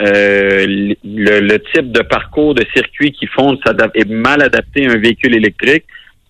Euh, 0.00 0.94
le, 1.04 1.56
type 1.74 1.90
de 1.90 2.02
parcours 2.02 2.54
de 2.54 2.64
circuit 2.74 3.12
qu'ils 3.12 3.28
font 3.28 3.58
est 3.94 4.08
mal 4.08 4.40
adapté 4.40 4.86
à 4.86 4.92
un 4.92 4.98
véhicule 4.98 5.34
électrique 5.34 5.84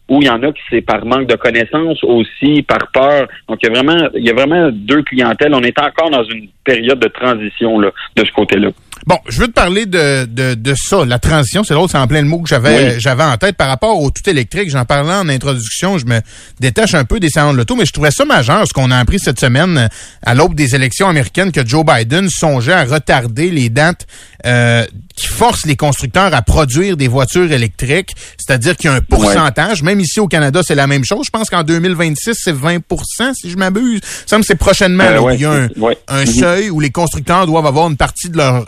ou 0.09 0.21
il 0.21 0.27
y 0.27 0.31
en 0.31 0.43
a 0.43 0.53
qui 0.53 0.61
c'est 0.69 0.81
par 0.81 1.05
manque 1.07 1.29
de 1.29 1.37
connaissances 1.37 2.03
aussi, 2.03 2.63
par 2.63 2.91
peur. 2.93 3.29
Donc 3.49 3.59
il 3.63 3.67
y 3.67 3.71
a 3.71 3.73
vraiment 3.73 4.09
il 4.15 4.25
y 4.25 4.31
a 4.31 4.35
vraiment 4.35 4.71
deux 4.73 5.03
clientèles. 5.03 5.55
On 5.55 5.63
est 5.63 5.79
encore 5.79 6.11
dans 6.11 6.25
une 6.25 6.49
période 6.65 6.99
de 6.99 7.09
transition 7.09 7.79
là, 7.79 7.93
de 8.17 8.25
ce 8.25 8.33
côté-là. 8.33 8.71
Bon, 9.11 9.19
je 9.27 9.41
veux 9.41 9.49
te 9.49 9.53
parler 9.53 9.87
de, 9.87 10.25
de, 10.25 10.55
de 10.55 10.75
ça, 10.77 11.05
la 11.05 11.19
transition, 11.19 11.65
c'est 11.65 11.75
l'autre, 11.75 11.91
c'est 11.91 11.99
en 11.99 12.07
plein 12.07 12.23
le 12.23 12.29
mot 12.29 12.39
que 12.39 12.49
j'avais 12.49 13.01
j'avais 13.01 13.25
en 13.25 13.37
tête 13.39 13.57
par 13.57 13.67
rapport 13.67 14.01
au 14.01 14.13
tout 14.13 14.31
électrique. 14.31 14.71
J'en 14.71 14.85
parlais 14.85 15.13
en 15.13 15.29
introduction, 15.29 15.99
je 15.99 16.07
me 16.07 16.21
détache 16.61 16.95
un 16.95 17.05
peu 17.05 17.19
des 17.19 17.29
salons 17.29 17.53
de 17.53 17.57
l'auto, 17.57 17.75
mais 17.75 17.87
je 17.87 17.93
trouvais 17.93 18.13
ça 18.13 18.25
majeur 18.25 18.69
ce 18.69 18.73
qu'on 18.73 18.93
a 18.93 18.97
appris 18.97 19.19
cette 19.19 19.41
semaine 19.41 19.89
à 20.23 20.35
l'aube 20.37 20.55
des 20.55 20.77
élections 20.77 21.09
américaines 21.09 21.51
que 21.51 21.67
Joe 21.67 21.85
Biden 21.85 22.29
songeait 22.31 22.73
à 22.73 22.85
retarder 22.85 23.51
les 23.51 23.69
dates 23.69 24.07
euh, 24.47 24.87
qui 25.17 25.27
forcent 25.27 25.67
les 25.67 25.77
constructeurs 25.77 26.33
à 26.33 26.43
produire 26.43 26.97
des 26.97 27.09
voitures 27.09 27.51
électriques, 27.51 28.15
c'est-à-dire 28.39 28.77
qu'il 28.77 28.91
y 28.91 28.93
a 28.93 28.97
un 28.97 29.01
pourcentage, 29.01 29.83
même 29.83 30.01
ici 30.01 30.21
au 30.21 30.29
Canada, 30.29 30.63
c'est 30.65 30.77
la 30.77 30.87
même 30.87 31.05
chose. 31.05 31.27
Je 31.27 31.31
pense 31.31 31.51
qu'en 31.51 31.63
2026, 31.63 32.37
c'est 32.41 32.55
20% 32.55 33.35
si 33.35 33.51
je 33.51 33.57
m'abuse. 33.57 34.01
Ça 34.25 34.39
me 34.39 34.43
c'est 34.43 34.55
prochainement, 34.55 35.05
euh, 35.05 35.35
il 35.35 35.41
y 35.41 35.45
a 35.45 35.51
un, 35.51 35.69
un 36.09 36.21
mhm. 36.21 36.27
seuil 36.27 36.71
où 36.71 36.79
les 36.81 36.91
constructeurs 36.91 37.47
doivent 37.47 37.67
avoir 37.67 37.89
une 37.91 37.97
partie 37.97 38.31
de 38.31 38.39
leur 38.39 38.67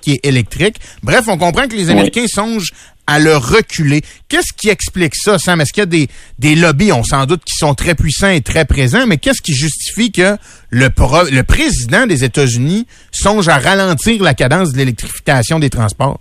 qui 0.00 0.12
est 0.12 0.26
électrique. 0.26 0.76
Bref, 1.02 1.24
on 1.28 1.36
comprend 1.36 1.66
que 1.66 1.74
les 1.74 1.90
Américains 1.90 2.26
songent 2.26 2.70
à 3.06 3.18
le 3.18 3.36
reculer. 3.36 4.02
Qu'est-ce 4.28 4.52
qui 4.56 4.68
explique 4.68 5.16
ça, 5.16 5.36
Sam? 5.38 5.60
Est-ce 5.60 5.72
qu'il 5.72 5.80
y 5.80 5.82
a 5.82 5.86
des, 5.86 6.08
des 6.38 6.54
lobbies, 6.54 6.92
on 6.92 7.02
s'en 7.02 7.26
doute, 7.26 7.42
qui 7.44 7.54
sont 7.54 7.74
très 7.74 7.96
puissants 7.96 8.30
et 8.30 8.40
très 8.40 8.64
présents, 8.64 9.06
mais 9.06 9.16
qu'est-ce 9.16 9.42
qui 9.42 9.52
justifie 9.52 10.12
que 10.12 10.36
le, 10.70 10.88
le 11.32 11.42
président 11.42 12.06
des 12.06 12.22
États-Unis 12.22 12.86
songe 13.10 13.48
à 13.48 13.58
ralentir 13.58 14.22
la 14.22 14.34
cadence 14.34 14.72
de 14.72 14.78
l'électrification 14.78 15.58
des 15.58 15.70
transports? 15.70 16.20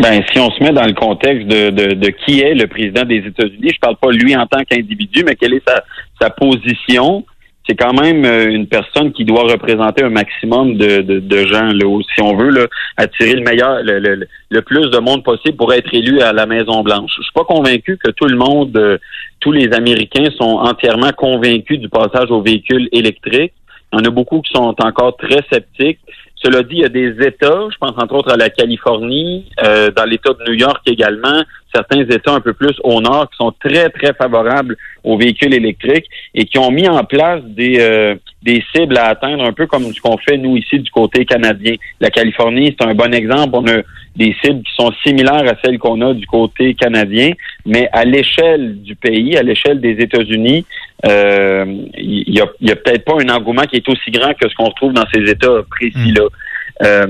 Ben, 0.00 0.22
si 0.32 0.38
on 0.38 0.50
se 0.52 0.62
met 0.62 0.72
dans 0.72 0.86
le 0.86 0.94
contexte 0.94 1.48
de, 1.48 1.70
de, 1.70 1.94
de 1.94 2.08
qui 2.24 2.38
est 2.38 2.54
le 2.54 2.68
président 2.68 3.04
des 3.04 3.16
États-Unis, 3.16 3.70
je 3.74 3.80
parle 3.80 3.96
pas 3.96 4.12
lui 4.12 4.36
en 4.36 4.46
tant 4.46 4.62
qu'individu, 4.62 5.24
mais 5.26 5.34
quelle 5.34 5.54
est 5.54 5.62
sa, 5.66 5.82
sa 6.20 6.30
position 6.30 7.26
c'est 7.68 7.76
quand 7.76 7.92
même 7.92 8.24
euh, 8.24 8.48
une 8.50 8.66
personne 8.66 9.12
qui 9.12 9.24
doit 9.24 9.42
représenter 9.42 10.02
un 10.02 10.08
maximum 10.08 10.76
de, 10.76 11.02
de, 11.02 11.46
gens, 11.46 11.66
là, 11.66 12.00
si 12.14 12.22
on 12.22 12.34
veut, 12.34 12.68
attirer 12.96 13.34
le 13.34 13.42
meilleur, 13.42 13.82
le, 13.82 14.26
le, 14.50 14.62
plus 14.62 14.90
de 14.90 14.98
monde 14.98 15.22
possible 15.22 15.56
pour 15.56 15.72
être 15.74 15.92
élu 15.92 16.20
à 16.20 16.32
la 16.32 16.46
Maison 16.46 16.82
Blanche. 16.82 17.10
Je 17.18 17.22
suis 17.22 17.32
pas 17.34 17.44
convaincu 17.44 17.98
que 18.02 18.10
tout 18.12 18.26
le 18.26 18.36
monde, 18.36 18.74
euh, 18.76 18.96
tous 19.40 19.52
les 19.52 19.70
Américains 19.74 20.30
sont 20.38 20.58
entièrement 20.58 21.12
convaincus 21.12 21.78
du 21.78 21.90
passage 21.90 22.30
aux 22.30 22.40
véhicules 22.40 22.88
électriques. 22.92 23.52
Il 23.92 23.98
y 23.98 24.02
en 24.02 24.04
a 24.04 24.10
beaucoup 24.10 24.40
qui 24.40 24.52
sont 24.54 24.74
encore 24.82 25.16
très 25.16 25.42
sceptiques. 25.52 26.00
Cela 26.42 26.62
dit, 26.62 26.76
il 26.76 26.82
y 26.82 26.84
a 26.84 26.88
des 26.88 27.16
États, 27.26 27.68
je 27.70 27.76
pense 27.78 27.92
entre 27.96 28.14
autres 28.14 28.32
à 28.32 28.36
la 28.36 28.48
Californie, 28.48 29.46
euh, 29.64 29.90
dans 29.90 30.04
l'État 30.04 30.32
de 30.32 30.44
New 30.48 30.54
York 30.54 30.80
également, 30.86 31.42
certains 31.74 32.00
États 32.00 32.32
un 32.32 32.40
peu 32.40 32.52
plus 32.52 32.76
au 32.84 33.00
nord 33.00 33.28
qui 33.30 33.36
sont 33.36 33.52
très, 33.58 33.90
très 33.90 34.14
favorables 34.14 34.76
aux 35.02 35.18
véhicules 35.18 35.52
électriques 35.52 36.06
et 36.34 36.44
qui 36.44 36.58
ont 36.58 36.70
mis 36.70 36.88
en 36.88 37.04
place 37.04 37.42
des, 37.44 37.80
euh, 37.80 38.14
des 38.42 38.62
cibles 38.74 38.96
à 38.96 39.06
atteindre, 39.06 39.44
un 39.44 39.52
peu 39.52 39.66
comme 39.66 39.92
ce 39.92 40.00
qu'on 40.00 40.16
fait 40.18 40.36
nous 40.36 40.56
ici 40.56 40.78
du 40.78 40.90
côté 40.90 41.24
canadien. 41.24 41.74
La 42.00 42.10
Californie, 42.10 42.74
c'est 42.78 42.86
un 42.86 42.94
bon 42.94 43.12
exemple. 43.12 43.50
On 43.54 43.66
a 43.66 43.82
des 44.16 44.36
cibles 44.42 44.62
qui 44.62 44.74
sont 44.74 44.92
similaires 45.04 45.46
à 45.46 45.54
celles 45.62 45.78
qu'on 45.78 46.00
a 46.02 46.14
du 46.14 46.26
côté 46.26 46.74
canadien, 46.74 47.32
mais 47.66 47.88
à 47.92 48.04
l'échelle 48.04 48.80
du 48.82 48.94
pays, 48.94 49.36
à 49.36 49.42
l'échelle 49.42 49.80
des 49.80 49.96
États-Unis, 49.98 50.64
euh, 51.06 51.64
il 51.96 52.34
y 52.34 52.40
a, 52.40 52.46
y 52.60 52.70
a 52.70 52.76
peut-être 52.76 53.04
pas 53.04 53.14
un 53.20 53.28
engouement 53.28 53.62
qui 53.62 53.76
est 53.76 53.88
aussi 53.88 54.10
grand 54.10 54.32
que 54.34 54.48
ce 54.48 54.54
qu'on 54.54 54.66
retrouve 54.66 54.92
dans 54.92 55.06
ces 55.12 55.28
États 55.28 55.62
précis-là. 55.70 56.24
Mm. 56.24 56.84
Euh, 56.84 57.06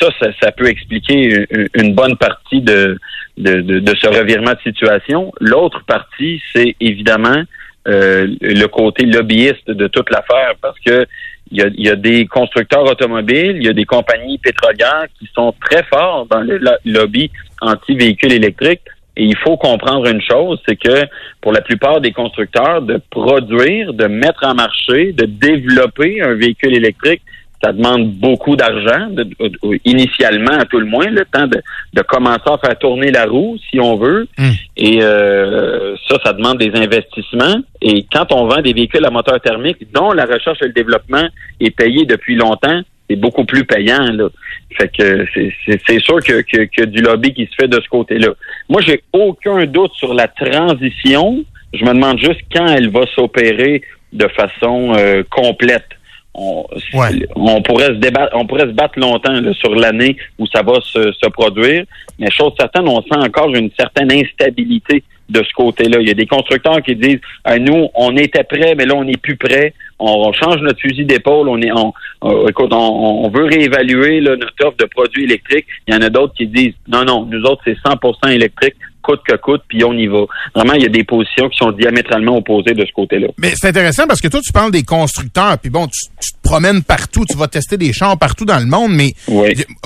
ça, 0.00 0.08
ça, 0.40 0.50
peut 0.50 0.68
expliquer 0.68 1.44
une, 1.74 1.94
bonne 1.94 2.16
partie 2.16 2.60
de, 2.60 2.98
de, 3.38 3.60
de, 3.60 3.94
ce 3.94 4.08
revirement 4.08 4.50
de 4.50 4.60
situation. 4.64 5.30
L'autre 5.40 5.84
partie, 5.84 6.42
c'est 6.52 6.74
évidemment 6.80 7.44
le 7.84 8.66
côté 8.66 9.06
lobbyiste 9.06 9.70
de 9.70 9.88
toute 9.88 10.10
l'affaire, 10.10 10.54
parce 10.60 10.78
que 10.80 11.06
il 11.50 11.58
y, 11.58 11.62
a, 11.62 11.68
y 11.74 11.88
a, 11.90 11.96
des 11.96 12.26
constructeurs 12.26 12.84
automobiles, 12.84 13.56
il 13.56 13.64
y 13.64 13.68
a 13.68 13.74
des 13.74 13.84
compagnies 13.84 14.38
pétrolières 14.38 15.06
qui 15.18 15.28
sont 15.34 15.54
très 15.60 15.82
forts 15.82 16.26
dans 16.26 16.40
le 16.40 16.58
lobby 16.86 17.30
anti-véhicules 17.60 18.32
électriques. 18.32 18.80
Et 19.16 19.24
il 19.24 19.36
faut 19.36 19.58
comprendre 19.58 20.08
une 20.08 20.22
chose, 20.22 20.58
c'est 20.66 20.76
que 20.76 21.06
pour 21.42 21.52
la 21.52 21.60
plupart 21.60 22.00
des 22.00 22.12
constructeurs, 22.12 22.80
de 22.80 22.98
produire, 23.10 23.92
de 23.92 24.06
mettre 24.06 24.46
en 24.46 24.54
marché, 24.54 25.12
de 25.12 25.26
développer 25.26 26.22
un 26.22 26.32
véhicule 26.34 26.74
électrique, 26.74 27.20
ça 27.62 27.72
demande 27.72 28.12
beaucoup 28.14 28.56
d'argent, 28.56 29.08
initialement 29.84 30.58
à 30.58 30.64
tout 30.64 30.80
le 30.80 30.86
moins, 30.86 31.06
le 31.06 31.24
temps 31.24 31.46
de, 31.46 32.02
commencer 32.02 32.42
à 32.46 32.58
faire 32.58 32.78
tourner 32.78 33.10
la 33.12 33.26
roue, 33.26 33.56
si 33.70 33.78
on 33.78 33.96
veut. 33.96 34.26
Hmm. 34.36 34.50
Et 34.76 34.98
euh, 35.02 35.94
ça, 36.08 36.18
ça 36.24 36.32
demande 36.32 36.58
des 36.58 36.72
investissements. 36.74 37.62
Et 37.80 38.04
quand 38.12 38.32
on 38.32 38.46
vend 38.46 38.60
des 38.62 38.72
véhicules 38.72 39.04
à 39.04 39.10
moteur 39.10 39.40
thermique, 39.40 39.78
dont 39.92 40.12
la 40.12 40.24
recherche 40.24 40.58
et 40.62 40.66
le 40.66 40.72
développement 40.72 41.28
est 41.60 41.70
payé 41.70 42.04
depuis 42.04 42.34
longtemps, 42.34 42.80
c'est 43.08 43.16
beaucoup 43.16 43.44
plus 43.44 43.64
payant. 43.64 44.10
Là. 44.12 44.28
Fait 44.76 44.88
que 44.88 45.26
c'est 45.66 46.00
sûr 46.00 46.22
que, 46.22 46.42
que, 46.42 46.64
que, 46.64 46.84
du 46.84 47.00
lobby 47.00 47.32
qui 47.32 47.46
se 47.46 47.54
fait 47.60 47.68
de 47.68 47.80
ce 47.80 47.88
côté-là. 47.88 48.30
Moi, 48.68 48.80
j'ai 48.80 49.02
aucun 49.12 49.66
doute 49.66 49.92
sur 49.94 50.14
la 50.14 50.26
transition. 50.26 51.44
Je 51.72 51.84
me 51.84 51.94
demande 51.94 52.18
juste 52.18 52.40
quand 52.52 52.66
elle 52.66 52.90
va 52.90 53.06
s'opérer 53.14 53.82
de 54.12 54.26
façon 54.28 54.94
euh, 54.96 55.22
complète 55.30 55.88
on, 56.34 56.64
on, 57.36 57.62
pourrait 57.62 57.88
se 57.88 57.98
débattre, 57.98 58.34
on 58.34 58.46
pourrait 58.46 58.66
se 58.66 58.72
battre 58.72 58.98
longtemps 58.98 59.34
sur 59.54 59.74
l'année 59.74 60.16
où 60.38 60.46
ça 60.46 60.62
va 60.62 60.80
se, 60.80 61.12
se, 61.12 61.28
produire, 61.28 61.84
mais 62.18 62.30
chose 62.30 62.52
certaine, 62.58 62.88
on 62.88 63.02
sent 63.02 63.18
encore 63.18 63.54
une 63.54 63.70
certaine 63.78 64.10
instabilité 64.10 65.02
de 65.28 65.42
ce 65.42 65.52
côté-là. 65.54 65.98
Il 66.00 66.08
y 66.08 66.10
a 66.10 66.14
des 66.14 66.26
constructeurs 66.26 66.82
qui 66.82 66.94
disent 66.94 67.20
nous, 67.60 67.88
on 67.94 68.16
était 68.16 68.44
prêts, 68.44 68.74
mais 68.76 68.84
là, 68.84 68.94
on 68.94 69.04
n'est 69.04 69.16
plus 69.16 69.36
prêts. 69.36 69.74
On, 69.98 70.32
change 70.32 70.60
notre 70.62 70.80
fusil 70.80 71.04
d'épaule. 71.04 71.48
On 71.48 71.60
est, 71.60 71.70
on, 71.72 71.92
écoute, 72.48 72.72
on, 72.72 73.28
veut 73.30 73.44
réévaluer 73.44 74.20
notre 74.20 74.52
offre 74.64 74.76
de 74.78 74.84
produits 74.86 75.24
électriques. 75.24 75.66
Il 75.86 75.94
y 75.94 75.96
en 75.96 76.02
a 76.02 76.10
d'autres 76.10 76.34
qui 76.34 76.46
disent 76.46 76.74
non, 76.88 77.04
non, 77.04 77.24
nous 77.24 77.42
autres, 77.42 77.62
c'est 77.64 77.78
100% 77.78 78.30
électrique. 78.30 78.74
Coûte 79.02 79.20
que 79.26 79.36
coûte, 79.36 79.62
puis 79.68 79.84
on 79.84 79.92
y 79.92 80.06
va. 80.06 80.24
Vraiment, 80.54 80.74
il 80.74 80.82
y 80.82 80.86
a 80.86 80.90
des 80.90 81.04
positions 81.04 81.48
qui 81.48 81.58
sont 81.58 81.72
diamétralement 81.72 82.36
opposées 82.36 82.74
de 82.74 82.84
ce 82.84 82.92
côté-là. 82.92 83.28
Mais 83.38 83.52
c'est 83.56 83.68
intéressant 83.68 84.06
parce 84.06 84.20
que 84.20 84.28
toi, 84.28 84.40
tu 84.40 84.52
parles 84.52 84.70
des 84.70 84.82
constructeurs, 84.82 85.58
puis 85.58 85.70
bon, 85.70 85.86
tu, 85.86 85.98
tu, 86.20 86.32
te 86.32 86.48
promènes 86.48 86.82
partout, 86.82 87.24
tu 87.24 87.36
vas 87.36 87.48
tester 87.48 87.76
des 87.76 87.92
chars 87.92 88.18
partout 88.18 88.44
dans 88.44 88.58
le 88.58 88.66
monde, 88.66 88.92
mais 88.92 89.12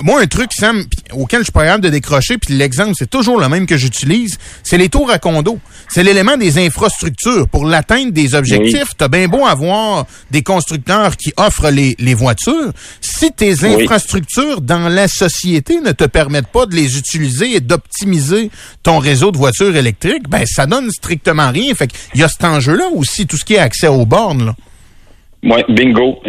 moi, 0.03 0.21
un 0.21 0.27
truc, 0.27 0.51
Sam, 0.53 0.83
auquel 1.13 1.39
je 1.39 1.45
suis 1.45 1.51
pas 1.51 1.63
capable 1.63 1.83
de 1.83 1.89
décrocher, 1.89 2.37
puis 2.37 2.55
l'exemple, 2.55 2.93
c'est 2.95 3.09
toujours 3.09 3.39
le 3.39 3.49
même 3.49 3.65
que 3.65 3.77
j'utilise, 3.77 4.37
c'est 4.63 4.77
les 4.77 4.89
tours 4.89 5.09
à 5.11 5.19
condo. 5.19 5.59
C'est 5.89 6.03
l'élément 6.03 6.37
des 6.37 6.65
infrastructures. 6.65 7.47
Pour 7.47 7.65
l'atteinte 7.65 8.11
des 8.11 8.35
objectifs, 8.35 8.89
t'as 8.97 9.07
bien 9.07 9.27
beau 9.27 9.45
avoir 9.45 10.05
des 10.31 10.43
constructeurs 10.43 11.15
qui 11.15 11.33
offrent 11.37 11.69
les, 11.69 11.95
les 11.99 12.13
voitures. 12.13 12.71
Si 13.01 13.31
tes 13.31 13.63
infrastructures 13.63 14.61
dans 14.61 14.89
la 14.89 15.07
société 15.07 15.79
ne 15.81 15.91
te 15.91 16.03
permettent 16.03 16.51
pas 16.51 16.65
de 16.65 16.75
les 16.75 16.97
utiliser 16.97 17.55
et 17.55 17.59
d'optimiser 17.59 18.51
ton 18.83 18.99
réseau 19.07 19.31
de 19.31 19.37
voitures 19.37 19.75
électriques, 19.75 20.27
ben 20.29 20.43
ça 20.45 20.65
donne 20.65 20.89
strictement 20.89 21.51
rien. 21.51 21.73
Fait 21.73 21.87
qu'il 21.87 22.19
y 22.19 22.23
a 22.23 22.27
cet 22.27 22.43
enjeu-là 22.43 22.85
aussi, 22.93 23.27
tout 23.27 23.37
ce 23.37 23.45
qui 23.45 23.55
est 23.55 23.59
accès 23.59 23.87
aux 23.87 24.05
bornes. 24.05 24.53
Oui, 25.43 25.61
bingo. 25.69 26.21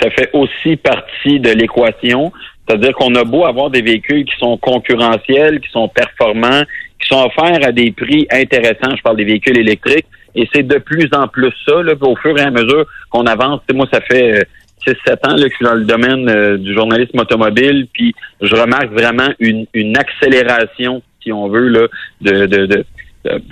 Ça 0.00 0.10
fait 0.10 0.30
aussi 0.32 0.76
partie 0.76 1.40
de 1.40 1.50
l'équation. 1.50 2.32
C'est-à-dire 2.66 2.94
qu'on 2.94 3.14
a 3.14 3.24
beau 3.24 3.44
avoir 3.44 3.68
des 3.70 3.82
véhicules 3.82 4.24
qui 4.24 4.36
sont 4.38 4.56
concurrentiels, 4.56 5.60
qui 5.60 5.70
sont 5.70 5.88
performants, 5.88 6.62
qui 7.00 7.08
sont 7.08 7.22
offerts 7.26 7.60
à 7.62 7.72
des 7.72 7.90
prix 7.92 8.26
intéressants. 8.30 8.96
Je 8.96 9.02
parle 9.02 9.16
des 9.16 9.24
véhicules 9.24 9.58
électriques. 9.58 10.06
Et 10.34 10.48
c'est 10.52 10.66
de 10.66 10.78
plus 10.78 11.08
en 11.12 11.28
plus 11.28 11.52
ça, 11.66 11.74
au 12.00 12.16
fur 12.16 12.38
et 12.38 12.42
à 12.42 12.50
mesure 12.50 12.86
qu'on 13.10 13.26
avance. 13.26 13.60
Moi, 13.72 13.86
ça 13.92 14.00
fait 14.00 14.46
6-7 14.86 14.94
euh, 15.08 15.12
ans 15.28 15.36
là, 15.36 15.44
que 15.44 15.50
je 15.50 15.56
suis 15.56 15.64
dans 15.64 15.74
le 15.74 15.84
domaine 15.84 16.28
euh, 16.28 16.56
du 16.56 16.74
journalisme 16.74 17.18
automobile, 17.20 17.86
puis 17.92 18.14
je 18.40 18.54
remarque 18.56 18.90
vraiment 18.92 19.28
une 19.38 19.96
accélération, 19.96 21.02
si 21.24 21.32
on 21.32 21.48
veut, 21.48 21.68
là, 21.68 21.88
de, 22.20 22.46
de, 22.46 22.66
de, 22.66 22.84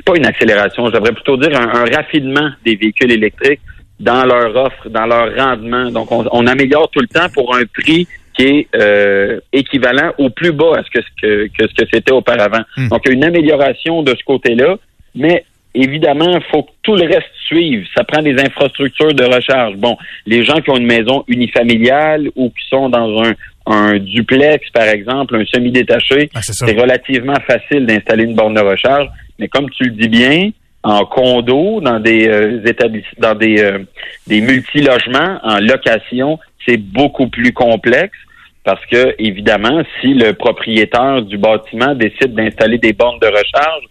pas 0.05 0.17
une 0.17 0.27
accélération, 0.27 0.87
je 0.87 0.93
devrais 0.93 1.13
plutôt 1.13 1.37
dire 1.37 1.59
un, 1.59 1.69
un, 1.69 1.85
raffinement 1.85 2.51
des 2.65 2.77
véhicules 2.77 3.11
électriques 3.11 3.61
dans 3.99 4.25
leur 4.25 4.55
offre, 4.55 4.89
dans 4.89 5.07
leur 5.07 5.35
rendement. 5.35 5.91
Donc, 5.91 6.13
on, 6.13 6.25
on 6.31 6.47
améliore 6.47 6.91
tout 6.91 7.01
le 7.01 7.09
temps 7.09 7.29
pour 7.33 7.57
un 7.57 7.65
prix 7.65 8.07
qui 8.35 8.43
est 8.43 8.69
euh, 8.75 9.41
équivalent 9.53 10.13
au 10.19 10.31
plus 10.31 10.53
bas 10.53 10.79
à 10.79 10.83
ce 10.83 10.91
que, 10.91 11.05
que, 11.21 11.47
que 11.49 11.69
ce 11.69 11.75
que 11.75 11.89
c'était 11.93 12.13
auparavant. 12.13 12.63
Hmm. 12.77 12.89
Donc, 12.89 13.03
il 13.05 13.11
y 13.11 13.13
a 13.13 13.15
une 13.17 13.25
amélioration 13.25 14.03
de 14.03 14.15
ce 14.17 14.25
côté-là, 14.25 14.77
mais 15.15 15.45
évidemment, 15.75 16.37
il 16.37 16.43
faut 16.51 16.63
que 16.63 16.71
tout 16.83 16.97
le 16.97 17.07
reste 17.07 17.31
suive. 17.47 17.87
Ça 17.97 18.05
prend 18.05 18.23
des 18.23 18.39
infrastructures 18.41 19.15
de 19.15 19.25
recharge. 19.25 19.77
Bon, 19.77 19.97
les 20.27 20.45
gens 20.45 20.61
qui 20.61 20.71
ont 20.71 20.77
une 20.77 20.87
maison 20.87 21.25
unifamiliale 21.29 22.31
ou 22.37 22.51
qui 22.51 22.69
sont 22.69 22.89
dans 22.89 23.23
un, 23.23 23.33
un 23.67 23.99
duplex, 23.99 24.71
par 24.71 24.85
exemple, 24.85 25.37
un 25.37 25.45
semi-détaché, 25.45 26.31
Ah, 26.35 26.41
c'est 26.43 26.79
relativement 26.79 27.39
facile 27.47 27.87
d'installer 27.87 28.25
une 28.25 28.35
borne 28.35 28.55
de 28.55 28.61
recharge. 28.61 29.09
Mais 29.39 29.49
comme 29.49 29.71
tu 29.71 29.85
le 29.85 29.91
dis 29.91 30.09
bien, 30.09 30.51
en 30.83 31.05
condo, 31.05 31.81
dans 31.81 32.01
des 32.01 32.29
euh, 32.29 32.61
établissements, 32.67 33.19
dans 33.19 33.35
des, 33.35 33.61
euh, 33.63 33.79
des 34.27 34.41
multilogements, 34.41 35.39
en 35.43 35.59
location, 35.61 36.39
c'est 36.67 36.77
beaucoup 36.77 37.29
plus 37.29 37.53
complexe 37.53 38.19
parce 38.65 38.85
que, 38.87 39.15
évidemment, 39.19 39.83
si 40.01 40.15
le 40.15 40.33
propriétaire 40.35 41.23
du 41.23 41.37
bâtiment 41.37 41.95
décide 41.95 42.35
d'installer 42.35 42.79
des 42.79 42.93
bornes 42.93 43.19
de 43.19 43.27
recharge, 43.27 43.85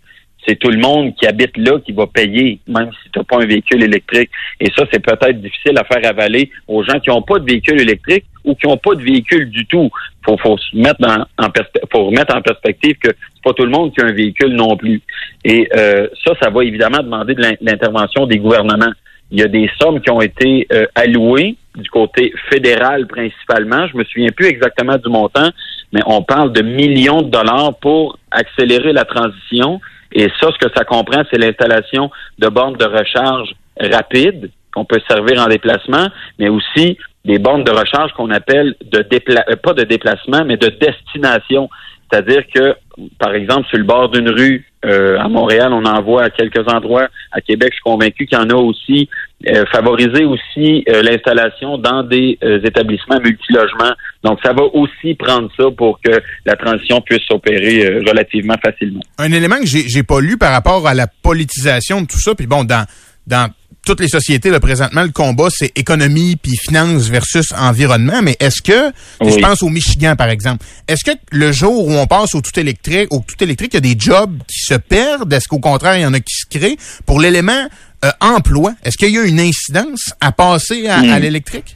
c'est 0.47 0.57
tout 0.57 0.69
le 0.71 0.79
monde 0.79 1.13
qui 1.15 1.27
habite 1.27 1.55
là 1.57 1.79
qui 1.79 1.91
va 1.91 2.07
payer, 2.07 2.59
même 2.67 2.89
si 3.03 3.11
tu 3.11 3.19
n'as 3.19 3.25
pas 3.25 3.37
un 3.41 3.45
véhicule 3.45 3.83
électrique. 3.83 4.29
Et 4.59 4.67
ça, 4.75 4.85
c'est 4.91 4.99
peut-être 4.99 5.39
difficile 5.39 5.77
à 5.77 5.83
faire 5.83 6.03
avaler 6.09 6.49
aux 6.67 6.83
gens 6.83 6.99
qui 6.99 7.09
n'ont 7.09 7.21
pas 7.21 7.37
de 7.39 7.45
véhicule 7.45 7.79
électrique 7.79 8.25
ou 8.43 8.55
qui 8.55 8.67
n'ont 8.67 8.77
pas 8.77 8.95
de 8.95 9.03
véhicule 9.03 9.49
du 9.51 9.65
tout. 9.67 9.89
Faut, 10.25 10.37
faut 10.37 10.57
se 10.57 10.75
mettre 10.75 10.99
en 11.07 11.47
faut 11.91 12.05
remettre 12.05 12.35
en 12.35 12.41
perspective 12.41 12.95
que 12.95 13.09
c'est 13.09 13.43
pas 13.43 13.53
tout 13.53 13.65
le 13.65 13.71
monde 13.71 13.93
qui 13.93 14.01
a 14.01 14.05
un 14.07 14.13
véhicule 14.13 14.53
non 14.53 14.75
plus. 14.77 15.01
Et 15.43 15.69
euh, 15.75 16.07
ça, 16.25 16.33
ça 16.41 16.49
va 16.49 16.63
évidemment 16.63 17.03
demander 17.03 17.35
de 17.35 17.41
l'in- 17.41 17.55
l'intervention 17.61 18.25
des 18.25 18.39
gouvernements. 18.39 18.93
Il 19.31 19.39
y 19.39 19.43
a 19.43 19.47
des 19.47 19.69
sommes 19.79 20.01
qui 20.01 20.09
ont 20.09 20.21
été 20.21 20.67
euh, 20.73 20.85
allouées 20.95 21.55
du 21.75 21.89
côté 21.89 22.33
fédéral 22.51 23.07
principalement. 23.07 23.87
Je 23.87 23.95
me 23.95 24.03
souviens 24.03 24.29
plus 24.35 24.47
exactement 24.47 24.97
du 24.97 25.07
montant, 25.09 25.49
mais 25.93 26.01
on 26.05 26.21
parle 26.21 26.51
de 26.51 26.61
millions 26.61 27.21
de 27.21 27.29
dollars 27.29 27.75
pour 27.79 28.17
accélérer 28.31 28.91
la 28.91 29.05
transition. 29.05 29.79
Et 30.13 30.27
ça, 30.39 30.49
ce 30.51 30.57
que 30.65 30.71
ça 30.75 30.83
comprend, 30.83 31.23
c'est 31.31 31.37
l'installation 31.37 32.11
de 32.39 32.47
bornes 32.47 32.77
de 32.77 32.85
recharge 32.85 33.49
rapides 33.79 34.51
qu'on 34.73 34.85
peut 34.85 35.01
servir 35.09 35.41
en 35.41 35.47
déplacement, 35.47 36.07
mais 36.39 36.49
aussi 36.49 36.97
des 37.25 37.39
bornes 37.39 37.63
de 37.63 37.71
recharge 37.71 38.11
qu'on 38.13 38.31
appelle 38.31 38.75
de 38.81 38.99
euh, 38.99 39.55
pas 39.57 39.73
de 39.73 39.83
déplacement, 39.83 40.43
mais 40.45 40.57
de 40.57 40.67
destination. 40.67 41.69
C'est-à-dire 42.11 42.43
que, 42.53 42.75
par 43.19 43.33
exemple, 43.33 43.67
sur 43.69 43.77
le 43.77 43.83
bord 43.83 44.09
d'une 44.09 44.29
rue 44.29 44.65
euh, 44.85 45.19
à 45.19 45.29
Montréal, 45.29 45.71
on 45.71 45.85
en 45.85 46.01
voit 46.01 46.23
à 46.23 46.29
quelques 46.29 46.67
endroits. 46.67 47.07
À 47.31 47.41
Québec, 47.41 47.69
je 47.71 47.75
suis 47.75 47.83
convaincu 47.83 48.25
qu'il 48.25 48.37
y 48.37 48.41
en 48.41 48.49
a 48.49 48.55
aussi. 48.55 49.07
Euh, 49.47 49.65
favoriser 49.71 50.23
aussi 50.23 50.83
euh, 50.87 51.01
l'installation 51.01 51.79
dans 51.79 52.03
des 52.03 52.37
euh, 52.43 52.59
établissements 52.63 53.19
multilogements. 53.19 53.93
Donc, 54.23 54.37
ça 54.43 54.53
va 54.53 54.61
aussi 54.61 55.15
prendre 55.15 55.49
ça 55.57 55.65
pour 55.75 55.99
que 55.99 56.11
la 56.45 56.55
transition 56.55 57.01
puisse 57.01 57.23
s'opérer 57.27 58.01
relativement 58.07 58.53
facilement. 58.63 59.01
Un 59.17 59.31
élément 59.31 59.55
que 59.59 59.65
j'ai 59.65 60.03
pas 60.03 60.21
lu 60.21 60.37
par 60.37 60.51
rapport 60.51 60.87
à 60.87 60.93
la 60.93 61.07
politisation 61.07 62.01
de 62.01 62.07
tout 62.07 62.19
ça, 62.19 62.35
puis 62.35 62.45
bon, 62.45 62.63
dans, 62.63 62.85
dans 63.25 63.49
toutes 63.85 63.99
les 63.99 64.07
sociétés, 64.07 64.49
là, 64.51 64.59
présentement, 64.59 65.01
le 65.03 65.09
combat, 65.11 65.47
c'est 65.49 65.71
économie 65.77 66.35
puis 66.35 66.51
finance 66.55 67.09
versus 67.09 67.51
environnement. 67.57 68.21
Mais 68.21 68.35
est-ce 68.39 68.61
que, 68.61 68.91
Oui. 69.21 69.31
je 69.31 69.39
pense 69.39 69.63
au 69.63 69.69
Michigan, 69.69 70.15
par 70.15 70.29
exemple, 70.29 70.63
est-ce 70.87 71.03
que 71.03 71.17
le 71.31 71.51
jour 71.51 71.87
où 71.87 71.93
on 71.93 72.05
passe 72.07 72.35
au 72.35 72.41
tout 72.41 72.59
électrique, 72.59 73.07
au 73.11 73.19
tout 73.27 73.43
électrique, 73.43 73.71
il 73.73 73.77
y 73.85 73.89
a 73.91 73.93
des 73.93 73.99
jobs 73.99 74.37
qui 74.47 74.59
se 74.59 74.75
perdent? 74.75 75.33
Est-ce 75.33 75.47
qu'au 75.47 75.59
contraire, 75.59 75.97
il 75.97 76.01
y 76.01 76.05
en 76.05 76.13
a 76.13 76.19
qui 76.19 76.33
se 76.35 76.45
créent? 76.47 76.77
Pour 77.05 77.19
l'élément 77.19 77.67
euh, 78.05 78.09
emploi, 78.21 78.73
est-ce 78.83 78.97
qu'il 78.97 79.09
y 79.13 79.17
a 79.17 79.23
une 79.23 79.39
incidence 79.39 80.13
à 80.21 80.31
passer 80.31 80.87
à, 80.87 80.97
à 80.99 81.01
Hmm. 81.01 81.21
l'électrique? 81.21 81.75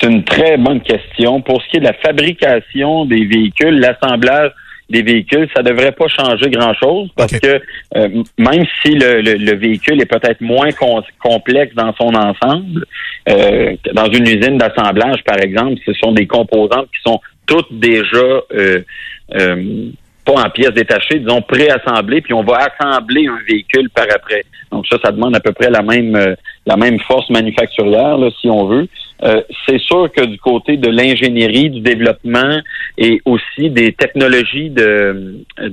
C'est 0.00 0.08
une 0.08 0.24
très 0.24 0.56
bonne 0.56 0.80
question. 0.82 1.42
Pour 1.42 1.60
ce 1.62 1.68
qui 1.70 1.76
est 1.76 1.80
de 1.80 1.84
la 1.84 1.92
fabrication 1.94 3.04
des 3.06 3.24
véhicules, 3.26 3.78
l'assemblage 3.78 4.50
des 4.92 5.02
véhicules, 5.02 5.48
ça 5.56 5.62
devrait 5.62 5.92
pas 5.92 6.06
changer 6.08 6.48
grand-chose 6.50 7.08
parce 7.16 7.36
que 7.44 7.54
euh, 7.96 8.08
même 8.38 8.64
si 8.80 8.90
le, 9.02 9.10
le- 9.22 9.34
le 9.50 9.54
véhicule 9.56 10.00
est 10.00 10.06
peut-être 10.16 10.40
moins 10.40 10.70
com- 10.72 11.02
complexe 11.18 11.74
dans 11.74 11.92
son 12.00 12.12
ensemble, 12.14 12.84
euh, 13.28 13.74
dans 13.94 14.08
une 14.10 14.26
usine 14.26 14.58
d'assemblage, 14.58 15.20
par 15.24 15.38
exemple, 15.40 15.76
ce 15.86 15.92
sont 15.94 16.12
des 16.12 16.26
composantes 16.26 16.88
qui 16.94 17.00
sont 17.04 17.20
toutes 17.46 17.72
déjà 17.72 18.18
euh, 18.54 18.80
euh, 19.34 19.90
pas 20.24 20.34
en 20.34 20.50
pièces 20.50 20.74
détachées, 20.74 21.18
disons 21.18 21.42
préassemblées, 21.42 22.20
puis 22.20 22.32
on 22.34 22.44
va 22.44 22.58
assembler 22.68 23.26
un 23.26 23.40
véhicule 23.48 23.88
par 23.90 24.06
après. 24.14 24.44
Donc 24.70 24.86
ça, 24.86 24.96
ça 25.04 25.10
demande 25.10 25.34
à 25.34 25.40
peu 25.40 25.52
près 25.52 25.68
la 25.70 25.82
même 25.82 26.14
euh, 26.14 26.34
la 26.66 26.76
même 26.76 26.98
force 27.00 27.28
manufacturière, 27.30 28.16
là, 28.18 28.28
si 28.40 28.48
on 28.48 28.66
veut. 28.66 28.86
Euh, 29.24 29.40
c'est 29.66 29.78
sûr 29.78 30.10
que 30.10 30.24
du 30.24 30.38
côté 30.38 30.76
de 30.76 30.88
l'ingénierie, 30.88 31.70
du 31.70 31.80
développement 31.80 32.60
et 32.98 33.20
aussi 33.24 33.70
des 33.70 33.92
technologies 33.92 34.70
de, 34.70 35.44
de, 35.60 35.68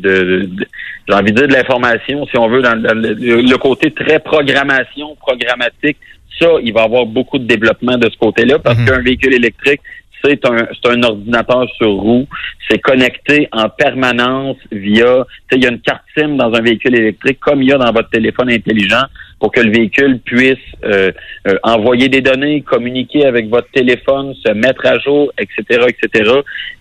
de- 0.45 0.67
j'ai 1.07 1.15
envie 1.15 1.31
de 1.31 1.37
dire 1.39 1.47
de 1.47 1.53
l'information, 1.53 2.27
si 2.27 2.37
on 2.37 2.47
veut, 2.47 2.61
dans, 2.61 2.79
dans 2.79 2.93
le, 2.95 3.13
le 3.41 3.57
côté 3.57 3.89
très 3.91 4.19
programmation, 4.19 5.15
programmatique, 5.15 5.97
ça, 6.39 6.47
il 6.63 6.71
va 6.73 6.81
y 6.81 6.85
avoir 6.85 7.05
beaucoup 7.07 7.39
de 7.39 7.45
développement 7.45 7.97
de 7.97 8.09
ce 8.09 8.17
côté-là 8.17 8.59
parce 8.59 8.77
qu'un 8.85 9.01
véhicule 9.01 9.33
électrique, 9.33 9.81
c'est 10.23 10.45
un, 10.45 10.67
c'est 10.73 10.91
un 10.91 11.01
ordinateur 11.03 11.65
sur 11.77 11.91
roue. 11.91 12.27
C'est 12.69 12.79
connecté 12.79 13.47
en 13.51 13.67
permanence 13.69 14.57
via, 14.71 15.25
tu 15.49 15.55
sais, 15.55 15.57
il 15.57 15.63
y 15.63 15.65
a 15.65 15.71
une 15.71 15.79
carte 15.79 16.03
SIM 16.15 16.35
dans 16.35 16.53
un 16.53 16.61
véhicule 16.61 16.95
électrique 16.95 17.39
comme 17.39 17.63
il 17.63 17.69
y 17.69 17.73
a 17.73 17.77
dans 17.77 17.91
votre 17.91 18.09
téléphone 18.09 18.51
intelligent 18.51 19.03
pour 19.39 19.51
que 19.51 19.61
le 19.61 19.71
véhicule 19.71 20.19
puisse 20.19 20.57
euh, 20.83 21.11
euh, 21.47 21.55
envoyer 21.63 22.09
des 22.09 22.21
données, 22.21 22.61
communiquer 22.61 23.25
avec 23.25 23.47
votre 23.47 23.69
téléphone, 23.71 24.33
se 24.45 24.51
mettre 24.51 24.85
à 24.85 24.99
jour, 24.99 25.31
etc., 25.39 25.85
etc. 25.87 26.31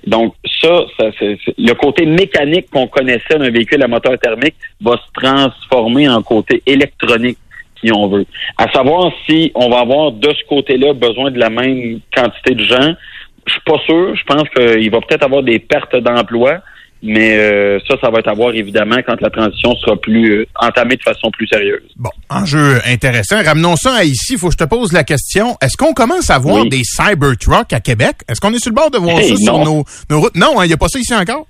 Donc 0.06 0.34
ça, 0.60 0.82
ça 0.98 1.06
c'est, 1.18 1.38
c'est- 1.44 1.54
le 1.58 1.72
côté 1.74 2.04
mécanique 2.06 2.68
qu'on 2.70 2.86
connaissait 2.88 3.38
d'un 3.38 3.50
véhicule 3.50 3.82
à 3.82 3.88
moteur 3.88 4.18
thermique 4.18 4.56
va 4.80 4.96
se 4.96 5.20
transformer 5.20 6.08
en 6.08 6.22
côté 6.22 6.62
électronique 6.66 7.38
si 7.82 7.92
on 7.92 8.08
veut. 8.08 8.26
À 8.56 8.68
savoir 8.72 9.12
si 9.28 9.52
on 9.54 9.68
va 9.70 9.80
avoir 9.80 10.10
de 10.10 10.28
ce 10.32 10.44
côté-là 10.48 10.94
besoin 10.94 11.30
de 11.30 11.38
la 11.38 11.50
même 11.50 12.00
quantité 12.14 12.54
de 12.56 12.64
gens, 12.64 12.94
je 13.46 13.52
suis 13.52 13.62
pas 13.64 13.78
sûr. 13.86 14.14
Je 14.16 14.24
pense 14.24 14.48
qu'il 14.50 14.90
va 14.90 15.00
peut-être 15.00 15.24
avoir 15.24 15.42
des 15.44 15.58
pertes 15.60 15.96
d'emplois, 15.96 16.58
mais 17.02 17.36
euh, 17.36 17.78
ça, 17.88 17.96
ça 18.02 18.10
va 18.10 18.18
être 18.18 18.28
à 18.28 18.34
voir 18.34 18.54
évidemment 18.54 18.96
quand 19.06 19.20
la 19.20 19.30
transition 19.30 19.74
sera 19.76 19.96
plus 19.96 20.40
euh, 20.40 20.46
entamée 20.56 20.96
de 20.96 21.02
façon 21.02 21.30
plus 21.30 21.46
sérieuse. 21.46 21.82
Bon, 21.96 22.10
enjeu 22.28 22.80
intéressant. 22.86 23.42
Ramenons 23.44 23.76
ça 23.76 23.94
à 23.94 24.04
ici. 24.04 24.32
Il 24.32 24.38
faut 24.38 24.48
que 24.48 24.54
je 24.54 24.64
te 24.64 24.68
pose 24.68 24.92
la 24.92 25.04
question. 25.04 25.56
Est-ce 25.62 25.76
qu'on 25.76 25.92
commence 25.94 26.30
à 26.30 26.38
voir 26.38 26.62
Oui. 26.62 26.68
des 26.68 26.82
Cybertrucks 26.84 27.72
à 27.72 27.80
Québec? 27.80 28.16
Est-ce 28.28 28.40
qu'on 28.40 28.52
est 28.52 28.58
sur 28.58 28.70
le 28.70 28.74
bord 28.76 28.90
de 28.90 28.98
voir 28.98 29.18
Hey, 29.18 29.30
ça 29.30 29.36
sur 29.36 29.58
nos, 29.58 29.84
nos 30.10 30.20
routes? 30.20 30.36
Non, 30.36 30.58
hein, 30.58 30.64
il 30.64 30.68
n'y 30.68 30.74
a 30.74 30.76
pas 30.76 30.88
ça 30.88 30.98
ici 30.98 31.14
encore? 31.14 31.46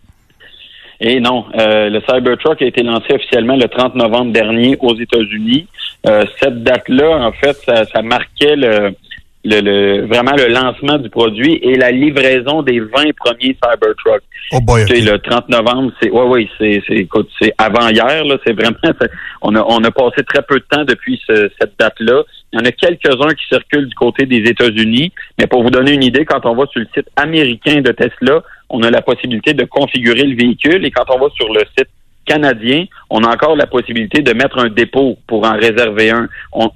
Et 1.00 1.20
non, 1.20 1.44
euh, 1.58 1.88
le 1.88 2.00
Cybertruck 2.00 2.60
a 2.60 2.66
été 2.66 2.82
lancé 2.82 3.14
officiellement 3.14 3.54
le 3.56 3.68
30 3.68 3.94
novembre 3.94 4.32
dernier 4.32 4.76
aux 4.80 4.98
États-Unis. 4.98 5.66
Cette 6.40 6.62
date-là, 6.62 7.26
en 7.26 7.32
fait, 7.32 7.56
ça, 7.66 7.84
ça 7.84 8.02
marquait 8.02 8.56
le, 8.56 8.94
le, 9.44 9.60
le- 9.60 10.06
vraiment 10.06 10.32
le 10.36 10.48
lancement 10.48 10.98
du 10.98 11.08
produit 11.10 11.54
et 11.62 11.76
la 11.76 11.90
livraison 11.90 12.62
des 12.62 12.80
20 12.80 12.88
premiers 13.16 13.56
Cybertruck. 13.62 14.22
Oh 14.52 14.60
boy, 14.60 14.84
Le 14.88 15.16
30 15.18 15.48
novembre, 15.48 15.92
c'est 16.00 16.10
ouais, 16.10 16.22
oui, 16.26 16.50
c'est, 16.58 16.82
c'est, 16.86 16.94
écoute, 16.96 17.28
c'est 17.40 17.52
avant 17.58 17.88
hier, 17.88 18.24
là, 18.24 18.36
c'est 18.46 18.52
vraiment, 18.52 18.76
on 19.42 19.54
a, 19.54 19.62
on 19.68 19.82
a 19.84 19.90
passé 19.90 20.22
très 20.26 20.42
peu 20.42 20.56
de 20.58 20.64
temps 20.70 20.84
depuis 20.84 21.20
ce- 21.26 21.50
cette 21.60 21.74
date-là. 21.78 22.22
Il 22.52 22.58
y 22.58 22.62
en 22.62 22.64
a 22.64 22.72
quelques-uns 22.72 23.34
qui 23.34 23.46
circulent 23.46 23.88
du 23.88 23.94
côté 23.94 24.24
des 24.26 24.38
États-Unis, 24.38 25.12
mais 25.38 25.46
pour 25.46 25.62
vous 25.62 25.70
donner 25.70 25.92
une 25.92 26.02
idée, 26.04 26.24
quand 26.24 26.44
on 26.46 26.54
va 26.54 26.64
sur 26.66 26.80
le 26.80 26.86
site 26.94 27.08
américain 27.16 27.80
de 27.82 27.92
Tesla, 27.92 28.42
on 28.70 28.82
a 28.82 28.90
la 28.90 29.02
possibilité 29.02 29.52
de 29.52 29.64
configurer 29.64 30.24
le 30.24 30.34
véhicule 30.36 30.84
et 30.84 30.90
quand 30.90 31.04
on 31.14 31.18
va 31.18 31.26
sur 31.34 31.52
le 31.52 31.60
site 31.78 31.88
canadien, 32.28 32.84
on 33.10 33.24
a 33.24 33.28
encore 33.28 33.56
la 33.56 33.66
possibilité 33.66 34.22
de 34.22 34.32
mettre 34.34 34.58
un 34.58 34.68
dépôt 34.68 35.18
pour 35.26 35.46
en 35.46 35.54
réserver 35.54 36.10
un, 36.10 36.28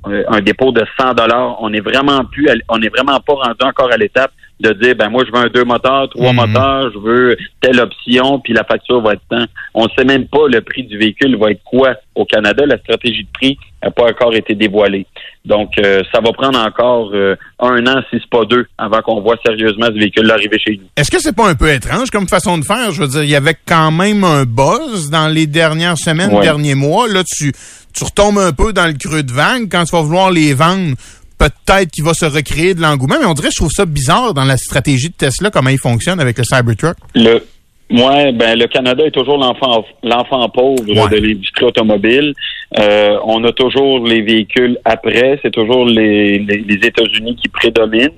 euh, 0.08 0.24
un 0.28 0.40
dépôt 0.40 0.72
de 0.72 0.84
100 0.98 1.14
dollars. 1.14 1.58
On 1.60 1.72
est 1.72 1.80
vraiment 1.80 2.24
plus, 2.24 2.48
on 2.68 2.80
est 2.80 2.88
vraiment 2.88 3.20
pas 3.20 3.34
rendu 3.34 3.62
encore 3.62 3.92
à 3.92 3.96
l'étape 3.96 4.32
de 4.60 4.72
dire, 4.74 4.94
ben 4.94 5.08
moi 5.08 5.24
je 5.26 5.32
veux 5.32 5.44
un 5.44 5.48
deux 5.48 5.64
moteurs, 5.64 6.08
trois 6.10 6.32
moteurs, 6.32 6.90
je 6.92 6.98
veux 6.98 7.36
telle 7.60 7.80
option, 7.80 8.38
puis 8.38 8.52
la 8.52 8.62
facture 8.64 9.00
va 9.00 9.14
être 9.14 9.22
tant. 9.28 9.44
On 9.74 9.84
ne 9.84 9.88
sait 9.98 10.04
même 10.04 10.26
pas 10.28 10.46
le 10.48 10.60
prix 10.60 10.84
du 10.84 10.96
véhicule 10.98 11.36
va 11.36 11.50
être 11.50 11.62
quoi 11.64 11.94
au 12.14 12.24
Canada. 12.24 12.64
La 12.66 12.78
stratégie 12.78 13.24
de 13.24 13.28
prix 13.32 13.58
n'a 13.82 13.90
pas 13.90 14.04
encore 14.04 14.34
été 14.34 14.54
dévoilée. 14.54 15.06
Donc 15.44 15.70
euh, 15.78 16.02
ça 16.14 16.20
va 16.20 16.30
prendre 16.32 16.60
encore 16.60 17.10
euh, 17.12 17.34
un 17.58 17.84
an, 17.88 18.02
si 18.10 18.18
c'est 18.20 18.30
pas 18.30 18.44
deux, 18.44 18.66
avant 18.78 19.00
qu'on 19.02 19.20
voit 19.20 19.36
sérieusement 19.44 19.86
ce 19.86 19.98
véhicule 19.98 20.30
arriver 20.30 20.58
chez 20.60 20.76
nous. 20.76 20.86
Est-ce 20.96 21.10
que 21.10 21.18
c'est 21.20 21.34
pas 21.34 21.48
un 21.48 21.56
peu 21.56 21.68
étrange 21.72 22.10
comme 22.10 22.28
façon 22.28 22.56
de 22.58 22.64
faire? 22.64 22.92
Je 22.92 23.00
veux 23.02 23.08
dire, 23.08 23.24
il 23.24 23.30
y 23.30 23.36
avait 23.36 23.56
quand 23.66 23.90
même 23.90 24.22
un 24.22 24.44
buzz 24.44 25.10
dans 25.10 25.26
les 25.26 25.48
dernières 25.48 25.98
semaines, 25.98 26.32
Ouais. 26.32 26.42
derniers 26.42 26.76
mois. 26.76 27.08
Là, 27.08 27.24
tu, 27.24 27.52
tu 27.92 28.04
retombes 28.04 28.38
un 28.38 28.52
peu 28.52 28.72
dans 28.72 28.86
le 28.86 28.92
creux 28.92 29.24
de 29.24 29.32
vague. 29.32 29.68
Quand 29.68 29.84
tu 29.84 29.96
vas 29.96 30.02
vouloir 30.02 30.30
les 30.30 30.54
vendre, 30.54 30.94
peut-être 31.42 31.90
qu'il 31.90 32.04
va 32.04 32.14
se 32.14 32.24
recréer 32.24 32.74
de 32.74 32.80
l'engouement. 32.80 33.16
Mais 33.20 33.26
on 33.26 33.34
dirait, 33.34 33.50
je 33.50 33.56
trouve 33.56 33.70
ça 33.70 33.84
bizarre 33.84 34.34
dans 34.34 34.44
la 34.44 34.56
stratégie 34.56 35.08
de 35.08 35.14
Tesla, 35.14 35.50
comment 35.50 35.70
il 35.70 35.78
fonctionne 35.78 36.20
avec 36.20 36.38
le 36.38 36.44
Cybertruck. 36.44 36.96
Le, 37.14 37.44
ouais, 37.90 38.32
ben 38.32 38.58
le 38.58 38.66
Canada 38.66 39.04
est 39.04 39.10
toujours 39.10 39.38
l'enfant 39.38 39.84
l'enfant 40.02 40.48
pauvre 40.48 40.84
de 40.84 41.16
l'industrie 41.16 41.64
automobile. 41.64 42.34
Euh, 42.78 43.18
on 43.24 43.42
a 43.44 43.52
toujours 43.52 44.06
les 44.06 44.22
véhicules 44.22 44.78
après, 44.84 45.38
c'est 45.42 45.50
toujours 45.50 45.84
les, 45.84 46.38
les, 46.38 46.58
les 46.58 46.86
États-Unis 46.86 47.36
qui 47.36 47.48
prédominent. 47.48 48.10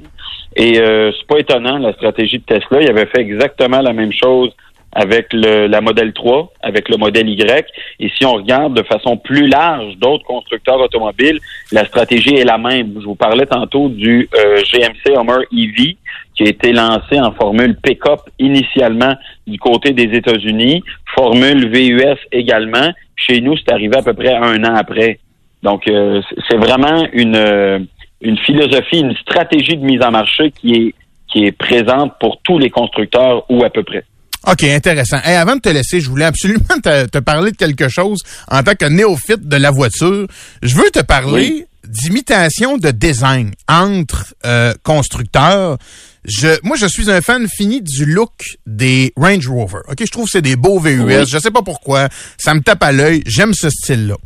Et 0.56 0.78
euh, 0.78 1.10
c'est 1.18 1.26
pas 1.26 1.38
étonnant 1.38 1.78
la 1.78 1.92
stratégie 1.94 2.38
de 2.38 2.44
Tesla. 2.44 2.80
Il 2.80 2.88
avait 2.88 3.06
fait 3.06 3.20
exactement 3.20 3.80
la 3.80 3.92
même 3.92 4.12
chose 4.12 4.50
avec 4.94 5.32
le, 5.32 5.66
la 5.66 5.80
modèle 5.80 6.12
3, 6.12 6.52
avec 6.62 6.88
le 6.88 6.96
modèle 6.96 7.28
Y. 7.28 7.66
Et 8.00 8.10
si 8.16 8.24
on 8.24 8.34
regarde 8.34 8.74
de 8.74 8.82
façon 8.82 9.16
plus 9.16 9.48
large 9.48 9.96
d'autres 9.96 10.24
constructeurs 10.24 10.80
automobiles, 10.80 11.40
la 11.72 11.84
stratégie 11.84 12.36
est 12.36 12.44
la 12.44 12.58
même. 12.58 12.94
Je 13.00 13.04
vous 13.04 13.16
parlais 13.16 13.46
tantôt 13.46 13.88
du 13.88 14.28
euh, 14.34 14.62
GMC 14.62 15.16
Hummer 15.16 15.44
EV 15.52 15.96
qui 16.34 16.44
a 16.44 16.48
été 16.48 16.72
lancé 16.72 17.20
en 17.20 17.32
formule 17.32 17.76
pick-up 17.76 18.20
initialement 18.38 19.14
du 19.46 19.58
côté 19.58 19.92
des 19.92 20.16
États-Unis, 20.16 20.82
formule 21.14 21.68
VUS 21.68 22.18
également. 22.32 22.90
Chez 23.16 23.40
nous, 23.40 23.56
c'est 23.56 23.72
arrivé 23.72 23.96
à 23.96 24.02
peu 24.02 24.14
près 24.14 24.34
un 24.34 24.64
an 24.64 24.74
après. 24.74 25.18
Donc, 25.62 25.88
euh, 25.88 26.20
c'est 26.48 26.56
vraiment 26.56 27.06
une, 27.12 27.36
euh, 27.36 27.78
une 28.20 28.38
philosophie, 28.38 29.00
une 29.00 29.16
stratégie 29.16 29.76
de 29.76 29.84
mise 29.84 30.02
en 30.02 30.10
marché 30.10 30.50
qui 30.50 30.74
est, 30.74 30.94
qui 31.28 31.46
est 31.46 31.52
présente 31.52 32.14
pour 32.20 32.40
tous 32.42 32.58
les 32.58 32.70
constructeurs 32.70 33.44
ou 33.48 33.64
à 33.64 33.70
peu 33.70 33.82
près. 33.82 34.04
OK, 34.46 34.62
intéressant. 34.64 35.18
Et 35.24 35.34
avant 35.34 35.56
de 35.56 35.60
te 35.60 35.68
laisser, 35.68 36.00
je 36.00 36.08
voulais 36.08 36.24
absolument 36.24 36.78
te, 36.82 37.06
te 37.06 37.18
parler 37.18 37.52
de 37.52 37.56
quelque 37.56 37.88
chose 37.88 38.22
en 38.48 38.62
tant 38.62 38.74
que 38.74 38.86
néophyte 38.86 39.48
de 39.48 39.56
la 39.56 39.70
voiture. 39.70 40.26
Je 40.62 40.74
veux 40.74 40.90
te 40.90 41.00
parler 41.00 41.66
d'imitation 41.86 42.78
de 42.78 42.90
design 42.90 43.52
entre 43.68 44.34
euh, 44.44 44.74
constructeurs. 44.82 45.78
Je, 46.24 46.58
moi, 46.62 46.76
je 46.76 46.86
suis 46.86 47.10
un 47.10 47.20
fan 47.20 47.46
fini 47.48 47.82
du 47.82 48.06
look 48.06 48.58
des 48.66 49.12
Range 49.16 49.46
Rover. 49.46 49.80
Ok, 49.88 49.98
je 50.00 50.10
trouve 50.10 50.24
que 50.24 50.30
c'est 50.32 50.42
des 50.42 50.56
beaux 50.56 50.80
VUS. 50.80 51.02
Oui. 51.02 51.14
Je 51.28 51.38
sais 51.38 51.50
pas 51.50 51.62
pourquoi. 51.62 52.08
Ça 52.38 52.54
me 52.54 52.60
tape 52.60 52.82
à 52.82 52.92
l'œil. 52.92 53.22
J'aime 53.26 53.52
ce 53.52 53.68
style-là. 53.68 54.16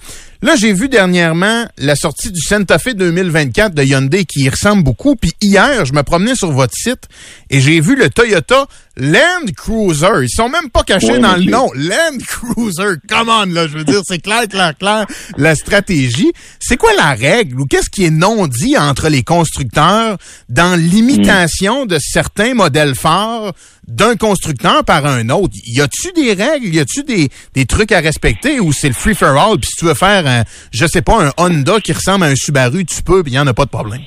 Là, 0.41 0.55
j'ai 0.55 0.73
vu 0.73 0.89
dernièrement 0.89 1.67
la 1.79 1.97
sortie 1.97 2.31
du 2.31 2.41
Santa 2.41 2.79
Fe 2.79 2.91
2024 2.95 3.75
de 3.75 3.83
Hyundai 3.83 4.25
qui 4.25 4.43
y 4.43 4.49
ressemble 4.49 4.85
beaucoup. 4.85 5.17
Puis 5.17 5.33
hier, 5.43 5.85
je 5.85 5.93
me 5.93 6.05
promenais 6.05 6.37
sur 6.37 6.53
votre 6.53 6.75
site 6.75 7.09
et 7.51 7.61
j'ai 7.61 7.81
vu 7.81 7.97
le 7.97 8.09
Toyota 8.09 8.67
Land 8.97 9.47
Cruiser. 9.57 10.07
Ils 10.23 10.29
sont 10.29 10.49
même 10.49 10.71
pas 10.71 10.85
cachés 10.85 11.15
Oui, 11.15 11.21
dans 11.21 11.35
le 11.35 11.43
nom. 11.43 11.69
Land 11.75 12.19
Cruiser. 12.25 12.99
Come 13.09 13.29
on, 13.29 13.47
là. 13.47 13.67
Je 13.67 13.79
veux 13.79 13.85
dire, 13.85 14.03
c'est 14.07 14.21
clair, 14.21 14.47
clair, 14.47 14.79
clair. 14.79 15.07
La 15.37 15.57
stratégie. 15.57 16.33
C'est 16.61 16.77
quoi 16.77 16.93
la 16.97 17.15
règle 17.15 17.61
ou 17.61 17.67
qu'est-ce 17.67 17.91
qui 17.91 18.05
est 18.05 18.11
non 18.11 18.47
dit 18.47 18.79
entre 18.79 19.09
les 19.09 19.25
constructeurs 19.25 20.19
dans 20.49 20.79
l'imitation 20.79 21.85
de 21.89 21.99
certains 21.99 22.55
modèles 22.55 22.95
phares 22.95 23.53
d'un 23.87 24.17
constructeur 24.17 24.85
par 24.85 25.05
un 25.07 25.29
autre? 25.31 25.55
Y 25.67 25.81
a-tu 25.81 26.13
des 26.13 26.33
règles? 26.35 26.67
Y 26.69 26.79
a-tu 26.81 27.03
des, 27.03 27.29
des 27.55 27.65
trucs 27.67 27.91
à 27.93 28.01
respecter 28.01 28.61
ou 28.61 28.73
c'est 28.73 28.89
le 28.89 28.95
free 28.95 29.15
for 29.15 29.31
all? 29.31 29.59
Puis 29.59 29.71
si 29.71 29.77
tu 29.77 29.85
veux 29.87 29.95
faire 29.95 30.27
un, 30.27 30.45
je 30.73 30.87
sais 30.87 31.03
pas, 31.03 31.25
un 31.27 31.31
Honda 31.39 31.81
qui 31.81 31.93
ressemble 31.93 32.25
à 32.25 32.29
un 32.29 32.37
Subaru, 32.37 32.85
tu 32.85 33.03
peux, 33.03 33.23
puis 33.23 33.33
y 33.33 33.39
en 33.39 33.47
a 33.47 33.55
pas 33.55 33.65
de 33.65 33.71
problème. 33.71 34.03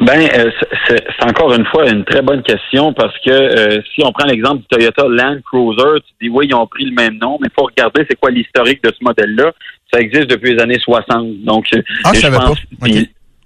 Ben, 0.00 0.28
euh, 0.34 0.50
c'est- 0.88 1.04
encore 1.24 1.52
une 1.54 1.64
fois 1.66 1.88
une 1.88 2.04
très 2.04 2.22
bonne 2.22 2.42
question 2.42 2.92
parce 2.94 3.14
que 3.24 3.30
euh, 3.30 3.80
si 3.94 4.02
on 4.04 4.12
prend 4.12 4.26
l'exemple 4.26 4.60
du 4.62 4.66
Toyota 4.68 5.04
Land 5.08 5.38
Cruiser, 5.44 6.00
tu 6.06 6.26
dis 6.26 6.30
oui, 6.30 6.46
ils 6.48 6.54
ont 6.54 6.66
pris 6.66 6.84
le 6.86 6.92
même 6.92 7.18
nom, 7.18 7.38
mais 7.40 7.48
il 7.50 7.54
faut 7.58 7.66
regarder 7.66 8.04
c'est 8.08 8.18
quoi 8.18 8.30
l'historique 8.30 8.82
de 8.82 8.90
ce 8.90 9.04
modèle-là. 9.04 9.52
Ça 9.92 10.00
existe 10.00 10.28
depuis 10.28 10.54
les 10.54 10.62
années 10.62 10.78
60. 10.80 11.26
Donc, 11.44 11.66
Ah, 12.04 12.12
je 12.14 12.20
savais 12.20 12.36
pense- 12.36 12.58
pas. 12.80 12.86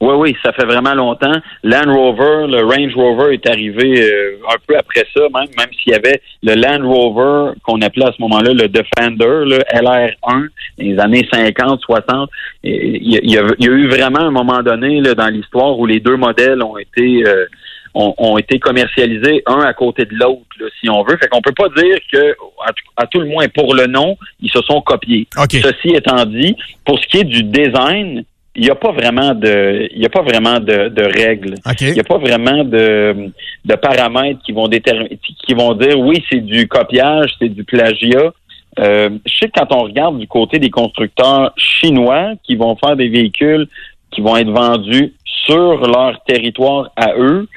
Oui, 0.00 0.14
oui, 0.16 0.36
ça 0.44 0.52
fait 0.52 0.64
vraiment 0.64 0.94
longtemps. 0.94 1.32
Land 1.64 1.92
Rover, 1.92 2.46
le 2.48 2.62
Range 2.64 2.94
Rover 2.94 3.34
est 3.34 3.46
arrivé 3.48 4.00
euh, 4.00 4.36
un 4.48 4.56
peu 4.66 4.76
après 4.76 5.04
ça, 5.12 5.22
même, 5.34 5.48
même 5.58 5.72
s'il 5.82 5.92
y 5.92 5.96
avait 5.96 6.20
le 6.44 6.54
Land 6.54 6.86
Rover 6.88 7.52
qu'on 7.64 7.80
appelait 7.82 8.06
à 8.06 8.12
ce 8.12 8.22
moment-là 8.22 8.52
le 8.52 8.68
Defender, 8.68 9.44
le 9.44 9.58
LR1, 9.74 10.14
dans 10.22 10.44
les 10.78 10.98
années 11.00 11.28
50, 11.32 11.80
60. 11.80 12.30
Et 12.62 12.98
Il 13.02 13.10
y, 13.30 13.38
a- 13.38 13.42
y 13.58 13.64
y 13.64 13.66
eu 13.66 13.88
vraiment 13.88 14.20
un 14.20 14.30
moment 14.30 14.62
donné 14.62 15.00
là, 15.00 15.14
dans 15.14 15.28
l'histoire 15.28 15.76
où 15.78 15.84
les 15.86 15.98
deux 15.98 16.16
modèles 16.16 16.62
ont 16.62 16.78
été 16.78 17.24
euh, 17.26 17.46
ont, 17.94 18.14
ont 18.18 18.38
été 18.38 18.60
commercialisés 18.60 19.42
un 19.46 19.60
à 19.60 19.72
côté 19.74 20.04
de 20.04 20.14
l'autre, 20.14 20.42
si 20.80 20.88
on 20.88 21.02
veut. 21.02 21.16
Fait 21.16 21.26
qu'on 21.26 21.40
peut 21.40 21.54
pas 21.56 21.68
dire 21.82 21.96
que, 22.12 22.30
à, 22.64 22.72
tout- 22.72 22.92
à 22.96 23.06
tout 23.06 23.18
le 23.18 23.26
moins 23.26 23.48
pour 23.48 23.74
le 23.74 23.86
nom, 23.86 24.16
ils 24.40 24.50
se 24.50 24.60
sont 24.62 24.80
copiés. 24.82 25.26
OK. 25.36 25.52
Ceci 25.60 25.96
étant 25.96 26.24
dit, 26.26 26.54
pour 26.84 27.00
ce 27.00 27.06
qui 27.08 27.16
est 27.18 27.24
du 27.24 27.42
design, 27.42 28.22
il 28.58 28.64
n'y 28.64 28.70
a 28.70 28.74
pas 28.74 28.90
vraiment 28.90 29.34
de, 29.34 29.88
il 29.94 30.02
y 30.02 30.06
a 30.06 30.08
pas 30.08 30.22
vraiment 30.22 30.58
de, 30.58 30.88
de 30.88 31.02
règles. 31.04 31.54
Il 31.80 31.92
n'y 31.92 32.00
a 32.00 32.04
pas 32.04 32.18
vraiment 32.18 32.64
de, 32.64 33.30
de 33.64 33.74
paramètres 33.76 34.40
qui 34.44 34.50
vont 34.50 34.66
déterminer, 34.66 35.18
qui 35.46 35.54
vont 35.54 35.74
dire 35.74 35.98
oui, 35.98 36.24
c'est 36.28 36.40
du 36.40 36.66
copiage, 36.66 37.30
c'est 37.38 37.48
du 37.48 37.62
plagiat. 37.62 38.32
Euh, 38.80 39.10
je 39.24 39.38
sais 39.38 39.46
que 39.46 39.60
quand 39.60 39.72
on 39.72 39.84
regarde 39.84 40.18
du 40.18 40.26
côté 40.26 40.58
des 40.58 40.70
constructeurs 40.70 41.52
chinois 41.56 42.32
qui 42.42 42.56
vont 42.56 42.76
faire 42.76 42.96
des 42.96 43.08
véhicules 43.08 43.68
qui 44.10 44.20
vont 44.20 44.36
être 44.36 44.50
vendus 44.50 45.14
sur 45.24 45.80
leur 45.86 46.20
territoire 46.24 46.90
à 46.96 47.14
eux, 47.16 47.48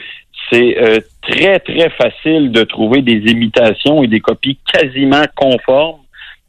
c'est 0.51 0.77
euh, 0.81 0.99
très, 1.21 1.59
très 1.59 1.89
facile 1.89 2.51
de 2.51 2.63
trouver 2.63 3.01
des 3.01 3.31
imitations 3.31 4.03
et 4.03 4.07
des 4.07 4.19
copies 4.19 4.59
quasiment 4.71 5.23
conformes 5.35 6.01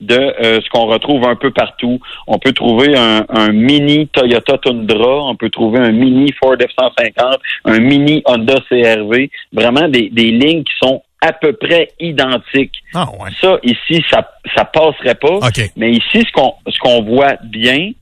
de 0.02 0.16
euh, 0.16 0.60
ce 0.60 0.68
qu'on 0.70 0.86
retrouve 0.86 1.24
un 1.24 1.36
peu 1.36 1.50
partout. 1.50 2.00
On 2.26 2.38
peut 2.38 2.52
trouver 2.52 2.96
un, 2.96 3.24
un 3.28 3.52
mini 3.52 4.08
Toyota 4.08 4.58
Tundra, 4.58 5.24
on 5.24 5.36
peut 5.36 5.50
trouver 5.50 5.78
un 5.78 5.92
mini 5.92 6.32
Ford 6.32 6.56
F-150, 6.56 7.38
un 7.64 7.78
mini 7.78 8.22
Honda 8.26 8.56
CRV, 8.68 9.30
vraiment 9.52 9.88
des, 9.88 10.10
des 10.10 10.30
lignes 10.32 10.64
qui 10.64 10.72
sont 10.82 11.02
à 11.20 11.32
peu 11.32 11.52
près 11.52 11.90
identiques. 12.00 12.74
Ah 12.94 13.06
ouais. 13.20 13.30
Ça, 13.40 13.58
ici, 13.62 14.04
ça 14.10 14.28
ça 14.56 14.64
passerait 14.64 15.14
pas. 15.14 15.38
Mais 15.76 15.92
ici, 15.92 16.24
ce 16.26 16.32
qu'on 16.32 16.54
ce 16.68 16.78
qu'on 16.80 17.02
voit 17.02 17.36
bien, 17.44 17.92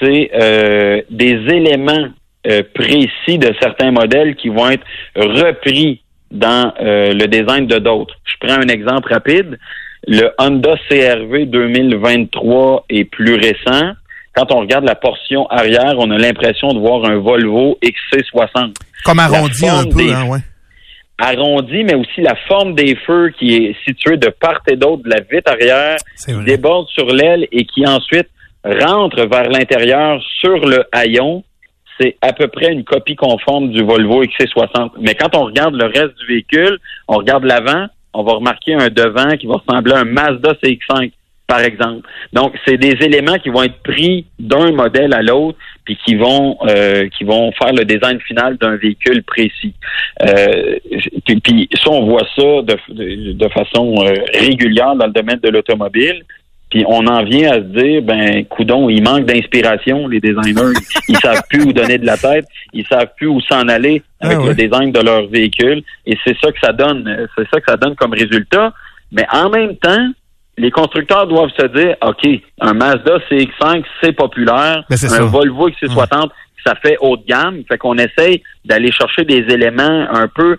c'est 0.00 0.30
euh, 0.34 1.00
des 1.08 1.34
éléments 1.54 2.08
euh, 2.46 2.62
précis 2.74 3.38
de 3.38 3.54
certains 3.60 3.92
modèles 3.92 4.34
qui 4.34 4.48
vont 4.48 4.68
être 4.70 4.84
repris 5.14 6.02
dans 6.30 6.72
euh, 6.80 7.14
le 7.14 7.26
design 7.26 7.66
de 7.66 7.78
d'autres. 7.78 8.14
Je 8.24 8.34
prends 8.46 8.58
un 8.58 8.68
exemple 8.68 9.12
rapide. 9.12 9.58
Le 10.10 10.30
Honda 10.38 10.74
CRV 10.88 11.44
2023 11.46 12.86
est 12.88 13.04
plus 13.04 13.34
récent. 13.34 13.92
Quand 14.34 14.50
on 14.52 14.60
regarde 14.60 14.84
la 14.84 14.94
portion 14.94 15.46
arrière, 15.48 15.94
on 15.98 16.10
a 16.10 16.16
l'impression 16.16 16.68
de 16.72 16.78
voir 16.78 17.04
un 17.04 17.18
Volvo 17.18 17.78
XC60 17.82 18.74
Comme 19.04 19.18
arrondi 19.18 19.68
un 19.68 19.84
peu, 19.84 19.96
des- 20.04 20.12
hein, 20.12 20.26
ouais. 20.28 20.38
arrondi, 21.18 21.84
mais 21.84 21.94
aussi 21.94 22.22
la 22.22 22.36
forme 22.46 22.74
des 22.74 22.96
feux 23.06 23.30
qui 23.38 23.54
est 23.56 23.76
située 23.86 24.16
de 24.16 24.28
part 24.28 24.60
et 24.70 24.76
d'autre 24.76 25.02
de 25.02 25.10
la 25.10 25.20
vitre 25.20 25.52
arrière, 25.52 25.96
qui 26.24 26.32
déborde 26.44 26.86
sur 26.88 27.06
l'aile 27.06 27.46
et 27.52 27.64
qui 27.66 27.86
ensuite 27.86 28.28
rentre 28.64 29.26
vers 29.28 29.50
l'intérieur 29.50 30.22
sur 30.40 30.56
le 30.66 30.84
haillon. 30.92 31.42
C'est 32.00 32.16
à 32.22 32.32
peu 32.32 32.46
près 32.48 32.72
une 32.72 32.84
copie 32.84 33.16
conforme 33.16 33.70
du 33.72 33.82
Volvo 33.82 34.22
XC60. 34.24 34.92
Mais 35.00 35.14
quand 35.16 35.34
on 35.34 35.44
regarde 35.46 35.74
le 35.74 35.86
reste 35.86 36.16
du 36.20 36.26
véhicule, 36.28 36.78
on 37.08 37.16
regarde 37.16 37.44
l'avant, 37.44 37.88
on 38.14 38.22
va 38.22 38.32
remarquer 38.34 38.74
un 38.74 38.88
devant 38.88 39.36
qui 39.36 39.46
va 39.46 39.54
ressembler 39.54 39.94
à 39.94 40.00
un 40.00 40.04
Mazda 40.04 40.52
CX-5, 40.62 41.12
par 41.46 41.60
exemple. 41.60 42.08
Donc, 42.32 42.54
c'est 42.66 42.76
des 42.76 42.96
éléments 43.04 43.38
qui 43.38 43.48
vont 43.48 43.62
être 43.62 43.82
pris 43.82 44.26
d'un 44.38 44.72
modèle 44.72 45.14
à 45.14 45.22
l'autre, 45.22 45.58
puis 45.84 45.96
qui 46.04 46.14
vont 46.14 46.58
euh, 46.68 47.08
qui 47.08 47.24
vont 47.24 47.50
faire 47.52 47.72
le 47.72 47.84
design 47.84 48.20
final 48.20 48.56
d'un 48.58 48.76
véhicule 48.76 49.22
précis. 49.22 49.74
Euh, 50.22 50.78
puis, 51.42 51.68
ça, 51.82 51.90
on 51.90 52.06
voit 52.06 52.26
ça 52.36 52.62
de, 52.62 52.76
de, 52.90 53.32
de 53.32 53.48
façon 53.48 53.94
euh, 54.04 54.14
régulière 54.34 54.94
dans 54.96 55.06
le 55.06 55.12
domaine 55.12 55.40
de 55.40 55.48
l'automobile. 55.48 56.24
Puis 56.70 56.84
on 56.86 57.06
en 57.06 57.24
vient 57.24 57.50
à 57.50 57.54
se 57.54 57.60
dire, 57.60 58.02
ben, 58.02 58.44
coudon, 58.44 58.90
il 58.90 59.02
manque 59.02 59.24
d'inspiration, 59.24 60.06
les 60.06 60.20
designers. 60.20 60.72
Ils 61.08 61.16
savent 61.22 61.42
plus 61.48 61.62
où 61.62 61.72
donner 61.72 61.96
de 61.98 62.04
la 62.04 62.16
tête, 62.18 62.44
ils 62.74 62.86
savent 62.86 63.08
plus 63.16 63.26
où 63.26 63.40
s'en 63.40 63.66
aller 63.68 64.02
avec 64.20 64.36
Ah 64.38 64.42
ouais. 64.42 64.48
le 64.48 64.54
design 64.54 64.92
de 64.92 65.00
leur 65.00 65.26
véhicule. 65.28 65.82
Et 66.04 66.16
c'est 66.24 66.36
ça 66.42 66.52
que 66.52 66.58
ça 66.62 66.72
donne, 66.72 67.26
c'est 67.36 67.48
ça 67.48 67.60
que 67.60 67.66
ça 67.70 67.76
donne 67.76 67.94
comme 67.94 68.12
résultat. 68.12 68.72
Mais 69.12 69.26
en 69.32 69.48
même 69.48 69.76
temps, 69.76 70.08
les 70.58 70.70
constructeurs 70.70 71.26
doivent 71.26 71.52
se 71.58 71.66
dire, 71.68 71.96
OK, 72.02 72.26
un 72.60 72.74
Mazda 72.74 73.18
CX-5, 73.30 73.84
c'est 74.02 74.12
populaire. 74.12 74.84
Ben, 74.90 74.94
un 74.94 74.96
ça. 74.96 75.22
Volvo 75.22 75.70
XC60, 75.70 76.28
ça 76.66 76.74
fait 76.82 76.96
haut 77.00 77.16
de 77.16 77.24
gamme. 77.26 77.62
Fait 77.68 77.78
qu'on 77.78 77.96
essaye 77.96 78.42
d'aller 78.64 78.90
chercher 78.92 79.24
des 79.24 79.46
éléments 79.54 80.06
un 80.12 80.28
peu 80.28 80.58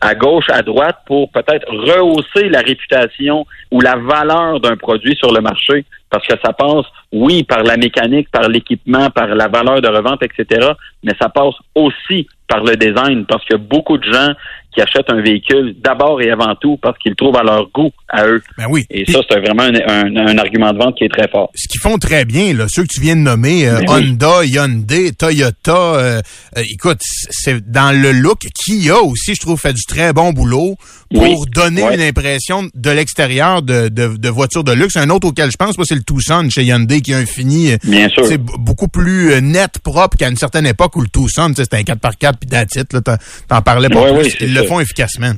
à 0.00 0.14
gauche, 0.14 0.46
à 0.50 0.62
droite 0.62 0.98
pour 1.06 1.30
peut-être 1.30 1.66
rehausser 1.70 2.48
la 2.48 2.60
réputation 2.60 3.46
ou 3.70 3.80
la 3.80 3.96
valeur 3.96 4.60
d'un 4.60 4.76
produit 4.76 5.16
sur 5.16 5.32
le 5.32 5.40
marché. 5.40 5.84
Parce 6.10 6.26
que 6.26 6.34
ça 6.44 6.52
passe, 6.52 6.86
oui, 7.12 7.44
par 7.44 7.62
la 7.62 7.76
mécanique, 7.76 8.30
par 8.30 8.48
l'équipement, 8.48 9.10
par 9.10 9.28
la 9.28 9.48
valeur 9.48 9.80
de 9.80 9.88
revente, 9.88 10.22
etc. 10.22 10.72
Mais 11.02 11.12
ça 11.20 11.28
passe 11.28 11.54
aussi 11.74 12.26
par 12.48 12.62
le 12.62 12.76
design. 12.76 13.26
Parce 13.26 13.44
a 13.52 13.56
beaucoup 13.56 13.98
de 13.98 14.12
gens 14.12 14.32
qui 14.74 14.80
achètent 14.80 15.08
un 15.10 15.20
véhicule 15.22 15.74
d'abord 15.82 16.20
et 16.20 16.30
avant 16.30 16.54
tout 16.60 16.78
parce 16.82 16.98
qu'ils 16.98 17.10
le 17.12 17.16
trouvent 17.16 17.36
à 17.36 17.42
leur 17.42 17.68
goût, 17.70 17.90
à 18.08 18.26
eux. 18.26 18.42
Ben 18.58 18.66
oui. 18.68 18.84
Et 18.90 19.10
ça, 19.10 19.20
c'est 19.28 19.38
vraiment 19.40 19.62
un, 19.62 19.74
un- 19.74 20.26
un 20.26 20.38
argument 20.38 20.72
de 20.72 20.78
vente 20.78 20.96
qui 20.96 21.04
est 21.04 21.08
très 21.08 21.28
fort. 21.28 21.50
ce 21.54 21.68
qu'ils 21.68 21.80
font 21.80 21.98
très 21.98 22.24
bien, 22.24 22.52
là, 22.54 22.66
ceux 22.68 22.82
que 22.82 22.88
tu 22.88 23.00
viens 23.00 23.16
de 23.16 23.20
nommer, 23.20 23.66
euh, 23.68 23.80
Ben 23.80 23.94
oui. 23.94 24.08
Honda, 24.10 24.44
Hyundai, 24.44 25.12
Toyota, 25.12 25.72
euh, 25.76 26.20
euh, 26.58 26.62
écoute, 26.70 26.98
c'est 27.30 27.70
dans 27.70 27.92
le 27.98 28.12
look. 28.12 28.40
Kia 28.64 28.98
aussi, 29.00 29.34
je 29.34 29.40
trouve, 29.40 29.60
fait 29.60 29.72
du 29.72 29.84
très 29.84 30.12
bon 30.12 30.32
boulot 30.32 30.76
pour 31.12 31.22
Oui. 31.22 31.34
donner 31.54 31.82
Ouais. 31.82 31.94
une 31.94 32.00
impression 32.02 32.68
de 32.74 32.90
l'extérieur 32.90 33.62
de, 33.62 33.88
de, 33.88 34.16
de 34.16 34.28
voiture 34.28 34.64
de 34.64 34.72
luxe. 34.72 34.96
Un 34.96 35.10
autre 35.10 35.28
auquel 35.28 35.50
je 35.50 35.56
pense, 35.56 35.74
c'est 35.84 35.94
le 35.94 36.02
Tucson 36.02 36.48
chez 36.50 36.64
Hyundai 36.64 37.00
qui 37.00 37.12
a 37.14 37.18
un 37.18 37.26
fini 37.26 37.72
Bien 37.84 38.08
sûr. 38.08 38.24
beaucoup 38.58 38.88
plus 38.88 39.40
net, 39.42 39.78
propre 39.82 40.16
qu'à 40.16 40.28
une 40.28 40.36
certaine 40.36 40.66
époque 40.66 40.96
où 40.96 41.00
le 41.02 41.08
Tucson, 41.08 41.52
c'était 41.56 41.76
un 41.76 41.82
4x4 41.82 42.32
puis 42.40 42.50
là, 42.50 42.64
t'en- 43.48 43.62
parlais 43.62 43.88
pas 43.88 44.12
Ouais, 44.12 44.20
plus. 44.22 44.36
oui, 44.40 44.48
le 44.64 44.68
font 44.68 44.80
efficacement. 44.80 45.32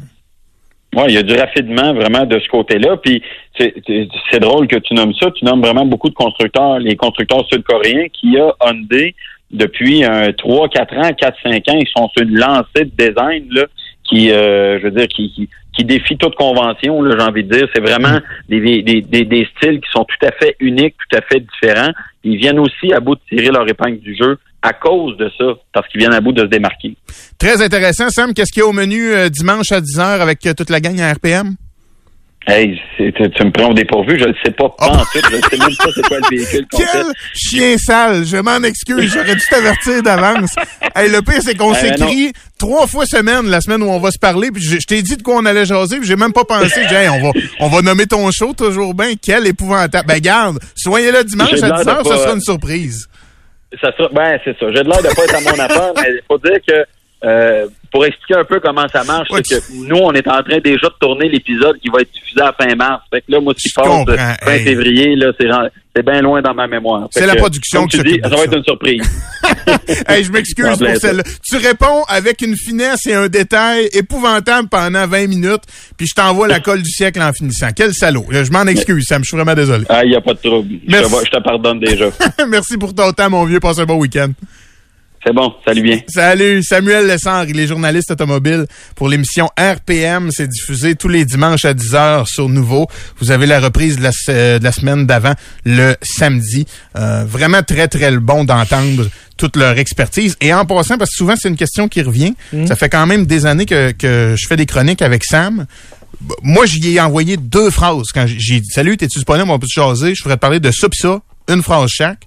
Oui, 0.95 1.05
il 1.09 1.15
y 1.15 1.19
a 1.19 1.23
du 1.23 1.35
raffinement 1.35 1.93
vraiment 1.93 2.25
de 2.25 2.39
ce 2.39 2.49
côté-là. 2.49 2.97
Puis 2.97 3.23
c'est 3.59 4.41
drôle 4.41 4.67
que 4.67 4.77
tu 4.77 4.95
nommes 4.95 5.15
ça. 5.15 5.31
Tu 5.33 5.45
nommes 5.45 5.61
vraiment 5.61 5.85
beaucoup 5.85 6.09
de 6.09 6.15
constructeurs, 6.15 6.79
les 6.79 6.97
constructeurs 6.97 7.45
sud-coréens 7.53 8.07
qui 8.13 8.39
a 8.39 8.53
Hyundai 8.65 9.15
depuis 9.51 10.05
euh, 10.05 10.33
3, 10.33 10.69
4 10.69 10.95
ans, 10.97 11.13
4, 11.13 11.37
5 11.43 11.69
ans. 11.69 11.79
Ils 11.79 11.89
sont 11.95 12.09
sur 12.17 12.27
une 12.27 12.39
lancée 12.39 12.85
de 12.85 12.93
design 12.97 13.47
là, 13.51 13.67
qui, 14.05 14.31
euh, 14.31 14.79
je 14.81 14.85
veux 14.85 14.91
dire, 14.93 15.09
qui, 15.09 15.49
défie 15.81 16.17
toute 16.17 16.35
convention, 16.37 17.05
j'ai 17.05 17.23
envie 17.23 17.45
de 17.45 17.55
dire. 17.55 17.69
C'est 17.75 17.83
vraiment 17.83 18.19
des 18.49 19.49
styles 19.57 19.81
qui 19.81 19.91
sont 19.93 20.05
tout 20.05 20.27
à 20.27 20.33
fait 20.33 20.57
uniques, 20.61 20.95
tout 21.11 21.17
à 21.19 21.21
fait 21.21 21.41
différents. 21.41 21.93
Ils 22.25 22.39
viennent 22.39 22.59
aussi 22.59 22.95
à 22.95 23.01
bout 23.01 23.17
de 23.17 23.21
tirer 23.29 23.51
leur 23.51 23.69
épingle 23.69 23.99
du 23.99 24.17
jeu 24.17 24.39
à 24.67 24.73
cause 24.73 25.17
de 25.17 25.31
ça, 25.39 25.45
parce 25.73 25.87
qu'ils 25.89 26.01
viennent 26.01 26.13
à 26.15 26.21
bout 26.21 26.33
de 26.33 26.43
se 26.43 26.47
démarquer. 26.47 26.97
Très 27.39 27.63
intéressant. 27.63 28.11
Sam, 28.11 28.35
qu'est-ce 28.35 28.53
qu'il 28.53 28.61
y 28.61 28.65
a 28.65 28.69
au 28.69 28.73
menu 28.73 29.13
euh, 29.13 29.29
dimanche 29.29 29.71
à 29.73 29.81
10h 29.81 30.01
avec 30.21 30.45
euh, 30.47 30.55
toute 30.55 30.71
la 30.71 30.81
gang 30.81 31.01
à 31.01 31.13
RPM? 31.13 31.55
Hey, 32.49 32.79
tu, 32.97 33.13
tu 33.13 33.45
me 33.45 33.51
prends 33.51 33.71
au 33.71 33.75
dépourvu, 33.75 34.21
je 34.21 34.25
ne 34.29 34.33
sais 34.45 34.53
pas, 34.53 34.69
pas 34.79 34.87
en 34.87 34.99
tout, 34.99 35.07
je 35.15 35.37
ne 35.37 35.41
sais 35.43 35.57
même 35.59 35.77
pas 35.77 35.89
c'est 35.93 36.07
quoi 36.07 36.19
le 36.21 36.37
véhicule 36.37 36.65
fait. 36.71 36.85
Quel 36.93 37.07
chien 37.35 37.77
sale! 37.77 38.25
Je 38.25 38.37
m'en 38.37 38.63
excuse, 38.63 39.13
j'aurais 39.13 39.35
dû 39.35 39.43
t'avertir 39.51 40.01
d'avance. 40.05 40.55
Hey, 40.95 41.11
le 41.11 41.23
pire, 41.23 41.41
c'est 41.43 41.57
qu'on 41.57 41.73
Euh, 41.73 41.75
s'écrit 41.75 42.33
trois 42.57 42.87
fois 42.87 43.05
semaine, 43.05 43.47
la 43.49 43.61
semaine 43.61 43.83
où 43.83 43.87
on 43.89 43.99
va 43.99 44.13
se 44.13 44.19
parler, 44.21 44.53
puis 44.53 44.63
je, 44.63 44.77
je 44.79 44.87
t'ai 44.87 45.03
dit 45.03 45.17
de 45.17 45.25
quoi 45.25 45.39
on 45.39 45.45
allait 45.45 45.65
jaser, 45.67 45.99
puis 45.99 46.07
j'ai 46.07 46.15
même 46.15 46.33
pas 46.33 46.45
pensé. 46.45 46.83
J'ai 46.89 46.95
hey, 46.95 47.09
on 47.09 47.21
va, 47.21 47.31
on 47.59 47.69
va 47.69 47.83
nommer 47.83 48.07
ton 48.07 48.31
show 48.31 48.53
toujours 48.53 48.95
bien. 48.95 49.15
Quel 49.21 49.45
épouvantable. 49.49 50.07
Ben, 50.07 50.21
garde, 50.21 50.61
soyez 50.77 51.11
là 51.11 51.25
dimanche 51.25 51.53
à 51.55 51.57
l'air 51.67 51.79
de 51.79 51.83
10h, 51.83 51.85
ça 51.85 51.95
pas- 51.97 52.05
sera 52.17 52.33
une 52.35 52.41
surprise. 52.41 53.09
Ben, 54.13 54.39
c'est 54.45 54.59
ça. 54.59 54.67
J'ai 54.73 54.83
de 54.83 54.89
l'air 54.89 55.03
de 55.03 55.15
pas 55.15 55.25
être 55.25 55.35
à 55.37 55.41
mon 55.41 55.59
affaire, 55.59 55.93
mais 55.97 56.11
il 56.11 56.23
faut 56.29 56.39
dire 56.39 56.59
que, 56.67 56.87
euh, 57.27 57.67
pour 57.91 58.05
expliquer 58.05 58.35
un 58.41 58.45
peu 58.45 58.61
comment 58.61 58.87
ça 58.93 59.03
marche, 59.05 59.29
Ouais, 59.31 59.41
c'est 59.45 59.59
que 59.61 59.73
nous, 59.73 59.97
on 59.97 60.13
est 60.13 60.29
en 60.29 60.43
train 60.43 60.59
déjà 60.63 60.87
de 60.89 60.95
tourner 61.01 61.29
l'épisode 61.29 61.79
qui 61.81 61.89
va 61.89 62.01
être 62.03 62.13
diffusé 62.13 62.41
à 62.41 62.53
fin 62.53 62.75
mars. 62.77 63.03
Fait 63.13 63.21
que 63.21 63.33
là, 63.33 63.41
moi, 63.41 63.55
ce 63.57 63.63
qui 63.63 63.69
Je 63.71 63.75
passe 63.75 64.09
euh, 64.09 64.17
fin 64.45 64.53
Hey. 64.53 64.65
février, 64.65 65.17
là, 65.17 65.33
c'est, 65.41 66.03
bien 66.05 66.21
loin 66.21 66.43
dans 66.43 66.53
ma 66.55 66.67
mémoire. 66.67 67.09
C'est 67.11 67.27
la 67.27 67.33
que, 67.35 67.39
production 67.39 67.87
qui 67.87 67.99
tu 67.99 68.05
dis, 68.05 68.21
ça 68.23 68.29
va 68.29 68.45
être 68.45 68.57
une 68.57 68.65
surprise. 68.65 69.03
hey, 70.09 70.23
je 70.25 70.31
m'excuse 70.31 70.67
pour 70.79 70.97
celle-là. 71.01 71.23
Tu 71.43 71.57
réponds 71.57 72.05
avec 72.09 72.43
une 72.43 72.55
finesse 72.55 73.07
et 73.07 73.15
un 73.15 73.29
détail 73.29 73.89
épouvantable 73.93 74.69
pendant 74.69 75.07
20 75.07 75.27
minutes, 75.27 75.63
puis 75.97 76.07
je 76.07 76.15
t'envoie 76.15 76.49
la 76.49 76.61
colle 76.61 76.83
du 76.83 76.91
siècle 76.91 77.23
en 77.23 77.33
finissant. 77.33 77.69
Quel 77.75 77.95
salaud. 77.95 78.27
Je 78.31 78.51
m'en 78.53 78.67
excuse, 78.67 79.07
Sam, 79.07 79.25
je 79.25 79.29
suis 79.29 79.37
vraiment 79.37 79.55
désolé. 79.55 79.85
Ah, 79.89 80.05
il 80.05 80.11
n'y 80.11 80.17
a 80.17 80.21
pas 80.21 80.35
de 80.35 80.39
trouble. 80.39 80.69
Je 80.71 80.87
te, 80.87 80.91
Merci. 80.91 81.13
va- 81.13 81.25
je 81.25 81.31
te 81.31 81.43
pardonne 81.43 81.81
déjà. 81.81 82.07
Merci 82.49 82.77
pour 82.77 82.95
ton 82.95 83.11
temps, 83.13 83.31
mon 83.31 83.45
vieux. 83.47 83.59
Passe 83.61 83.79
un 83.79 83.87
bon 83.87 83.97
week-end. 83.97 84.33
C'est 85.27 85.33
bon. 85.33 85.53
Salut 85.67 85.83
bien. 85.83 86.01
Salut, 86.07 86.63
Samuel 86.63 87.09
Lessard, 87.09 87.47
il 87.49 87.59
est 87.59 87.67
journaliste 87.67 88.13
automobile 88.13 88.67
pour 88.95 89.09
l'émission 89.09 89.49
RPM. 89.59 90.31
C'est 90.31 90.47
diffusé 90.47 90.95
tous 90.95 91.09
les 91.09 91.25
dimanches 91.25 91.65
à 91.65 91.75
10h 91.75 92.27
sur 92.27 92.49
Nouveau. 92.49 92.87
Vous 93.19 93.33
avez 93.33 93.47
la 93.47 93.59
reprise 93.59 93.97
de 93.99 94.03
la, 94.05 94.59
de 94.59 94.63
la 94.63 94.71
semaine 94.71 95.05
d'avant, 95.05 95.33
le 95.65 95.97
samedi. 96.03 96.65
Euh, 96.97 97.25
vraiment 97.27 97.63
très, 97.65 97.89
très 97.89 98.17
bon 98.19 98.45
d'entendre 98.45 99.09
toute 99.37 99.57
leur 99.57 99.77
expertise. 99.79 100.37
Et 100.41 100.55
en 100.55 100.65
passant, 100.65 100.97
parce 100.97 101.11
que 101.11 101.17
souvent, 101.17 101.35
c'est 101.37 101.49
une 101.49 101.57
question 101.57 101.89
qui 101.89 102.03
revient, 102.03 102.35
ça 102.69 102.77
fait 102.77 102.89
quand 102.89 103.07
même 103.07 103.27
des 103.27 103.47
années 103.47 103.67
que, 103.67 103.91
que 103.91 104.37
je 104.39 104.47
fais 104.47 104.57
des 104.57 104.67
chroniques 104.67 105.03
avec 105.03 105.25
Sam. 105.25 105.67
B- 106.25 106.33
Moi, 106.45 106.67
j'y 106.67 106.95
ai 106.95 107.01
envoyé 107.01 107.37
deux 107.37 107.71
phrases. 107.71 108.13
Quand 108.15 108.27
j'ai- 108.29 108.61
dit 108.61 108.69
«Salut, 108.73 108.97
t'es-tu 108.97 109.19
disponible? 109.19 109.51
On 109.51 109.59
peut 109.59 109.67
te 109.67 109.73
jaser? 109.81 110.15
Je 110.15 110.23
ferais 110.23 110.37
te 110.37 110.41
parler 110.41 110.61
de 110.61 110.71
ça 110.71 110.89
pis 110.89 110.99
ça.» 110.99 111.19
Une 111.49 111.63
phrase 111.65 111.91
chaque. 111.91 112.21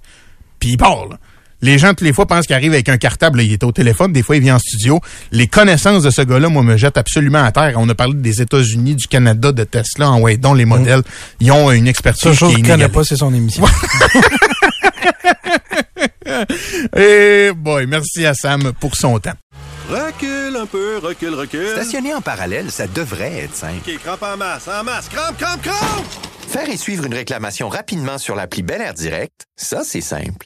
Puis 0.59 0.71
il 0.71 0.77
parle. 0.77 1.17
Les 1.61 1.77
gens, 1.77 1.89
toutes 1.89 2.01
les 2.01 2.13
fois, 2.13 2.25
pensent 2.25 2.47
qu'il 2.47 2.55
arrive 2.55 2.73
avec 2.73 2.89
un 2.89 2.97
cartable. 2.97 3.39
là, 3.39 3.43
il 3.43 3.51
est 3.51 3.63
au 3.63 3.71
téléphone. 3.71 4.13
Des 4.13 4.23
fois, 4.23 4.37
il 4.37 4.41
vient 4.41 4.55
en 4.55 4.59
studio. 4.59 4.99
Les 5.31 5.47
connaissances 5.47 6.03
de 6.03 6.09
ce 6.09 6.21
gars-là, 6.21 6.49
moi, 6.49 6.63
me 6.63 6.77
jettent 6.77 6.97
absolument 6.97 7.43
à 7.43 7.51
terre. 7.51 7.73
On 7.77 7.89
a 7.89 7.95
parlé 7.95 8.13
des 8.15 8.41
États-Unis, 8.41 8.95
du 8.95 9.07
Canada, 9.07 9.51
de 9.51 9.63
Tesla, 9.63 10.11
en 10.11 10.21
ouais, 10.21 10.37
dont 10.37 10.53
les 10.53 10.65
modèles. 10.65 11.01
Ils 11.39 11.51
ont 11.51 11.71
une 11.71 11.87
expertise 11.87 12.31
qui 12.31 12.37
chose 12.37 12.51
est 12.51 12.55
que 12.55 12.59
je 12.59 12.63
connais 12.63 12.73
inégalée. 12.75 12.93
pas, 12.93 13.03
c'est 13.03 13.17
son 13.17 13.33
émission. 13.33 13.65
Et 16.95 17.51
boy, 17.55 17.87
merci 17.87 18.25
à 18.25 18.33
Sam 18.33 18.71
pour 18.79 18.95
son 18.95 19.19
temps. 19.19 19.33
Recule 19.89 20.55
un 20.55 20.65
peu, 20.67 20.99
recule, 20.99 21.33
recule. 21.33 21.69
Stationner 21.69 22.13
en 22.13 22.21
parallèle, 22.21 22.69
ça 22.71 22.85
devrait 22.87 23.39
être 23.39 23.55
simple. 23.55 23.81
OK, 23.87 23.97
crampe 24.03 24.23
en 24.23 24.37
masse, 24.37 24.67
en 24.67 24.83
masse, 24.83 25.09
crampe, 25.09 25.37
crampe, 25.37 25.61
crampe! 25.63 26.05
Faire 26.47 26.69
et 26.69 26.77
suivre 26.77 27.05
une 27.05 27.13
réclamation 27.13 27.69
rapidement 27.69 28.17
sur 28.17 28.35
l'appli 28.35 28.61
Bel 28.61 28.81
Air 28.81 28.93
Direct, 28.93 29.45
ça, 29.55 29.81
c'est 29.83 30.01
simple. 30.01 30.45